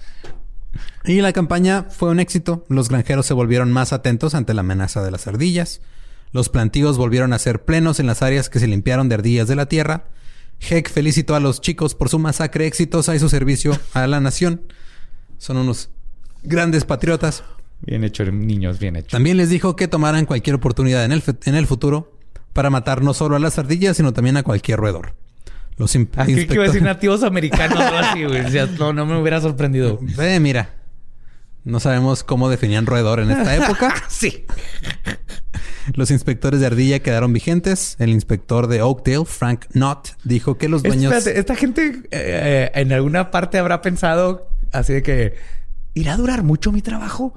Y 1.03 1.21
la 1.21 1.33
campaña 1.33 1.85
fue 1.89 2.09
un 2.09 2.19
éxito. 2.19 2.65
Los 2.69 2.89
granjeros 2.89 3.25
se 3.25 3.33
volvieron 3.33 3.71
más 3.71 3.93
atentos 3.93 4.35
ante 4.35 4.53
la 4.53 4.61
amenaza 4.61 5.03
de 5.03 5.11
las 5.11 5.27
ardillas. 5.27 5.81
Los 6.31 6.49
plantíos 6.49 6.97
volvieron 6.97 7.31
a 7.33 7.39
ser 7.39 7.63
plenos 7.63 7.99
en 7.99 8.07
las 8.07 8.21
áreas 8.21 8.49
que 8.49 8.59
se 8.59 8.67
limpiaron 8.67 9.07
de 9.09 9.15
ardillas 9.15 9.47
de 9.47 9.55
la 9.55 9.67
tierra. 9.67 10.05
Heck 10.59 10.89
felicitó 10.89 11.35
a 11.35 11.39
los 11.39 11.61
chicos 11.61 11.95
por 11.95 12.09
su 12.09 12.19
masacre 12.19 12.65
exitosa 12.67 13.15
y 13.15 13.19
su 13.19 13.29
servicio 13.29 13.77
a 13.93 14.07
la 14.07 14.19
nación. 14.19 14.61
Son 15.37 15.57
unos 15.57 15.89
grandes 16.43 16.85
patriotas. 16.85 17.43
Bien 17.81 18.03
hecho, 18.03 18.25
niños, 18.25 18.79
bien 18.79 18.95
hecho. 18.95 19.09
También 19.11 19.37
les 19.37 19.49
dijo 19.49 19.75
que 19.75 19.87
tomaran 19.87 20.25
cualquier 20.25 20.55
oportunidad 20.55 21.05
en 21.05 21.11
el, 21.11 21.23
en 21.45 21.55
el 21.55 21.67
futuro 21.67 22.17
para 22.53 22.69
matar 22.69 23.01
no 23.03 23.13
solo 23.13 23.35
a 23.35 23.39
las 23.39 23.59
ardillas, 23.59 23.97
sino 23.97 24.13
también 24.13 24.37
a 24.37 24.43
cualquier 24.43 24.79
roedor. 24.79 25.13
Los 25.77 25.93
Aquí 26.15 26.47
que 26.47 26.53
iba 26.53 26.63
a 26.63 26.67
decir 26.67 26.81
nativos 26.81 27.23
americanos 27.23 27.77
o 27.77 27.97
así, 27.97 28.23
güey. 28.23 28.43
No, 28.79 28.93
no 28.93 29.05
me 29.05 29.19
hubiera 29.19 29.41
sorprendido. 29.41 29.99
Ve, 30.01 30.39
mira. 30.39 30.73
No 31.65 31.79
sabemos 31.79 32.23
cómo 32.23 32.47
definían 32.47 32.85
roedor 32.85 33.19
en 33.19 33.31
esta 33.31 33.55
época. 33.55 33.93
sí. 34.07 34.45
Los 35.93 36.11
inspectores 36.11 36.59
de 36.59 36.67
ardilla 36.67 36.99
quedaron 36.99 37.33
vigentes. 37.33 37.95
El 37.99 38.11
inspector 38.11 38.67
de 38.67 38.83
Oakdale, 38.83 39.25
Frank 39.25 39.65
Knott, 39.73 40.15
dijo 40.23 40.59
que 40.59 40.69
los 40.69 40.83
dueños... 40.83 41.11
Espérate, 41.11 41.39
esta 41.39 41.55
gente 41.55 42.03
eh, 42.11 42.71
en 42.75 42.93
alguna 42.93 43.31
parte 43.31 43.57
habrá 43.57 43.81
pensado 43.81 44.47
así 44.71 44.93
de 44.93 45.01
que 45.01 45.35
irá 45.95 46.13
a 46.13 46.17
durar 46.17 46.43
mucho 46.43 46.71
mi 46.71 46.83
trabajo. 46.83 47.33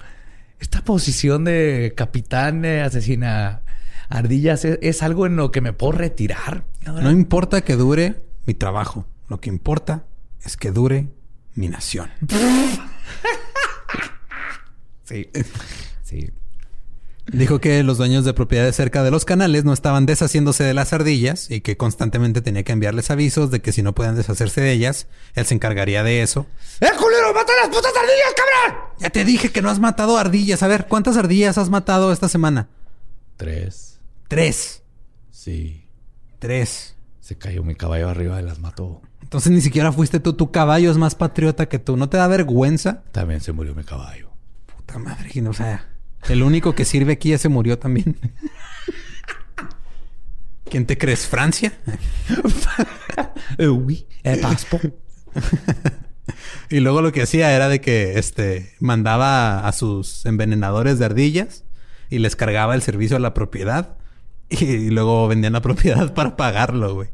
Esta 0.61 0.85
posición 0.85 1.45
de 1.45 1.95
capitán 1.97 2.67
eh, 2.67 2.83
asesina 2.83 3.63
ardillas 4.11 4.65
¿es, 4.67 4.79
es 4.83 5.03
algo 5.03 5.25
en 5.25 5.37
lo 5.37 5.51
que 5.51 5.63
me 5.63 5.73
puedo 5.73 5.93
retirar. 5.93 6.65
No 6.85 7.11
importa 7.11 7.63
que 7.63 7.77
dure 7.77 8.23
mi 8.45 8.53
trabajo. 8.53 9.07
Lo 9.29 9.41
que 9.41 9.49
importa 9.49 10.05
es 10.43 10.59
que 10.59 10.71
dure 10.71 11.09
mi 11.55 11.69
nación. 11.69 12.11
Sí. 15.09 15.29
Sí. 16.03 16.31
Dijo 17.31 17.61
que 17.61 17.83
los 17.83 17.99
dueños 17.99 18.25
de 18.25 18.33
propiedades 18.33 18.75
cerca 18.75 19.03
de 19.03 19.11
los 19.11 19.27
canales 19.27 19.65
no 19.65 19.75
estaban 19.75 20.07
deshaciéndose 20.07 20.65
de 20.65 20.73
las 20.73 20.95
ardillas 20.95 21.51
y 21.51 21.61
que 21.61 21.77
constantemente 21.77 22.41
tenía 22.41 22.63
que 22.63 22.73
enviarles 22.73 23.11
avisos 23.11 23.51
de 23.51 23.61
que 23.61 23.73
si 23.73 23.83
no 23.83 23.95
podían 23.95 24.17
deshacerse 24.17 24.63
de 24.63 24.73
ellas, 24.73 25.09
él 25.35 25.45
se 25.45 25.55
encargaría 25.55 26.03
de 26.03 26.23
eso. 26.23 26.47
¡Eh, 26.81 26.89
culero! 26.99 27.35
¡Mata 27.35 27.53
las 27.61 27.69
putas 27.69 27.93
ardillas, 27.95 28.35
cabrón! 28.35 28.81
Ya 28.99 29.11
te 29.11 29.27
dije 29.27 29.51
que 29.51 29.61
no 29.61 29.69
has 29.69 29.79
matado 29.79 30.17
ardillas. 30.17 30.63
A 30.63 30.69
ver, 30.69 30.87
¿cuántas 30.89 31.19
ardillas 31.19 31.59
has 31.59 31.69
matado 31.69 32.13
esta 32.13 32.29
semana? 32.31 32.69
Tres. 33.37 33.99
Tres. 34.29 34.83
Sí. 35.31 35.87
Tres. 36.39 36.97
Se 37.21 37.37
cayó 37.37 37.63
mi 37.63 37.75
caballo 37.75 38.09
arriba 38.09 38.41
y 38.41 38.45
las 38.45 38.59
mató. 38.59 39.03
Entonces 39.23 39.53
ni 39.53 39.61
siquiera 39.61 39.93
fuiste 39.93 40.19
tú. 40.19 40.33
Tu 40.33 40.51
caballo 40.51 40.91
es 40.91 40.97
más 40.97 41.15
patriota 41.15 41.69
que 41.69 41.79
tú. 41.79 41.99
¿No 41.99 42.09
te 42.09 42.17
da 42.17 42.27
vergüenza? 42.27 43.03
También 43.13 43.43
se 43.43 43.53
murió 43.53 43.75
mi 43.75 43.85
caballo. 43.85 44.28
Puta 44.89 44.99
madre. 44.99 45.31
O 45.47 45.53
sea, 45.53 45.87
el 46.31 46.43
único 46.43 46.75
que 46.75 46.87
sirve 46.87 47.13
aquí 47.13 47.29
ya 47.29 47.39
se 47.39 47.51
murió 47.51 47.79
también. 47.79 48.17
¿Quién 50.65 50.87
te 50.87 50.97
crees? 50.97 51.27
¿Francia? 51.27 51.75
Eh. 53.59 54.07
Eh, 54.25 54.39
paspo. 54.41 54.81
Y 56.71 56.81
luego 56.81 57.03
lo 57.03 57.13
que 57.13 57.23
hacía 57.23 57.55
era 57.55 57.69
de 57.69 57.81
que 57.81 58.19
este 58.19 58.75
mandaba 58.79 59.67
a 59.67 59.73
sus 59.73 60.27
envenenadores 60.27 60.99
de 60.99 61.07
ardillas 61.07 61.65
y 62.11 62.19
les 62.19 62.37
cargaba 62.37 62.75
el 62.75 62.83
servicio 62.83 63.17
a 63.17 63.21
la 63.21 63.33
propiedad. 63.33 63.97
Y 64.61 64.91
luego 64.91 65.29
vendían 65.29 65.53
la 65.53 65.61
propiedad 65.61 66.15
para 66.15 66.37
pagarlo, 66.37 66.95
güey. 66.95 67.09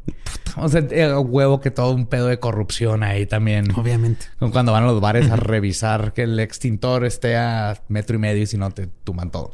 O 0.57 0.69
sea, 0.69 0.85
eh, 0.89 1.13
huevo 1.13 1.59
que 1.59 1.69
todo 1.69 1.93
un 1.93 2.05
pedo 2.05 2.27
de 2.27 2.39
corrupción 2.39 3.03
ahí 3.03 3.25
también. 3.25 3.71
Obviamente. 3.77 4.27
Cuando 4.39 4.71
van 4.71 4.83
a 4.83 4.87
los 4.87 5.01
bares 5.01 5.29
a 5.29 5.35
revisar 5.35 6.13
que 6.13 6.23
el 6.23 6.39
extintor 6.39 7.03
esté 7.05 7.35
a 7.35 7.81
metro 7.89 8.15
y 8.15 8.19
medio 8.19 8.43
y 8.43 8.47
si 8.47 8.57
no 8.57 8.71
te 8.71 8.87
tuman 8.87 9.31
todo. 9.31 9.51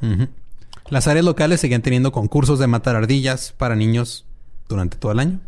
Las 0.89 1.07
áreas 1.07 1.25
locales 1.25 1.59
seguían 1.59 1.81
teniendo 1.81 2.11
concursos 2.11 2.59
de 2.59 2.67
matar 2.67 2.95
ardillas 2.95 3.53
para 3.57 3.75
niños 3.75 4.25
durante 4.69 4.97
todo 4.97 5.11
el 5.11 5.19
año. 5.19 5.39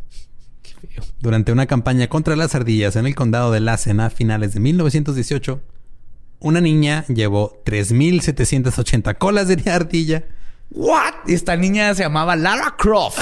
Qué 0.64 0.88
feo. 0.88 1.04
Durante 1.20 1.52
una 1.52 1.68
campaña 1.68 2.08
contra 2.08 2.36
las 2.36 2.56
ardillas 2.56 2.96
en 2.96 3.06
el 3.06 3.14
condado 3.14 3.52
de 3.52 3.60
Lassen 3.60 4.00
a 4.00 4.10
finales 4.10 4.56
de 4.56 4.60
1918, 4.60 5.62
una 6.40 6.62
niña 6.62 7.06
llevó 7.08 7.62
3.780 7.66 9.18
colas 9.20 9.48
de 9.48 9.70
ardilla 9.70 10.24
¿What? 10.74 11.14
Y 11.28 11.34
esta 11.34 11.56
niña 11.56 11.94
se 11.94 12.04
llamaba 12.04 12.36
Lara 12.36 12.76
Croft. 12.78 13.20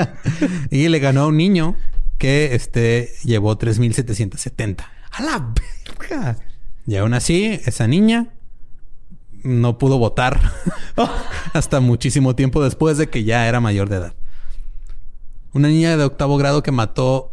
y 0.70 0.88
le 0.88 0.98
ganó 0.98 1.22
a 1.22 1.26
un 1.26 1.36
niño 1.36 1.76
que 2.18 2.54
este, 2.54 3.10
llevó 3.24 3.58
3.770. 3.58 4.84
¡A 5.10 5.22
la 5.22 5.54
verga! 5.98 6.36
Y 6.86 6.96
aún 6.96 7.14
así, 7.14 7.60
esa 7.64 7.86
niña 7.86 8.28
no 9.42 9.78
pudo 9.78 9.98
votar 9.98 10.40
hasta 11.52 11.80
muchísimo 11.80 12.34
tiempo 12.34 12.62
después 12.62 12.98
de 12.98 13.08
que 13.08 13.24
ya 13.24 13.48
era 13.48 13.60
mayor 13.60 13.88
de 13.88 13.96
edad. 13.96 14.14
Una 15.52 15.68
niña 15.68 15.96
de 15.96 16.04
octavo 16.04 16.36
grado 16.36 16.62
que 16.62 16.72
mató 16.72 17.32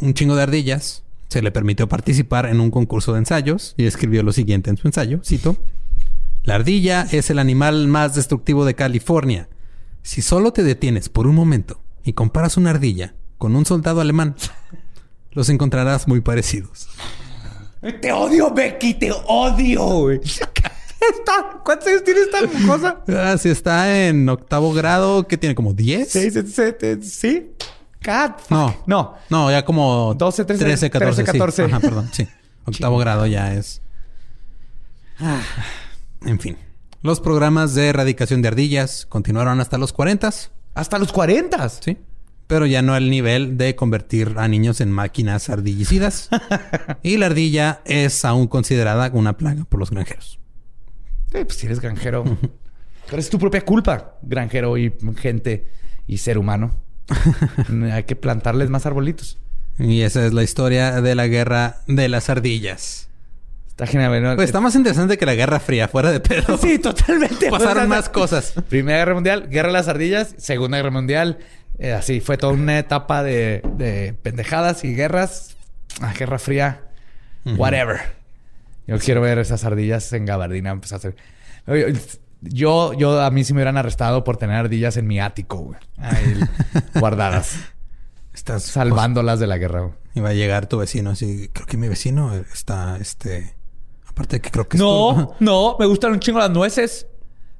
un 0.00 0.14
chingo 0.14 0.36
de 0.36 0.42
ardillas 0.42 1.04
se 1.28 1.42
le 1.42 1.50
permitió 1.50 1.88
participar 1.88 2.46
en 2.46 2.60
un 2.60 2.70
concurso 2.70 3.12
de 3.12 3.20
ensayos 3.20 3.74
y 3.76 3.86
escribió 3.86 4.22
lo 4.22 4.32
siguiente 4.32 4.70
en 4.70 4.76
su 4.76 4.88
ensayo, 4.88 5.20
cito, 5.24 5.56
La 6.46 6.54
ardilla 6.54 7.06
es 7.10 7.28
el 7.30 7.38
animal 7.38 7.88
más 7.88 8.14
destructivo 8.14 8.64
de 8.64 8.74
California. 8.74 9.48
Si 10.02 10.22
solo 10.22 10.52
te 10.52 10.62
detienes 10.62 11.08
por 11.08 11.26
un 11.26 11.34
momento 11.34 11.82
y 12.04 12.12
comparas 12.12 12.56
una 12.56 12.70
ardilla 12.70 13.14
con 13.36 13.56
un 13.56 13.66
soldado 13.66 14.00
alemán, 14.00 14.36
los 15.32 15.48
encontrarás 15.48 16.06
muy 16.08 16.20
parecidos. 16.20 16.88
Te 18.00 18.12
odio, 18.12 18.52
Becky. 18.54 18.94
Te 18.94 19.12
odio, 19.26 19.84
güey. 19.84 20.20
Está- 20.24 21.60
¿Cuántos 21.64 21.88
años 21.88 22.04
tiene 22.04 22.20
esta 22.20 22.38
cosa? 22.66 23.02
Ah, 23.08 23.36
si 23.38 23.48
está 23.48 24.06
en 24.06 24.28
octavo 24.28 24.72
grado, 24.72 25.26
¿qué 25.28 25.36
tiene? 25.36 25.54
¿Como 25.54 25.74
10? 25.74 26.08
Sí, 26.10 26.30
sí, 26.30 26.40
sí, 26.46 27.02
sí. 27.02 27.50
Cat. 28.00 28.40
No. 28.50 28.74
No. 28.86 29.14
No, 29.28 29.50
ya 29.50 29.64
como 29.64 30.14
12, 30.14 30.44
13, 30.44 30.64
13 30.64 30.90
14. 30.90 31.24
13, 31.24 31.38
14. 31.38 31.56
Sí. 31.66 31.70
Ajá, 31.70 31.80
perdón. 31.80 32.08
Sí. 32.12 32.28
Octavo 32.64 32.98
grado 32.98 33.26
ya 33.26 33.52
es. 33.52 33.82
Ah, 35.18 35.40
en 36.24 36.40
fin. 36.40 36.56
Los 37.02 37.20
programas 37.20 37.74
de 37.74 37.88
erradicación 37.88 38.42
de 38.42 38.48
ardillas 38.48 39.06
continuaron 39.06 39.60
hasta 39.60 39.78
los 39.78 39.92
40, 39.92 40.30
Hasta 40.74 40.98
los 40.98 41.12
40. 41.12 41.68
sí. 41.68 41.98
Pero 42.46 42.64
ya 42.64 42.80
no 42.80 42.94
al 42.94 43.10
nivel 43.10 43.58
de 43.58 43.74
convertir 43.74 44.34
a 44.36 44.46
niños 44.46 44.80
en 44.80 44.92
máquinas 44.92 45.48
ardillicidas. 45.50 46.28
y 47.02 47.16
la 47.16 47.26
ardilla 47.26 47.80
es 47.84 48.24
aún 48.24 48.46
considerada 48.46 49.10
una 49.12 49.36
plaga 49.36 49.64
por 49.64 49.80
los 49.80 49.90
granjeros. 49.90 50.38
Sí, 51.32 51.38
pues 51.44 51.56
si 51.56 51.66
eres 51.66 51.80
granjero. 51.80 52.24
Pero 53.10 53.18
es 53.18 53.30
tu 53.30 53.40
propia 53.40 53.64
culpa, 53.64 54.14
granjero 54.22 54.78
y 54.78 54.92
gente 55.16 55.66
y 56.06 56.18
ser 56.18 56.38
humano. 56.38 56.70
Hay 57.92 58.04
que 58.04 58.14
plantarles 58.14 58.70
más 58.70 58.86
arbolitos. 58.86 59.38
Y 59.78 60.02
esa 60.02 60.24
es 60.24 60.32
la 60.32 60.44
historia 60.44 61.00
de 61.00 61.14
la 61.16 61.26
guerra 61.26 61.82
de 61.88 62.08
las 62.08 62.30
ardillas. 62.30 63.05
Está 63.76 63.86
genial. 63.86 64.22
¿no? 64.22 64.36
Pues 64.36 64.48
está 64.48 64.62
más 64.62 64.74
interesante 64.74 65.18
que 65.18 65.26
la 65.26 65.34
Guerra 65.34 65.60
Fría, 65.60 65.86
fuera 65.86 66.10
de 66.10 66.20
pedo. 66.20 66.56
Sí, 66.62 66.78
totalmente. 66.78 67.50
Pasaron 67.50 67.90
más 67.90 68.08
cosas. 68.08 68.54
Primera 68.70 68.96
Guerra 69.00 69.14
Mundial, 69.14 69.48
Guerra 69.50 69.68
de 69.68 69.72
las 69.74 69.88
Ardillas. 69.88 70.34
Segunda 70.38 70.78
Guerra 70.78 70.90
Mundial. 70.90 71.38
eh, 71.78 71.92
así 71.92 72.20
fue 72.20 72.38
toda 72.38 72.54
una 72.54 72.78
etapa 72.78 73.22
de, 73.22 73.60
de 73.76 74.14
pendejadas 74.22 74.82
y 74.82 74.94
guerras. 74.94 75.56
Ah, 76.00 76.14
Guerra 76.18 76.38
Fría. 76.38 76.84
Whatever. 77.44 78.00
Yo 78.86 78.98
quiero 78.98 79.20
ver 79.20 79.38
esas 79.38 79.62
ardillas 79.64 80.10
en 80.14 80.24
gabardina 80.24 80.70
a 80.70 80.94
hacer. 80.96 81.14
Yo, 82.40 82.94
yo, 82.94 83.20
a 83.20 83.30
mí 83.30 83.44
sí 83.44 83.52
me 83.52 83.58
hubieran 83.58 83.76
arrestado 83.76 84.24
por 84.24 84.38
tener 84.38 84.56
ardillas 84.56 84.96
en 84.96 85.06
mi 85.06 85.20
ático, 85.20 85.58
güey. 85.58 85.78
Ahí, 85.98 86.40
guardadas. 86.94 87.56
Estás 88.32 88.62
Salvándolas 88.62 89.38
de 89.38 89.46
la 89.46 89.58
guerra, 89.58 89.80
güey. 89.82 90.24
Va 90.24 90.30
a 90.30 90.34
llegar 90.34 90.66
tu 90.66 90.78
vecino 90.78 91.10
así. 91.10 91.50
Creo 91.52 91.66
que 91.66 91.76
mi 91.76 91.88
vecino 91.88 92.34
está, 92.34 92.96
este... 92.98 93.55
Aparte 94.16 94.36
de 94.36 94.40
que 94.40 94.50
creo 94.50 94.66
que 94.66 94.78
es 94.78 94.82
No, 94.82 95.34
tu- 95.38 95.44
no, 95.44 95.76
me 95.78 95.84
gustan 95.84 96.12
un 96.12 96.20
chingo 96.20 96.38
las 96.38 96.50
nueces. 96.50 97.06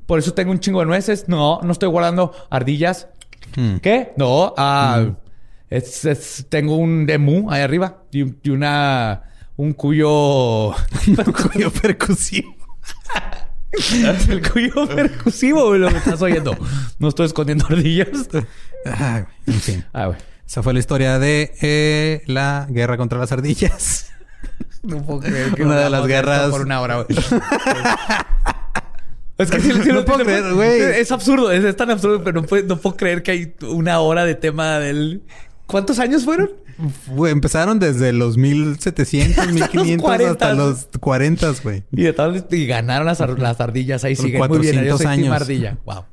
Por 0.06 0.18
eso 0.18 0.32
tengo 0.32 0.52
un 0.52 0.58
chingo 0.60 0.80
de 0.80 0.86
nueces. 0.86 1.28
No, 1.28 1.60
no 1.62 1.70
estoy 1.72 1.90
guardando 1.90 2.32
ardillas. 2.48 3.08
Hmm. 3.56 3.76
¿Qué? 3.76 4.12
No, 4.16 4.54
ah, 4.56 5.04
es, 5.68 6.04
es- 6.06 6.46
tengo 6.48 6.76
un 6.76 7.08
emu 7.10 7.50
ahí 7.50 7.60
arriba 7.60 8.02
y, 8.10 8.22
un- 8.22 8.38
y 8.42 8.50
una 8.50 9.22
un 9.56 9.74
cuyo 9.74 10.72
cuyo 11.52 11.70
percusivo. 11.70 12.54
el 14.30 14.50
cuyo 14.50 14.88
percusivo, 14.88 15.74
lo 15.74 15.90
que 15.90 15.98
estás 15.98 16.22
oyendo. 16.22 16.56
No 16.98 17.08
estoy 17.08 17.26
escondiendo 17.26 17.66
ardillas. 17.68 18.08
Ay, 18.86 19.24
en 19.46 19.54
fin. 19.60 19.84
Ah, 19.92 20.06
güey. 20.06 20.18
Esa 20.46 20.62
fue 20.62 20.72
la 20.72 20.78
historia 20.78 21.18
de 21.18 21.52
eh, 21.60 22.22
la 22.26 22.66
guerra 22.70 22.96
contra 22.96 23.18
las 23.18 23.32
ardillas. 23.32 24.10
No 24.82 25.02
puedo 25.04 25.20
creer 25.20 25.52
que 25.54 25.62
Una 25.64 25.80
de 25.80 25.90
las 25.90 26.06
guerras- 26.06 26.50
por 26.50 26.62
una 26.62 26.80
hora, 26.80 27.02
güey. 27.02 27.06
Es 29.38 29.50
que 29.50 29.60
sí, 29.60 29.70
sí, 29.82 29.92
No 29.92 30.02
puedo 30.06 30.20
creer, 30.24 30.54
güey. 30.54 30.80
Es 30.80 31.12
absurdo, 31.12 31.50
es, 31.52 31.62
es 31.62 31.76
tan 31.76 31.90
absurdo, 31.90 32.24
pero 32.24 32.40
no, 32.40 32.46
puedo- 32.46 32.66
no 32.66 32.78
puedo 32.78 32.96
creer 32.96 33.22
que 33.22 33.30
hay 33.32 33.54
una 33.68 34.00
hora 34.00 34.24
de 34.24 34.34
tema 34.34 34.78
del. 34.78 35.22
¿Cuántos 35.66 35.98
años 35.98 36.24
fueron? 36.24 36.50
Fue- 37.14 37.30
empezaron 37.30 37.78
desde 37.78 38.12
los 38.14 38.38
1700, 38.38 39.48
1500 39.52 40.10
hasta 40.10 40.46
40. 40.48 40.54
los 40.54 40.88
40, 41.00 41.52
güey. 41.62 41.84
Y 41.92 42.02
de 42.04 42.12
tal 42.14 42.46
y 42.50 42.66
ganaron 42.66 43.06
las, 43.06 43.20
ar- 43.20 43.38
las 43.38 43.60
ardillas. 43.60 44.04
Ahí 44.04 44.16
siguen 44.16 44.38
muy 44.48 44.58
bien. 44.58 44.74
Yo 44.84 44.96
400 44.96 44.98
soy 44.98 45.06
team 45.06 45.18
años. 45.32 45.42
ardilla. 45.42 45.76
Wow. 45.84 46.04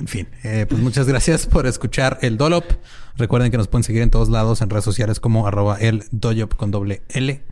En 0.00 0.08
fin, 0.08 0.28
eh, 0.44 0.64
pues 0.66 0.80
muchas 0.80 1.06
gracias 1.06 1.46
por 1.46 1.66
escuchar 1.66 2.18
el 2.22 2.38
Dolop. 2.38 2.64
Recuerden 3.18 3.50
que 3.50 3.58
nos 3.58 3.68
pueden 3.68 3.84
seguir 3.84 4.00
en 4.00 4.08
todos 4.08 4.30
lados 4.30 4.62
en 4.62 4.70
redes 4.70 4.84
sociales 4.84 5.20
como 5.20 5.46
arroba 5.46 5.76
el 5.78 6.04
con 6.56 6.70
doble 6.70 7.02
L. 7.10 7.42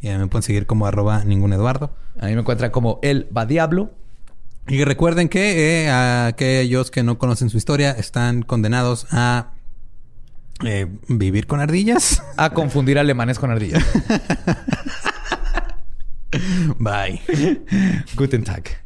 Y 0.00 0.08
me 0.08 0.26
pueden 0.28 0.44
seguir 0.44 0.66
como 0.66 0.86
arroba 0.86 1.24
ningún 1.24 1.52
Eduardo. 1.52 1.96
A 2.20 2.26
mí 2.26 2.34
me 2.34 2.40
encuentran 2.40 2.70
como 2.70 3.00
el 3.02 3.28
va 3.36 3.44
diablo. 3.44 3.90
Y 4.68 4.84
recuerden 4.84 5.28
que 5.28 5.84
eh, 5.84 5.90
aquellos 5.90 6.92
que 6.92 7.02
no 7.02 7.18
conocen 7.18 7.50
su 7.50 7.56
historia 7.56 7.90
están 7.90 8.42
condenados 8.42 9.08
a 9.10 9.54
eh, 10.64 10.86
vivir 11.08 11.48
con 11.48 11.58
ardillas. 11.58 12.22
A 12.36 12.50
confundir 12.50 13.00
alemanes 13.00 13.40
con 13.40 13.50
ardillas. 13.50 13.84
Bye. 16.78 17.20
Guten 18.14 18.44
Tag. 18.44 18.85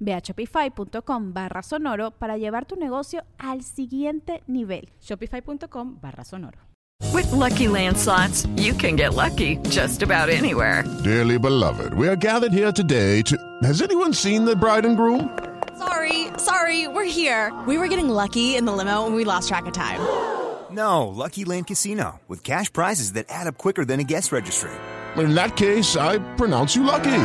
Ve 0.00 0.12
a 0.14 0.20
shopify.com 0.20 1.32
barra 1.32 1.62
sonoro 1.62 2.10
para 2.12 2.36
llevar 2.36 2.64
tu 2.66 2.76
negocio 2.76 3.22
al 3.38 3.62
siguiente 3.62 4.42
nivel. 4.46 4.88
Shopify.com 5.00 5.98
barra 6.00 6.24
sonoro. 6.24 6.58
With 7.14 7.30
Lucky 7.32 7.66
landslots, 7.66 8.46
you 8.56 8.74
can 8.74 8.96
get 8.96 9.14
lucky 9.14 9.56
just 9.70 10.02
about 10.02 10.28
anywhere. 10.28 10.84
Dearly 11.04 11.38
beloved, 11.38 11.94
we 11.94 12.08
are 12.08 12.16
gathered 12.16 12.52
here 12.52 12.72
today 12.72 13.22
to. 13.22 13.36
Has 13.62 13.82
anyone 13.82 14.12
seen 14.12 14.44
the 14.44 14.56
bride 14.56 14.84
and 14.84 14.96
groom? 14.96 15.30
Sorry, 15.78 16.26
sorry, 16.38 16.88
we're 16.88 17.04
here. 17.04 17.52
We 17.66 17.78
were 17.78 17.86
getting 17.88 18.08
lucky 18.08 18.56
in 18.56 18.64
the 18.64 18.72
limo 18.72 19.06
and 19.06 19.14
we 19.14 19.24
lost 19.24 19.48
track 19.48 19.66
of 19.66 19.72
time. 19.72 20.00
No, 20.70 21.08
Lucky 21.08 21.46
Land 21.46 21.66
Casino, 21.66 22.20
with 22.28 22.44
cash 22.44 22.70
prizes 22.70 23.14
that 23.14 23.24
add 23.30 23.46
up 23.46 23.56
quicker 23.56 23.86
than 23.86 24.00
a 24.00 24.04
guest 24.04 24.30
registry. 24.32 24.70
In 25.16 25.34
that 25.34 25.56
case, 25.56 25.96
I 25.96 26.18
pronounce 26.36 26.76
you 26.76 26.82
lucky. 26.82 27.24